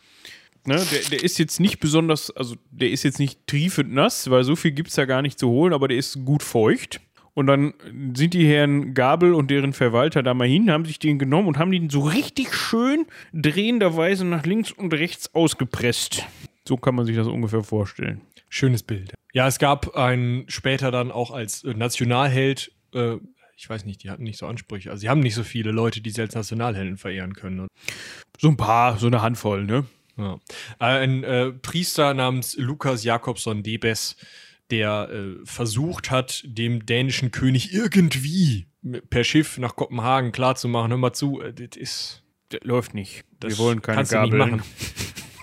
Ne, 0.65 0.86
der, 0.91 1.01
der, 1.09 1.24
ist 1.24 1.39
jetzt 1.39 1.59
nicht 1.59 1.80
besonders, 1.80 2.32
also 2.32 2.55
der 2.70 2.91
ist 2.91 3.03
jetzt 3.03 3.20
nicht 3.20 3.47
triefend 3.47 3.93
nass, 3.93 4.30
weil 4.30 4.43
so 4.43 4.55
viel 4.55 4.72
gibt 4.72 4.89
es 4.89 4.95
da 4.95 5.05
gar 5.05 5.22
nicht 5.22 5.39
zu 5.39 5.47
holen, 5.47 5.74
aber 5.74 5.88
der 5.88 5.97
ist 5.97 6.26
gut 6.26 6.43
feucht. 6.43 6.99
Und 7.40 7.48
dann 7.48 7.74
sind 8.16 8.34
die 8.34 8.46
Herren 8.46 8.94
Gabel 8.94 9.34
und 9.34 9.50
deren 9.50 9.72
Verwalter 9.72 10.22
da 10.24 10.34
mal 10.34 10.46
hin, 10.46 10.70
haben 10.70 10.84
sich 10.84 11.00
den 11.00 11.18
genommen 11.18 11.48
und 11.48 11.58
haben 11.58 11.72
den 11.72 11.90
so 11.90 12.02
richtig 12.02 12.54
schön 12.54 13.06
drehenderweise 13.32 14.26
nach 14.26 14.46
links 14.46 14.74
und 14.74 14.94
rechts 14.94 15.34
ausgepresst. 15.34 16.26
So 16.68 16.76
kann 16.76 16.96
man 16.96 17.06
sich 17.06 17.16
das 17.16 17.28
ungefähr 17.28 17.64
vorstellen. 17.64 18.20
Schönes 18.50 18.84
Bild. 18.84 19.14
Ja, 19.32 19.48
es 19.48 19.58
gab 19.58 19.96
einen 19.96 20.50
später 20.50 20.92
dann 20.92 21.14
auch 21.14 21.32
als 21.32 21.64
Nationalheld, 21.64 22.74
äh, 22.94 23.16
ich 23.56 23.70
weiß 23.70 23.86
nicht, 23.86 24.04
die 24.04 24.10
hatten 24.10 24.24
nicht 24.24 24.38
so 24.38 24.46
Ansprüche. 24.46 24.92
Also 24.92 25.00
sie 25.00 25.08
haben 25.08 25.22
nicht 25.22 25.36
so 25.36 25.44
viele 25.44 25.72
Leute, 25.72 26.02
die 26.02 26.10
sie 26.10 26.20
als 26.20 26.36
Nationalhelden 26.36 26.98
verehren 26.98 27.36
können. 27.36 27.70
So 28.38 28.50
ein 28.50 28.58
paar, 28.58 28.98
so 28.98 29.08
eine 29.08 29.22
Handvoll, 29.22 29.64
ne? 29.64 29.86
Ja. 30.18 30.40
Ein 30.78 31.24
äh, 31.24 31.54
Priester 31.54 32.14
namens 32.14 32.58
Lukas 32.58 33.06
Jakobson 33.06 33.64
Debes, 33.64 34.18
der 34.72 35.09
äh, 35.11 35.45
versucht 35.45 36.11
hat, 36.11 36.43
dem 36.45 36.86
dänischen 36.86 37.32
König 37.32 37.74
irgendwie 37.74 38.67
per 39.09 39.24
Schiff 39.24 39.57
nach 39.57 39.76
Kopenhagen 39.76 40.32
klarzumachen, 40.32 40.91
hör 40.91 40.97
mal 40.97 41.13
zu, 41.13 41.41
äh, 41.41 41.53
das 41.53 41.78
ist. 41.78 42.24
Das 42.49 42.61
läuft 42.63 42.93
nicht. 42.93 43.26
Das 43.39 43.51
Wir 43.51 43.57
wollen 43.59 43.82
keine 43.82 43.97
kannst 43.97 44.11
Gabeln. 44.11 44.32
Du 44.32 44.55
nicht 44.55 44.65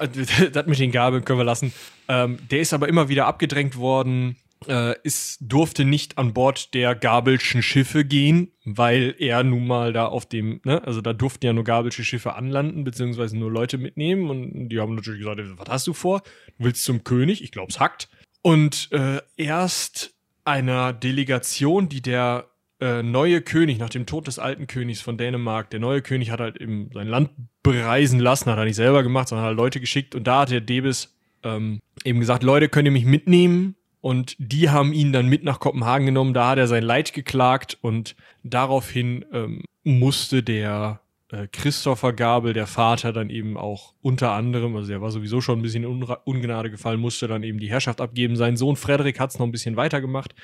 machen. 0.01 0.51
das 0.53 0.67
mit 0.67 0.79
den 0.79 0.91
Gabeln 0.91 1.25
können 1.25 1.39
wir 1.39 1.45
lassen. 1.45 1.73
Ähm, 2.09 2.39
der 2.51 2.61
ist 2.61 2.73
aber 2.73 2.89
immer 2.89 3.09
wieder 3.09 3.27
abgedrängt 3.27 3.77
worden. 3.77 4.37
Äh, 4.67 4.95
ist, 5.03 5.39
durfte 5.41 5.85
nicht 5.85 6.19
an 6.19 6.33
Bord 6.33 6.75
der 6.75 6.95
Gabelschen 6.95 7.63
Schiffe 7.63 8.05
gehen, 8.05 8.51
weil 8.65 9.15
er 9.19 9.45
nun 9.45 9.67
mal 9.67 9.93
da 9.93 10.07
auf 10.07 10.27
dem, 10.27 10.61
ne, 10.65 10.83
also 10.83 11.03
da 11.03 11.13
durften 11.13 11.45
ja 11.47 11.53
nur 11.53 11.63
Gabelsche 11.63 12.03
Schiffe 12.03 12.35
anlanden, 12.35 12.83
beziehungsweise 12.83 13.37
nur 13.39 13.53
Leute 13.53 13.79
mitnehmen 13.79 14.31
und 14.31 14.71
die 14.71 14.81
haben 14.81 14.95
natürlich 14.95 15.21
gesagt, 15.21 15.41
was 15.59 15.69
hast 15.69 15.87
du 15.87 15.93
vor? 15.93 16.23
Du 16.59 16.65
willst 16.65 16.85
zum 16.85 17.05
König? 17.05 17.45
Ich 17.45 17.53
glaub's 17.53 17.79
hackt. 17.79 18.09
Und 18.47 18.93
äh, 18.93 19.21
erst 19.37 20.15
einer 20.45 20.93
Delegation, 20.93 21.89
die 21.89 22.01
der 22.01 22.47
äh, 22.81 23.03
neue 23.03 23.43
König, 23.43 23.81
nach 23.81 23.91
dem 23.91 24.07
Tod 24.07 24.29
des 24.29 24.39
alten 24.39 24.69
Königs 24.69 25.01
von 25.01 25.19
Dänemark, 25.19 25.69
der 25.71 25.81
neue 25.81 26.01
König 26.01 26.31
hat 26.31 26.39
halt 26.39 26.57
eben 26.61 26.89
sein 26.95 27.09
Land 27.09 27.31
bereisen 27.65 28.21
lassen, 28.21 28.49
hat 28.49 28.59
er 28.59 28.65
nicht 28.65 28.77
selber 28.77 29.03
gemacht, 29.03 29.27
sondern 29.27 29.49
hat 29.49 29.57
Leute 29.57 29.81
geschickt 29.81 30.15
und 30.15 30.29
da 30.29 30.43
hat 30.43 30.53
der 30.53 30.61
Debis 30.61 31.13
ähm, 31.43 31.81
eben 32.05 32.21
gesagt, 32.21 32.45
Leute, 32.45 32.69
könnt 32.69 32.87
ihr 32.87 32.93
mich 32.93 33.05
mitnehmen? 33.05 33.75
Und 34.01 34.37
die 34.39 34.71
haben 34.71 34.93
ihn 34.93 35.13
dann 35.13 35.27
mit 35.27 35.43
nach 35.43 35.59
Kopenhagen 35.59 36.07
genommen, 36.07 36.33
da 36.33 36.51
hat 36.51 36.59
er 36.59 36.69
sein 36.69 36.85
Leid 36.85 37.15
geklagt 37.15 37.77
und 37.81 38.15
daraufhin 38.45 39.25
ähm, 39.33 39.65
musste 39.83 40.45
der 40.45 41.01
Christopher 41.51 42.13
Gabel, 42.13 42.53
der 42.53 42.69
Vater, 42.69 43.13
dann 43.13 43.31
eben 43.31 43.57
auch 43.57 43.95
unter 44.01 44.31
anderem, 44.31 44.77
also 44.77 44.93
er 44.93 45.01
war 45.01 45.11
sowieso 45.11 45.41
schon 45.41 45.59
ein 45.59 45.63
bisschen 45.63 45.83
in 45.83 46.05
Ungnade 46.25 46.71
gefallen, 46.71 47.01
musste 47.01 47.27
dann 47.27 47.43
eben 47.43 47.59
die 47.59 47.69
Herrschaft 47.69 48.01
abgeben. 48.01 48.37
Sein 48.37 48.57
Sohn 48.57 48.77
Frederik 48.77 49.19
hat 49.19 49.31
es 49.31 49.39
noch 49.39 49.47
ein 49.47 49.53
bisschen 49.53 49.77
weitergemacht. 49.77 50.35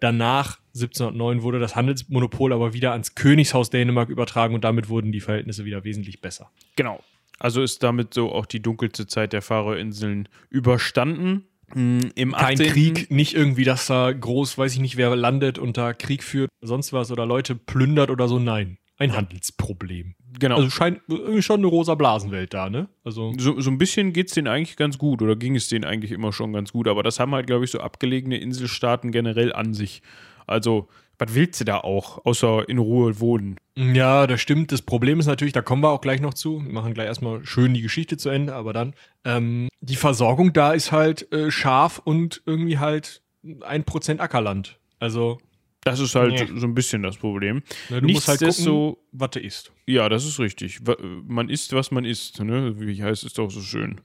Danach, 0.00 0.58
1709, 0.74 1.42
wurde 1.42 1.58
das 1.58 1.76
Handelsmonopol 1.76 2.54
aber 2.54 2.72
wieder 2.72 2.92
ans 2.92 3.14
Königshaus 3.14 3.68
Dänemark 3.68 4.08
übertragen 4.08 4.54
und 4.54 4.64
damit 4.64 4.88
wurden 4.88 5.12
die 5.12 5.20
Verhältnisse 5.20 5.66
wieder 5.66 5.84
wesentlich 5.84 6.22
besser. 6.22 6.50
Genau. 6.74 7.00
Also 7.38 7.62
ist 7.62 7.82
damit 7.82 8.14
so 8.14 8.32
auch 8.32 8.46
die 8.46 8.60
dunkelste 8.60 9.06
Zeit 9.06 9.32
der 9.32 9.42
Färöerinseln 9.42 10.28
überstanden. 10.48 11.44
Hm, 11.72 12.12
Im 12.14 12.32
Kein 12.32 12.54
18. 12.54 12.72
Krieg, 12.72 13.10
nicht 13.10 13.34
irgendwie, 13.34 13.64
dass 13.64 13.86
da 13.86 14.12
groß, 14.12 14.58
weiß 14.58 14.72
ich 14.74 14.80
nicht, 14.80 14.96
wer 14.96 15.14
landet 15.14 15.58
und 15.58 15.76
da 15.76 15.92
Krieg 15.92 16.24
führt, 16.24 16.50
sonst 16.60 16.92
was 16.92 17.10
oder 17.10 17.26
Leute 17.26 17.54
plündert 17.54 18.10
oder 18.10 18.26
so. 18.26 18.38
Nein, 18.38 18.78
ein 18.98 19.16
Handelsproblem. 19.16 20.14
Genau. 20.38 20.56
Also 20.56 20.70
scheint 20.70 21.00
irgendwie 21.08 21.42
schon 21.42 21.60
eine 21.60 21.66
rosa 21.66 21.94
Blasenwelt 21.94 22.54
da, 22.54 22.70
ne? 22.70 22.88
Also 23.04 23.32
so, 23.38 23.60
so 23.60 23.70
ein 23.70 23.78
bisschen 23.78 24.12
geht 24.12 24.28
es 24.28 24.34
denen 24.34 24.48
eigentlich 24.48 24.76
ganz 24.76 24.98
gut 24.98 25.22
oder 25.22 25.36
ging 25.36 25.56
es 25.56 25.68
denen 25.68 25.84
eigentlich 25.84 26.12
immer 26.12 26.32
schon 26.32 26.52
ganz 26.52 26.72
gut, 26.72 26.88
aber 26.88 27.02
das 27.02 27.18
haben 27.18 27.34
halt, 27.34 27.46
glaube 27.46 27.64
ich, 27.64 27.70
so 27.70 27.80
abgelegene 27.80 28.38
Inselstaaten 28.38 29.10
generell 29.12 29.52
an 29.52 29.74
sich. 29.74 30.02
Also 30.46 30.88
was 31.20 31.34
willst 31.34 31.60
du 31.60 31.64
da 31.64 31.78
auch, 31.78 32.24
außer 32.24 32.66
in 32.68 32.78
Ruhe 32.78 33.20
wohnen? 33.20 33.56
Ja, 33.76 34.26
das 34.26 34.40
stimmt. 34.40 34.72
Das 34.72 34.80
Problem 34.80 35.20
ist 35.20 35.26
natürlich, 35.26 35.52
da 35.52 35.60
kommen 35.60 35.82
wir 35.82 35.90
auch 35.90 36.00
gleich 36.00 36.20
noch 36.20 36.34
zu. 36.34 36.64
Wir 36.64 36.72
machen 36.72 36.94
gleich 36.94 37.06
erstmal 37.06 37.44
schön 37.44 37.74
die 37.74 37.82
Geschichte 37.82 38.16
zu 38.16 38.30
Ende, 38.30 38.54
aber 38.54 38.72
dann 38.72 38.94
ähm, 39.24 39.68
die 39.80 39.96
Versorgung 39.96 40.52
da 40.54 40.72
ist 40.72 40.92
halt 40.92 41.30
äh, 41.32 41.50
scharf 41.50 42.00
und 42.02 42.42
irgendwie 42.46 42.78
halt 42.78 43.22
ein 43.60 43.84
Prozent 43.84 44.20
Ackerland. 44.20 44.78
Also 44.98 45.38
das 45.84 46.00
ist 46.00 46.14
halt 46.14 46.32
nee. 46.32 46.58
so 46.60 46.66
ein 46.66 46.74
bisschen 46.74 47.02
das 47.02 47.16
Problem. 47.16 47.62
Na, 47.88 48.00
du 48.00 48.08
musst 48.08 48.28
halt 48.28 48.40
gucken, 48.40 48.52
so, 48.52 48.98
was 49.12 49.30
du 49.30 49.40
isst. 49.40 49.72
Ja, 49.86 50.08
das 50.08 50.24
ist 50.24 50.38
richtig. 50.38 50.80
Man 51.26 51.48
isst, 51.48 51.72
was 51.72 51.90
man 51.90 52.04
isst. 52.04 52.40
Ne? 52.42 52.78
Wie 52.78 53.02
heißt 53.02 53.24
es 53.24 53.32
doch 53.32 53.50
so 53.50 53.60
schön. 53.60 54.00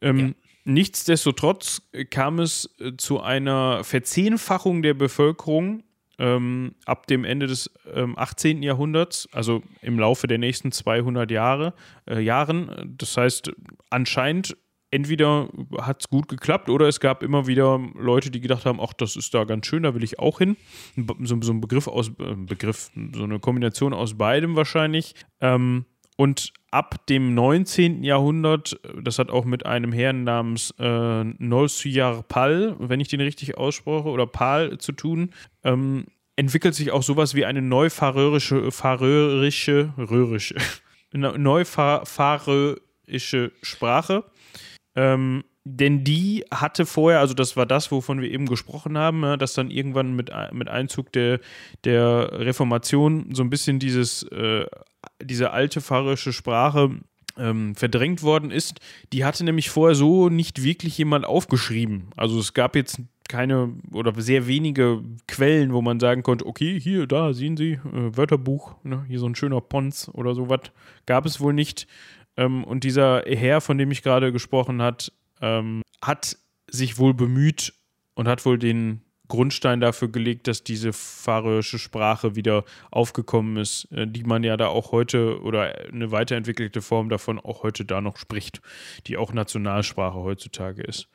Ähm, 0.00 0.18
ja. 0.18 0.32
Nichtsdestotrotz 0.64 1.82
kam 2.10 2.38
es 2.38 2.70
äh, 2.78 2.92
zu 2.96 3.20
einer 3.20 3.82
Verzehnfachung 3.82 4.82
der 4.82 4.94
Bevölkerung 4.94 5.82
ähm, 6.18 6.76
ab 6.84 7.08
dem 7.08 7.24
Ende 7.24 7.48
des 7.48 7.68
ähm, 7.92 8.16
18. 8.16 8.62
Jahrhunderts, 8.62 9.28
also 9.32 9.62
im 9.80 9.98
Laufe 9.98 10.28
der 10.28 10.38
nächsten 10.38 10.70
200 10.70 11.30
Jahre, 11.32 11.74
äh, 12.08 12.20
Jahren. 12.20 12.94
Das 12.96 13.16
heißt, 13.16 13.50
anscheinend 13.90 14.56
entweder 14.92 15.48
hat 15.78 16.02
es 16.02 16.08
gut 16.08 16.28
geklappt 16.28 16.68
oder 16.68 16.86
es 16.86 17.00
gab 17.00 17.24
immer 17.24 17.48
wieder 17.48 17.80
Leute, 17.94 18.30
die 18.30 18.40
gedacht 18.40 18.66
haben, 18.66 18.78
ach, 18.80 18.92
das 18.92 19.16
ist 19.16 19.34
da 19.34 19.42
ganz 19.44 19.66
schön, 19.66 19.82
da 19.82 19.94
will 19.94 20.04
ich 20.04 20.20
auch 20.20 20.38
hin. 20.38 20.56
So, 20.96 21.36
so 21.40 21.52
ein 21.52 21.60
Begriff 21.60 21.88
aus, 21.88 22.12
äh, 22.20 22.36
Begriff, 22.36 22.92
so 23.14 23.24
eine 23.24 23.40
Kombination 23.40 23.92
aus 23.94 24.16
beidem 24.16 24.54
wahrscheinlich. 24.54 25.16
Ähm, 25.40 25.86
und 26.16 26.52
ab 26.70 27.06
dem 27.06 27.34
19. 27.34 28.04
Jahrhundert, 28.04 28.78
das 29.02 29.18
hat 29.18 29.30
auch 29.30 29.46
mit 29.46 29.66
einem 29.66 29.92
Herrn 29.92 30.24
namens 30.24 30.74
äh, 30.78 31.24
Nolsuyar 31.24 32.22
Pal, 32.22 32.76
wenn 32.78 33.00
ich 33.00 33.08
den 33.08 33.22
richtig 33.22 33.56
ausspreche, 33.56 34.08
oder 34.08 34.26
Pal 34.26 34.76
zu 34.78 34.92
tun, 34.92 35.30
ähm, 35.64 36.04
entwickelt 36.36 36.74
sich 36.74 36.92
auch 36.92 37.02
sowas 37.02 37.34
wie 37.34 37.46
eine 37.46 37.62
neufäröische, 37.62 38.70
färöische, 38.70 39.94
röhrische, 39.96 40.56
neufäröische 41.12 43.52
Sprache. 43.62 44.24
Ähm, 44.94 45.44
denn 45.64 46.02
die 46.02 46.44
hatte 46.52 46.86
vorher, 46.86 47.20
also 47.20 47.34
das 47.34 47.56
war 47.56 47.66
das, 47.66 47.92
wovon 47.92 48.20
wir 48.20 48.30
eben 48.30 48.46
gesprochen 48.46 48.98
haben, 48.98 49.22
ja, 49.22 49.36
dass 49.36 49.54
dann 49.54 49.70
irgendwann 49.70 50.14
mit, 50.14 50.30
mit 50.52 50.68
Einzug 50.68 51.12
der, 51.12 51.38
der 51.84 52.30
Reformation 52.32 53.32
so 53.32 53.44
ein 53.44 53.50
bisschen 53.50 53.78
dieses, 53.78 54.24
äh, 54.24 54.66
diese 55.22 55.52
alte 55.52 55.80
pfarrerische 55.80 56.32
Sprache 56.32 56.90
ähm, 57.38 57.74
verdrängt 57.76 58.22
worden 58.22 58.50
ist. 58.50 58.80
Die 59.12 59.24
hatte 59.24 59.44
nämlich 59.44 59.70
vorher 59.70 59.94
so 59.94 60.28
nicht 60.28 60.64
wirklich 60.64 60.98
jemand 60.98 61.24
aufgeschrieben. 61.24 62.10
Also 62.16 62.40
es 62.40 62.54
gab 62.54 62.74
jetzt 62.74 63.00
keine 63.28 63.72
oder 63.92 64.12
sehr 64.20 64.46
wenige 64.46 65.02
Quellen, 65.26 65.72
wo 65.72 65.80
man 65.80 66.00
sagen 66.00 66.22
konnte, 66.22 66.44
okay, 66.44 66.78
hier, 66.78 67.06
da 67.06 67.32
sehen 67.32 67.56
Sie, 67.56 67.72
äh, 67.72 68.16
Wörterbuch, 68.16 68.74
ne, 68.82 69.04
hier 69.08 69.20
so 69.20 69.26
ein 69.26 69.34
schöner 69.34 69.60
Pons 69.60 70.10
oder 70.12 70.34
sowas, 70.34 70.60
gab 71.06 71.24
es 71.24 71.40
wohl 71.40 71.54
nicht. 71.54 71.86
Ähm, 72.36 72.64
und 72.64 72.84
dieser 72.84 73.22
Herr, 73.26 73.60
von 73.60 73.78
dem 73.78 73.90
ich 73.90 74.02
gerade 74.02 74.32
gesprochen 74.32 74.82
hat, 74.82 75.12
ähm, 75.40 75.82
hat 76.02 76.36
sich 76.68 76.98
wohl 76.98 77.14
bemüht 77.14 77.74
und 78.14 78.28
hat 78.28 78.44
wohl 78.46 78.58
den 78.58 79.02
Grundstein 79.28 79.80
dafür 79.80 80.08
gelegt, 80.08 80.46
dass 80.46 80.62
diese 80.62 80.92
färöische 80.92 81.78
Sprache 81.78 82.36
wieder 82.36 82.64
aufgekommen 82.90 83.56
ist, 83.56 83.90
äh, 83.92 84.06
die 84.06 84.24
man 84.24 84.44
ja 84.44 84.56
da 84.56 84.66
auch 84.66 84.92
heute 84.92 85.40
oder 85.40 85.86
eine 85.88 86.10
weiterentwickelte 86.10 86.82
Form 86.82 87.08
davon 87.08 87.38
auch 87.38 87.62
heute 87.62 87.84
da 87.84 88.00
noch 88.00 88.18
spricht, 88.18 88.60
die 89.06 89.16
auch 89.16 89.32
Nationalsprache 89.32 90.18
heutzutage 90.18 90.82
ist. 90.82 91.08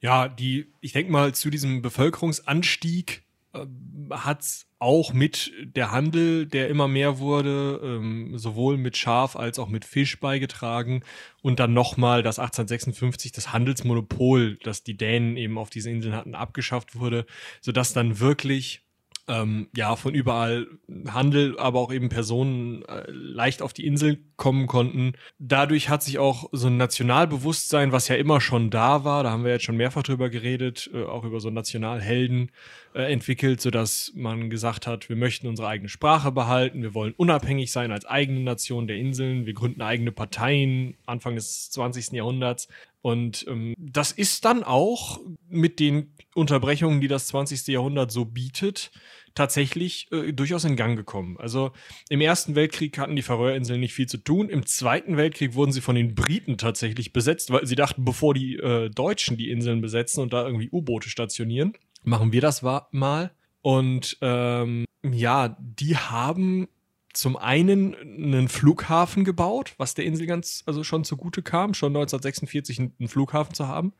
Ja, 0.00 0.28
die, 0.28 0.72
ich 0.80 0.92
denke 0.92 1.10
mal, 1.10 1.32
zu 1.32 1.48
diesem 1.48 1.80
Bevölkerungsanstieg 1.80 3.22
äh, 3.54 3.66
hat 4.10 4.66
auch 4.78 5.12
mit 5.12 5.52
der 5.62 5.92
Handel, 5.92 6.46
der 6.46 6.68
immer 6.68 6.88
mehr 6.88 7.18
wurde, 7.18 7.80
ähm, 7.84 8.36
sowohl 8.36 8.76
mit 8.76 8.96
Schaf 8.96 9.36
als 9.36 9.58
auch 9.58 9.68
mit 9.68 9.84
Fisch 9.84 10.18
beigetragen. 10.18 11.02
Und 11.40 11.60
dann 11.60 11.72
nochmal 11.72 12.22
das 12.22 12.38
1856, 12.38 13.32
das 13.32 13.52
Handelsmonopol, 13.52 14.58
das 14.62 14.82
die 14.82 14.96
Dänen 14.96 15.36
eben 15.36 15.56
auf 15.56 15.70
diesen 15.70 15.94
Inseln 15.94 16.14
hatten, 16.14 16.34
abgeschafft 16.34 16.96
wurde, 16.98 17.26
sodass 17.60 17.92
dann 17.92 18.18
wirklich 18.18 18.81
ähm, 19.28 19.68
ja, 19.76 19.94
von 19.94 20.14
überall 20.14 20.66
Handel, 21.08 21.58
aber 21.58 21.78
auch 21.78 21.92
eben 21.92 22.08
Personen 22.08 22.82
äh, 22.86 23.04
leicht 23.08 23.62
auf 23.62 23.72
die 23.72 23.86
Insel 23.86 24.18
kommen 24.36 24.66
konnten. 24.66 25.12
Dadurch 25.38 25.88
hat 25.88 26.02
sich 26.02 26.18
auch 26.18 26.48
so 26.50 26.66
ein 26.66 26.76
Nationalbewusstsein, 26.76 27.92
was 27.92 28.08
ja 28.08 28.16
immer 28.16 28.40
schon 28.40 28.70
da 28.70 29.04
war, 29.04 29.22
da 29.22 29.30
haben 29.30 29.44
wir 29.44 29.52
jetzt 29.52 29.64
schon 29.64 29.76
mehrfach 29.76 30.02
drüber 30.02 30.28
geredet, 30.28 30.90
äh, 30.92 31.04
auch 31.04 31.24
über 31.24 31.38
so 31.38 31.50
Nationalhelden 31.50 32.50
äh, 32.94 33.12
entwickelt, 33.12 33.60
sodass 33.60 34.12
man 34.16 34.50
gesagt 34.50 34.88
hat, 34.88 35.08
wir 35.08 35.16
möchten 35.16 35.46
unsere 35.46 35.68
eigene 35.68 35.88
Sprache 35.88 36.32
behalten, 36.32 36.82
wir 36.82 36.94
wollen 36.94 37.14
unabhängig 37.16 37.70
sein 37.70 37.92
als 37.92 38.04
eigene 38.04 38.40
Nation 38.40 38.88
der 38.88 38.96
Inseln, 38.96 39.46
wir 39.46 39.54
gründen 39.54 39.82
eigene 39.82 40.10
Parteien 40.10 40.96
Anfang 41.06 41.36
des 41.36 41.70
20. 41.70 42.12
Jahrhunderts. 42.12 42.66
Und 43.02 43.44
ähm, 43.48 43.74
das 43.76 44.12
ist 44.12 44.44
dann 44.44 44.62
auch 44.62 45.20
mit 45.48 45.80
den 45.80 46.14
Unterbrechungen, 46.34 47.00
die 47.00 47.08
das 47.08 47.26
20. 47.26 47.66
Jahrhundert 47.66 48.12
so 48.12 48.24
bietet, 48.24 48.92
tatsächlich 49.34 50.10
äh, 50.12 50.32
durchaus 50.32 50.64
in 50.64 50.76
Gang 50.76 50.96
gekommen. 50.96 51.36
Also 51.38 51.72
im 52.08 52.20
Ersten 52.20 52.54
Weltkrieg 52.54 52.96
hatten 52.98 53.16
die 53.16 53.22
Färöerinseln 53.22 53.80
nicht 53.80 53.94
viel 53.94 54.06
zu 54.06 54.18
tun. 54.18 54.48
Im 54.48 54.66
Zweiten 54.66 55.16
Weltkrieg 55.16 55.54
wurden 55.54 55.72
sie 55.72 55.80
von 55.80 55.96
den 55.96 56.14
Briten 56.14 56.58
tatsächlich 56.58 57.12
besetzt, 57.12 57.50
weil 57.50 57.66
sie 57.66 57.74
dachten, 57.74 58.04
bevor 58.04 58.34
die 58.34 58.56
äh, 58.56 58.88
Deutschen 58.88 59.36
die 59.36 59.50
Inseln 59.50 59.80
besetzen 59.80 60.22
und 60.22 60.32
da 60.32 60.46
irgendwie 60.46 60.70
U-Boote 60.70 61.08
stationieren, 61.08 61.72
machen 62.04 62.32
wir 62.32 62.40
das 62.40 62.62
mal. 62.62 63.32
Und 63.62 64.16
ähm, 64.20 64.84
ja, 65.04 65.56
die 65.60 65.96
haben 65.96 66.68
zum 67.12 67.36
einen 67.36 67.94
einen 67.94 68.48
Flughafen 68.48 69.24
gebaut, 69.24 69.74
was 69.76 69.94
der 69.94 70.04
Insel 70.04 70.26
ganz, 70.26 70.62
also 70.66 70.84
schon 70.84 71.04
zugute 71.04 71.42
kam, 71.42 71.74
schon 71.74 71.90
1946 71.90 72.78
einen 72.78 73.08
Flughafen 73.08 73.54
zu 73.54 73.68
haben. 73.68 73.92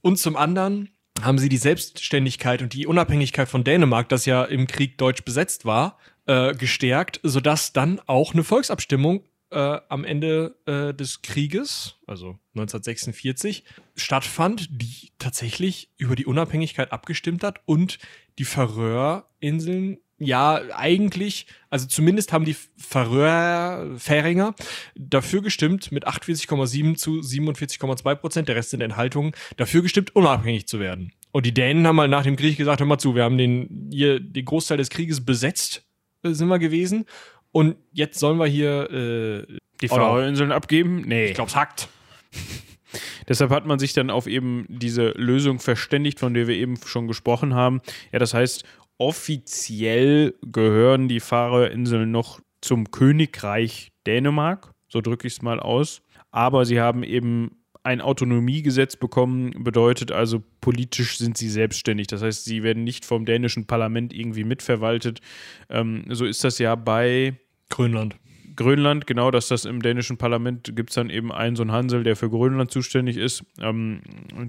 Und 0.00 0.18
zum 0.18 0.36
anderen 0.36 0.90
haben 1.22 1.38
sie 1.38 1.48
die 1.48 1.56
Selbstständigkeit 1.56 2.62
und 2.62 2.72
die 2.72 2.86
Unabhängigkeit 2.86 3.48
von 3.48 3.64
Dänemark, 3.64 4.08
das 4.08 4.26
ja 4.26 4.44
im 4.44 4.66
Krieg 4.66 4.98
deutsch 4.98 5.24
besetzt 5.24 5.64
war, 5.64 5.98
äh, 6.26 6.54
gestärkt, 6.54 7.20
sodass 7.22 7.72
dann 7.72 8.00
auch 8.06 8.32
eine 8.32 8.44
Volksabstimmung 8.44 9.24
äh, 9.50 9.78
am 9.88 10.04
Ende 10.04 10.56
äh, 10.66 10.92
des 10.92 11.22
Krieges, 11.22 11.96
also 12.06 12.38
1946, 12.54 13.64
stattfand, 13.94 14.68
die 14.70 15.12
tatsächlich 15.18 15.90
über 15.96 16.16
die 16.16 16.26
Unabhängigkeit 16.26 16.92
abgestimmt 16.92 17.44
hat 17.44 17.60
und 17.64 17.98
die 18.38 18.44
Färöerinseln 18.44 19.98
ja, 20.24 20.60
eigentlich, 20.74 21.46
also 21.70 21.86
zumindest 21.86 22.32
haben 22.32 22.44
die 22.44 22.56
Färöer, 22.76 23.94
Färinger 23.96 24.54
dafür 24.94 25.42
gestimmt, 25.42 25.92
mit 25.92 26.06
48,7 26.06 26.96
zu 26.96 27.20
47,2 27.20 28.14
Prozent, 28.16 28.48
der 28.48 28.56
Rest 28.56 28.70
sind 28.70 28.80
Enthaltungen, 28.80 29.32
dafür 29.56 29.82
gestimmt, 29.82 30.14
unabhängig 30.14 30.66
zu 30.66 30.80
werden. 30.80 31.12
Und 31.32 31.46
die 31.46 31.54
Dänen 31.54 31.86
haben 31.86 31.96
mal 31.96 32.08
nach 32.08 32.22
dem 32.22 32.36
Krieg 32.36 32.56
gesagt, 32.56 32.80
hör 32.80 32.86
mal 32.86 32.98
zu, 32.98 33.14
wir 33.14 33.24
haben 33.24 33.38
den, 33.38 33.90
hier, 33.92 34.20
den 34.20 34.44
Großteil 34.44 34.76
des 34.76 34.90
Krieges 34.90 35.24
besetzt, 35.24 35.82
äh, 36.22 36.30
sind 36.30 36.48
wir 36.48 36.58
gewesen. 36.58 37.06
Und 37.50 37.76
jetzt 37.92 38.18
sollen 38.18 38.38
wir 38.38 38.46
hier 38.46 38.90
äh, 38.90 39.58
die 39.80 39.88
Färöerinseln 39.88 40.52
abgeben? 40.52 41.02
Nee. 41.06 41.26
Ich 41.26 41.34
glaub's 41.34 41.56
hackt. 41.56 41.88
Deshalb 43.28 43.50
hat 43.50 43.66
man 43.66 43.78
sich 43.78 43.92
dann 43.92 44.10
auf 44.10 44.26
eben 44.26 44.66
diese 44.68 45.08
Lösung 45.10 45.58
verständigt, 45.58 46.20
von 46.20 46.34
der 46.34 46.46
wir 46.46 46.56
eben 46.56 46.76
schon 46.84 47.08
gesprochen 47.08 47.54
haben. 47.54 47.80
Ja, 48.12 48.18
das 48.18 48.34
heißt, 48.34 48.64
offiziell 49.04 50.34
gehören 50.40 51.08
die 51.08 51.20
Färöerinseln 51.20 52.10
noch 52.10 52.40
zum 52.62 52.90
Königreich 52.90 53.92
Dänemark, 54.06 54.72
so 54.88 55.02
drücke 55.02 55.26
ich 55.26 55.34
es 55.34 55.42
mal 55.42 55.60
aus. 55.60 56.00
Aber 56.30 56.64
sie 56.64 56.80
haben 56.80 57.02
eben 57.02 57.64
ein 57.82 58.00
Autonomiegesetz 58.00 58.96
bekommen, 58.96 59.62
bedeutet 59.62 60.10
also, 60.10 60.42
politisch 60.62 61.18
sind 61.18 61.36
sie 61.36 61.50
selbstständig. 61.50 62.06
Das 62.06 62.22
heißt, 62.22 62.46
sie 62.46 62.62
werden 62.62 62.82
nicht 62.82 63.04
vom 63.04 63.26
dänischen 63.26 63.66
Parlament 63.66 64.14
irgendwie 64.14 64.44
mitverwaltet. 64.44 65.20
Ähm, 65.68 66.06
so 66.08 66.24
ist 66.24 66.42
das 66.42 66.58
ja 66.58 66.74
bei 66.74 67.34
Grönland. 67.68 68.16
Grönland, 68.56 69.06
genau, 69.06 69.30
dass 69.30 69.48
das 69.48 69.64
im 69.64 69.82
dänischen 69.82 70.16
Parlament 70.16 70.76
gibt 70.76 70.90
es 70.90 70.94
dann 70.94 71.10
eben 71.10 71.32
einen 71.32 71.56
so 71.56 71.62
einen 71.62 71.72
Hansel, 71.72 72.04
der 72.04 72.16
für 72.16 72.30
Grönland 72.30 72.70
zuständig 72.70 73.16
ist. 73.16 73.44
Ähm, 73.60 74.00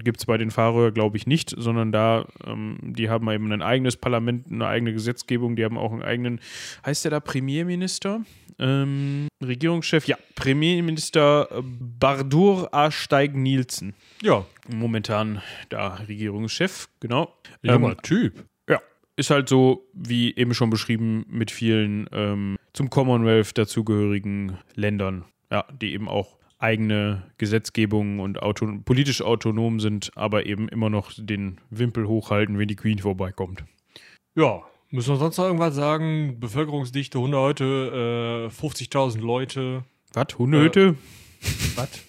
gibt 0.02 0.20
es 0.20 0.26
bei 0.26 0.38
den 0.38 0.50
Färöer, 0.50 0.92
glaube 0.92 1.16
ich, 1.16 1.26
nicht, 1.26 1.54
sondern 1.56 1.92
da, 1.92 2.26
ähm, 2.44 2.78
die 2.82 3.08
haben 3.10 3.28
eben 3.30 3.52
ein 3.52 3.62
eigenes 3.62 3.96
Parlament, 3.96 4.50
eine 4.50 4.66
eigene 4.66 4.92
Gesetzgebung, 4.92 5.56
die 5.56 5.64
haben 5.64 5.78
auch 5.78 5.92
einen 5.92 6.02
eigenen, 6.02 6.40
heißt 6.84 7.04
der 7.04 7.10
da 7.10 7.20
Premierminister? 7.20 8.22
Ähm, 8.58 9.28
Regierungschef, 9.44 10.06
ja, 10.06 10.16
Premierminister 10.34 11.48
Bardur 11.62 12.72
A. 12.72 12.90
Steig-Nielsen. 12.90 13.94
Ja. 14.22 14.46
Momentan 14.68 15.42
da 15.68 15.94
Regierungschef, 16.08 16.88
genau. 17.00 17.34
Junger 17.62 17.90
ähm, 17.90 18.02
Typ 18.02 18.44
ist 19.16 19.30
halt 19.30 19.48
so, 19.48 19.88
wie 19.92 20.34
eben 20.36 20.54
schon 20.54 20.70
beschrieben, 20.70 21.24
mit 21.28 21.50
vielen 21.50 22.08
ähm, 22.12 22.56
zum 22.72 22.90
Commonwealth 22.90 23.56
dazugehörigen 23.56 24.58
Ländern, 24.74 25.24
ja, 25.50 25.64
die 25.80 25.94
eben 25.94 26.08
auch 26.08 26.36
eigene 26.58 27.22
Gesetzgebungen 27.38 28.20
und 28.20 28.42
auto 28.42 28.66
politisch 28.84 29.22
autonom 29.22 29.80
sind, 29.80 30.10
aber 30.14 30.46
eben 30.46 30.68
immer 30.68 30.90
noch 30.90 31.12
den 31.16 31.60
Wimpel 31.70 32.06
hochhalten, 32.06 32.58
wenn 32.58 32.68
die 32.68 32.76
Queen 32.76 32.98
vorbeikommt. 32.98 33.64
Ja, 34.34 34.62
müssen 34.90 35.14
wir 35.14 35.18
sonst 35.18 35.36
noch 35.38 35.46
irgendwas 35.46 35.74
sagen? 35.74 36.38
Bevölkerungsdichte 36.40 37.18
Hunde 37.18 37.38
heute, 37.38 38.48
äh, 38.50 38.54
50.000 38.54 39.20
Leute. 39.20 39.84
Was? 40.12 40.38
Hundehütte? 40.38 40.96
Äh, 41.42 41.46
Was? 41.76 42.04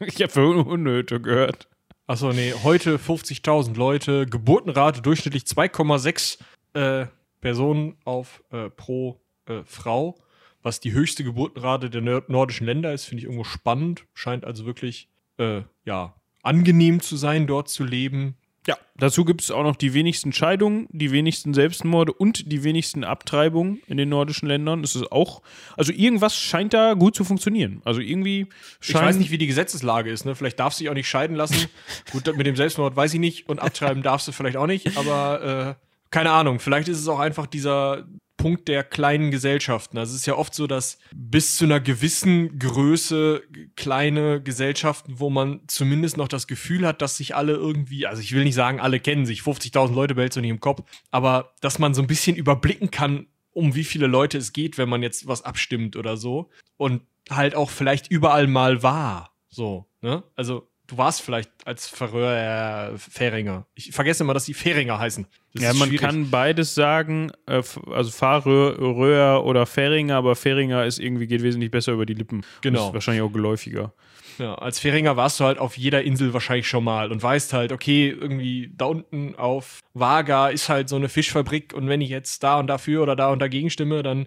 ich 0.00 0.22
habe 0.22 0.32
für 0.32 0.64
Hundehütte 0.64 1.20
gehört. 1.20 1.68
Achso, 2.06 2.32
nee, 2.34 2.52
heute 2.62 2.98
50.000 2.98 3.78
Leute, 3.78 4.26
Geburtenrate 4.26 5.00
durchschnittlich 5.00 5.44
2,6 5.44 6.38
äh, 6.74 7.06
Personen 7.40 7.96
auf 8.04 8.44
äh, 8.50 8.68
pro 8.68 9.22
äh, 9.46 9.62
Frau, 9.64 10.18
was 10.62 10.80
die 10.80 10.92
höchste 10.92 11.24
Geburtenrate 11.24 11.88
der 11.88 12.02
nordischen 12.28 12.66
Länder 12.66 12.92
ist, 12.92 13.06
finde 13.06 13.20
ich 13.20 13.24
irgendwo 13.24 13.44
spannend. 13.44 14.04
Scheint 14.12 14.44
also 14.44 14.66
wirklich, 14.66 15.08
äh, 15.38 15.62
ja, 15.86 16.14
angenehm 16.42 17.00
zu 17.00 17.16
sein, 17.16 17.46
dort 17.46 17.70
zu 17.70 17.84
leben. 17.84 18.36
Ja, 18.66 18.78
dazu 18.96 19.24
gibt 19.24 19.42
es 19.42 19.50
auch 19.50 19.62
noch 19.62 19.76
die 19.76 19.92
wenigsten 19.92 20.32
Scheidungen, 20.32 20.88
die 20.90 21.12
wenigsten 21.12 21.52
Selbstmorde 21.52 22.12
und 22.12 22.50
die 22.50 22.64
wenigsten 22.64 23.04
Abtreibungen 23.04 23.82
in 23.86 23.98
den 23.98 24.08
nordischen 24.08 24.48
Ländern. 24.48 24.80
Das 24.80 24.96
ist 24.96 25.12
auch, 25.12 25.42
also 25.76 25.92
irgendwas 25.92 26.36
scheint 26.36 26.72
da 26.72 26.94
gut 26.94 27.14
zu 27.14 27.24
funktionieren. 27.24 27.82
Also 27.84 28.00
irgendwie 28.00 28.46
Ich 28.80 28.94
weiß 28.94 29.16
nicht, 29.16 29.30
wie 29.30 29.38
die 29.38 29.46
Gesetzeslage 29.46 30.10
ist, 30.10 30.24
ne? 30.24 30.34
Vielleicht 30.34 30.58
darfst 30.58 30.80
du 30.80 30.84
dich 30.84 30.90
auch 30.90 30.94
nicht 30.94 31.08
scheiden 31.08 31.36
lassen. 31.36 31.68
gut, 32.12 32.34
mit 32.36 32.46
dem 32.46 32.56
Selbstmord 32.56 32.96
weiß 32.96 33.12
ich 33.12 33.20
nicht 33.20 33.48
und 33.48 33.60
abtreiben 33.60 34.02
darfst 34.02 34.28
du 34.28 34.32
vielleicht 34.32 34.56
auch 34.56 34.66
nicht, 34.66 34.96
aber 34.96 35.76
äh, 35.78 35.84
keine 36.14 36.30
Ahnung, 36.30 36.60
vielleicht 36.60 36.86
ist 36.86 37.00
es 37.00 37.08
auch 37.08 37.18
einfach 37.18 37.48
dieser 37.48 38.06
Punkt 38.36 38.68
der 38.68 38.84
kleinen 38.84 39.32
Gesellschaften. 39.32 39.98
Also 39.98 40.12
es 40.12 40.20
ist 40.20 40.26
ja 40.26 40.36
oft 40.36 40.54
so, 40.54 40.68
dass 40.68 41.00
bis 41.12 41.56
zu 41.56 41.64
einer 41.64 41.80
gewissen 41.80 42.56
Größe 42.56 43.42
kleine 43.74 44.40
Gesellschaften, 44.40 45.18
wo 45.18 45.28
man 45.28 45.62
zumindest 45.66 46.16
noch 46.16 46.28
das 46.28 46.46
Gefühl 46.46 46.86
hat, 46.86 47.02
dass 47.02 47.16
sich 47.16 47.34
alle 47.34 47.54
irgendwie, 47.54 48.06
also 48.06 48.22
ich 48.22 48.32
will 48.32 48.44
nicht 48.44 48.54
sagen, 48.54 48.78
alle 48.78 49.00
kennen 49.00 49.26
sich, 49.26 49.40
50.000 49.40 49.92
Leute 49.92 50.14
behältst 50.14 50.36
du 50.36 50.40
nicht 50.40 50.50
im 50.50 50.60
Kopf, 50.60 50.84
aber 51.10 51.52
dass 51.60 51.80
man 51.80 51.94
so 51.94 52.02
ein 52.02 52.06
bisschen 52.06 52.36
überblicken 52.36 52.92
kann, 52.92 53.26
um 53.50 53.74
wie 53.74 53.82
viele 53.82 54.06
Leute 54.06 54.38
es 54.38 54.52
geht, 54.52 54.78
wenn 54.78 54.88
man 54.88 55.02
jetzt 55.02 55.26
was 55.26 55.42
abstimmt 55.42 55.96
oder 55.96 56.16
so. 56.16 56.48
Und 56.76 57.02
halt 57.28 57.56
auch 57.56 57.70
vielleicht 57.70 58.08
überall 58.08 58.46
mal 58.46 58.84
war. 58.84 59.34
So, 59.48 59.86
ne? 60.00 60.22
Also 60.36 60.68
du 60.86 60.98
warst 60.98 61.22
vielleicht 61.22 61.50
als 61.64 61.88
Färöer 61.88 62.92
äh, 62.92 62.98
Färinger. 62.98 63.66
Ich 63.74 63.92
vergesse 63.92 64.22
immer, 64.22 64.34
dass 64.34 64.44
die 64.44 64.54
Färinger 64.54 64.98
heißen. 64.98 65.26
Das 65.54 65.62
ja, 65.62 65.72
man 65.74 65.88
schwierig. 65.88 66.00
kann 66.00 66.30
beides 66.30 66.74
sagen, 66.74 67.30
äh, 67.46 67.62
also 67.90 68.10
Färöer 68.10 69.44
oder 69.44 69.66
Färinger, 69.66 70.16
aber 70.16 70.36
Färinger 70.36 70.84
ist 70.84 70.98
irgendwie 70.98 71.26
geht 71.26 71.42
wesentlich 71.42 71.70
besser 71.70 71.92
über 71.92 72.06
die 72.06 72.14
Lippen. 72.14 72.44
Genau. 72.60 72.88
Ist 72.88 72.94
wahrscheinlich 72.94 73.22
auch 73.22 73.32
geläufiger. 73.32 73.92
Ja, 74.38 74.56
als 74.56 74.80
Färinger 74.80 75.16
warst 75.16 75.38
du 75.38 75.44
halt 75.44 75.58
auf 75.58 75.76
jeder 75.78 76.02
Insel 76.02 76.32
wahrscheinlich 76.32 76.66
schon 76.66 76.82
mal 76.82 77.12
und 77.12 77.22
weißt 77.22 77.52
halt, 77.52 77.70
okay, 77.70 78.08
irgendwie 78.08 78.72
da 78.76 78.86
unten 78.86 79.36
auf 79.36 79.78
Vaga 79.94 80.48
ist 80.48 80.68
halt 80.68 80.88
so 80.88 80.96
eine 80.96 81.08
Fischfabrik 81.08 81.72
und 81.72 81.88
wenn 81.88 82.00
ich 82.00 82.10
jetzt 82.10 82.42
da 82.42 82.58
und 82.58 82.66
dafür 82.66 83.02
oder 83.02 83.14
da 83.14 83.30
und 83.30 83.38
dagegen 83.38 83.70
stimme, 83.70 84.02
dann 84.02 84.26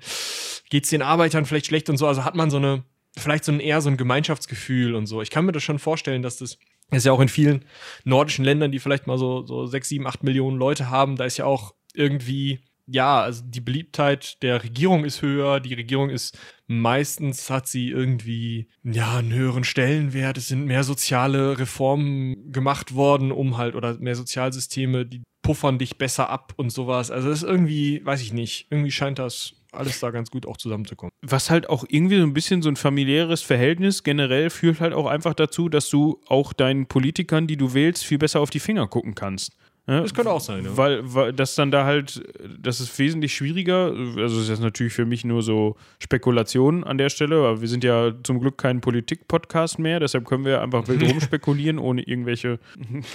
geht 0.69 0.85
es 0.85 0.89
den 0.89 1.01
Arbeitern 1.01 1.45
vielleicht 1.45 1.67
schlecht 1.67 1.89
und 1.89 1.97
so. 1.97 2.07
Also 2.07 2.23
hat 2.23 2.35
man 2.35 2.49
so 2.49 2.57
eine 2.57 2.83
vielleicht 3.17 3.43
so 3.43 3.51
ein 3.51 3.59
eher 3.59 3.81
so 3.81 3.89
ein 3.89 3.97
Gemeinschaftsgefühl 3.97 4.95
und 4.95 5.07
so. 5.07 5.21
Ich 5.21 5.29
kann 5.29 5.45
mir 5.45 5.51
das 5.51 5.63
schon 5.63 5.79
vorstellen, 5.79 6.21
dass 6.21 6.37
das 6.37 6.57
ist 6.91 7.05
ja 7.05 7.11
auch 7.11 7.19
in 7.19 7.27
vielen 7.27 7.65
nordischen 8.05 8.45
Ländern, 8.45 8.71
die 8.71 8.79
vielleicht 8.79 9.07
mal 9.07 9.17
so, 9.17 9.45
so 9.45 9.65
sechs, 9.65 9.89
sieben, 9.89 10.07
acht 10.07 10.23
Millionen 10.23 10.57
Leute 10.57 10.89
haben, 10.89 11.17
da 11.17 11.25
ist 11.25 11.37
ja 11.37 11.45
auch 11.45 11.73
irgendwie, 11.93 12.61
ja, 12.87 13.21
also 13.21 13.43
die 13.45 13.61
Beliebtheit 13.61 14.41
der 14.41 14.63
Regierung 14.63 15.05
ist 15.05 15.21
höher, 15.21 15.59
die 15.59 15.73
Regierung 15.73 16.09
ist 16.09 16.37
meistens 16.67 17.49
hat 17.49 17.67
sie 17.67 17.89
irgendwie, 17.89 18.67
ja, 18.83 19.17
einen 19.17 19.33
höheren 19.33 19.63
Stellenwert, 19.63 20.37
es 20.37 20.47
sind 20.47 20.65
mehr 20.65 20.83
soziale 20.83 21.59
Reformen 21.59 22.51
gemacht 22.51 22.93
worden, 22.93 23.31
um 23.31 23.57
halt, 23.57 23.75
oder 23.75 23.97
mehr 23.99 24.15
Sozialsysteme, 24.15 25.05
die 25.05 25.23
puffern 25.41 25.79
dich 25.79 25.97
besser 25.97 26.29
ab 26.29 26.53
und 26.57 26.71
sowas. 26.71 27.09
Also 27.09 27.29
das 27.29 27.43
ist 27.43 27.49
irgendwie, 27.49 28.05
weiß 28.05 28.21
ich 28.21 28.33
nicht, 28.33 28.67
irgendwie 28.69 28.91
scheint 28.91 29.19
das 29.19 29.53
alles 29.71 29.99
da 29.99 30.11
ganz 30.11 30.31
gut 30.31 30.45
auch 30.45 30.57
zusammenzukommen. 30.57 31.11
Was 31.21 31.49
halt 31.49 31.69
auch 31.69 31.85
irgendwie 31.87 32.17
so 32.17 32.23
ein 32.23 32.33
bisschen 32.33 32.61
so 32.61 32.69
ein 32.69 32.75
familiäres 32.75 33.41
Verhältnis 33.41 34.03
generell 34.03 34.49
führt 34.49 34.81
halt 34.81 34.93
auch 34.93 35.05
einfach 35.05 35.33
dazu, 35.33 35.69
dass 35.69 35.89
du 35.89 36.21
auch 36.27 36.53
deinen 36.53 36.87
Politikern, 36.87 37.47
die 37.47 37.57
du 37.57 37.73
wählst, 37.73 38.03
viel 38.03 38.17
besser 38.17 38.41
auf 38.41 38.49
die 38.49 38.59
Finger 38.59 38.87
gucken 38.87 39.15
kannst. 39.15 39.55
Ja, 39.87 40.01
das 40.01 40.13
könnte 40.13 40.31
auch 40.31 40.41
sein, 40.41 40.65
ja. 40.65 40.75
Weil, 40.75 41.01
weil 41.13 41.31
das 41.31 41.55
dann 41.55 41.71
da 41.71 41.85
halt, 41.85 42.21
das 42.59 42.81
ist 42.81 42.97
wesentlich 42.99 43.33
schwieriger. 43.33 43.85
Also, 44.17 44.39
das 44.39 44.49
ist 44.49 44.59
natürlich 44.59 44.91
für 44.91 45.05
mich 45.05 45.23
nur 45.23 45.41
so 45.41 45.77
Spekulation 45.99 46.83
an 46.83 46.97
der 46.97 47.09
Stelle, 47.09 47.37
aber 47.37 47.61
wir 47.61 47.69
sind 47.69 47.85
ja 47.85 48.11
zum 48.23 48.41
Glück 48.41 48.57
kein 48.57 48.81
Politik-Podcast 48.81 49.79
mehr, 49.79 50.01
deshalb 50.01 50.25
können 50.25 50.43
wir 50.43 50.61
einfach 50.61 50.89
wild 50.89 51.03
rumspekulieren, 51.09 51.79
ohne 51.79 52.01
irgendwelche 52.01 52.59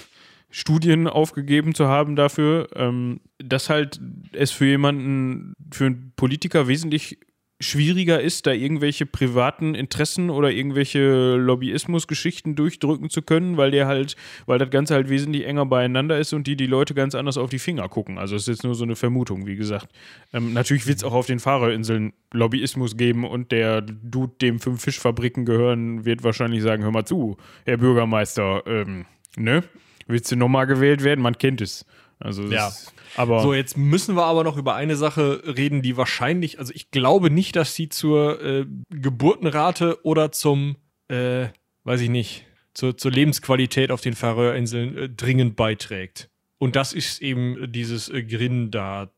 Studien 0.50 1.08
aufgegeben 1.08 1.74
zu 1.74 1.88
haben 1.88 2.16
dafür, 2.16 2.68
ähm, 2.74 3.20
dass 3.38 3.68
halt 3.68 4.00
es 4.32 4.50
für 4.50 4.66
jemanden, 4.66 5.52
für 5.70 5.86
einen 5.86 6.12
Politiker 6.16 6.68
wesentlich 6.68 7.18
schwieriger 7.62 8.20
ist, 8.20 8.46
da 8.46 8.52
irgendwelche 8.52 9.06
privaten 9.06 9.74
Interessen 9.74 10.30
oder 10.30 10.50
irgendwelche 10.50 11.36
Lobbyismusgeschichten 11.36 12.56
durchdrücken 12.56 13.08
zu 13.08 13.22
können, 13.22 13.56
weil 13.56 13.70
der 13.70 13.86
halt, 13.86 14.16
weil 14.46 14.58
das 14.58 14.70
Ganze 14.70 14.94
halt 14.94 15.08
wesentlich 15.08 15.46
enger 15.46 15.66
beieinander 15.66 16.18
ist 16.18 16.32
und 16.32 16.46
die 16.46 16.56
die 16.56 16.66
Leute 16.66 16.94
ganz 16.94 17.14
anders 17.14 17.38
auf 17.38 17.50
die 17.50 17.58
Finger 17.58 17.88
gucken. 17.88 18.18
Also 18.18 18.36
es 18.36 18.42
ist 18.42 18.48
jetzt 18.48 18.64
nur 18.64 18.74
so 18.74 18.84
eine 18.84 18.96
Vermutung, 18.96 19.46
wie 19.46 19.56
gesagt. 19.56 19.88
Ähm, 20.32 20.52
natürlich 20.52 20.86
wird 20.86 20.98
es 20.98 21.04
auch 21.04 21.14
auf 21.14 21.26
den 21.26 21.38
Fahrerinseln 21.38 22.12
Lobbyismus 22.32 22.96
geben 22.96 23.24
und 23.24 23.52
der 23.52 23.80
Dude, 23.80 24.34
dem 24.40 24.58
fünf 24.58 24.82
Fischfabriken 24.82 25.44
gehören, 25.44 26.04
wird 26.04 26.24
wahrscheinlich 26.24 26.62
sagen, 26.62 26.82
hör 26.82 26.90
mal 26.90 27.04
zu, 27.04 27.36
Herr 27.64 27.76
Bürgermeister, 27.76 28.62
ähm, 28.66 29.06
ne? 29.36 29.62
Willst 30.08 30.32
du 30.32 30.36
nochmal 30.36 30.66
gewählt 30.66 31.04
werden? 31.04 31.20
Man 31.20 31.38
kennt 31.38 31.60
es. 31.60 31.86
Also 32.22 32.44
ja. 32.44 32.68
Ist, 32.68 32.92
aber 33.16 33.42
so, 33.42 33.52
jetzt 33.52 33.76
müssen 33.76 34.16
wir 34.16 34.24
aber 34.24 34.44
noch 34.44 34.56
über 34.56 34.74
eine 34.74 34.96
Sache 34.96 35.42
reden, 35.44 35.82
die 35.82 35.96
wahrscheinlich, 35.96 36.58
also 36.58 36.72
ich 36.74 36.90
glaube 36.90 37.30
nicht, 37.30 37.56
dass 37.56 37.74
sie 37.74 37.88
zur 37.88 38.42
äh, 38.42 38.66
Geburtenrate 38.90 40.04
oder 40.04 40.32
zum, 40.32 40.76
äh, 41.08 41.48
weiß 41.84 42.00
ich 42.00 42.10
nicht, 42.10 42.46
zur, 42.74 42.96
zur 42.96 43.10
Lebensqualität 43.10 43.90
auf 43.90 44.00
den 44.00 44.14
Färöerinseln 44.14 44.96
äh, 44.96 45.08
dringend 45.08 45.56
beiträgt. 45.56 46.30
Und 46.58 46.76
das 46.76 46.92
ist 46.92 47.20
eben 47.20 47.70
dieses 47.72 48.08
äh, 48.08 48.22
Grindadrap. 48.22 49.12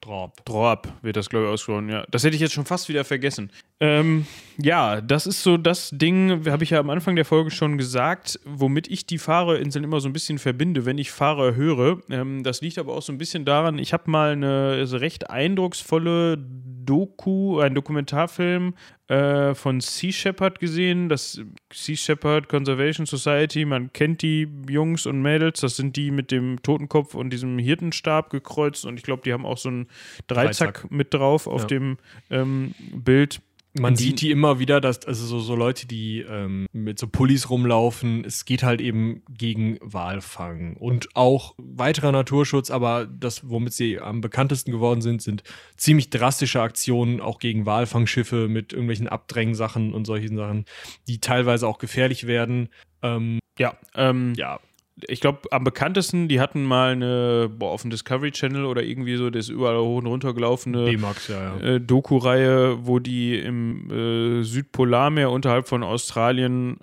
Drop. 0.00 0.44
Drop 0.44 0.92
wird 1.02 1.16
das, 1.16 1.28
glaube 1.28 1.46
ich, 1.46 1.52
ausgesprochen, 1.52 1.88
ja. 1.88 2.06
Das 2.10 2.22
hätte 2.22 2.36
ich 2.36 2.40
jetzt 2.40 2.52
schon 2.52 2.64
fast 2.64 2.88
wieder 2.88 3.04
vergessen. 3.04 3.50
Ähm, 3.78 4.24
ja, 4.56 5.02
das 5.02 5.26
ist 5.26 5.42
so 5.42 5.58
das 5.58 5.90
Ding, 5.92 6.46
habe 6.46 6.64
ich 6.64 6.70
ja 6.70 6.80
am 6.80 6.88
Anfang 6.88 7.14
der 7.14 7.26
Folge 7.26 7.50
schon 7.50 7.76
gesagt, 7.76 8.40
womit 8.44 8.88
ich 8.88 9.04
die 9.04 9.18
Fahrerinseln 9.18 9.84
immer 9.84 10.00
so 10.00 10.08
ein 10.08 10.14
bisschen 10.14 10.38
verbinde, 10.38 10.86
wenn 10.86 10.96
ich 10.96 11.10
Fahrer 11.10 11.54
höre. 11.54 12.00
Ähm, 12.08 12.42
das 12.42 12.62
liegt 12.62 12.78
aber 12.78 12.94
auch 12.94 13.02
so 13.02 13.12
ein 13.12 13.18
bisschen 13.18 13.44
daran, 13.44 13.78
ich 13.78 13.92
habe 13.92 14.10
mal 14.10 14.32
eine 14.32 14.88
recht 14.92 15.28
eindrucksvolle 15.28 16.38
Doku, 16.86 17.60
ein 17.60 17.74
Dokumentarfilm 17.74 18.74
äh, 19.08 19.54
von 19.54 19.80
Sea 19.80 20.12
Shepherd 20.12 20.58
gesehen. 20.58 21.10
Das 21.10 21.40
Sea 21.70 21.96
Shepherd 21.96 22.48
Conservation 22.48 23.04
Society, 23.04 23.66
man 23.66 23.92
kennt 23.92 24.22
die 24.22 24.48
Jungs 24.70 25.04
und 25.04 25.20
Mädels, 25.20 25.60
das 25.60 25.76
sind 25.76 25.96
die 25.96 26.10
mit 26.10 26.30
dem 26.30 26.62
Totenkopf 26.62 27.14
und 27.14 27.30
diesem 27.30 27.58
Hirtenstab 27.58 28.30
gekreuzt 28.30 28.86
und 28.86 28.96
ich 28.96 29.02
glaube, 29.02 29.22
die 29.24 29.34
haben 29.34 29.44
auch 29.44 29.58
so 29.58 29.68
einen 29.68 29.88
Dreizack, 30.28 30.74
Dreizack. 30.74 30.90
mit 30.90 31.12
drauf 31.12 31.46
auf 31.46 31.62
ja. 31.62 31.66
dem 31.66 31.98
ähm, 32.30 32.74
Bild. 32.94 33.42
Man 33.78 33.94
die, 33.94 34.04
sieht 34.04 34.20
die 34.20 34.30
immer 34.30 34.58
wieder, 34.58 34.80
dass, 34.80 35.04
also 35.04 35.26
so, 35.26 35.40
so 35.40 35.54
Leute, 35.54 35.86
die 35.86 36.20
ähm, 36.20 36.66
mit 36.72 36.98
so 36.98 37.06
Pullis 37.06 37.50
rumlaufen, 37.50 38.24
es 38.24 38.44
geht 38.44 38.62
halt 38.62 38.80
eben 38.80 39.22
gegen 39.28 39.78
Walfang 39.80 40.76
und 40.76 41.08
auch 41.14 41.54
weiterer 41.58 42.12
Naturschutz, 42.12 42.70
aber 42.70 43.06
das, 43.06 43.48
womit 43.48 43.72
sie 43.72 44.00
am 44.00 44.20
bekanntesten 44.20 44.72
geworden 44.72 45.00
sind, 45.00 45.22
sind 45.22 45.42
ziemlich 45.76 46.10
drastische 46.10 46.60
Aktionen 46.60 47.20
auch 47.20 47.38
gegen 47.38 47.66
Walfangschiffe 47.66 48.48
mit 48.48 48.72
irgendwelchen 48.72 49.08
Abdrängsachen 49.08 49.92
und 49.92 50.06
solchen 50.06 50.36
Sachen, 50.36 50.64
die 51.06 51.20
teilweise 51.20 51.66
auch 51.66 51.78
gefährlich 51.78 52.26
werden. 52.26 52.68
Ähm, 53.02 53.38
ja, 53.58 53.76
ähm, 53.94 54.32
ja, 54.36 54.60
ich 55.08 55.20
glaube, 55.20 55.40
am 55.50 55.64
bekanntesten, 55.64 56.28
die 56.28 56.40
hatten 56.40 56.64
mal 56.64 56.92
eine, 56.92 57.50
boah, 57.50 57.70
auf 57.70 57.82
dem 57.82 57.90
Discovery 57.90 58.32
Channel 58.32 58.64
oder 58.64 58.82
irgendwie 58.82 59.16
so, 59.16 59.28
das 59.28 59.48
überall 59.48 59.78
hoch 59.78 59.98
und 59.98 60.06
runter 60.06 60.32
gelaufene 60.32 60.90
ja, 61.28 61.58
ja. 61.58 61.74
äh, 61.74 61.80
Doku-Reihe, 61.80 62.86
wo 62.86 62.98
die 62.98 63.38
im 63.38 63.90
äh, 63.90 64.42
Südpolarmeer 64.42 65.30
unterhalb 65.30 65.68
von 65.68 65.82
Australien 65.82 66.78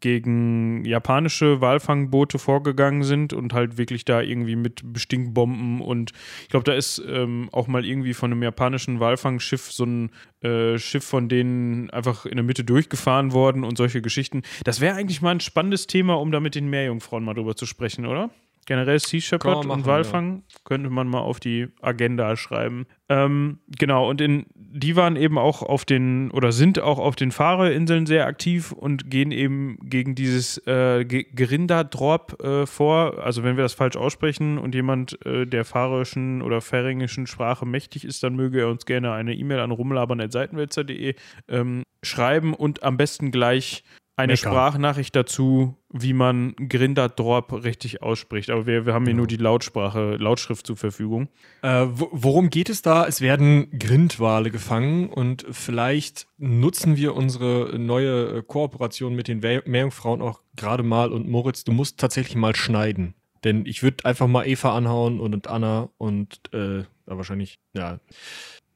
gegen 0.00 0.84
japanische 0.84 1.60
Walfangboote 1.60 2.38
vorgegangen 2.38 3.02
sind 3.04 3.32
und 3.32 3.54
halt 3.54 3.78
wirklich 3.78 4.04
da 4.04 4.20
irgendwie 4.20 4.56
mit 4.56 4.82
Bestinkbomben 4.84 5.80
und 5.80 6.12
ich 6.42 6.48
glaube, 6.48 6.64
da 6.64 6.74
ist 6.74 7.02
ähm, 7.08 7.48
auch 7.52 7.68
mal 7.68 7.86
irgendwie 7.86 8.12
von 8.12 8.30
einem 8.30 8.42
japanischen 8.42 9.00
Walfangschiff 9.00 9.72
so 9.72 9.84
ein 9.84 10.10
äh, 10.42 10.78
Schiff 10.78 11.04
von 11.04 11.28
denen 11.28 11.90
einfach 11.90 12.26
in 12.26 12.36
der 12.36 12.44
Mitte 12.44 12.64
durchgefahren 12.64 13.32
worden 13.32 13.64
und 13.64 13.78
solche 13.78 14.02
Geschichten. 14.02 14.42
Das 14.64 14.80
wäre 14.80 14.96
eigentlich 14.96 15.22
mal 15.22 15.30
ein 15.30 15.40
spannendes 15.40 15.86
Thema, 15.86 16.14
um 16.14 16.32
da 16.32 16.40
mit 16.40 16.54
den 16.54 16.68
Meerjungfrauen 16.68 17.24
mal 17.24 17.34
drüber 17.34 17.56
zu 17.56 17.64
sprechen, 17.64 18.04
oder? 18.04 18.30
Generell 18.68 18.98
Sea 18.98 19.18
Shepherd 19.18 19.64
und 19.64 19.86
Walfang 19.86 20.42
ja. 20.46 20.58
könnte 20.64 20.90
man 20.90 21.08
mal 21.08 21.20
auf 21.20 21.40
die 21.40 21.68
Agenda 21.80 22.36
schreiben. 22.36 22.86
Ähm, 23.08 23.60
genau, 23.78 24.10
und 24.10 24.20
in, 24.20 24.44
die 24.70 24.96
waren 24.96 25.16
eben 25.16 25.38
auch 25.38 25.62
auf 25.62 25.84
den 25.84 26.30
oder 26.30 26.52
sind 26.52 26.78
auch 26.78 26.98
auf 26.98 27.16
den 27.16 27.32
Fahrerinseln 27.32 28.04
sehr 28.04 28.26
aktiv 28.26 28.72
und 28.72 29.10
gehen 29.10 29.30
eben 29.30 29.78
gegen 29.82 30.14
dieses 30.14 30.58
äh, 30.66 31.04
Gerindadrop 31.04 32.42
äh, 32.42 32.66
vor. 32.66 33.24
Also 33.24 33.42
wenn 33.42 33.56
wir 33.56 33.62
das 33.62 33.72
falsch 33.72 33.96
aussprechen 33.96 34.58
und 34.58 34.74
jemand 34.74 35.24
äh, 35.24 35.46
der 35.46 35.64
fahrerischen 35.64 36.42
oder 36.42 36.60
färingischen 36.60 37.26
Sprache 37.26 37.64
mächtig 37.64 38.04
ist, 38.04 38.22
dann 38.22 38.36
möge 38.36 38.60
er 38.60 38.68
uns 38.68 38.84
gerne 38.84 39.12
eine 39.12 39.34
E-Mail 39.34 39.60
an 39.60 39.70
rumlabern.seitenwälzer.de 39.70 41.14
ähm, 41.48 41.82
schreiben 42.02 42.52
und 42.52 42.82
am 42.82 42.98
besten 42.98 43.30
gleich 43.30 43.84
eine 44.18 44.32
Mecker. 44.32 44.50
Sprachnachricht 44.50 45.14
dazu, 45.14 45.76
wie 45.90 46.12
man 46.12 46.54
Grindadrop 46.56 47.52
richtig 47.64 48.02
ausspricht. 48.02 48.50
Aber 48.50 48.66
wir, 48.66 48.84
wir 48.84 48.92
haben 48.92 49.04
hier 49.04 49.12
genau. 49.12 49.20
nur 49.20 49.26
die 49.28 49.36
Lautsprache, 49.36 50.16
Lautschrift 50.16 50.66
zur 50.66 50.76
Verfügung. 50.76 51.28
Äh, 51.62 51.86
worum 51.88 52.50
geht 52.50 52.68
es 52.68 52.82
da? 52.82 53.06
Es 53.06 53.20
werden 53.20 53.70
Grindwale 53.78 54.50
gefangen 54.50 55.08
und 55.08 55.46
vielleicht 55.50 56.26
nutzen 56.36 56.96
wir 56.96 57.14
unsere 57.14 57.78
neue 57.78 58.42
Kooperation 58.42 59.14
mit 59.14 59.28
den 59.28 59.38
Meerjungfrauen 59.38 60.20
auch 60.20 60.40
gerade 60.56 60.82
mal. 60.82 61.12
Und 61.12 61.28
Moritz, 61.28 61.62
du 61.62 61.72
musst 61.72 61.98
tatsächlich 61.98 62.36
mal 62.36 62.56
schneiden. 62.56 63.14
Denn 63.44 63.66
ich 63.66 63.84
würde 63.84 64.04
einfach 64.04 64.26
mal 64.26 64.48
Eva 64.48 64.76
anhauen 64.76 65.20
und 65.20 65.46
Anna 65.46 65.90
und 65.96 66.40
äh, 66.52 66.82
wahrscheinlich, 67.06 67.60
ja. 67.72 68.00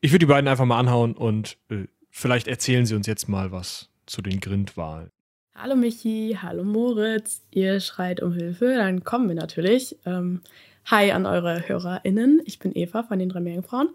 Ich 0.01 0.13
würde 0.13 0.21
die 0.21 0.27
beiden 0.27 0.47
einfach 0.47 0.65
mal 0.65 0.79
anhauen 0.79 1.15
und 1.15 1.59
äh, 1.69 1.87
vielleicht 2.11 2.47
erzählen 2.47 2.87
sie 2.87 2.95
uns 2.95 3.09
jetzt 3.09 3.29
mal 3.29 3.51
was 3.51 3.91
zu 4.07 4.23
den 4.23 4.39
Grindwalen. 4.39 5.11
Hallo 5.55 5.77
Michi, 5.77 6.39
hallo 6.41 6.65
Moritz, 6.65 7.43
ihr 7.51 7.79
schreit 7.81 8.23
um 8.23 8.33
Hilfe, 8.33 8.75
dann 8.75 9.05
kommen 9.05 9.29
wir 9.29 9.35
natürlich. 9.35 9.99
Ähm, 10.07 10.41
hi 10.87 11.13
an 11.13 11.27
eure 11.27 11.69
HörerInnen, 11.69 12.41
ich 12.47 12.59
bin 12.59 12.75
Eva 12.75 13.03
von 13.03 13.19
den 13.19 13.29
drei 13.29 13.41
Meerjungfrauen. 13.41 13.91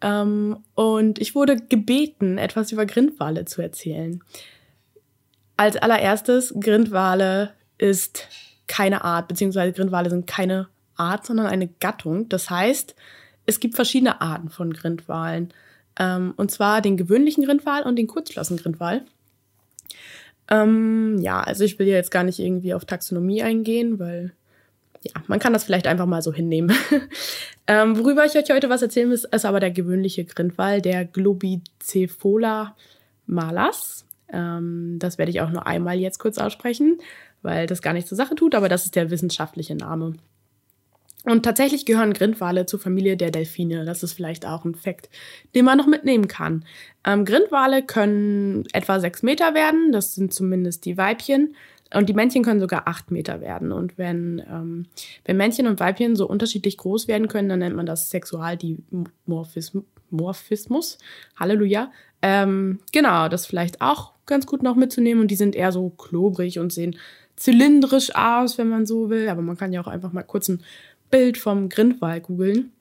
Ähm, 0.00 0.64
und 0.74 1.20
ich 1.20 1.36
wurde 1.36 1.56
gebeten, 1.56 2.38
etwas 2.38 2.72
über 2.72 2.86
Grindwale 2.86 3.44
zu 3.44 3.62
erzählen. 3.62 4.20
Als 5.56 5.76
allererstes, 5.76 6.52
Grindwale 6.58 7.54
ist 7.78 8.26
keine 8.66 9.04
Art, 9.04 9.28
beziehungsweise 9.28 9.72
Grindwale 9.72 10.10
sind 10.10 10.26
keine 10.26 10.68
Art, 10.96 11.24
sondern 11.24 11.46
eine 11.46 11.68
Gattung. 11.68 12.28
Das 12.28 12.50
heißt, 12.50 12.96
es 13.46 13.60
gibt 13.60 13.76
verschiedene 13.76 14.20
Arten 14.20 14.50
von 14.50 14.72
Grindwalen. 14.72 15.54
Ähm, 16.00 16.34
und 16.36 16.50
zwar 16.50 16.80
den 16.80 16.96
gewöhnlichen 16.96 17.44
Grindwal 17.44 17.84
und 17.84 17.94
den 17.94 18.08
Kurzflossengrindwal. 18.08 19.04
Ähm, 20.50 21.18
ja, 21.20 21.40
also 21.40 21.64
ich 21.64 21.78
will 21.78 21.86
ja 21.86 21.94
jetzt 21.94 22.10
gar 22.10 22.24
nicht 22.24 22.38
irgendwie 22.38 22.74
auf 22.74 22.84
Taxonomie 22.84 23.42
eingehen, 23.42 23.98
weil 23.98 24.32
ja, 25.02 25.12
man 25.26 25.38
kann 25.38 25.52
das 25.52 25.64
vielleicht 25.64 25.86
einfach 25.86 26.06
mal 26.06 26.22
so 26.22 26.32
hinnehmen. 26.32 26.74
ähm, 27.66 27.98
worüber 27.98 28.24
ich 28.24 28.36
euch 28.36 28.50
heute 28.50 28.70
was 28.70 28.82
erzählen 28.82 29.08
will, 29.10 29.20
ist 29.30 29.44
aber 29.44 29.60
der 29.60 29.70
gewöhnliche 29.70 30.24
Grindwall, 30.24 30.80
der 30.80 31.04
Globicephola 31.04 32.74
malas. 33.26 34.06
Ähm, 34.32 34.96
das 34.98 35.18
werde 35.18 35.30
ich 35.30 35.40
auch 35.40 35.50
nur 35.50 35.66
einmal 35.66 35.98
jetzt 35.98 36.18
kurz 36.18 36.38
aussprechen, 36.38 36.98
weil 37.42 37.66
das 37.66 37.82
gar 37.82 37.92
nichts 37.92 38.08
zur 38.08 38.16
Sache 38.16 38.34
tut, 38.34 38.54
aber 38.54 38.68
das 38.68 38.84
ist 38.84 38.96
der 38.96 39.10
wissenschaftliche 39.10 39.74
Name. 39.74 40.14
Und 41.24 41.42
tatsächlich 41.42 41.86
gehören 41.86 42.12
Grindwale 42.12 42.66
zur 42.66 42.78
Familie 42.78 43.16
der 43.16 43.30
Delfine. 43.30 43.86
Das 43.86 44.02
ist 44.02 44.12
vielleicht 44.12 44.46
auch 44.46 44.64
ein 44.64 44.74
Fakt, 44.74 45.08
den 45.54 45.64
man 45.64 45.78
noch 45.78 45.86
mitnehmen 45.86 46.28
kann. 46.28 46.66
Ähm, 47.04 47.24
Grindwale 47.24 47.82
können 47.82 48.64
etwa 48.72 49.00
sechs 49.00 49.22
Meter 49.22 49.54
werden. 49.54 49.90
Das 49.90 50.14
sind 50.14 50.34
zumindest 50.34 50.84
die 50.84 50.98
Weibchen. 50.98 51.56
Und 51.94 52.08
die 52.08 52.14
Männchen 52.14 52.42
können 52.42 52.60
sogar 52.60 52.88
acht 52.88 53.10
Meter 53.10 53.40
werden. 53.40 53.72
Und 53.72 53.96
wenn, 53.96 54.42
ähm, 54.50 54.84
wenn 55.24 55.38
Männchen 55.38 55.66
und 55.66 55.80
Weibchen 55.80 56.16
so 56.16 56.28
unterschiedlich 56.28 56.76
groß 56.76 57.08
werden 57.08 57.28
können, 57.28 57.48
dann 57.48 57.60
nennt 57.60 57.76
man 57.76 57.86
das 57.86 58.10
Sexualdimorphismus. 58.10 60.98
Halleluja. 61.36 61.90
Ähm, 62.20 62.80
genau, 62.92 63.28
das 63.28 63.46
vielleicht 63.46 63.80
auch 63.80 64.12
ganz 64.26 64.44
gut 64.46 64.62
noch 64.62 64.76
mitzunehmen. 64.76 65.22
Und 65.22 65.30
die 65.30 65.36
sind 65.36 65.54
eher 65.54 65.72
so 65.72 65.88
klobrig 65.90 66.58
und 66.58 66.72
sehen 66.72 66.96
zylindrisch 67.36 68.14
aus, 68.14 68.58
wenn 68.58 68.68
man 68.68 68.86
so 68.86 69.10
will. 69.10 69.28
Aber 69.28 69.42
man 69.42 69.56
kann 69.56 69.72
ja 69.72 69.80
auch 69.80 69.86
einfach 69.86 70.12
mal 70.12 70.22
kurz 70.22 70.48
ein 70.48 70.62
Bild 71.14 71.38
vom 71.38 71.68
Grindwall 71.68 72.20
googeln. 72.20 72.72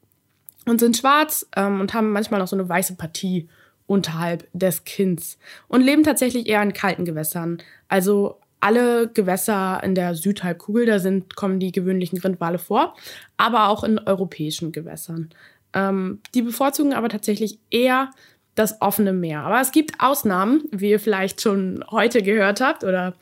Und 0.65 0.79
sind 0.79 0.97
schwarz 0.97 1.45
ähm, 1.55 1.81
und 1.81 1.93
haben 1.93 2.11
manchmal 2.11 2.39
noch 2.39 2.47
so 2.47 2.55
eine 2.55 2.67
weiße 2.67 2.95
Partie 2.95 3.47
unterhalb 3.85 4.47
des 4.53 4.85
Kinns 4.85 5.37
und 5.67 5.81
leben 5.81 6.01
tatsächlich 6.01 6.47
eher 6.47 6.63
in 6.63 6.73
kalten 6.73 7.05
Gewässern. 7.05 7.59
Also 7.89 8.39
alle 8.59 9.07
Gewässer 9.09 9.81
in 9.83 9.93
der 9.93 10.15
Südhalbkugel, 10.15 10.87
da 10.87 10.97
sind, 10.97 11.35
kommen 11.35 11.59
die 11.59 11.71
gewöhnlichen 11.71 12.17
Grindwale 12.17 12.57
vor, 12.57 12.95
aber 13.37 13.67
auch 13.67 13.83
in 13.83 13.99
europäischen 13.99 14.71
Gewässern. 14.71 15.29
Ähm, 15.73 16.19
die 16.33 16.41
bevorzugen 16.41 16.93
aber 16.93 17.09
tatsächlich 17.09 17.59
eher 17.69 18.09
das 18.55 18.81
offene 18.81 19.13
Meer. 19.13 19.41
Aber 19.41 19.61
es 19.61 19.71
gibt 19.71 19.99
Ausnahmen, 19.99 20.63
wie 20.71 20.89
ihr 20.89 20.99
vielleicht 20.99 21.41
schon 21.41 21.85
heute 21.91 22.23
gehört 22.23 22.61
habt, 22.61 22.83
oder 22.83 23.13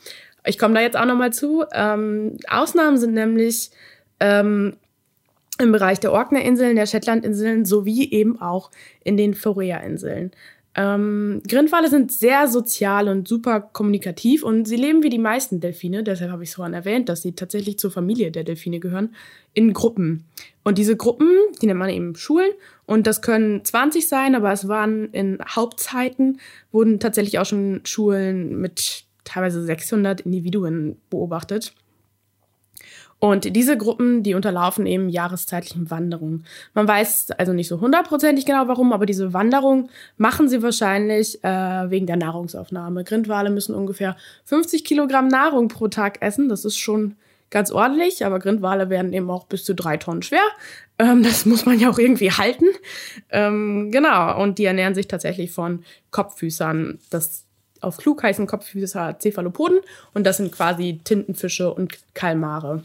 ich 0.45 0.57
komme 0.57 0.75
da 0.75 0.79
jetzt 0.79 0.95
auch 0.95 1.05
nochmal 1.05 1.33
zu. 1.33 1.65
Ähm, 1.73 2.37
Ausnahmen 2.47 2.97
sind 2.97 3.13
nämlich 3.13 3.71
ähm, 4.21 4.77
im 5.61 5.71
Bereich 5.71 5.99
der 5.99 6.11
Orkneyinseln, 6.11 6.75
der 6.75 6.85
Shetlandinseln 6.85 7.65
sowie 7.65 8.09
eben 8.11 8.41
auch 8.41 8.71
in 9.03 9.17
den 9.17 9.33
Färöerinseln. 9.33 10.31
Ähm, 10.73 11.41
Grindwale 11.49 11.89
sind 11.89 12.13
sehr 12.13 12.47
sozial 12.47 13.09
und 13.09 13.27
super 13.27 13.59
kommunikativ 13.59 14.43
und 14.43 14.65
sie 14.65 14.77
leben 14.77 15.03
wie 15.03 15.09
die 15.09 15.19
meisten 15.19 15.59
Delfine, 15.59 16.01
deshalb 16.01 16.31
habe 16.31 16.43
ich 16.43 16.49
es 16.49 16.55
vorhin 16.55 16.73
erwähnt, 16.73 17.09
dass 17.09 17.21
sie 17.21 17.33
tatsächlich 17.33 17.77
zur 17.77 17.91
Familie 17.91 18.31
der 18.31 18.45
Delfine 18.45 18.79
gehören, 18.79 19.13
in 19.53 19.73
Gruppen. 19.73 20.23
Und 20.63 20.77
diese 20.77 20.95
Gruppen, 20.95 21.29
die 21.61 21.65
nennt 21.65 21.79
man 21.79 21.89
eben 21.89 22.15
Schulen 22.15 22.51
und 22.85 23.05
das 23.05 23.21
können 23.21 23.65
20 23.65 24.07
sein, 24.07 24.33
aber 24.33 24.53
es 24.53 24.69
waren 24.69 25.09
in 25.11 25.39
Hauptzeiten, 25.45 26.39
wurden 26.71 27.01
tatsächlich 27.01 27.39
auch 27.39 27.45
schon 27.45 27.81
Schulen 27.83 28.61
mit 28.61 29.03
teilweise 29.25 29.61
600 29.63 30.21
Individuen 30.21 31.01
beobachtet. 31.09 31.73
Und 33.21 33.55
diese 33.55 33.77
Gruppen, 33.77 34.23
die 34.23 34.33
unterlaufen 34.33 34.87
eben 34.87 35.07
jahreszeitlichen 35.07 35.91
Wanderungen. 35.91 36.43
Man 36.73 36.87
weiß 36.87 37.29
also 37.37 37.53
nicht 37.53 37.67
so 37.67 37.79
hundertprozentig 37.79 38.47
genau 38.47 38.67
warum, 38.67 38.91
aber 38.91 39.05
diese 39.05 39.31
Wanderung 39.31 39.91
machen 40.17 40.49
sie 40.49 40.63
wahrscheinlich 40.63 41.41
äh, 41.43 41.47
wegen 41.91 42.07
der 42.07 42.15
Nahrungsaufnahme. 42.15 43.03
Grindwale 43.03 43.51
müssen 43.51 43.75
ungefähr 43.75 44.17
50 44.45 44.83
Kilogramm 44.83 45.27
Nahrung 45.27 45.67
pro 45.67 45.87
Tag 45.87 46.19
essen. 46.23 46.49
Das 46.49 46.65
ist 46.65 46.77
schon 46.77 47.15
ganz 47.51 47.69
ordentlich, 47.69 48.25
aber 48.25 48.39
Grindwale 48.39 48.89
werden 48.89 49.13
eben 49.13 49.29
auch 49.29 49.45
bis 49.45 49.65
zu 49.65 49.75
drei 49.75 49.97
Tonnen 49.97 50.23
schwer. 50.23 50.41
Ähm, 50.97 51.21
das 51.21 51.45
muss 51.45 51.67
man 51.67 51.77
ja 51.77 51.91
auch 51.91 51.99
irgendwie 51.99 52.31
halten. 52.31 52.65
Ähm, 53.29 53.91
genau, 53.91 54.41
und 54.41 54.57
die 54.57 54.65
ernähren 54.65 54.95
sich 54.95 55.07
tatsächlich 55.07 55.51
von 55.51 55.83
Kopffüßern. 56.09 56.97
Das 57.11 57.45
auf 57.81 57.97
klug 57.97 58.23
heißen 58.23 58.47
Kopffüßer 58.47 59.17
Cephalopoden 59.19 59.79
und 60.15 60.25
das 60.25 60.37
sind 60.37 60.51
quasi 60.51 61.01
Tintenfische 61.03 61.71
und 61.71 61.99
Kalmare. 62.15 62.83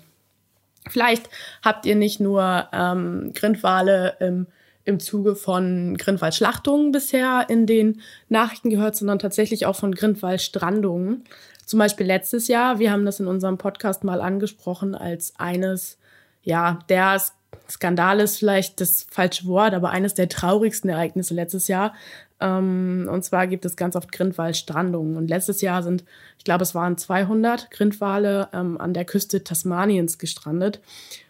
Vielleicht 0.89 1.29
habt 1.63 1.87
ihr 1.87 1.97
nicht 1.97 2.21
nur 2.21 2.69
ähm, 2.73 3.33
Grindwale 3.35 4.17
im, 4.21 4.47
im 4.85 5.01
Zuge 5.01 5.35
von 5.35 5.97
Grindwaldschlachtungen 5.97 6.93
bisher 6.93 7.47
in 7.49 7.67
den 7.67 8.01
Nachrichten 8.29 8.71
gehört, 8.71 8.97
sondern 8.97 9.19
tatsächlich 9.19 9.67
auch 9.67 9.77
von 9.77 9.95
Grindwaldstrandungen. 9.95 11.25
Zum 11.65 11.79
Beispiel 11.81 12.07
letztes 12.07 12.47
Jahr, 12.47 12.79
wir 12.79 12.93
haben 12.93 13.05
das 13.05 13.19
in 13.19 13.27
unserem 13.27 13.59
Podcast 13.59 14.05
mal 14.05 14.21
angesprochen 14.21 14.95
als 14.95 15.35
eines, 15.37 15.99
ja, 16.43 16.79
der 16.89 17.21
Skandal 17.69 18.21
ist 18.21 18.39
vielleicht 18.39 18.81
das 18.81 19.07
falsche 19.11 19.47
Wort, 19.47 19.75
aber 19.75 19.91
eines 19.91 20.15
der 20.15 20.29
traurigsten 20.29 20.91
Ereignisse 20.91 21.35
letztes 21.35 21.67
Jahr. 21.67 21.95
Ähm, 22.41 23.09
und 23.11 23.25
zwar 23.25 23.47
gibt 23.47 23.65
es 23.65 23.77
ganz 23.77 23.97
oft 23.97 24.13
Grindwalstrandungen. 24.13 25.17
Und 25.17 25.29
letztes 25.29 25.61
Jahr 25.61 25.83
sind, 25.83 26.05
glaube, 26.47 26.63
es 26.63 26.75
waren 26.75 26.97
200 26.97 27.71
Grindwale 27.71 28.49
ähm, 28.55 28.81
an 28.81 28.95
der 28.95 29.05
Küste 29.05 29.45
Tasmaniens 29.45 30.17
gestrandet. 30.17 30.81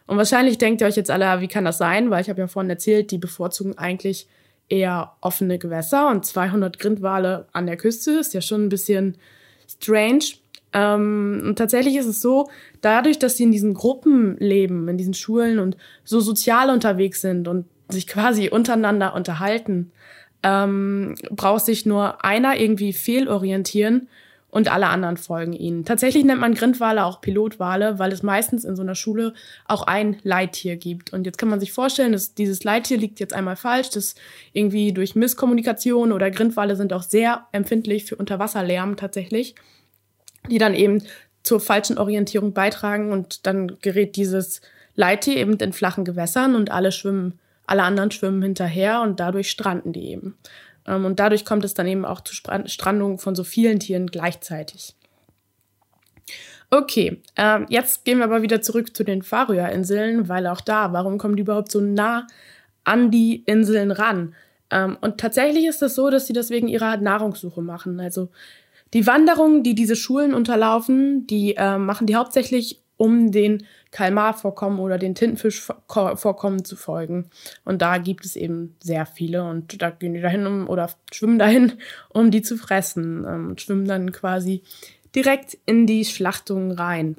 Und 0.07 0.17
wahrscheinlich 0.17 0.59
denkt 0.59 0.81
ihr 0.81 0.87
euch 0.87 0.95
jetzt 0.95 1.11
alle, 1.11 1.41
wie 1.41 1.49
kann 1.49 1.65
das 1.65 1.79
sein? 1.79 2.11
Weil 2.11 2.23
ich 2.23 2.31
habe 2.31 2.41
ja 2.41 2.47
vorhin 2.47 2.71
erzählt, 2.71 3.11
die 3.11 3.19
bevorzugen 3.19 3.77
eigentlich 3.77 4.29
eher 4.69 5.13
offene 5.21 5.59
Gewässer 5.59 6.09
und 6.09 6.25
200 6.25 6.79
Grindwale 6.79 7.49
an 7.53 7.67
der 7.67 7.77
Küste 7.77 8.13
ist 8.13 8.35
ja 8.35 8.41
schon 8.41 8.67
ein 8.67 8.69
bisschen 8.69 9.17
strange. 9.69 10.25
Ähm, 10.73 11.43
und 11.47 11.57
tatsächlich 11.57 11.97
ist 11.97 12.07
es 12.07 12.21
so, 12.21 12.49
dadurch, 12.81 13.19
dass 13.19 13.37
sie 13.37 13.45
in 13.45 13.53
diesen 13.53 13.75
Gruppen 13.75 14.37
leben, 14.39 14.87
in 14.89 14.99
diesen 14.99 15.15
Schulen 15.15 15.59
und 15.59 15.77
so 16.05 16.21
sozial 16.21 16.71
unterwegs 16.71 17.21
sind 17.21 17.49
und 17.49 17.67
sich 17.89 18.07
quasi 18.07 18.49
untereinander 18.49 19.15
unterhalten, 19.15 19.93
ähm, 20.43 21.15
braucht 21.31 21.65
sich 21.65 21.87
nur 21.87 22.25
einer 22.25 22.61
irgendwie 22.61 22.93
fehlorientieren 22.93 24.09
und 24.57 24.73
alle 24.73 24.87
anderen 24.87 25.19
folgen 25.19 25.53
ihnen. 25.53 25.85
Tatsächlich 25.85 26.25
nennt 26.25 26.41
man 26.41 26.55
Grindwale 26.55 27.05
auch 27.05 27.21
Pilotwale, 27.21 27.99
weil 27.99 28.11
es 28.11 28.23
meistens 28.23 28.65
in 28.65 28.75
so 28.75 28.81
einer 28.81 28.95
Schule 28.95 29.35
auch 29.67 29.83
ein 29.83 30.17
Leittier 30.23 30.77
gibt. 30.77 31.13
Und 31.13 31.27
jetzt 31.27 31.37
kann 31.37 31.51
man 31.51 31.61
sich 31.61 31.75
vorstellen, 31.75 32.13
dass 32.13 32.33
dieses 32.33 32.65
Leittier 32.65 32.97
liegt 32.97 33.21
jetzt 33.21 33.35
einmal 33.35 33.57
falsch, 33.57 33.91
das 33.91 34.15
irgendwie 34.55 34.95
durch 34.95 35.15
Misskommunikation 35.15 36.11
oder 36.11 36.31
Grindwale 36.31 36.75
sind 36.75 36.95
auch 36.95 37.03
sehr 37.03 37.47
empfindlich 37.53 38.07
für 38.07 38.17
Unterwasserlärm 38.17 38.97
tatsächlich, 38.97 39.57
die 40.51 40.57
dann 40.57 40.73
eben 40.73 41.03
zur 41.43 41.61
falschen 41.61 41.99
Orientierung 41.99 42.55
beitragen 42.55 43.13
und 43.13 43.47
dann 43.47 43.77
gerät 43.83 44.17
dieses 44.17 44.63
Leittier 44.95 45.37
eben 45.37 45.59
in 45.59 45.75
flachen 45.75 46.07
Gewässern 46.07 46.55
und 46.55 46.71
alle 46.71 46.93
schwimmen 46.93 47.39
alle 47.67 47.83
anderen 47.83 48.13
schwimmen 48.13 48.43
hinterher 48.43 49.01
und 49.03 49.19
dadurch 49.19 49.51
stranden 49.51 49.93
die 49.93 50.11
eben. 50.11 50.39
Ähm, 50.87 51.05
und 51.05 51.21
dadurch 51.21 51.45
kommt 51.45 51.65
es 51.65 51.75
dann 51.75 51.87
eben 51.87 52.05
auch 52.05 52.21
zu 52.21 52.35
Strandungen 52.35 53.19
von 53.19 53.35
so 53.35 53.45
vielen 53.45 53.81
Tieren 53.81 54.07
gleichzeitig. 54.07 54.95
Okay, 56.71 57.23
ähm, 57.37 57.67
jetzt 57.69 58.05
gehen 58.05 58.19
wir 58.19 58.25
aber 58.25 58.43
wieder 58.43 58.61
zurück 58.61 58.97
zu 58.97 59.05
den 59.05 59.23
Färöerinseln, 59.23 60.29
weil 60.29 60.47
auch 60.49 60.61
da, 60.61 60.93
warum 60.93 61.17
kommen 61.17 61.37
die 61.37 61.43
überhaupt 61.43 61.71
so 61.71 61.81
nah 61.81 62.27
an 62.83 63.11
die 63.11 63.45
Inseln 63.47 63.93
ran? 63.93 64.35
Ähm, 64.71 64.99
und 65.01 65.19
tatsächlich 65.19 65.67
ist 65.67 65.77
es 65.77 65.81
das 65.81 65.95
so, 65.95 66.11
dass 66.11 66.27
sie 66.27 66.33
das 66.33 66.51
wegen 66.51 66.67
ihrer 66.67 66.97
Nahrungssuche 66.97 67.63
machen. 67.63 68.01
Also 68.01 68.31
die 68.95 69.07
Wanderungen, 69.07 69.63
die 69.63 69.75
diese 69.75 69.95
Schulen 69.95 70.35
unterlaufen, 70.35 71.27
die 71.27 71.55
äh, 71.57 71.79
machen 71.79 72.07
die 72.07 72.17
hauptsächlich, 72.17 72.83
um 72.97 73.31
den 73.31 73.67
Kalmarvorkommen 73.97 74.79
oder 74.79 74.99
den 74.99 75.15
Tintenfischvorkommen 75.15 76.67
zu 76.67 76.77
folgen. 76.77 77.31
Und 77.65 77.81
da 77.81 77.97
gibt 77.97 78.27
es 78.27 78.37
eben 78.37 78.77
sehr 78.83 79.07
viele 79.07 79.45
und 79.45 79.81
da 79.81 79.89
gehen 79.89 80.13
die 80.13 80.21
dahin 80.21 80.47
um, 80.47 80.69
oder 80.69 80.91
schwimmen 81.11 81.39
dahin, 81.39 81.73
um 82.11 82.31
die 82.31 82.43
zu 82.43 82.59
fressen 82.59 83.25
ähm, 83.27 83.49
und 83.49 83.63
schwimmen 83.63 83.87
dann 83.87 84.13
quasi 84.13 84.63
direkt 85.15 85.57
in 85.65 85.87
die 85.87 86.05
Schlachtung 86.05 86.73
rein. 86.73 87.17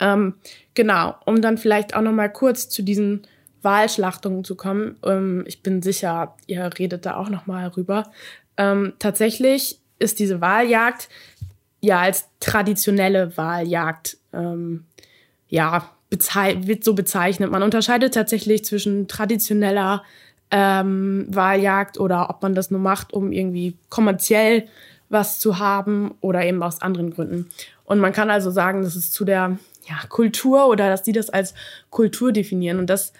Ähm, 0.00 0.34
genau, 0.74 1.14
um 1.24 1.40
dann 1.40 1.56
vielleicht 1.56 1.94
auch 1.94 2.02
noch 2.02 2.10
mal 2.10 2.32
kurz 2.32 2.68
zu 2.68 2.82
diesen 2.82 3.22
Wahlschlachtungen 3.62 4.42
zu 4.42 4.56
kommen. 4.56 4.96
Ähm, 5.04 5.44
ich 5.46 5.62
bin 5.62 5.82
sicher, 5.82 6.34
ihr 6.48 6.68
redet 6.80 7.06
da 7.06 7.14
auch 7.14 7.28
noch 7.28 7.46
mal 7.46 7.68
rüber. 7.68 8.10
Ähm, 8.56 8.94
tatsächlich 8.98 9.78
ist 10.00 10.18
diese 10.18 10.40
Wahljagd 10.40 11.08
ja 11.80 12.00
als 12.00 12.28
traditionelle 12.40 13.36
Wahljagd 13.36 14.16
ähm, 14.32 14.84
ja, 15.48 15.90
wird 16.10 16.84
so 16.84 16.94
bezeichnet. 16.94 17.50
Man 17.50 17.62
unterscheidet 17.62 18.14
tatsächlich 18.14 18.64
zwischen 18.64 19.08
traditioneller 19.08 20.02
ähm, 20.50 21.26
Wahljagd 21.28 21.98
oder 22.00 22.30
ob 22.30 22.42
man 22.42 22.54
das 22.54 22.70
nur 22.70 22.80
macht, 22.80 23.12
um 23.12 23.32
irgendwie 23.32 23.76
kommerziell 23.90 24.66
was 25.10 25.38
zu 25.38 25.58
haben 25.58 26.14
oder 26.20 26.44
eben 26.44 26.62
aus 26.62 26.82
anderen 26.82 27.10
Gründen. 27.10 27.50
Und 27.84 27.98
man 27.98 28.12
kann 28.12 28.30
also 28.30 28.50
sagen, 28.50 28.82
dass 28.82 28.94
es 28.94 29.10
zu 29.10 29.24
der 29.24 29.58
ja, 29.88 29.96
Kultur 30.08 30.68
oder 30.68 30.88
dass 30.88 31.02
die 31.02 31.12
das 31.12 31.30
als 31.30 31.54
Kultur 31.90 32.32
definieren. 32.32 32.78
Und 32.78 32.88
das 32.88 33.12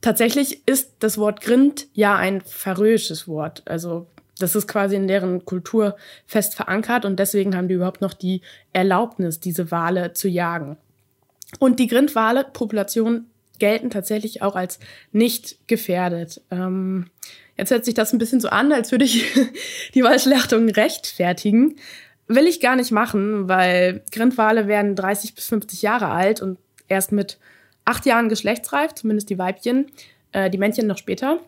tatsächlich 0.00 0.66
ist 0.66 0.94
das 1.00 1.18
Wort 1.18 1.40
Grind 1.40 1.86
ja 1.92 2.16
ein 2.16 2.40
färöisches 2.40 3.28
Wort. 3.28 3.62
Also 3.66 4.06
das 4.38 4.54
ist 4.54 4.66
quasi 4.66 4.96
in 4.96 5.08
deren 5.08 5.44
Kultur 5.44 5.96
fest 6.26 6.54
verankert 6.54 7.04
und 7.04 7.18
deswegen 7.18 7.56
haben 7.56 7.68
die 7.68 7.74
überhaupt 7.74 8.02
noch 8.02 8.12
die 8.12 8.42
Erlaubnis, 8.72 9.40
diese 9.40 9.70
Wale 9.70 10.12
zu 10.12 10.28
jagen. 10.28 10.76
Und 11.58 11.78
die 11.78 11.86
Grindwale-Population 11.86 13.26
gelten 13.58 13.90
tatsächlich 13.90 14.42
auch 14.42 14.56
als 14.56 14.78
nicht 15.12 15.66
gefährdet. 15.66 16.40
Ähm, 16.50 17.06
jetzt 17.56 17.70
hört 17.70 17.84
sich 17.84 17.94
das 17.94 18.12
ein 18.12 18.18
bisschen 18.18 18.40
so 18.40 18.48
an, 18.48 18.72
als 18.72 18.92
würde 18.92 19.04
ich 19.04 19.24
die 19.94 20.02
Wahlschlachtung 20.02 20.68
rechtfertigen. 20.68 21.76
Will 22.28 22.46
ich 22.46 22.60
gar 22.60 22.76
nicht 22.76 22.90
machen, 22.90 23.48
weil 23.48 24.02
Grindwale 24.12 24.66
werden 24.66 24.96
30 24.96 25.34
bis 25.34 25.46
50 25.46 25.82
Jahre 25.82 26.08
alt 26.08 26.42
und 26.42 26.58
erst 26.88 27.12
mit 27.12 27.38
acht 27.84 28.04
Jahren 28.04 28.28
geschlechtsreif, 28.28 28.94
zumindest 28.94 29.30
die 29.30 29.38
Weibchen, 29.38 29.86
äh, 30.32 30.50
die 30.50 30.58
Männchen 30.58 30.86
noch 30.86 30.98
später. 30.98 31.38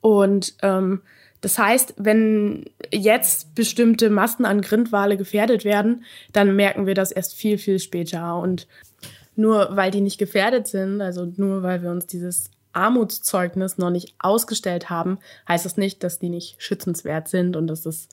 Und 0.00 0.54
ähm, 0.62 1.00
Das 1.44 1.58
heißt, 1.58 1.96
wenn 1.98 2.64
jetzt 2.90 3.54
bestimmte 3.54 4.08
Massen 4.08 4.46
an 4.46 4.62
Grindwale 4.62 5.18
gefährdet 5.18 5.66
werden, 5.66 6.06
dann 6.32 6.56
merken 6.56 6.86
wir 6.86 6.94
das 6.94 7.12
erst 7.12 7.34
viel, 7.34 7.58
viel 7.58 7.80
später. 7.80 8.38
Und 8.38 8.66
nur 9.36 9.76
weil 9.76 9.90
die 9.90 10.00
nicht 10.00 10.16
gefährdet 10.16 10.66
sind, 10.66 11.02
also 11.02 11.30
nur 11.36 11.62
weil 11.62 11.82
wir 11.82 11.90
uns 11.90 12.06
dieses 12.06 12.50
Armutszeugnis 12.72 13.76
noch 13.76 13.90
nicht 13.90 14.14
ausgestellt 14.18 14.88
haben, 14.88 15.18
heißt 15.46 15.66
das 15.66 15.76
nicht, 15.76 16.02
dass 16.02 16.18
die 16.18 16.30
nicht 16.30 16.62
schützenswert 16.62 17.28
sind 17.28 17.56
und 17.56 17.66
dass 17.66 17.84
es 17.84 18.08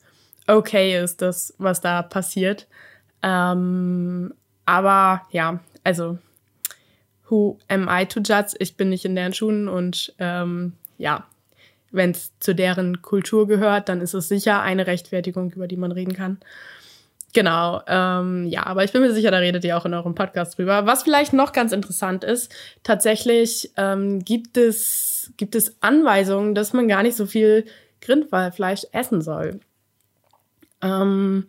okay 0.46 1.02
ist, 1.02 1.22
das, 1.22 1.54
was 1.56 1.80
da 1.80 2.02
passiert. 2.02 2.66
Ähm, 3.22 4.34
aber 4.66 5.22
ja, 5.30 5.60
also 5.84 6.18
who 7.30 7.58
am 7.68 7.88
I 7.90 8.04
to 8.04 8.20
judge? 8.20 8.56
Ich 8.58 8.76
bin 8.76 8.90
nicht 8.90 9.06
in 9.06 9.16
deren 9.16 9.32
Schuhen 9.32 9.68
und 9.68 10.14
ähm, 10.18 10.74
ja, 10.98 11.26
wenn 11.92 12.10
es 12.10 12.32
zu 12.40 12.54
deren 12.54 13.02
Kultur 13.02 13.46
gehört, 13.46 13.88
dann 13.88 14.00
ist 14.00 14.14
es 14.14 14.28
sicher 14.28 14.62
eine 14.62 14.86
Rechtfertigung, 14.86 15.52
über 15.52 15.68
die 15.68 15.76
man 15.76 15.92
reden 15.92 16.14
kann. 16.14 16.38
Genau, 17.34 17.80
ähm, 17.86 18.46
ja, 18.46 18.66
aber 18.66 18.84
ich 18.84 18.92
bin 18.92 19.00
mir 19.00 19.12
sicher, 19.12 19.30
da 19.30 19.38
redet 19.38 19.64
ihr 19.64 19.76
auch 19.76 19.86
in 19.86 19.94
eurem 19.94 20.14
Podcast 20.14 20.58
drüber. 20.58 20.84
Was 20.84 21.02
vielleicht 21.02 21.32
noch 21.32 21.52
ganz 21.52 21.72
interessant 21.72 22.24
ist, 22.24 22.52
tatsächlich 22.82 23.72
ähm, 23.76 24.22
gibt 24.22 24.58
es 24.58 25.32
gibt 25.36 25.54
es 25.54 25.76
Anweisungen, 25.80 26.54
dass 26.54 26.72
man 26.72 26.88
gar 26.88 27.02
nicht 27.02 27.16
so 27.16 27.26
viel 27.26 27.64
Grindwallfleisch 28.00 28.86
essen 28.92 29.22
soll. 29.22 29.60
Ähm, 30.82 31.46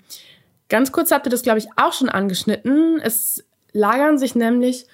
ganz 0.70 0.92
kurz 0.92 1.12
habt 1.12 1.28
ihr 1.28 1.32
das, 1.32 1.42
glaube 1.42 1.60
ich, 1.60 1.68
auch 1.76 1.92
schon 1.92 2.10
angeschnitten. 2.10 3.00
Es 3.02 3.44
lagern 3.74 4.18
sich 4.18 4.36
nämlich 4.36 4.86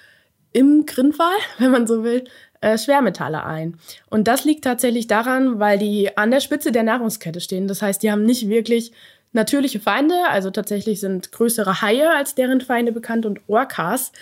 im 0.52 0.86
Grindwall, 0.86 1.36
wenn 1.58 1.70
man 1.70 1.86
so 1.86 2.02
will, 2.02 2.24
äh, 2.60 2.76
Schwermetalle 2.78 3.44
ein. 3.44 3.78
Und 4.08 4.28
das 4.28 4.44
liegt 4.44 4.64
tatsächlich 4.64 5.06
daran, 5.06 5.58
weil 5.58 5.78
die 5.78 6.16
an 6.16 6.30
der 6.30 6.40
Spitze 6.40 6.72
der 6.72 6.82
Nahrungskette 6.82 7.40
stehen. 7.40 7.68
Das 7.68 7.82
heißt, 7.82 8.02
die 8.02 8.10
haben 8.10 8.24
nicht 8.24 8.48
wirklich 8.48 8.92
natürliche 9.32 9.80
Feinde, 9.80 10.14
also 10.28 10.50
tatsächlich 10.50 11.00
sind 11.00 11.32
größere 11.32 11.82
Haie 11.82 12.10
als 12.10 12.34
deren 12.34 12.60
Feinde 12.60 12.92
bekannt 12.92 13.26
und 13.26 13.40
Orcas. 13.48 14.12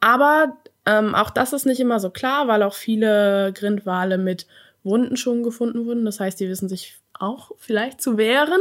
Aber 0.00 0.56
ähm, 0.86 1.14
auch 1.14 1.30
das 1.30 1.52
ist 1.52 1.66
nicht 1.66 1.80
immer 1.80 2.00
so 2.00 2.10
klar, 2.10 2.48
weil 2.48 2.62
auch 2.62 2.74
viele 2.74 3.52
Grindwale 3.54 4.18
mit 4.18 4.46
Wunden 4.84 5.16
schon 5.16 5.42
gefunden 5.42 5.86
wurden. 5.86 6.04
Das 6.04 6.20
heißt, 6.20 6.40
die 6.40 6.48
wissen 6.48 6.68
sich 6.68 6.96
auch 7.14 7.52
vielleicht 7.58 8.00
zu 8.00 8.16
wehren. 8.16 8.60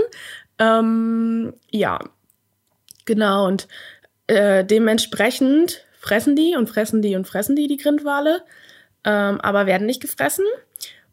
Ähm, 0.60 1.54
ja, 1.72 2.00
genau. 3.06 3.48
Und 3.48 3.68
äh, 4.28 4.66
dementsprechend 4.66 5.84
fressen 6.00 6.36
die 6.36 6.56
und 6.56 6.70
fressen 6.70 7.02
die 7.02 7.16
und 7.16 7.28
fressen 7.28 7.56
die 7.56 7.68
die 7.68 7.78
Grindwale, 7.78 8.44
ähm, 9.08 9.40
aber 9.40 9.66
werden 9.66 9.88
nicht 9.88 10.02
gefressen. 10.02 10.46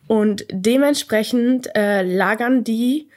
Und 0.09 0.45
dementsprechend 0.51 1.75
äh, 1.75 2.03
lagern 2.03 2.65
die 2.65 3.09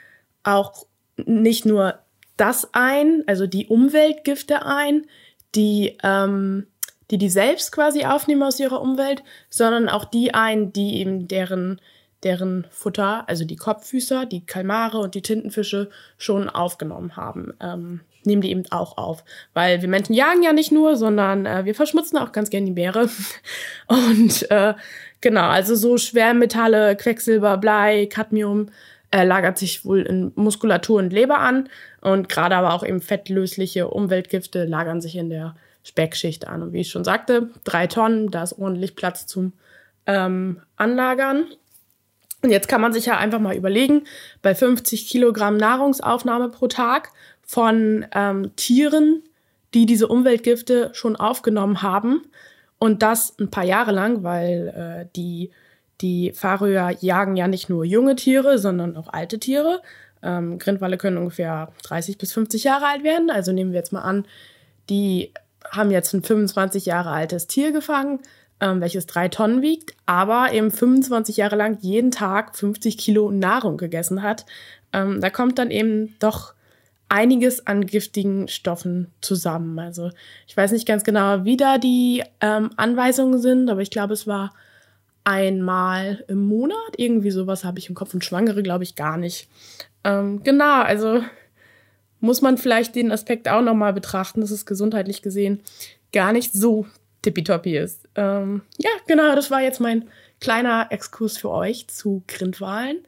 auch 0.44 0.86
nicht 1.18 1.66
nur 1.66 2.00
das 2.38 2.70
ein, 2.74 3.24
also 3.26 3.48
die 3.48 3.68
Umweltgifte 3.68 4.66
ein, 4.66 5.08
die, 5.56 5.98
ähm, 6.04 6.68
die 7.10 7.18
die 7.18 7.30
selbst 7.30 7.72
quasi 7.72 8.06
aufnehmen 8.06 8.44
aus 8.44 8.60
ihrer 8.60 8.80
Umwelt, 8.80 9.24
sondern 9.50 9.90
auch 9.90 10.06
die 10.06 10.36
ein, 10.36 10.72
die 10.72 11.00
eben 11.00 11.28
deren, 11.28 11.82
deren 12.24 12.68
Futter, 12.70 13.28
also 13.28 13.44
die 13.44 13.56
Kopffüßer, 13.56 14.28
die 14.28 14.46
Kalmare 14.46 15.00
und 15.00 15.16
die 15.16 15.24
Tintenfische 15.24 15.90
schon 16.18 16.50
aufgenommen 16.50 17.16
haben. 17.16 17.54
Ähm, 17.60 18.02
nehmen 18.28 18.42
die 18.42 18.52
eben 18.52 18.64
auch 18.70 18.98
auf. 18.98 19.24
Weil 19.54 19.82
wir 19.82 19.90
Menschen 19.90 20.14
jagen 20.14 20.44
ja 20.44 20.54
nicht 20.54 20.72
nur, 20.72 20.96
sondern 20.96 21.46
äh, 21.46 21.66
wir 21.66 21.74
verschmutzen 21.74 22.18
auch 22.18 22.32
ganz 22.32 22.50
gerne 22.50 22.68
die 22.68 22.74
Meere. 22.74 23.10
Und 23.88 24.52
äh, 24.52 24.74
genau, 25.22 25.48
also 25.48 25.76
so 25.76 25.98
Schwermetalle, 25.98 26.96
Quecksilber, 26.96 27.58
Blei, 27.58 28.06
Cadmium, 28.06 28.70
äh, 29.12 29.24
lagert 29.24 29.58
sich 29.58 29.86
wohl 29.86 30.02
in 30.02 30.32
Muskulatur 30.36 31.00
und 31.00 31.14
Leber 31.14 31.40
an. 31.40 31.70
Und 32.02 32.30
gerade 32.30 32.56
aber 32.56 32.74
auch 32.74 32.84
eben 32.84 33.02
fettlösliche 33.02 33.88
Umweltgifte 33.88 34.66
lagern 34.66 35.02
sich 35.02 35.16
in 35.16 35.30
der 35.30 35.56
Speckschicht 35.84 36.48
an. 36.48 36.62
Und 36.62 36.74
wie 36.74 36.82
ich 36.82 36.90
schon 36.90 37.06
sagte, 37.06 37.50
drei 37.64 37.88
Tonnen, 37.88 38.30
da 38.30 38.44
ist 38.44 38.60
ordentlich 38.60 38.96
Platz 38.96 39.26
zum 39.26 39.54
ähm, 40.06 40.62
Anlagern. 40.76 41.46
Und 42.44 42.52
jetzt 42.52 42.68
kann 42.68 42.82
man 42.82 42.94
sich 42.94 43.06
ja 43.06 43.18
einfach 43.18 43.40
mal 43.40 43.56
überlegen, 43.56 44.04
bei 44.42 44.54
50 44.54 45.08
Kilogramm 45.08 45.58
Nahrungsaufnahme 45.58 46.50
pro 46.50 46.68
Tag 46.68 47.10
von 47.48 48.06
ähm, 48.14 48.56
Tieren, 48.56 49.24
die 49.74 49.88
diese 49.88 50.08
Umweltgifte 50.08 50.92
schon 50.94 51.16
aufgenommen 51.16 51.82
haben 51.82 52.22
und 52.78 53.02
das 53.02 53.34
ein 53.40 53.50
paar 53.50 53.64
Jahre 53.64 53.92
lang, 53.92 54.22
weil 54.22 54.68
äh, 55.08 55.10
die 55.16 55.50
die 56.02 56.32
Färöer 56.32 56.92
jagen 57.00 57.36
ja 57.36 57.48
nicht 57.48 57.70
nur 57.70 57.84
junge 57.84 58.16
Tiere, 58.16 58.60
sondern 58.60 58.96
auch 58.98 59.12
alte 59.12 59.40
Tiere. 59.40 59.82
Ähm, 60.22 60.60
Grindwalle 60.60 60.98
können 60.98 61.18
ungefähr 61.18 61.72
30 61.84 62.20
bis 62.20 62.34
50 62.34 62.66
Jahre 62.66 62.86
alt 62.86 63.04
werden. 63.04 63.32
Also 63.32 63.52
nehmen 63.52 63.72
wir 63.72 63.80
jetzt 63.80 63.94
mal 63.94 64.02
an, 64.02 64.26
die 64.90 65.32
haben 65.70 65.90
jetzt 65.90 66.14
ein 66.14 66.24
25 66.24 66.86
Jahre 66.86 67.10
altes 67.10 67.48
Tier 67.48 67.72
gefangen, 67.72 68.20
ähm, 68.60 68.80
welches 68.80 69.08
drei 69.08 69.28
Tonnen 69.28 69.62
wiegt, 69.62 69.96
aber 70.06 70.54
eben 70.54 70.72
25 70.72 71.38
Jahre 71.38 71.56
lang 71.56 71.78
jeden 71.82 72.12
Tag 72.12 72.56
50 72.56 72.98
Kilo 72.98 73.32
Nahrung 73.32 73.78
gegessen 73.78 74.22
hat. 74.22 74.46
Ähm, 74.94 75.20
da 75.20 75.30
kommt 75.30 75.58
dann 75.58 75.72
eben 75.72 76.16
doch 76.20 76.54
einiges 77.10 77.66
an 77.68 77.86
giftigen 77.86 78.48
Stoffen 78.48 79.12
zusammen. 79.22 79.80
Also 79.80 80.12
ich 80.48 80.56
weiß 80.56 80.72
nicht 80.72 80.88
ganz 80.88 81.04
genau, 81.04 81.46
wie 81.46 81.58
da 81.58 81.78
die 81.78 82.24
ähm, 82.42 82.72
Anweisungen 82.76 83.40
sind, 83.40 83.70
aber 83.70 83.82
ich 83.82 83.92
glaube, 83.92 84.14
es 84.14 84.28
war 84.28 84.54
einmal 85.24 86.24
im 86.28 86.46
Monat. 86.46 86.78
Irgendwie 86.98 87.32
sowas 87.32 87.64
habe 87.64 87.80
ich 87.80 87.90
im 87.90 87.96
Kopf 87.96 88.14
und 88.14 88.26
Schwangere 88.26 88.64
glaube 88.64 88.84
ich 88.84 88.96
gar 88.96 89.18
nicht. 89.18 89.50
Ähm, 90.04 90.44
genau, 90.44 90.82
also 90.82 91.22
muss 92.20 92.42
man 92.42 92.58
vielleicht 92.58 92.96
den 92.96 93.12
Aspekt 93.12 93.48
auch 93.48 93.62
nochmal 93.62 93.94
betrachten, 93.94 94.42
dass 94.42 94.52
es 94.52 94.66
gesundheitlich 94.66 95.22
gesehen 95.22 95.62
gar 96.12 96.32
nicht 96.32 96.54
so 96.54 96.88
tippitoppi 97.22 97.78
ist. 97.78 98.08
Ähm, 98.16 98.62
ja, 98.78 98.90
genau, 99.08 99.36
das 99.36 99.52
war 99.52 99.62
jetzt 99.62 99.80
mein 99.80 100.10
kleiner 100.40 100.88
Exkurs 100.90 101.38
für 101.38 101.50
euch 101.50 101.88
zu 101.88 102.24
Grindwahlen. 102.28 103.00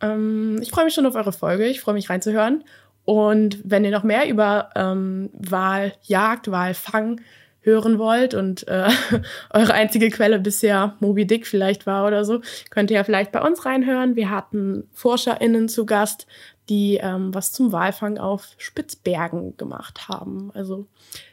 Ähm, 0.00 0.58
ich 0.60 0.70
freue 0.70 0.84
mich 0.84 0.94
schon 0.94 1.06
auf 1.06 1.14
eure 1.14 1.32
Folge, 1.32 1.66
ich 1.66 1.80
freue 1.80 1.94
mich 1.94 2.10
reinzuhören. 2.10 2.64
Und 3.06 3.58
wenn 3.64 3.84
ihr 3.84 3.92
noch 3.92 4.02
mehr 4.02 4.28
über 4.28 4.70
ähm, 4.74 5.30
Wahljagd, 5.32 6.50
Wahlfang 6.50 7.20
hören 7.60 7.98
wollt 7.98 8.34
und 8.34 8.66
äh, 8.68 8.88
eure 9.50 9.72
einzige 9.72 10.10
Quelle 10.10 10.38
bisher 10.40 10.96
Moby 11.00 11.26
Dick 11.26 11.46
vielleicht 11.46 11.86
war 11.86 12.06
oder 12.06 12.24
so, 12.24 12.40
könnt 12.70 12.90
ihr 12.90 12.96
ja 12.96 13.04
vielleicht 13.04 13.32
bei 13.32 13.40
uns 13.40 13.64
reinhören. 13.64 14.16
Wir 14.16 14.30
hatten 14.30 14.88
ForscherInnen 14.92 15.68
zu 15.68 15.86
Gast, 15.86 16.26
die 16.68 16.98
ähm, 17.00 17.32
was 17.32 17.52
zum 17.52 17.70
Walfang 17.70 18.18
auf 18.18 18.48
Spitzbergen 18.58 19.56
gemacht 19.56 20.08
haben. 20.08 20.50
Also 20.54 20.86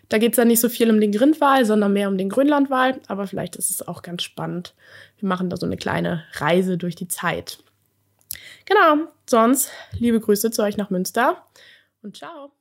da 0.09 0.19
geht 0.19 0.33
es 0.33 0.35
dann 0.35 0.49
nicht 0.49 0.61
so 0.61 0.69
viel 0.69 0.91
um 0.91 1.01
den 1.01 1.11
Grindwal, 1.11 1.65
sondern 1.65 1.93
mehr 1.93 2.07
um 2.07 2.19
den 2.19 2.29
Grönlandwal. 2.29 2.99
Aber 3.07 3.25
vielleicht 3.25 3.55
ist 3.55 3.71
es 3.71 3.87
auch 3.87 4.03
ganz 4.03 4.21
spannend. 4.21 4.75
Wir 5.17 5.27
machen 5.27 5.49
da 5.49 5.57
so 5.57 5.65
eine 5.65 5.77
kleine 5.77 6.23
Reise 6.33 6.77
durch 6.77 6.95
die 6.95 7.07
Zeit. 7.07 7.57
Genau, 8.65 9.07
sonst 9.27 9.71
liebe 9.97 10.19
Grüße 10.19 10.51
zu 10.51 10.61
euch 10.61 10.77
nach 10.77 10.89
Münster 10.89 11.43
und 12.03 12.17
ciao. 12.17 12.51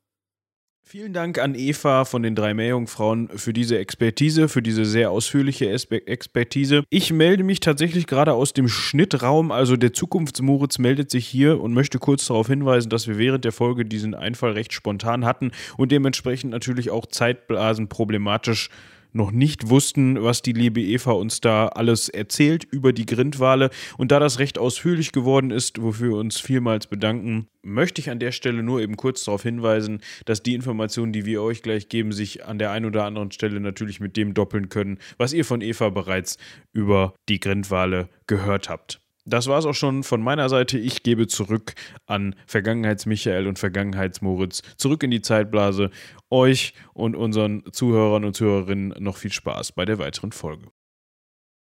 Vielen 0.85 1.13
Dank 1.13 1.39
an 1.39 1.55
Eva 1.55 2.05
von 2.05 2.25
den 2.25 2.35
drei 2.35 2.55
Meerjungfrauen 2.55 3.29
für 3.29 3.53
diese 3.53 3.79
Expertise, 3.79 4.49
für 4.49 4.63
diese 4.63 4.85
sehr 4.85 5.13
ausführliche 5.13 5.71
Expertise. 5.71 6.83
Ich 6.91 7.13
melde 7.13 7.45
mich 7.45 7.61
tatsächlich 7.61 8.09
gerade 8.09 8.33
aus 8.33 8.53
dem 8.53 8.67
Schnittraum, 8.67 9.53
also 9.53 9.77
der 9.77 9.93
Zukunftsmoritz 9.93 10.79
meldet 10.79 11.09
sich 11.11 11.27
hier 11.27 11.61
und 11.61 11.73
möchte 11.73 12.01
kurz 12.01 12.27
darauf 12.27 12.49
hinweisen, 12.49 12.91
dass 12.91 13.07
wir 13.07 13.17
während 13.17 13.45
der 13.45 13.53
Folge 13.53 13.85
diesen 13.85 14.15
Einfall 14.15 14.53
recht 14.53 14.73
spontan 14.73 15.25
hatten 15.25 15.53
und 15.77 15.93
dementsprechend 15.93 16.51
natürlich 16.51 16.91
auch 16.91 17.07
Zeitblasen 17.07 17.89
problematisch 17.89 18.69
noch 19.13 19.33
nicht 19.33 19.69
wussten, 19.69 20.23
was 20.23 20.43
die 20.43 20.53
liebe 20.53 20.81
Eva 20.81 21.13
uns 21.13 21.41
da 21.41 21.69
alles 21.69 22.09
erzählt 22.09 22.65
über 22.65 22.93
die 22.93 23.07
Grindwale. 23.07 23.71
Und 23.99 24.13
da 24.13 24.19
das 24.19 24.39
recht 24.39 24.59
ausführlich 24.59 25.13
geworden 25.13 25.51
ist, 25.51 25.83
wofür 25.83 26.11
wir 26.11 26.17
uns 26.19 26.41
vielmals 26.41 26.87
bedanken, 26.87 27.49
möchte 27.63 28.01
ich 28.01 28.11
an 28.11 28.19
der 28.19 28.33
Stelle 28.33 28.63
nur 28.63 28.81
eben 28.81 28.97
kurz 28.97 29.25
darauf 29.25 29.43
hinweisen, 29.43 30.01
dass 30.25 30.43
die 30.43 30.55
Informationen, 30.55 31.13
die 31.13 31.27
wir 31.27 31.43
euch 31.43 31.63
gleich 31.63 31.89
geben, 31.89 32.13
sich 32.13 32.45
an 32.45 32.59
der 32.59 32.71
einen 32.71 32.87
oder 32.87 33.05
anderen 33.05 33.31
Stelle 33.31 33.61
natürlich 33.61 34.01
mit 34.01 34.17
dem 34.17 34.35
doppeln 34.35 34.69
können, 34.69 34.99
was 35.19 35.33
ihr 35.33 35.45
von 35.45 35.61
Eva 35.61 35.91
bereits 35.91 36.39
über 36.73 37.15
die 37.29 37.41
Grindwale 37.41 38.09
gehört 38.27 38.69
habt. 38.69 39.02
Das 39.25 39.47
war 39.47 39.59
es 39.59 39.67
auch 39.67 39.75
schon 39.75 40.03
von 40.03 40.21
meiner 40.21 40.49
Seite. 40.49 40.79
Ich 40.79 41.03
gebe 41.03 41.27
zurück 41.27 41.75
an 42.07 42.35
Vergangenheits-Michael 42.47 43.47
und 43.47 43.59
Vergangenheits-Moritz, 43.59 44.63
zurück 44.77 45.03
in 45.03 45.11
die 45.11 45.23
Zeitblase. 45.23 45.91
Euch 46.31 46.75
und 46.93 47.15
unseren 47.15 47.63
Zuhörern 47.73 48.25
und 48.25 48.35
Zuhörerinnen 48.35 48.95
noch 48.99 49.17
viel 49.17 49.33
Spaß 49.33 49.73
bei 49.73 49.85
der 49.85 49.99
weiteren 49.99 50.33
Folge. 50.33 50.69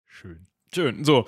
Schön. 0.05 0.47
Schön. 0.73 1.03
So, 1.03 1.25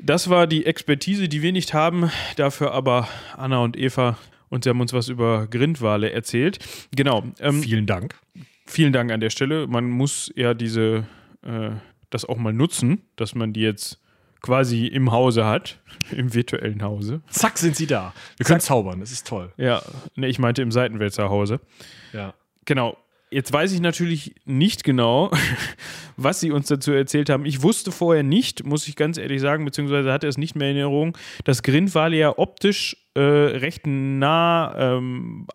das 0.00 0.28
war 0.28 0.48
die 0.48 0.66
Expertise, 0.66 1.28
die 1.28 1.42
wir 1.42 1.52
nicht 1.52 1.74
haben, 1.74 2.10
dafür 2.36 2.72
aber 2.72 3.08
Anna 3.36 3.58
und 3.58 3.76
Eva 3.76 4.18
und 4.48 4.64
sie 4.64 4.70
haben 4.70 4.80
uns 4.80 4.92
was 4.92 5.08
über 5.08 5.46
Grindwale 5.46 6.10
erzählt. 6.10 6.58
Genau. 6.96 7.24
Ähm, 7.38 7.62
vielen 7.62 7.86
Dank. 7.86 8.18
Vielen 8.66 8.92
Dank 8.92 9.12
an 9.12 9.20
der 9.20 9.30
Stelle. 9.30 9.66
Man 9.66 9.88
muss 9.88 10.32
ja 10.34 10.54
diese, 10.54 11.06
äh, 11.42 11.70
das 12.10 12.24
auch 12.24 12.38
mal 12.38 12.52
nutzen, 12.52 13.02
dass 13.16 13.34
man 13.34 13.52
die 13.52 13.60
jetzt 13.60 14.00
quasi 14.40 14.86
im 14.86 15.12
Hause 15.12 15.44
hat, 15.44 15.80
im 16.10 16.34
virtuellen 16.34 16.82
Hause. 16.82 17.22
Zack, 17.28 17.58
sind 17.58 17.76
sie 17.76 17.86
da. 17.86 18.12
Wir 18.36 18.46
können 18.46 18.60
zaubern, 18.60 19.00
das 19.00 19.12
ist 19.12 19.26
toll. 19.26 19.52
Ja, 19.56 19.82
ne, 20.16 20.28
ich 20.28 20.38
meinte 20.38 20.62
im 20.62 20.72
Seitenwälzer 20.72 21.28
Hause. 21.30 21.60
Ja. 22.12 22.34
Genau. 22.64 22.96
Jetzt 23.30 23.52
weiß 23.52 23.72
ich 23.72 23.80
natürlich 23.80 24.34
nicht 24.46 24.84
genau, 24.84 25.30
was 26.16 26.40
sie 26.40 26.50
uns 26.50 26.68
dazu 26.68 26.92
erzählt 26.92 27.28
haben. 27.28 27.44
Ich 27.44 27.62
wusste 27.62 27.92
vorher 27.92 28.22
nicht, 28.22 28.64
muss 28.64 28.88
ich 28.88 28.96
ganz 28.96 29.18
ehrlich 29.18 29.42
sagen, 29.42 29.66
beziehungsweise 29.66 30.10
hatte 30.10 30.26
es 30.26 30.38
nicht 30.38 30.54
mehr 30.54 30.70
in 30.70 30.76
Erinnerung, 30.76 31.18
dass 31.44 31.62
Grindwale 31.62 32.16
ja 32.16 32.38
optisch 32.38 32.96
äh, 33.14 33.20
recht 33.20 33.86
nah 33.86 34.74
ähm, 34.78 35.46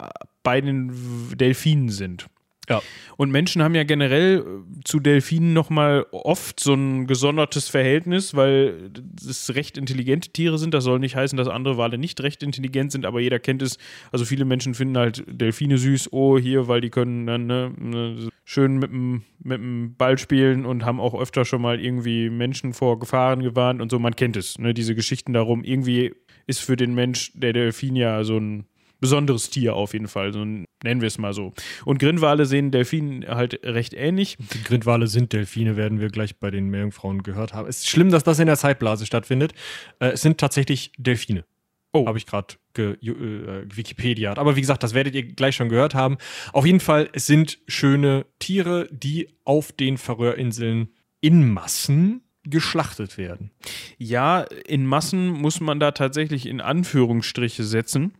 bei 0.43 0.61
den 0.61 0.91
Delfinen 1.35 1.89
sind. 1.89 2.27
Ja. 2.69 2.81
Und 3.18 3.31
Menschen 3.31 3.61
haben 3.61 3.76
ja 3.76 3.84
generell 3.84 4.40
äh, 4.40 4.84
zu 4.85 4.99
Delfinen 4.99 5.53
nochmal 5.53 6.06
oft 6.11 6.60
so 6.60 6.73
ein 6.73 7.07
gesondertes 7.07 7.68
Verhältnis, 7.68 8.35
weil 8.35 8.91
es 9.19 9.53
recht 9.53 9.77
intelligente 9.77 10.30
Tiere 10.30 10.57
sind. 10.57 10.73
Das 10.73 10.85
soll 10.85 10.99
nicht 10.99 11.15
heißen, 11.15 11.38
dass 11.38 11.48
andere 11.48 11.77
Wale 11.77 11.98
nicht 11.98 12.22
recht 12.22 12.41
intelligent 12.41 12.91
sind, 12.91 13.06
aber 13.06 13.19
jeder 13.19 13.40
kennt 13.40 13.61
es. 13.61 13.77
Also 14.11 14.23
viele 14.26 14.45
Menschen 14.45 14.76
finden 14.76 14.98
halt 14.98 15.23
Delfine 15.27 15.77
süß, 15.77 16.14
oh, 16.14 16.38
hier, 16.38 16.68
weil 16.68 16.81
die 16.81 16.90
können 16.90 17.27
dann 17.27 17.48
ne, 17.48 17.73
ne, 17.77 18.30
schön 18.45 18.77
mit 18.77 18.91
dem, 18.91 19.23
mit 19.40 19.57
dem 19.57 19.95
Ball 19.95 20.18
spielen 20.18 20.65
und 20.65 20.85
haben 20.85 21.02
auch 21.02 21.19
öfter 21.19 21.44
schon 21.44 21.61
mal 21.61 21.80
irgendwie 21.80 22.30
Menschen 22.30 22.73
vor 22.73 22.98
Gefahren 22.99 23.41
gewarnt 23.41 23.81
und 23.81 23.91
so. 23.91 23.99
Man 23.99 24.15
kennt 24.15 24.38
es, 24.38 24.57
ne, 24.57 24.73
diese 24.73 24.95
Geschichten 24.95 25.34
darum. 25.34 25.64
Irgendwie 25.64 26.14
ist 26.48 26.61
für 26.61 26.77
den 26.77 26.94
Mensch 26.94 27.31
der 27.35 27.53
Delfin 27.53 27.95
ja 27.95 28.23
so 28.23 28.38
ein 28.38 28.65
besonderes 29.03 29.49
Tier 29.49 29.75
auf 29.75 29.91
jeden 29.91 30.07
Fall, 30.07 30.31
so 30.31 30.45
nennen 30.45 31.01
wir 31.01 31.07
es 31.07 31.17
mal 31.17 31.34
so. 31.34 31.53
Und 31.84 31.99
Grindwale 31.99 32.45
sehen 32.45 32.71
Delfinen 32.71 33.27
halt 33.27 33.59
recht 33.65 33.93
ähnlich. 33.93 34.38
Die 34.39 34.63
Grindwale 34.63 35.07
sind 35.07 35.34
Delfine, 35.34 35.75
werden 35.75 35.99
wir 35.99 36.07
gleich 36.07 36.38
bei 36.38 36.49
den 36.51 36.69
Meerjungfrauen 36.69 37.21
gehört 37.21 37.53
haben. 37.53 37.67
Es 37.67 37.80
ist 37.80 37.89
schlimm, 37.89 38.11
dass 38.11 38.23
das 38.23 38.39
in 38.39 38.47
der 38.47 38.55
Zeitblase 38.55 39.05
stattfindet. 39.05 39.51
Äh, 39.99 40.11
es 40.11 40.21
sind 40.21 40.38
tatsächlich 40.38 40.93
Delfine. 40.97 41.43
Oh. 41.91 42.07
Habe 42.07 42.17
ich 42.17 42.25
gerade 42.25 42.55
äh, 42.77 42.95
Wikipedia. 43.03 44.38
Aber 44.38 44.55
wie 44.55 44.61
gesagt, 44.61 44.84
das 44.84 44.93
werdet 44.93 45.13
ihr 45.15 45.23
gleich 45.23 45.55
schon 45.57 45.67
gehört 45.67 45.95
haben. 45.95 46.17
Auf 46.53 46.65
jeden 46.65 46.80
Fall, 46.80 47.09
es 47.11 47.27
sind 47.27 47.59
schöne 47.67 48.25
Tiere, 48.39 48.88
die 48.89 49.27
auf 49.43 49.73
den 49.73 49.97
Färöerinseln 49.97 50.88
in 51.19 51.51
Massen 51.51 52.21
geschlachtet 52.45 53.17
werden. 53.17 53.51
Ja, 53.97 54.41
in 54.41 54.85
Massen 54.85 55.27
muss 55.27 55.59
man 55.59 55.80
da 55.80 55.91
tatsächlich 55.91 56.45
in 56.45 56.61
Anführungsstriche 56.61 57.63
setzen. 57.63 58.13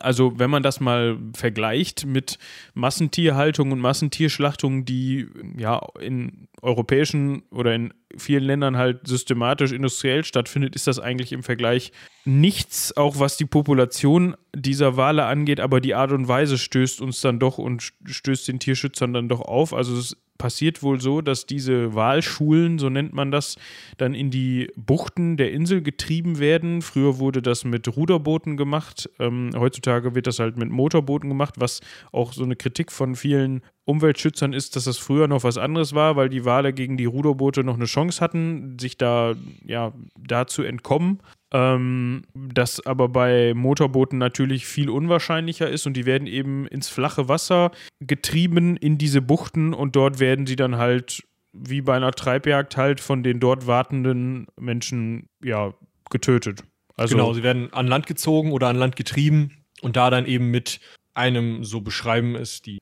Also, 0.00 0.38
wenn 0.38 0.50
man 0.50 0.62
das 0.62 0.80
mal 0.80 1.16
vergleicht 1.34 2.04
mit 2.04 2.38
Massentierhaltung 2.74 3.70
und 3.70 3.78
Massentierschlachtung, 3.78 4.84
die 4.84 5.28
ja 5.56 5.80
in 6.00 6.48
europäischen 6.62 7.42
oder 7.50 7.74
in 7.74 7.94
vielen 8.16 8.44
Ländern 8.44 8.76
halt 8.76 9.06
systematisch 9.06 9.72
industriell 9.72 10.24
stattfindet, 10.24 10.74
ist 10.74 10.86
das 10.86 10.98
eigentlich 10.98 11.32
im 11.32 11.42
Vergleich 11.42 11.92
nichts, 12.24 12.96
auch 12.96 13.18
was 13.18 13.36
die 13.36 13.44
Population 13.44 14.36
dieser 14.54 14.96
Wale 14.96 15.24
angeht, 15.24 15.60
aber 15.60 15.80
die 15.80 15.94
Art 15.94 16.12
und 16.12 16.28
Weise 16.28 16.58
stößt 16.58 17.00
uns 17.00 17.20
dann 17.20 17.38
doch 17.38 17.58
und 17.58 17.92
stößt 18.04 18.48
den 18.48 18.58
Tierschützern 18.58 19.12
dann 19.12 19.28
doch 19.28 19.40
auf. 19.40 19.74
Also 19.74 19.96
es 19.96 20.16
passiert 20.38 20.82
wohl 20.82 21.00
so, 21.00 21.20
dass 21.20 21.46
diese 21.46 21.94
Walschulen, 21.94 22.78
so 22.78 22.88
nennt 22.88 23.12
man 23.12 23.30
das, 23.30 23.56
dann 23.98 24.14
in 24.14 24.30
die 24.30 24.70
Buchten 24.76 25.36
der 25.36 25.52
Insel 25.52 25.82
getrieben 25.82 26.38
werden. 26.38 26.80
Früher 26.80 27.18
wurde 27.18 27.42
das 27.42 27.64
mit 27.64 27.94
Ruderbooten 27.94 28.56
gemacht. 28.56 29.10
Ähm, 29.18 29.50
heutzutage 29.56 30.14
wird 30.14 30.26
das 30.26 30.38
halt 30.38 30.56
mit 30.56 30.70
Motorbooten 30.70 31.28
gemacht, 31.28 31.54
was 31.58 31.80
auch 32.12 32.32
so 32.32 32.44
eine 32.44 32.56
Kritik 32.56 32.92
von 32.92 33.16
vielen 33.16 33.62
Umweltschützern 33.88 34.52
ist, 34.52 34.76
dass 34.76 34.84
das 34.84 34.98
früher 34.98 35.28
noch 35.28 35.44
was 35.44 35.56
anderes 35.56 35.94
war, 35.94 36.14
weil 36.14 36.28
die 36.28 36.44
Wale 36.44 36.74
gegen 36.74 36.98
die 36.98 37.06
Ruderboote 37.06 37.64
noch 37.64 37.76
eine 37.76 37.86
Chance 37.86 38.20
hatten, 38.20 38.78
sich 38.78 38.98
da 38.98 39.34
ja 39.64 39.94
da 40.18 40.46
zu 40.46 40.62
entkommen. 40.62 41.20
Ähm, 41.54 42.24
das 42.34 42.84
aber 42.84 43.08
bei 43.08 43.54
Motorbooten 43.54 44.18
natürlich 44.18 44.66
viel 44.66 44.90
unwahrscheinlicher 44.90 45.70
ist 45.70 45.86
und 45.86 45.94
die 45.94 46.04
werden 46.04 46.28
eben 46.28 46.66
ins 46.66 46.90
flache 46.90 47.28
Wasser 47.28 47.70
getrieben 48.00 48.76
in 48.76 48.98
diese 48.98 49.22
Buchten 49.22 49.72
und 49.72 49.96
dort 49.96 50.20
werden 50.20 50.46
sie 50.46 50.56
dann 50.56 50.76
halt 50.76 51.22
wie 51.54 51.80
bei 51.80 51.96
einer 51.96 52.12
Treibjagd 52.12 52.76
halt 52.76 53.00
von 53.00 53.22
den 53.22 53.40
dort 53.40 53.66
wartenden 53.66 54.48
Menschen 54.60 55.30
ja 55.42 55.72
getötet. 56.10 56.62
Also 56.94 57.16
genau, 57.16 57.32
sie 57.32 57.42
werden 57.42 57.72
an 57.72 57.86
Land 57.86 58.06
gezogen 58.06 58.52
oder 58.52 58.68
an 58.68 58.76
Land 58.76 58.96
getrieben 58.96 59.64
und 59.80 59.96
da 59.96 60.10
dann 60.10 60.26
eben 60.26 60.50
mit 60.50 60.78
einem, 61.18 61.64
so 61.64 61.80
beschreiben 61.80 62.34
es 62.34 62.62
die 62.62 62.78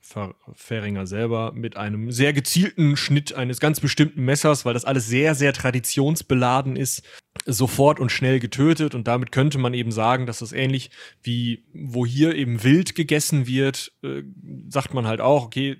Fähringer 0.52 1.06
selber, 1.06 1.52
mit 1.52 1.76
einem 1.76 2.12
sehr 2.12 2.32
gezielten 2.32 2.96
Schnitt 2.96 3.34
eines 3.34 3.58
ganz 3.58 3.80
bestimmten 3.80 4.24
Messers, 4.24 4.64
weil 4.64 4.74
das 4.74 4.84
alles 4.84 5.08
sehr, 5.08 5.34
sehr 5.34 5.52
traditionsbeladen 5.52 6.76
ist, 6.76 7.02
sofort 7.44 7.98
und 7.98 8.12
schnell 8.12 8.38
getötet. 8.38 8.94
Und 8.94 9.08
damit 9.08 9.32
könnte 9.32 9.58
man 9.58 9.74
eben 9.74 9.90
sagen, 9.90 10.26
dass 10.26 10.38
das 10.38 10.52
ähnlich 10.52 10.90
wie 11.22 11.64
wo 11.72 12.06
hier 12.06 12.34
eben 12.34 12.62
wild 12.62 12.94
gegessen 12.94 13.46
wird, 13.46 13.92
äh, 14.02 14.22
sagt 14.68 14.94
man 14.94 15.06
halt 15.06 15.20
auch, 15.20 15.46
okay, 15.46 15.76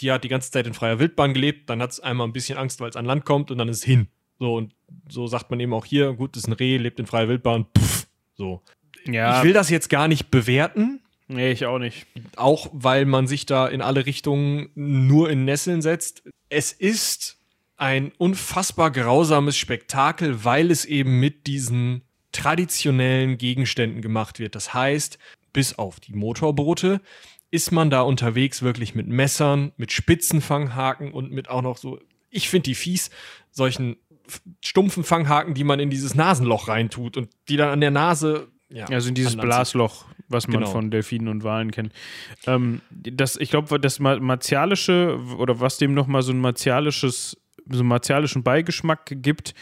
die 0.00 0.12
hat 0.12 0.24
die 0.24 0.28
ganze 0.28 0.50
Zeit 0.50 0.66
in 0.66 0.74
freier 0.74 0.98
Wildbahn 0.98 1.34
gelebt, 1.34 1.70
dann 1.70 1.80
hat 1.80 1.92
es 1.92 2.00
einmal 2.00 2.26
ein 2.26 2.32
bisschen 2.32 2.58
Angst, 2.58 2.80
weil 2.80 2.90
es 2.90 2.96
an 2.96 3.06
Land 3.06 3.24
kommt 3.24 3.50
und 3.50 3.58
dann 3.58 3.68
ist 3.68 3.78
es 3.78 3.84
hin. 3.84 4.08
So, 4.38 4.56
und 4.56 4.74
so 5.08 5.26
sagt 5.26 5.50
man 5.50 5.60
eben 5.60 5.72
auch 5.72 5.84
hier, 5.84 6.12
gut, 6.14 6.34
das 6.36 6.42
ist 6.44 6.48
ein 6.48 6.52
Reh, 6.54 6.76
lebt 6.76 6.98
in 6.98 7.06
freier 7.06 7.28
Wildbahn, 7.28 7.66
pff, 7.76 8.06
so. 8.34 8.62
Ja. 9.06 9.38
Ich 9.38 9.44
will 9.44 9.52
das 9.52 9.70
jetzt 9.70 9.90
gar 9.90 10.08
nicht 10.08 10.30
bewerten, 10.30 11.03
Nee, 11.28 11.52
ich 11.52 11.64
auch 11.64 11.78
nicht. 11.78 12.06
Auch 12.36 12.68
weil 12.72 13.06
man 13.06 13.26
sich 13.26 13.46
da 13.46 13.66
in 13.66 13.80
alle 13.80 14.06
Richtungen 14.06 14.68
nur 14.74 15.30
in 15.30 15.44
Nesseln 15.44 15.80
setzt. 15.80 16.22
Es 16.48 16.72
ist 16.72 17.38
ein 17.76 18.12
unfassbar 18.18 18.90
grausames 18.90 19.56
Spektakel, 19.56 20.44
weil 20.44 20.70
es 20.70 20.84
eben 20.84 21.18
mit 21.20 21.46
diesen 21.46 22.02
traditionellen 22.32 23.38
Gegenständen 23.38 24.02
gemacht 24.02 24.38
wird. 24.38 24.54
Das 24.54 24.74
heißt, 24.74 25.18
bis 25.52 25.78
auf 25.78 26.00
die 26.00 26.14
Motorboote 26.14 27.00
ist 27.50 27.70
man 27.70 27.88
da 27.88 28.02
unterwegs 28.02 28.62
wirklich 28.62 28.94
mit 28.94 29.06
Messern, 29.06 29.72
mit 29.76 29.92
Spitzenfanghaken 29.92 31.12
und 31.12 31.30
mit 31.30 31.48
auch 31.48 31.62
noch 31.62 31.76
so, 31.76 32.00
ich 32.28 32.48
finde 32.48 32.64
die 32.64 32.74
fies, 32.74 33.10
solchen 33.50 33.96
stumpfen 34.60 35.04
Fanghaken, 35.04 35.54
die 35.54 35.64
man 35.64 35.80
in 35.80 35.90
dieses 35.90 36.14
Nasenloch 36.14 36.68
reintut 36.68 37.16
und 37.16 37.28
die 37.48 37.56
dann 37.56 37.70
an 37.70 37.80
der 37.80 37.92
Nase 37.92 38.48
ja, 38.70 38.86
also 38.86 39.08
in 39.08 39.14
dieses 39.14 39.36
Blasloch, 39.36 40.06
was 40.28 40.48
man 40.48 40.60
genau. 40.60 40.70
von 40.70 40.90
Delfinen 40.90 41.28
und 41.28 41.44
Walen 41.44 41.70
kennt. 41.70 41.92
Ähm, 42.46 42.80
das, 42.90 43.36
ich 43.36 43.50
glaube, 43.50 43.78
das 43.78 43.98
martialische 44.00 45.18
oder 45.38 45.60
was 45.60 45.78
dem 45.78 45.94
nochmal 45.94 46.22
so 46.22 46.32
ein 46.32 46.40
martialisches, 46.40 47.36
so 47.68 47.80
einen 47.80 47.88
martialischen 47.88 48.42
Beigeschmack 48.42 49.16
gibt, 49.22 49.54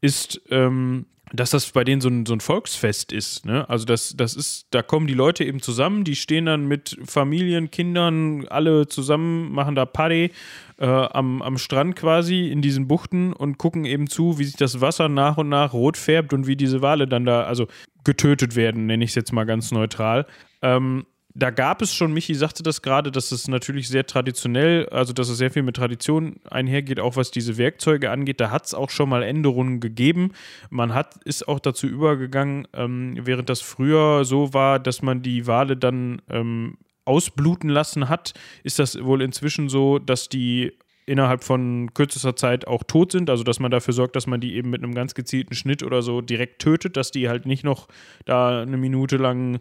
ist, 0.00 0.40
ähm, 0.50 1.06
dass 1.32 1.50
das 1.50 1.70
bei 1.70 1.84
denen 1.84 2.00
so 2.00 2.08
ein, 2.08 2.26
so 2.26 2.32
ein 2.32 2.40
Volksfest 2.40 3.12
ist. 3.12 3.44
Ne? 3.44 3.68
Also 3.68 3.84
das, 3.84 4.14
das 4.16 4.34
ist, 4.34 4.66
da 4.70 4.82
kommen 4.82 5.06
die 5.06 5.14
Leute 5.14 5.44
eben 5.44 5.60
zusammen, 5.60 6.04
die 6.04 6.16
stehen 6.16 6.46
dann 6.46 6.66
mit 6.66 6.98
Familien, 7.04 7.70
Kindern, 7.70 8.46
alle 8.48 8.86
zusammen, 8.86 9.52
machen 9.52 9.74
da 9.74 9.84
Party 9.84 10.30
äh, 10.78 10.86
am, 10.86 11.42
am 11.42 11.58
Strand 11.58 11.96
quasi 11.96 12.48
in 12.48 12.62
diesen 12.62 12.88
Buchten 12.88 13.32
und 13.32 13.58
gucken 13.58 13.84
eben 13.84 14.08
zu, 14.08 14.38
wie 14.38 14.44
sich 14.44 14.56
das 14.56 14.80
Wasser 14.80 15.08
nach 15.08 15.36
und 15.36 15.48
nach 15.48 15.72
rot 15.72 15.96
färbt 15.96 16.32
und 16.32 16.46
wie 16.46 16.56
diese 16.56 16.82
Wale 16.82 17.06
dann 17.06 17.24
da, 17.24 17.42
also 17.42 17.66
getötet 18.04 18.56
werden, 18.56 18.86
nenne 18.86 19.04
ich 19.04 19.10
es 19.10 19.16
jetzt 19.16 19.32
mal 19.32 19.44
ganz 19.44 19.70
neutral. 19.70 20.26
Ähm, 20.62 21.04
da 21.34 21.50
gab 21.50 21.82
es 21.82 21.94
schon, 21.94 22.12
Michi 22.12 22.34
sagte 22.34 22.62
das 22.62 22.82
gerade, 22.82 23.12
dass 23.12 23.32
es 23.32 23.48
natürlich 23.48 23.88
sehr 23.88 24.06
traditionell, 24.06 24.88
also 24.88 25.12
dass 25.12 25.28
es 25.28 25.38
sehr 25.38 25.50
viel 25.50 25.62
mit 25.62 25.76
Tradition 25.76 26.36
einhergeht, 26.50 27.00
auch 27.00 27.16
was 27.16 27.30
diese 27.30 27.58
Werkzeuge 27.58 28.10
angeht. 28.10 28.40
Da 28.40 28.50
hat 28.50 28.66
es 28.66 28.74
auch 28.74 28.90
schon 28.90 29.08
mal 29.08 29.22
Änderungen 29.22 29.80
gegeben. 29.80 30.32
Man 30.70 30.94
hat, 30.94 31.16
ist 31.24 31.46
auch 31.46 31.60
dazu 31.60 31.86
übergegangen, 31.86 32.66
ähm, 32.72 33.18
während 33.22 33.48
das 33.50 33.60
früher 33.60 34.24
so 34.24 34.52
war, 34.54 34.80
dass 34.80 35.02
man 35.02 35.22
die 35.22 35.46
Wale 35.46 35.76
dann 35.76 36.22
ähm, 36.28 36.78
ausbluten 37.04 37.70
lassen 37.70 38.08
hat, 38.08 38.34
ist 38.64 38.78
das 38.78 39.02
wohl 39.02 39.22
inzwischen 39.22 39.68
so, 39.68 39.98
dass 39.98 40.28
die 40.28 40.72
innerhalb 41.06 41.42
von 41.42 41.94
kürzester 41.94 42.36
Zeit 42.36 42.66
auch 42.66 42.82
tot 42.82 43.12
sind, 43.12 43.30
also 43.30 43.42
dass 43.42 43.60
man 43.60 43.70
dafür 43.70 43.94
sorgt, 43.94 44.14
dass 44.14 44.26
man 44.26 44.40
die 44.40 44.56
eben 44.56 44.68
mit 44.68 44.82
einem 44.82 44.94
ganz 44.94 45.14
gezielten 45.14 45.54
Schnitt 45.54 45.82
oder 45.82 46.02
so 46.02 46.20
direkt 46.20 46.60
tötet, 46.60 46.98
dass 46.98 47.10
die 47.10 47.30
halt 47.30 47.46
nicht 47.46 47.64
noch 47.64 47.88
da 48.26 48.60
eine 48.60 48.76
Minute 48.76 49.16
lang 49.16 49.60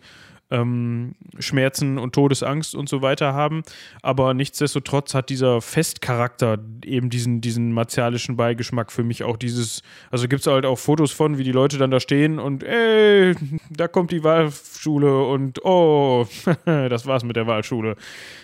ähm, 0.49 1.15
Schmerzen 1.39 1.97
und 1.97 2.13
Todesangst 2.13 2.75
und 2.75 2.89
so 2.89 3.01
weiter 3.01 3.33
haben. 3.33 3.63
Aber 4.01 4.33
nichtsdestotrotz 4.33 5.13
hat 5.13 5.29
dieser 5.29 5.61
Festcharakter 5.61 6.57
eben 6.85 7.09
diesen, 7.09 7.41
diesen 7.41 7.73
martialischen 7.73 8.37
Beigeschmack 8.37 8.91
für 8.91 9.03
mich 9.03 9.23
auch 9.23 9.37
dieses, 9.37 9.81
also 10.11 10.27
gibt 10.27 10.41
es 10.41 10.47
halt 10.47 10.65
auch 10.65 10.79
Fotos 10.79 11.11
von, 11.11 11.37
wie 11.37 11.43
die 11.43 11.51
Leute 11.51 11.77
dann 11.77 11.91
da 11.91 11.99
stehen 11.99 12.39
und 12.39 12.63
ey, 12.63 13.35
da 13.69 13.87
kommt 13.87 14.11
die 14.11 14.23
Wahlschule 14.23 15.25
und 15.25 15.63
oh, 15.65 16.25
das 16.65 17.05
war's 17.05 17.23
mit 17.23 17.35
der 17.35 17.47
Wahlschule. 17.47 17.95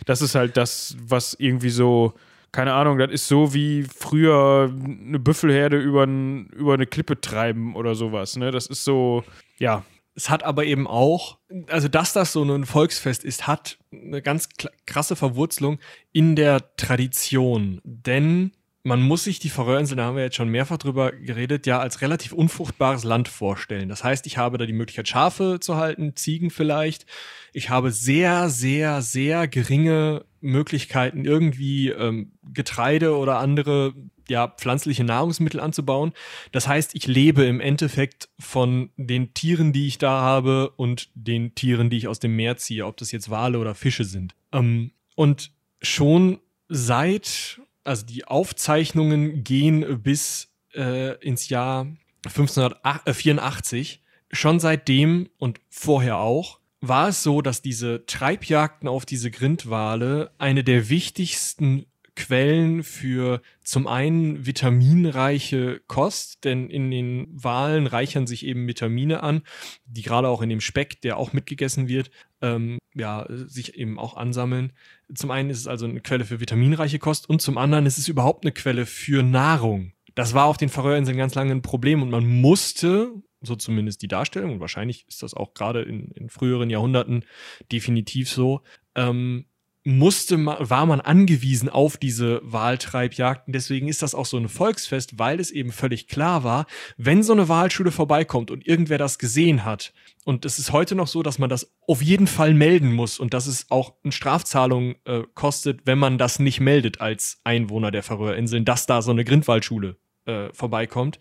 Das 0.05 0.21
ist 0.21 0.35
halt 0.35 0.57
das, 0.57 0.97
was 1.07 1.35
irgendwie 1.37 1.69
so 1.69 2.13
keine 2.51 2.73
Ahnung, 2.73 2.99
das 2.99 3.09
ist 3.09 3.27
so 3.27 3.55
wie 3.55 3.81
früher 3.81 4.71
eine 4.71 5.17
Büffelherde 5.17 5.79
über, 5.79 6.03
über 6.03 6.75
eine 6.75 6.85
Klippe 6.85 7.19
treiben 7.19 7.75
oder 7.75 7.95
sowas. 7.95 8.37
Ne? 8.37 8.51
Das 8.51 8.67
ist 8.67 8.83
so, 8.83 9.23
ja, 9.57 9.83
es 10.15 10.29
hat 10.29 10.43
aber 10.43 10.65
eben 10.65 10.87
auch, 10.87 11.39
also 11.67 11.87
dass 11.87 12.13
das 12.13 12.31
so 12.31 12.43
ein 12.43 12.65
Volksfest 12.65 13.23
ist, 13.23 13.47
hat 13.47 13.77
eine 13.91 14.21
ganz 14.21 14.49
krasse 14.85 15.15
Verwurzelung 15.15 15.79
in 16.11 16.35
der 16.35 16.75
Tradition. 16.75 17.81
Denn 17.83 18.51
man 18.83 19.01
muss 19.01 19.23
sich 19.23 19.39
die 19.39 19.49
Färöerinseln, 19.49 19.97
da 19.97 20.05
haben 20.05 20.17
wir 20.17 20.23
jetzt 20.23 20.35
schon 20.35 20.49
mehrfach 20.49 20.77
drüber 20.77 21.13
geredet, 21.13 21.65
ja 21.65 21.79
als 21.79 22.01
relativ 22.01 22.33
unfruchtbares 22.33 23.05
Land 23.05 23.29
vorstellen. 23.29 23.87
Das 23.87 24.03
heißt, 24.03 24.27
ich 24.27 24.37
habe 24.37 24.57
da 24.57 24.65
die 24.65 24.73
Möglichkeit, 24.73 25.07
Schafe 25.07 25.59
zu 25.61 25.77
halten, 25.77 26.15
Ziegen 26.15 26.49
vielleicht. 26.49 27.05
Ich 27.53 27.69
habe 27.69 27.91
sehr, 27.91 28.49
sehr, 28.49 29.01
sehr 29.01 29.47
geringe 29.47 30.25
Möglichkeiten, 30.41 31.23
irgendwie 31.23 31.89
ähm, 31.89 32.33
Getreide 32.43 33.15
oder 33.15 33.37
andere 33.37 33.93
ja, 34.29 34.47
pflanzliche 34.47 35.03
Nahrungsmittel 35.03 35.59
anzubauen. 35.59 36.13
Das 36.51 36.67
heißt, 36.67 36.95
ich 36.95 37.07
lebe 37.07 37.43
im 37.43 37.59
Endeffekt 37.59 38.29
von 38.39 38.89
den 38.97 39.33
Tieren, 39.33 39.73
die 39.73 39.87
ich 39.87 39.97
da 39.97 40.21
habe 40.21 40.69
und 40.77 41.09
den 41.13 41.55
Tieren, 41.55 41.89
die 41.89 41.97
ich 41.97 42.07
aus 42.07 42.19
dem 42.19 42.35
Meer 42.35 42.57
ziehe, 42.57 42.85
ob 42.85 42.97
das 42.97 43.11
jetzt 43.11 43.29
Wale 43.29 43.59
oder 43.59 43.75
Fische 43.75 44.05
sind. 44.05 44.35
Ähm, 44.51 44.91
und 45.15 45.51
schon 45.81 46.39
seit 46.69 47.59
also 47.83 48.05
die 48.05 48.25
Aufzeichnungen 48.25 49.43
gehen 49.43 50.01
bis 50.01 50.53
äh, 50.73 51.17
ins 51.19 51.49
Jahr 51.49 51.87
1584. 52.25 54.01
Schon 54.31 54.59
seitdem 54.59 55.29
und 55.37 55.59
vorher 55.69 56.17
auch 56.17 56.59
war 56.81 57.09
es 57.09 57.23
so, 57.23 57.41
dass 57.41 57.61
diese 57.61 58.05
Treibjagden 58.05 58.89
auf 58.89 59.05
diese 59.05 59.31
Grindwale 59.31 60.31
eine 60.37 60.63
der 60.63 60.89
wichtigsten 60.89 61.85
Quellen 62.15 62.83
für 62.83 63.41
zum 63.63 63.87
einen 63.87 64.45
vitaminreiche 64.45 65.81
Kost, 65.87 66.43
denn 66.43 66.69
in 66.69 66.91
den 66.91 67.27
Walen 67.31 67.87
reichern 67.87 68.27
sich 68.27 68.45
eben 68.45 68.67
Vitamine 68.67 69.23
an, 69.23 69.41
die 69.85 70.03
gerade 70.03 70.27
auch 70.27 70.41
in 70.41 70.49
dem 70.49 70.61
Speck, 70.61 71.01
der 71.01 71.17
auch 71.17 71.33
mitgegessen 71.33 71.87
wird, 71.87 72.11
ähm, 72.41 72.77
ja, 72.93 73.25
sich 73.29 73.75
eben 73.75 73.97
auch 73.97 74.15
ansammeln. 74.15 74.73
Zum 75.13 75.31
einen 75.31 75.49
ist 75.49 75.59
es 75.59 75.67
also 75.67 75.85
eine 75.85 76.01
Quelle 76.01 76.25
für 76.25 76.39
vitaminreiche 76.39 76.99
Kost 76.99 77.29
und 77.29 77.41
zum 77.41 77.57
anderen 77.57 77.85
ist 77.85 77.97
es 77.97 78.07
überhaupt 78.07 78.45
eine 78.45 78.51
Quelle 78.51 78.85
für 78.85 79.23
Nahrung. 79.23 79.93
Das 80.15 80.33
war 80.33 80.45
auf 80.45 80.57
den 80.57 80.69
Färöerinseln 80.69 81.17
ganz 81.17 81.33
lange 81.33 81.51
ein 81.51 81.63
Problem 81.63 82.03
und 82.03 82.11
man 82.11 82.27
musste, 82.27 83.11
so 83.41 83.55
zumindest 83.55 84.01
die 84.03 84.07
Darstellung, 84.07 84.53
und 84.53 84.59
wahrscheinlich 84.59 85.07
ist 85.07 85.23
das 85.23 85.33
auch 85.33 85.53
gerade 85.55 85.81
in, 85.81 86.11
in 86.11 86.29
früheren 86.29 86.69
Jahrhunderten 86.69 87.25
definitiv 87.71 88.29
so, 88.29 88.61
ähm, 88.95 89.45
musste 89.85 90.37
man, 90.37 90.69
war 90.69 90.85
man 90.85 91.01
angewiesen 91.01 91.67
auf 91.67 91.97
diese 91.97 92.39
Wahltreibjagden. 92.43 93.51
Deswegen 93.51 93.87
ist 93.87 94.01
das 94.01 94.15
auch 94.15 94.25
so 94.25 94.37
ein 94.37 94.47
Volksfest, 94.47 95.19
weil 95.19 95.39
es 95.39 95.51
eben 95.51 95.71
völlig 95.71 96.07
klar 96.07 96.43
war, 96.43 96.65
wenn 96.97 97.21
so 97.21 97.33
eine 97.33 97.49
Wahlschule 97.49 97.91
vorbeikommt 97.91 98.49
und 98.49 98.65
irgendwer 98.65 98.97
das 98.97 99.19
gesehen 99.19 99.65
hat. 99.65 99.93
Und 100.23 100.45
es 100.45 100.57
ist 100.57 100.71
heute 100.71 100.95
noch 100.95 101.07
so, 101.07 101.21
dass 101.21 101.37
man 101.37 101.49
das 101.49 101.73
auf 101.85 102.01
jeden 102.01 102.27
Fall 102.27 102.53
melden 102.53 102.93
muss 102.93 103.19
und 103.19 103.33
dass 103.33 103.45
es 103.45 103.69
auch 103.69 103.95
eine 104.03 104.13
Strafzahlung 104.13 104.95
äh, 105.03 105.23
kostet, 105.33 105.81
wenn 105.85 105.99
man 105.99 106.17
das 106.17 106.39
nicht 106.39 106.61
meldet 106.61 107.01
als 107.01 107.41
Einwohner 107.43 107.91
der 107.91 108.03
Färöerinseln, 108.03 108.63
dass 108.63 108.85
da 108.85 109.01
so 109.01 109.11
eine 109.11 109.25
Grindwaldschule 109.25 109.97
äh, 110.25 110.47
vorbeikommt. 110.53 111.19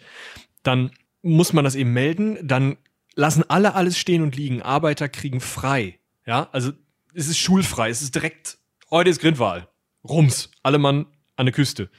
Dann 0.62 0.92
muss 1.22 1.52
man 1.52 1.64
das 1.64 1.74
eben 1.74 1.92
melden. 1.92 2.38
Dann 2.42 2.76
lassen 3.16 3.44
alle 3.48 3.74
alles 3.74 3.98
stehen 3.98 4.22
und 4.22 4.36
liegen. 4.36 4.62
Arbeiter 4.62 5.08
kriegen 5.08 5.40
frei. 5.40 5.98
Ja, 6.24 6.48
also 6.52 6.70
es 7.14 7.28
ist 7.28 7.38
schulfrei, 7.38 7.90
es 7.90 8.02
ist 8.02 8.14
direkt, 8.14 8.58
heute 8.90 9.10
ist 9.10 9.20
Grindwahl. 9.20 9.68
Rums, 10.04 10.50
alle 10.62 10.78
Mann 10.78 11.06
an 11.36 11.46
der 11.46 11.52
Küste. 11.52 11.90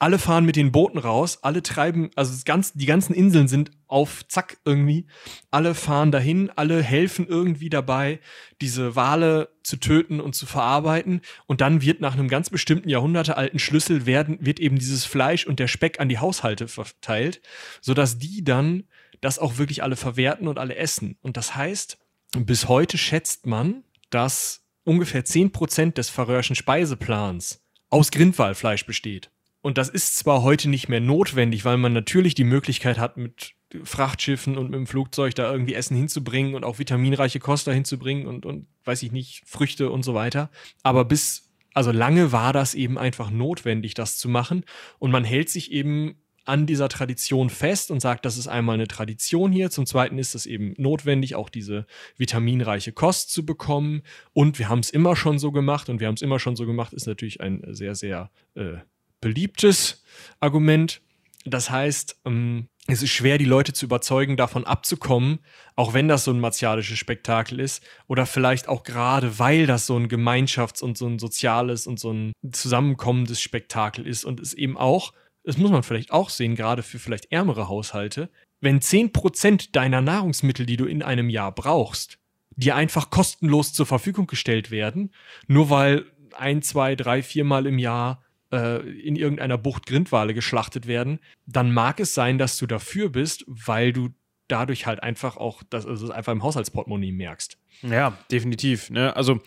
Alle 0.00 0.20
fahren 0.20 0.44
mit 0.44 0.54
den 0.54 0.70
Booten 0.70 0.98
raus, 0.98 1.42
alle 1.42 1.60
treiben, 1.60 2.10
also 2.14 2.32
ganz, 2.44 2.72
die 2.72 2.86
ganzen 2.86 3.14
Inseln 3.14 3.48
sind 3.48 3.72
auf 3.88 4.26
Zack 4.28 4.58
irgendwie. 4.64 5.06
Alle 5.50 5.74
fahren 5.74 6.12
dahin, 6.12 6.50
alle 6.54 6.82
helfen 6.82 7.26
irgendwie 7.26 7.68
dabei, 7.68 8.20
diese 8.60 8.94
Wale 8.94 9.48
zu 9.64 9.76
töten 9.76 10.20
und 10.20 10.36
zu 10.36 10.46
verarbeiten. 10.46 11.22
Und 11.46 11.60
dann 11.60 11.82
wird 11.82 12.00
nach 12.00 12.14
einem 12.14 12.28
ganz 12.28 12.48
bestimmten 12.48 12.88
jahrhundertealten 12.88 13.58
Schlüssel 13.58 14.06
werden, 14.06 14.38
wird 14.40 14.60
eben 14.60 14.78
dieses 14.78 15.04
Fleisch 15.04 15.46
und 15.46 15.58
der 15.58 15.66
Speck 15.66 15.98
an 15.98 16.08
die 16.08 16.18
Haushalte 16.18 16.68
verteilt, 16.68 17.40
sodass 17.80 18.18
die 18.18 18.44
dann 18.44 18.84
das 19.20 19.40
auch 19.40 19.58
wirklich 19.58 19.82
alle 19.82 19.96
verwerten 19.96 20.46
und 20.46 20.60
alle 20.60 20.76
essen. 20.76 21.18
Und 21.22 21.36
das 21.36 21.56
heißt, 21.56 21.98
bis 22.36 22.68
heute 22.68 22.98
schätzt 22.98 23.46
man, 23.46 23.82
dass 24.10 24.64
ungefähr 24.84 25.24
10% 25.24 25.94
des 25.94 26.08
färöischen 26.10 26.56
Speiseplans 26.56 27.62
aus 27.90 28.10
Grindwalfleisch 28.10 28.86
besteht. 28.86 29.30
Und 29.60 29.76
das 29.76 29.88
ist 29.88 30.16
zwar 30.16 30.42
heute 30.42 30.68
nicht 30.68 30.88
mehr 30.88 31.00
notwendig, 31.00 31.64
weil 31.64 31.76
man 31.76 31.92
natürlich 31.92 32.34
die 32.34 32.44
Möglichkeit 32.44 32.98
hat, 32.98 33.16
mit 33.16 33.54
Frachtschiffen 33.82 34.56
und 34.56 34.70
mit 34.70 34.78
dem 34.78 34.86
Flugzeug 34.86 35.34
da 35.34 35.50
irgendwie 35.50 35.74
Essen 35.74 35.96
hinzubringen 35.96 36.54
und 36.54 36.64
auch 36.64 36.78
vitaminreiche 36.78 37.38
Kost 37.38 37.66
da 37.66 37.72
hinzubringen 37.72 38.26
und, 38.26 38.46
und 38.46 38.66
weiß 38.84 39.02
ich 39.02 39.12
nicht, 39.12 39.42
Früchte 39.46 39.90
und 39.90 40.02
so 40.04 40.14
weiter. 40.14 40.50
Aber 40.82 41.04
bis, 41.04 41.50
also 41.74 41.92
lange 41.92 42.32
war 42.32 42.52
das 42.52 42.74
eben 42.74 42.96
einfach 42.96 43.30
notwendig, 43.30 43.94
das 43.94 44.16
zu 44.16 44.28
machen. 44.28 44.64
Und 44.98 45.10
man 45.10 45.24
hält 45.24 45.50
sich 45.50 45.70
eben 45.70 46.16
an 46.48 46.66
dieser 46.66 46.88
Tradition 46.88 47.50
fest 47.50 47.90
und 47.90 48.00
sagt, 48.00 48.24
das 48.24 48.38
ist 48.38 48.48
einmal 48.48 48.74
eine 48.74 48.88
Tradition 48.88 49.52
hier. 49.52 49.70
Zum 49.70 49.86
Zweiten 49.86 50.18
ist 50.18 50.34
es 50.34 50.46
eben 50.46 50.74
notwendig, 50.78 51.34
auch 51.34 51.48
diese 51.48 51.86
vitaminreiche 52.16 52.92
Kost 52.92 53.30
zu 53.30 53.44
bekommen. 53.44 54.02
Und 54.32 54.58
wir 54.58 54.68
haben 54.68 54.80
es 54.80 54.90
immer 54.90 55.14
schon 55.14 55.38
so 55.38 55.52
gemacht 55.52 55.88
und 55.88 56.00
wir 56.00 56.06
haben 56.06 56.14
es 56.14 56.22
immer 56.22 56.38
schon 56.38 56.56
so 56.56 56.66
gemacht, 56.66 56.92
ist 56.92 57.06
natürlich 57.06 57.40
ein 57.40 57.62
sehr, 57.68 57.94
sehr 57.94 58.30
äh, 58.54 58.78
beliebtes 59.20 60.02
Argument. 60.40 61.02
Das 61.44 61.70
heißt, 61.70 62.20
ähm, 62.24 62.68
es 62.86 63.02
ist 63.02 63.10
schwer, 63.10 63.36
die 63.36 63.44
Leute 63.44 63.74
zu 63.74 63.84
überzeugen, 63.84 64.38
davon 64.38 64.64
abzukommen, 64.64 65.40
auch 65.76 65.92
wenn 65.92 66.08
das 66.08 66.24
so 66.24 66.30
ein 66.30 66.40
martialisches 66.40 66.96
Spektakel 66.98 67.60
ist. 67.60 67.84
Oder 68.06 68.24
vielleicht 68.24 68.68
auch 68.68 68.82
gerade, 68.82 69.38
weil 69.38 69.66
das 69.66 69.86
so 69.86 69.96
ein 69.96 70.08
Gemeinschafts- 70.08 70.82
und 70.82 70.96
so 70.96 71.06
ein 71.06 71.18
soziales 71.18 71.86
und 71.86 72.00
so 72.00 72.10
ein 72.10 72.32
zusammenkommendes 72.50 73.42
Spektakel 73.42 74.06
ist 74.06 74.24
und 74.24 74.40
es 74.40 74.54
eben 74.54 74.78
auch 74.78 75.12
das 75.48 75.56
muss 75.56 75.70
man 75.70 75.82
vielleicht 75.82 76.12
auch 76.12 76.28
sehen, 76.28 76.56
gerade 76.56 76.82
für 76.82 76.98
vielleicht 76.98 77.32
ärmere 77.32 77.68
Haushalte, 77.68 78.28
wenn 78.60 78.80
10% 78.80 79.72
deiner 79.72 80.02
Nahrungsmittel, 80.02 80.66
die 80.66 80.76
du 80.76 80.84
in 80.84 81.02
einem 81.02 81.30
Jahr 81.30 81.52
brauchst, 81.52 82.18
dir 82.50 82.76
einfach 82.76 83.08
kostenlos 83.08 83.72
zur 83.72 83.86
Verfügung 83.86 84.26
gestellt 84.26 84.70
werden, 84.70 85.10
nur 85.46 85.70
weil 85.70 86.04
ein, 86.36 86.60
zwei, 86.60 86.96
drei, 86.96 87.22
viermal 87.22 87.66
im 87.66 87.78
Jahr 87.78 88.22
äh, 88.52 88.86
in 89.00 89.16
irgendeiner 89.16 89.56
Bucht 89.56 89.86
Grindwale 89.86 90.34
geschlachtet 90.34 90.86
werden, 90.86 91.18
dann 91.46 91.72
mag 91.72 91.98
es 91.98 92.12
sein, 92.12 92.36
dass 92.36 92.58
du 92.58 92.66
dafür 92.66 93.08
bist, 93.08 93.46
weil 93.46 93.94
du 93.94 94.10
dadurch 94.48 94.84
halt 94.84 95.02
einfach 95.02 95.38
auch 95.38 95.62
das, 95.70 95.86
also 95.86 96.12
einfach 96.12 96.32
im 96.32 96.42
Haushaltsportemonnaie 96.42 97.12
merkst. 97.12 97.56
Ja, 97.80 98.18
definitiv. 98.30 98.90
Ne? 98.90 99.16
Also 99.16 99.40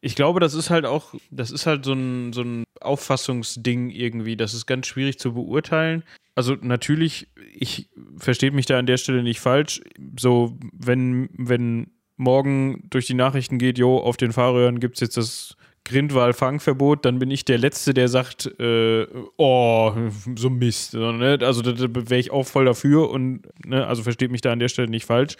ich 0.00 0.14
glaube, 0.14 0.40
das 0.40 0.54
ist 0.54 0.70
halt 0.70 0.86
auch, 0.86 1.14
das 1.30 1.50
ist 1.50 1.66
halt 1.66 1.84
so 1.84 1.92
ein, 1.92 2.32
so 2.32 2.42
ein 2.42 2.64
Auffassungsding 2.80 3.90
irgendwie. 3.90 4.36
Das 4.36 4.54
ist 4.54 4.66
ganz 4.66 4.86
schwierig 4.86 5.18
zu 5.18 5.34
beurteilen. 5.34 6.04
Also 6.34 6.56
natürlich, 6.60 7.28
ich 7.52 7.90
verstehe 8.16 8.50
mich 8.50 8.66
da 8.66 8.78
an 8.78 8.86
der 8.86 8.96
Stelle 8.96 9.22
nicht 9.22 9.40
falsch. 9.40 9.82
So, 10.18 10.58
wenn, 10.72 11.28
wenn 11.36 11.90
morgen 12.16 12.86
durch 12.88 13.06
die 13.06 13.14
Nachrichten 13.14 13.58
geht, 13.58 13.78
jo, 13.78 13.98
auf 13.98 14.16
den 14.16 14.32
Fahrrädern 14.32 14.80
gibt 14.80 14.96
es 14.96 15.00
jetzt 15.00 15.16
das 15.16 15.56
Grindwal-Fangverbot, 15.84 17.04
dann 17.04 17.18
bin 17.18 17.30
ich 17.30 17.44
der 17.44 17.58
Letzte, 17.58 17.94
der 17.94 18.08
sagt, 18.08 18.46
äh, 18.60 19.06
oh, 19.36 19.92
so 20.36 20.50
Mist. 20.50 20.94
Ne? 20.94 21.38
Also 21.42 21.62
da, 21.62 21.72
da 21.72 22.10
wäre 22.10 22.20
ich 22.20 22.30
auch 22.30 22.46
voll 22.46 22.64
dafür 22.66 23.10
und, 23.10 23.42
ne, 23.66 23.86
also 23.86 24.02
versteht 24.02 24.30
mich 24.30 24.42
da 24.42 24.52
an 24.52 24.60
der 24.60 24.68
Stelle 24.68 24.88
nicht 24.88 25.06
falsch. 25.06 25.36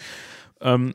Ähm, 0.60 0.94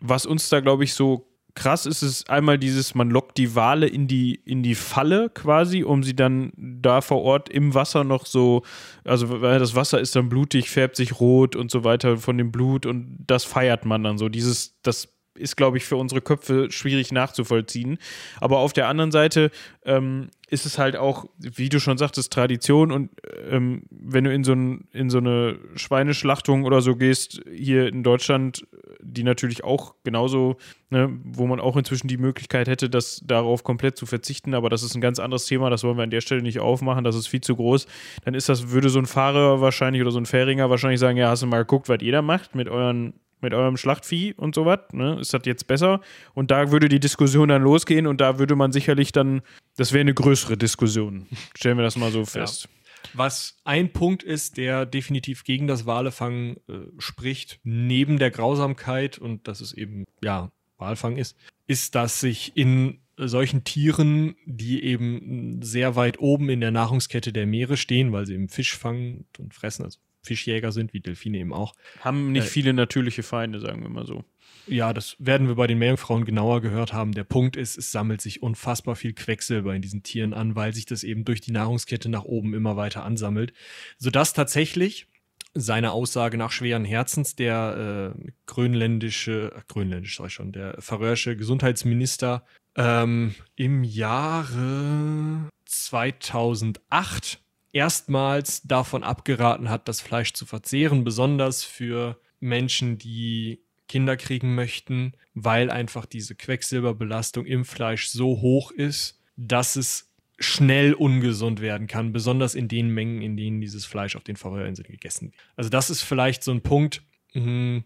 was 0.00 0.26
uns 0.26 0.48
da, 0.48 0.60
glaube 0.60 0.84
ich, 0.84 0.94
so 0.94 1.26
krass 1.54 1.86
ist 1.86 2.02
es 2.02 2.28
einmal 2.28 2.58
dieses, 2.58 2.94
man 2.94 3.10
lockt 3.10 3.38
die 3.38 3.54
Wale 3.54 3.86
in 3.86 4.08
die, 4.08 4.34
in 4.44 4.62
die 4.62 4.74
Falle 4.74 5.30
quasi, 5.30 5.84
um 5.84 6.02
sie 6.02 6.16
dann 6.16 6.52
da 6.56 7.00
vor 7.00 7.22
Ort 7.22 7.48
im 7.48 7.74
Wasser 7.74 8.04
noch 8.04 8.26
so, 8.26 8.62
also 9.04 9.40
weil 9.40 9.58
das 9.58 9.74
Wasser 9.74 10.00
ist 10.00 10.16
dann 10.16 10.28
blutig, 10.28 10.70
färbt 10.70 10.96
sich 10.96 11.20
rot 11.20 11.54
und 11.54 11.70
so 11.70 11.84
weiter 11.84 12.16
von 12.16 12.38
dem 12.38 12.50
Blut 12.50 12.86
und 12.86 13.18
das 13.26 13.44
feiert 13.44 13.84
man 13.84 14.02
dann 14.02 14.18
so. 14.18 14.28
Dieses, 14.28 14.80
das 14.82 15.08
ist, 15.34 15.56
glaube 15.56 15.76
ich, 15.76 15.84
für 15.84 15.96
unsere 15.96 16.20
Köpfe 16.20 16.70
schwierig 16.70 17.12
nachzuvollziehen. 17.12 17.98
Aber 18.40 18.58
auf 18.58 18.72
der 18.72 18.88
anderen 18.88 19.10
Seite 19.12 19.50
ähm, 19.84 20.30
ist 20.48 20.66
es 20.66 20.78
halt 20.78 20.96
auch, 20.96 21.26
wie 21.38 21.68
du 21.68 21.80
schon 21.80 21.98
sagtest, 21.98 22.32
Tradition. 22.32 22.92
Und 22.92 23.10
ähm, 23.50 23.82
wenn 23.90 24.24
du 24.24 24.32
in 24.32 24.44
so, 24.44 24.52
ein, 24.52 24.88
in 24.92 25.10
so 25.10 25.18
eine 25.18 25.58
Schweineschlachtung 25.74 26.64
oder 26.64 26.80
so 26.80 26.96
gehst, 26.96 27.40
hier 27.52 27.88
in 27.88 28.02
Deutschland, 28.02 28.66
die 29.00 29.22
natürlich 29.22 29.64
auch 29.64 29.94
genauso, 30.04 30.56
ne, 30.90 31.10
wo 31.24 31.46
man 31.46 31.60
auch 31.60 31.76
inzwischen 31.76 32.08
die 32.08 32.16
Möglichkeit 32.16 32.68
hätte, 32.68 32.88
das 32.88 33.20
darauf 33.24 33.64
komplett 33.64 33.96
zu 33.96 34.06
verzichten, 34.06 34.54
aber 34.54 34.70
das 34.70 34.82
ist 34.82 34.94
ein 34.94 35.00
ganz 35.00 35.18
anderes 35.18 35.46
Thema, 35.46 35.70
das 35.70 35.84
wollen 35.84 35.96
wir 35.96 36.04
an 36.04 36.10
der 36.10 36.20
Stelle 36.20 36.42
nicht 36.42 36.60
aufmachen, 36.60 37.04
das 37.04 37.16
ist 37.16 37.26
viel 37.26 37.40
zu 37.40 37.56
groß. 37.56 37.86
Dann 38.24 38.34
ist 38.34 38.48
das, 38.48 38.70
würde 38.70 38.88
so 38.88 38.98
ein 38.98 39.06
Fahrer 39.06 39.60
wahrscheinlich 39.60 40.02
oder 40.02 40.10
so 40.10 40.18
ein 40.18 40.26
Fähringer 40.26 40.70
wahrscheinlich 40.70 41.00
sagen, 41.00 41.18
ja, 41.18 41.28
hast 41.28 41.42
du 41.42 41.46
mal 41.46 41.58
geguckt, 41.58 41.88
was 41.88 41.98
jeder 42.00 42.22
macht 42.22 42.54
mit 42.54 42.68
euren 42.68 43.14
mit 43.44 43.54
eurem 43.54 43.76
Schlachtvieh 43.76 44.34
und 44.34 44.54
sowas, 44.54 44.80
ne? 44.92 45.20
Ist 45.20 45.32
das 45.32 45.42
jetzt 45.44 45.66
besser? 45.66 46.00
Und 46.34 46.50
da 46.50 46.72
würde 46.72 46.88
die 46.88 46.98
Diskussion 46.98 47.48
dann 47.48 47.62
losgehen 47.62 48.06
und 48.06 48.20
da 48.20 48.38
würde 48.38 48.56
man 48.56 48.72
sicherlich 48.72 49.12
dann, 49.12 49.42
das 49.76 49.92
wäre 49.92 50.00
eine 50.00 50.14
größere 50.14 50.56
Diskussion. 50.56 51.26
Stellen 51.56 51.78
wir 51.78 51.84
das 51.84 51.96
mal 51.96 52.10
so 52.10 52.24
fest. 52.24 52.64
Ja. 52.64 52.70
Was 53.12 53.58
ein 53.64 53.92
Punkt 53.92 54.22
ist, 54.22 54.56
der 54.56 54.86
definitiv 54.86 55.44
gegen 55.44 55.66
das 55.66 55.86
Walefangen 55.86 56.56
äh, 56.68 56.86
spricht, 56.98 57.60
neben 57.62 58.18
der 58.18 58.30
Grausamkeit 58.30 59.18
und 59.18 59.46
dass 59.46 59.60
es 59.60 59.72
eben, 59.72 60.04
ja, 60.22 60.50
Walfang 60.78 61.16
ist, 61.16 61.36
ist, 61.66 61.94
dass 61.94 62.20
sich 62.20 62.56
in 62.56 62.98
solchen 63.16 63.62
Tieren, 63.62 64.34
die 64.44 64.82
eben 64.82 65.62
sehr 65.62 65.94
weit 65.96 66.18
oben 66.18 66.48
in 66.48 66.60
der 66.60 66.72
Nahrungskette 66.72 67.32
der 67.32 67.46
Meere 67.46 67.76
stehen, 67.76 68.12
weil 68.12 68.26
sie 68.26 68.34
eben 68.34 68.48
Fisch 68.48 68.76
fangen 68.76 69.26
und 69.38 69.54
fressen, 69.54 69.84
also 69.84 70.00
Fischjäger 70.24 70.72
sind, 70.72 70.92
wie 70.92 71.00
Delfine 71.00 71.38
eben 71.38 71.52
auch. 71.52 71.74
Haben 72.00 72.32
nicht 72.32 72.46
Äh, 72.46 72.48
viele 72.48 72.72
natürliche 72.72 73.22
Feinde, 73.22 73.60
sagen 73.60 73.82
wir 73.82 73.88
mal 73.88 74.06
so. 74.06 74.24
Ja, 74.66 74.92
das 74.92 75.16
werden 75.18 75.46
wir 75.46 75.56
bei 75.56 75.66
den 75.66 75.78
Meerjungfrauen 75.78 76.24
genauer 76.24 76.62
gehört 76.62 76.92
haben. 76.92 77.12
Der 77.12 77.24
Punkt 77.24 77.56
ist, 77.56 77.76
es 77.76 77.90
sammelt 77.90 78.20
sich 78.22 78.42
unfassbar 78.42 78.96
viel 78.96 79.12
Quecksilber 79.12 79.74
in 79.74 79.82
diesen 79.82 80.02
Tieren 80.02 80.32
an, 80.32 80.56
weil 80.56 80.72
sich 80.74 80.86
das 80.86 81.04
eben 81.04 81.24
durch 81.24 81.40
die 81.40 81.52
Nahrungskette 81.52 82.08
nach 82.08 82.24
oben 82.24 82.54
immer 82.54 82.76
weiter 82.76 83.04
ansammelt, 83.04 83.52
sodass 83.98 84.32
tatsächlich 84.32 85.06
seiner 85.54 85.92
Aussage 85.92 86.36
nach 86.36 86.50
schweren 86.50 86.84
Herzens 86.84 87.36
der 87.36 88.14
äh, 88.16 88.32
grönländische, 88.46 89.52
grönländisch 89.68 90.16
sag 90.16 90.26
ich 90.26 90.32
schon, 90.34 90.52
der 90.52 90.80
färöische 90.80 91.36
Gesundheitsminister 91.36 92.44
ähm, 92.76 93.34
im 93.54 93.84
Jahre 93.84 95.48
2008 95.66 97.43
erstmals 97.74 98.62
davon 98.62 99.02
abgeraten 99.02 99.68
hat, 99.68 99.88
das 99.88 100.00
Fleisch 100.00 100.32
zu 100.32 100.46
verzehren, 100.46 101.04
besonders 101.04 101.64
für 101.64 102.18
Menschen, 102.40 102.96
die 102.96 103.60
Kinder 103.88 104.16
kriegen 104.16 104.54
möchten, 104.54 105.12
weil 105.34 105.70
einfach 105.70 106.06
diese 106.06 106.34
Quecksilberbelastung 106.34 107.44
im 107.44 107.64
Fleisch 107.64 108.08
so 108.08 108.40
hoch 108.40 108.70
ist, 108.70 109.20
dass 109.36 109.76
es 109.76 110.10
schnell 110.38 110.94
ungesund 110.94 111.60
werden 111.60 111.86
kann, 111.86 112.12
besonders 112.12 112.54
in 112.54 112.68
den 112.68 112.88
Mengen, 112.88 113.22
in 113.22 113.36
denen 113.36 113.60
dieses 113.60 113.84
Fleisch 113.84 114.16
auf 114.16 114.24
den 114.24 114.36
Färöerinseln 114.36 114.88
gegessen 114.88 115.32
wird. 115.32 115.34
Also 115.56 115.70
das 115.70 115.90
ist 115.90 116.02
vielleicht 116.02 116.42
so 116.42 116.52
ein 116.52 116.62
Punkt, 116.62 117.02
mh, 117.34 117.82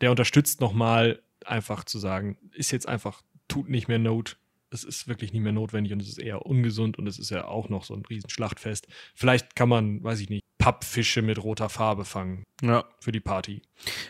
der 0.00 0.10
unterstützt 0.10 0.60
nochmal 0.60 1.22
einfach 1.44 1.84
zu 1.84 1.98
sagen, 1.98 2.38
ist 2.52 2.72
jetzt 2.72 2.88
einfach, 2.88 3.22
tut 3.46 3.68
nicht 3.68 3.88
mehr 3.88 3.98
Not. 3.98 4.38
Es 4.70 4.84
ist 4.84 5.08
wirklich 5.08 5.32
nicht 5.32 5.42
mehr 5.42 5.52
notwendig 5.52 5.92
und 5.92 6.00
es 6.00 6.08
ist 6.08 6.18
eher 6.18 6.44
ungesund 6.46 6.98
und 6.98 7.06
es 7.06 7.18
ist 7.18 7.30
ja 7.30 7.46
auch 7.46 7.68
noch 7.68 7.84
so 7.84 7.94
ein 7.94 8.02
Riesenschlachtfest. 8.04 8.86
Vielleicht 9.14 9.56
kann 9.56 9.68
man, 9.68 10.02
weiß 10.02 10.20
ich 10.20 10.28
nicht, 10.28 10.42
Pappfische 10.58 11.22
mit 11.22 11.42
roter 11.42 11.68
Farbe 11.68 12.04
fangen 12.04 12.44
Ja. 12.62 12.84
für 13.00 13.12
die 13.12 13.20
Party. 13.20 13.62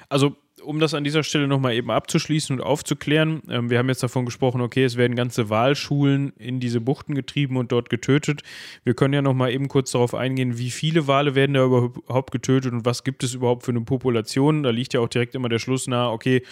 Also, 0.09 0.35
um 0.63 0.81
das 0.81 0.93
an 0.95 1.05
dieser 1.05 1.23
Stelle 1.23 1.47
nochmal 1.47 1.75
eben 1.75 1.91
abzuschließen 1.91 2.57
und 2.59 2.63
aufzuklären, 2.65 3.43
ähm, 3.49 3.71
wir 3.71 3.79
haben 3.79 3.89
jetzt 3.89 4.03
davon 4.03 4.25
gesprochen, 4.25 4.61
okay, 4.61 4.83
es 4.83 4.97
werden 4.97 5.15
ganze 5.15 5.51
Walschulen 5.51 6.31
in 6.37 6.59
diese 6.59 6.81
Buchten 6.81 7.15
getrieben 7.15 7.57
und 7.59 7.71
dort 7.71 7.91
getötet. 7.91 8.43
Wir 8.83 8.95
können 8.95 9.15
ja 9.15 9.23
nochmal 9.23 9.53
eben 9.53 9.69
kurz 9.69 9.93
darauf 9.93 10.15
eingehen, 10.15 10.59
wie 10.59 10.71
viele 10.71 11.07
Wale 11.07 11.37
werden 11.37 11.55
da 11.55 11.65
überhaupt 11.65 12.33
getötet 12.33 12.73
und 12.73 12.85
was 12.85 13.05
gibt 13.05 13.23
es 13.23 13.35
überhaupt 13.35 13.63
für 13.65 13.71
eine 13.71 13.83
Population. 13.83 14.65
Da 14.65 14.71
liegt 14.71 14.95
ja 14.95 15.01
auch 15.01 15.09
direkt 15.09 15.37
immer 15.37 15.49
der 15.49 15.61
Schluss 15.61 15.87
nahe, 15.87 16.11
okay, 16.11 16.43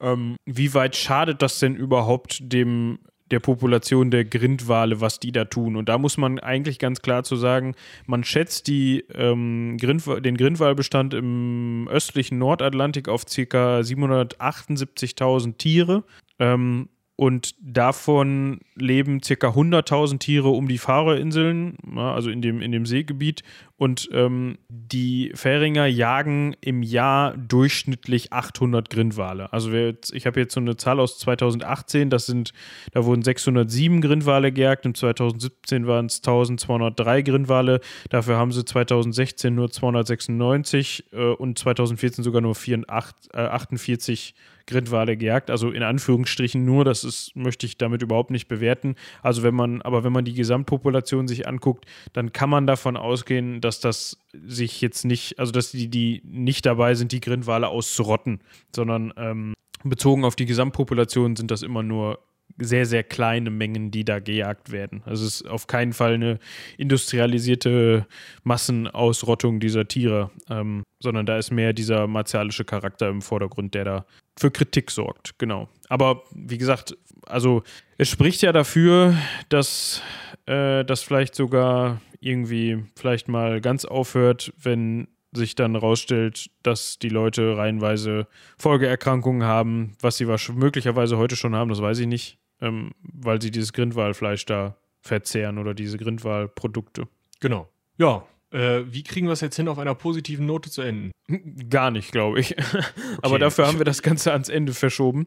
ähm, 0.00 0.36
wie 0.44 0.72
weit 0.74 0.94
schadet 0.94 1.42
das 1.42 1.58
denn 1.58 1.74
überhaupt 1.74 2.38
dem 2.40 2.98
der 3.30 3.40
Population 3.40 4.10
der 4.10 4.24
Grindwale, 4.24 5.00
was 5.00 5.18
die 5.20 5.32
da 5.32 5.44
tun. 5.44 5.76
Und 5.76 5.88
da 5.88 5.98
muss 5.98 6.16
man 6.16 6.38
eigentlich 6.38 6.78
ganz 6.78 7.02
klar 7.02 7.24
zu 7.24 7.36
sagen, 7.36 7.74
man 8.06 8.24
schätzt 8.24 8.66
die, 8.68 9.04
ähm, 9.14 9.76
Grindwa 9.80 10.20
den 10.20 10.36
Grindwalbestand 10.36 11.14
im 11.14 11.88
östlichen 11.88 12.38
Nordatlantik 12.38 13.08
auf 13.08 13.24
ca. 13.24 13.80
778.000 13.80 15.58
Tiere. 15.58 16.04
Ähm, 16.38 16.88
und 17.16 17.54
davon 17.60 18.60
leben 18.74 19.22
ca. 19.22 19.32
100.000 19.32 20.18
Tiere 20.18 20.50
um 20.50 20.68
die 20.68 20.76
Faroe-Inseln, 20.76 21.78
ja, 21.96 22.12
also 22.12 22.28
in 22.28 22.42
dem, 22.42 22.60
in 22.60 22.72
dem 22.72 22.84
Seegebiet. 22.84 23.42
Und 23.78 24.08
ähm, 24.12 24.58
die 24.68 25.32
Färinger 25.34 25.86
jagen 25.86 26.54
im 26.60 26.82
Jahr 26.82 27.34
durchschnittlich 27.36 28.34
800 28.34 28.90
Grindwale. 28.90 29.50
Also 29.52 29.70
jetzt, 29.70 30.14
ich 30.14 30.26
habe 30.26 30.40
jetzt 30.40 30.54
so 30.54 30.60
eine 30.60 30.76
Zahl 30.76 31.00
aus 31.00 31.18
2018, 31.18 32.10
das 32.10 32.26
sind, 32.26 32.52
da 32.92 33.04
wurden 33.04 33.22
607 33.22 34.02
Grindwale 34.02 34.52
gejagt, 34.52 34.84
im 34.84 34.94
2017 34.94 35.86
waren 35.86 36.06
es 36.06 36.18
1203 36.18 37.22
Grindwale, 37.22 37.80
dafür 38.10 38.36
haben 38.36 38.52
sie 38.52 38.64
2016 38.64 39.54
nur 39.54 39.70
296 39.70 41.04
äh, 41.12 41.16
und 41.16 41.58
2014 41.58 42.24
sogar 42.24 42.42
nur 42.42 42.56
48, 42.56 43.34
äh, 43.34 43.38
48 43.38 44.34
Grindwale 44.66 45.16
gejagt. 45.16 45.50
Also 45.50 45.70
in 45.70 45.82
Anführungsstrichen 45.82 46.64
nur, 46.64 46.84
das 46.84 47.04
ist, 47.04 47.34
möchte 47.34 47.66
ich 47.66 47.78
damit 47.78 48.02
überhaupt 48.02 48.30
nicht 48.30 48.48
bewerten. 48.48 48.96
Also 49.22 49.42
wenn 49.42 49.54
man, 49.54 49.82
aber 49.82 50.04
wenn 50.04 50.12
man 50.12 50.24
die 50.24 50.34
Gesamtpopulation 50.34 51.28
sich 51.28 51.46
anguckt, 51.46 51.86
dann 52.12 52.32
kann 52.32 52.50
man 52.50 52.66
davon 52.66 52.96
ausgehen, 52.96 53.60
dass 53.60 53.80
das 53.80 54.18
sich 54.32 54.80
jetzt 54.80 55.04
nicht, 55.04 55.38
also 55.38 55.52
dass 55.52 55.70
die, 55.70 55.88
die 55.88 56.22
nicht 56.24 56.66
dabei 56.66 56.94
sind, 56.94 57.12
die 57.12 57.20
Grindwale 57.20 57.68
auszurotten, 57.68 58.40
sondern 58.74 59.12
ähm, 59.16 59.54
bezogen 59.84 60.24
auf 60.24 60.36
die 60.36 60.46
Gesamtpopulation 60.46 61.36
sind 61.36 61.50
das 61.50 61.62
immer 61.62 61.82
nur 61.82 62.18
sehr, 62.58 62.86
sehr 62.86 63.02
kleine 63.02 63.50
Mengen, 63.50 63.90
die 63.90 64.04
da 64.04 64.18
gejagt 64.18 64.72
werden. 64.72 65.02
Also 65.04 65.26
es 65.26 65.42
ist 65.42 65.48
auf 65.48 65.66
keinen 65.66 65.92
Fall 65.92 66.14
eine 66.14 66.38
industrialisierte 66.78 68.06
Massenausrottung 68.44 69.60
dieser 69.60 69.86
Tiere, 69.86 70.30
ähm, 70.48 70.82
sondern 71.00 71.26
da 71.26 71.36
ist 71.36 71.50
mehr 71.50 71.72
dieser 71.72 72.06
martialische 72.06 72.64
Charakter 72.64 73.08
im 73.08 73.20
Vordergrund, 73.20 73.74
der 73.74 73.84
da 73.84 74.06
für 74.38 74.50
Kritik 74.50 74.90
sorgt. 74.90 75.38
Genau. 75.38 75.68
Aber 75.88 76.22
wie 76.34 76.58
gesagt, 76.58 76.96
also 77.26 77.62
es 77.98 78.08
spricht 78.08 78.42
ja 78.42 78.52
dafür, 78.52 79.14
dass 79.48 80.02
äh, 80.46 80.84
das 80.84 81.02
vielleicht 81.02 81.34
sogar 81.34 82.00
irgendwie 82.20 82.84
vielleicht 82.96 83.28
mal 83.28 83.60
ganz 83.60 83.84
aufhört, 83.84 84.52
wenn 84.60 85.08
sich 85.36 85.54
dann 85.54 85.76
rausstellt, 85.76 86.50
dass 86.62 86.98
die 86.98 87.08
Leute 87.08 87.56
reihenweise 87.56 88.26
Folgeerkrankungen 88.58 89.44
haben, 89.44 89.92
was 90.00 90.16
sie 90.16 90.26
möglicherweise 90.54 91.18
heute 91.18 91.36
schon 91.36 91.54
haben, 91.54 91.70
das 91.70 91.80
weiß 91.80 91.98
ich 92.00 92.06
nicht, 92.06 92.38
ähm, 92.60 92.92
weil 93.02 93.40
sie 93.40 93.50
dieses 93.50 93.72
Grindwalfleisch 93.72 94.44
da 94.46 94.76
verzehren 95.00 95.58
oder 95.58 95.74
diese 95.74 95.98
Grindwalprodukte. 95.98 97.08
Genau. 97.40 97.68
Ja, 97.98 98.26
äh, 98.50 98.82
wie 98.86 99.02
kriegen 99.02 99.26
wir 99.26 99.32
es 99.32 99.40
jetzt 99.40 99.56
hin, 99.56 99.68
auf 99.68 99.78
einer 99.78 99.94
positiven 99.94 100.46
Note 100.46 100.70
zu 100.70 100.82
enden? 100.82 101.12
Gar 101.70 101.90
nicht, 101.90 102.12
glaube 102.12 102.40
ich. 102.40 102.56
Aber 103.22 103.38
dafür 103.38 103.66
haben 103.66 103.78
wir 103.78 103.84
das 103.84 104.02
Ganze 104.02 104.32
ans 104.32 104.48
Ende 104.48 104.74
verschoben. 104.74 105.26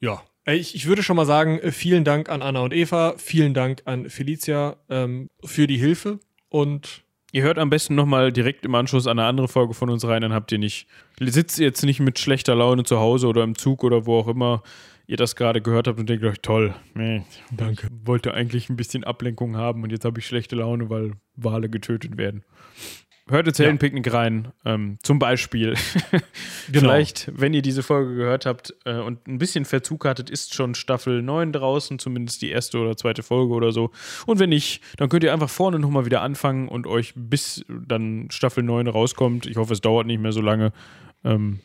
Ja. 0.00 0.22
Ich, 0.46 0.74
ich 0.74 0.86
würde 0.86 1.02
schon 1.02 1.16
mal 1.16 1.26
sagen, 1.26 1.58
äh, 1.58 1.72
vielen 1.72 2.04
Dank 2.04 2.28
an 2.28 2.40
Anna 2.40 2.60
und 2.60 2.72
Eva, 2.72 3.14
vielen 3.18 3.52
Dank 3.52 3.82
an 3.84 4.08
Felicia 4.08 4.76
ähm, 4.88 5.28
für 5.44 5.66
die 5.66 5.76
Hilfe 5.76 6.20
und 6.48 7.04
Ihr 7.32 7.42
hört 7.42 7.58
am 7.58 7.68
besten 7.68 7.94
nochmal 7.94 8.32
direkt 8.32 8.64
im 8.64 8.74
Anschluss 8.74 9.06
an 9.06 9.18
eine 9.18 9.28
andere 9.28 9.48
Folge 9.48 9.74
von 9.74 9.90
uns 9.90 10.06
rein, 10.06 10.22
dann 10.22 10.32
habt 10.32 10.50
ihr 10.50 10.58
nicht, 10.58 10.86
sitzt 11.20 11.58
ihr 11.58 11.66
jetzt 11.66 11.84
nicht 11.84 12.00
mit 12.00 12.18
schlechter 12.18 12.54
Laune 12.54 12.84
zu 12.84 12.98
Hause 12.98 13.26
oder 13.26 13.42
im 13.44 13.56
Zug 13.56 13.84
oder 13.84 14.06
wo 14.06 14.18
auch 14.18 14.28
immer 14.28 14.62
ihr 15.06 15.16
das 15.16 15.36
gerade 15.36 15.60
gehört 15.60 15.88
habt 15.88 15.98
und 15.98 16.08
denkt 16.08 16.24
euch, 16.24 16.40
toll, 16.40 16.74
nee, 16.94 17.22
Danke. 17.50 17.88
wollte 18.04 18.34
eigentlich 18.34 18.68
ein 18.70 18.76
bisschen 18.76 19.04
Ablenkung 19.04 19.56
haben 19.56 19.82
und 19.82 19.90
jetzt 19.90 20.04
habe 20.04 20.20
ich 20.20 20.26
schlechte 20.26 20.56
Laune, 20.56 20.88
weil 20.90 21.12
Wale 21.34 21.68
getötet 21.68 22.16
werden. 22.16 22.44
Hört 23.30 23.46
ins 23.46 23.58
Heldenpicknick 23.58 24.12
rein, 24.12 24.52
ähm, 24.64 24.98
zum 25.02 25.18
Beispiel. 25.18 25.74
Vielleicht, 26.72 27.30
wenn 27.34 27.52
ihr 27.52 27.62
diese 27.62 27.82
Folge 27.82 28.14
gehört 28.14 28.46
habt 28.46 28.74
äh, 28.84 28.94
und 28.94 29.26
ein 29.28 29.38
bisschen 29.38 29.64
Verzug 29.64 30.04
hattet, 30.06 30.30
ist 30.30 30.54
schon 30.54 30.74
Staffel 30.74 31.22
9 31.22 31.52
draußen, 31.52 31.98
zumindest 31.98 32.40
die 32.42 32.50
erste 32.50 32.78
oder 32.78 32.96
zweite 32.96 33.22
Folge 33.22 33.52
oder 33.52 33.72
so. 33.72 33.90
Und 34.26 34.38
wenn 34.38 34.50
nicht, 34.50 34.82
dann 34.96 35.08
könnt 35.08 35.24
ihr 35.24 35.32
einfach 35.32 35.50
vorne 35.50 35.78
nochmal 35.78 36.06
wieder 36.06 36.22
anfangen 36.22 36.68
und 36.68 36.86
euch 36.86 37.12
bis 37.14 37.64
dann 37.68 38.28
Staffel 38.30 38.62
9 38.62 38.88
rauskommt. 38.88 39.46
Ich 39.46 39.56
hoffe, 39.56 39.74
es 39.74 39.80
dauert 39.80 40.06
nicht 40.06 40.20
mehr 40.20 40.32
so 40.32 40.40
lange. 40.40 40.72
Ähm, 41.24 41.60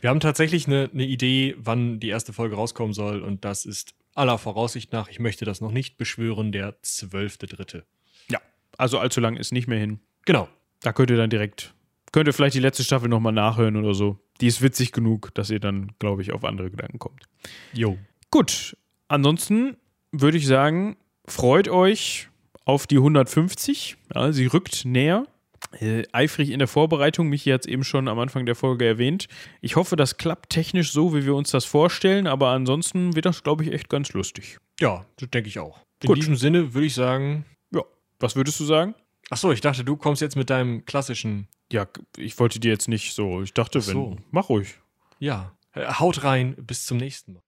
wir 0.00 0.10
haben 0.10 0.20
tatsächlich 0.20 0.66
eine, 0.66 0.90
eine 0.92 1.04
Idee, 1.04 1.54
wann 1.58 2.00
die 2.00 2.08
erste 2.08 2.32
Folge 2.32 2.56
rauskommen 2.56 2.92
soll 2.92 3.22
und 3.22 3.44
das 3.44 3.64
ist 3.64 3.94
aller 4.14 4.38
Voraussicht 4.38 4.92
nach, 4.92 5.08
ich 5.08 5.20
möchte 5.20 5.44
das 5.44 5.60
noch 5.60 5.72
nicht 5.72 5.98
beschwören, 5.98 6.52
der 6.52 6.76
zwölfte 6.82 7.46
Dritte. 7.46 7.84
ja, 8.28 8.40
also 8.78 8.98
allzu 8.98 9.20
lang 9.20 9.36
ist 9.36 9.52
nicht 9.52 9.68
mehr 9.68 9.78
hin. 9.78 10.00
Genau. 10.24 10.48
Da 10.86 10.92
könnt 10.92 11.10
ihr 11.10 11.16
dann 11.16 11.30
direkt, 11.30 11.74
könnt 12.12 12.28
ihr 12.28 12.32
vielleicht 12.32 12.54
die 12.54 12.60
letzte 12.60 12.84
Staffel 12.84 13.08
nochmal 13.08 13.32
nachhören 13.32 13.74
oder 13.74 13.92
so. 13.92 14.20
Die 14.40 14.46
ist 14.46 14.62
witzig 14.62 14.92
genug, 14.92 15.34
dass 15.34 15.50
ihr 15.50 15.58
dann, 15.58 15.90
glaube 15.98 16.22
ich, 16.22 16.32
auf 16.32 16.44
andere 16.44 16.70
Gedanken 16.70 17.00
kommt. 17.00 17.24
Jo. 17.72 17.98
Gut, 18.30 18.76
ansonsten 19.08 19.78
würde 20.12 20.36
ich 20.36 20.46
sagen, 20.46 20.96
freut 21.26 21.66
euch 21.66 22.28
auf 22.64 22.86
die 22.86 22.98
150. 22.98 23.96
Ja, 24.14 24.30
sie 24.30 24.46
rückt 24.46 24.84
näher. 24.84 25.26
Äh, 25.80 26.04
eifrig 26.12 26.50
in 26.50 26.60
der 26.60 26.68
Vorbereitung, 26.68 27.30
mich 27.30 27.44
jetzt 27.44 27.66
eben 27.66 27.82
schon 27.82 28.06
am 28.06 28.20
Anfang 28.20 28.46
der 28.46 28.54
Folge 28.54 28.86
erwähnt. 28.86 29.26
Ich 29.62 29.74
hoffe, 29.74 29.96
das 29.96 30.18
klappt 30.18 30.50
technisch 30.50 30.92
so, 30.92 31.16
wie 31.16 31.24
wir 31.24 31.34
uns 31.34 31.50
das 31.50 31.64
vorstellen, 31.64 32.28
aber 32.28 32.50
ansonsten 32.50 33.16
wird 33.16 33.26
das, 33.26 33.42
glaube 33.42 33.64
ich, 33.64 33.72
echt 33.72 33.88
ganz 33.88 34.12
lustig. 34.12 34.58
Ja, 34.78 35.04
das 35.16 35.30
denke 35.30 35.48
ich 35.48 35.58
auch. 35.58 35.80
In 36.04 36.06
Gut. 36.06 36.18
diesem 36.18 36.36
Sinne 36.36 36.74
würde 36.74 36.86
ich 36.86 36.94
sagen. 36.94 37.44
Ja, 37.74 37.82
was 38.20 38.36
würdest 38.36 38.60
du 38.60 38.64
sagen? 38.64 38.94
Achso, 39.30 39.50
ich 39.52 39.60
dachte, 39.60 39.84
du 39.84 39.96
kommst 39.96 40.22
jetzt 40.22 40.36
mit 40.36 40.50
deinem 40.50 40.84
klassischen. 40.84 41.48
Ja, 41.72 41.86
ich 42.16 42.38
wollte 42.38 42.60
dir 42.60 42.70
jetzt 42.70 42.88
nicht 42.88 43.14
so. 43.14 43.42
Ich 43.42 43.52
dachte, 43.52 43.78
Ach 43.80 43.82
so. 43.82 44.10
wenn. 44.12 44.24
Mach 44.30 44.48
ruhig. 44.48 44.78
Ja. 45.18 45.56
Haut 45.74 46.22
rein, 46.24 46.54
bis 46.56 46.86
zum 46.86 46.96
nächsten 46.98 47.34
Mal. 47.34 47.42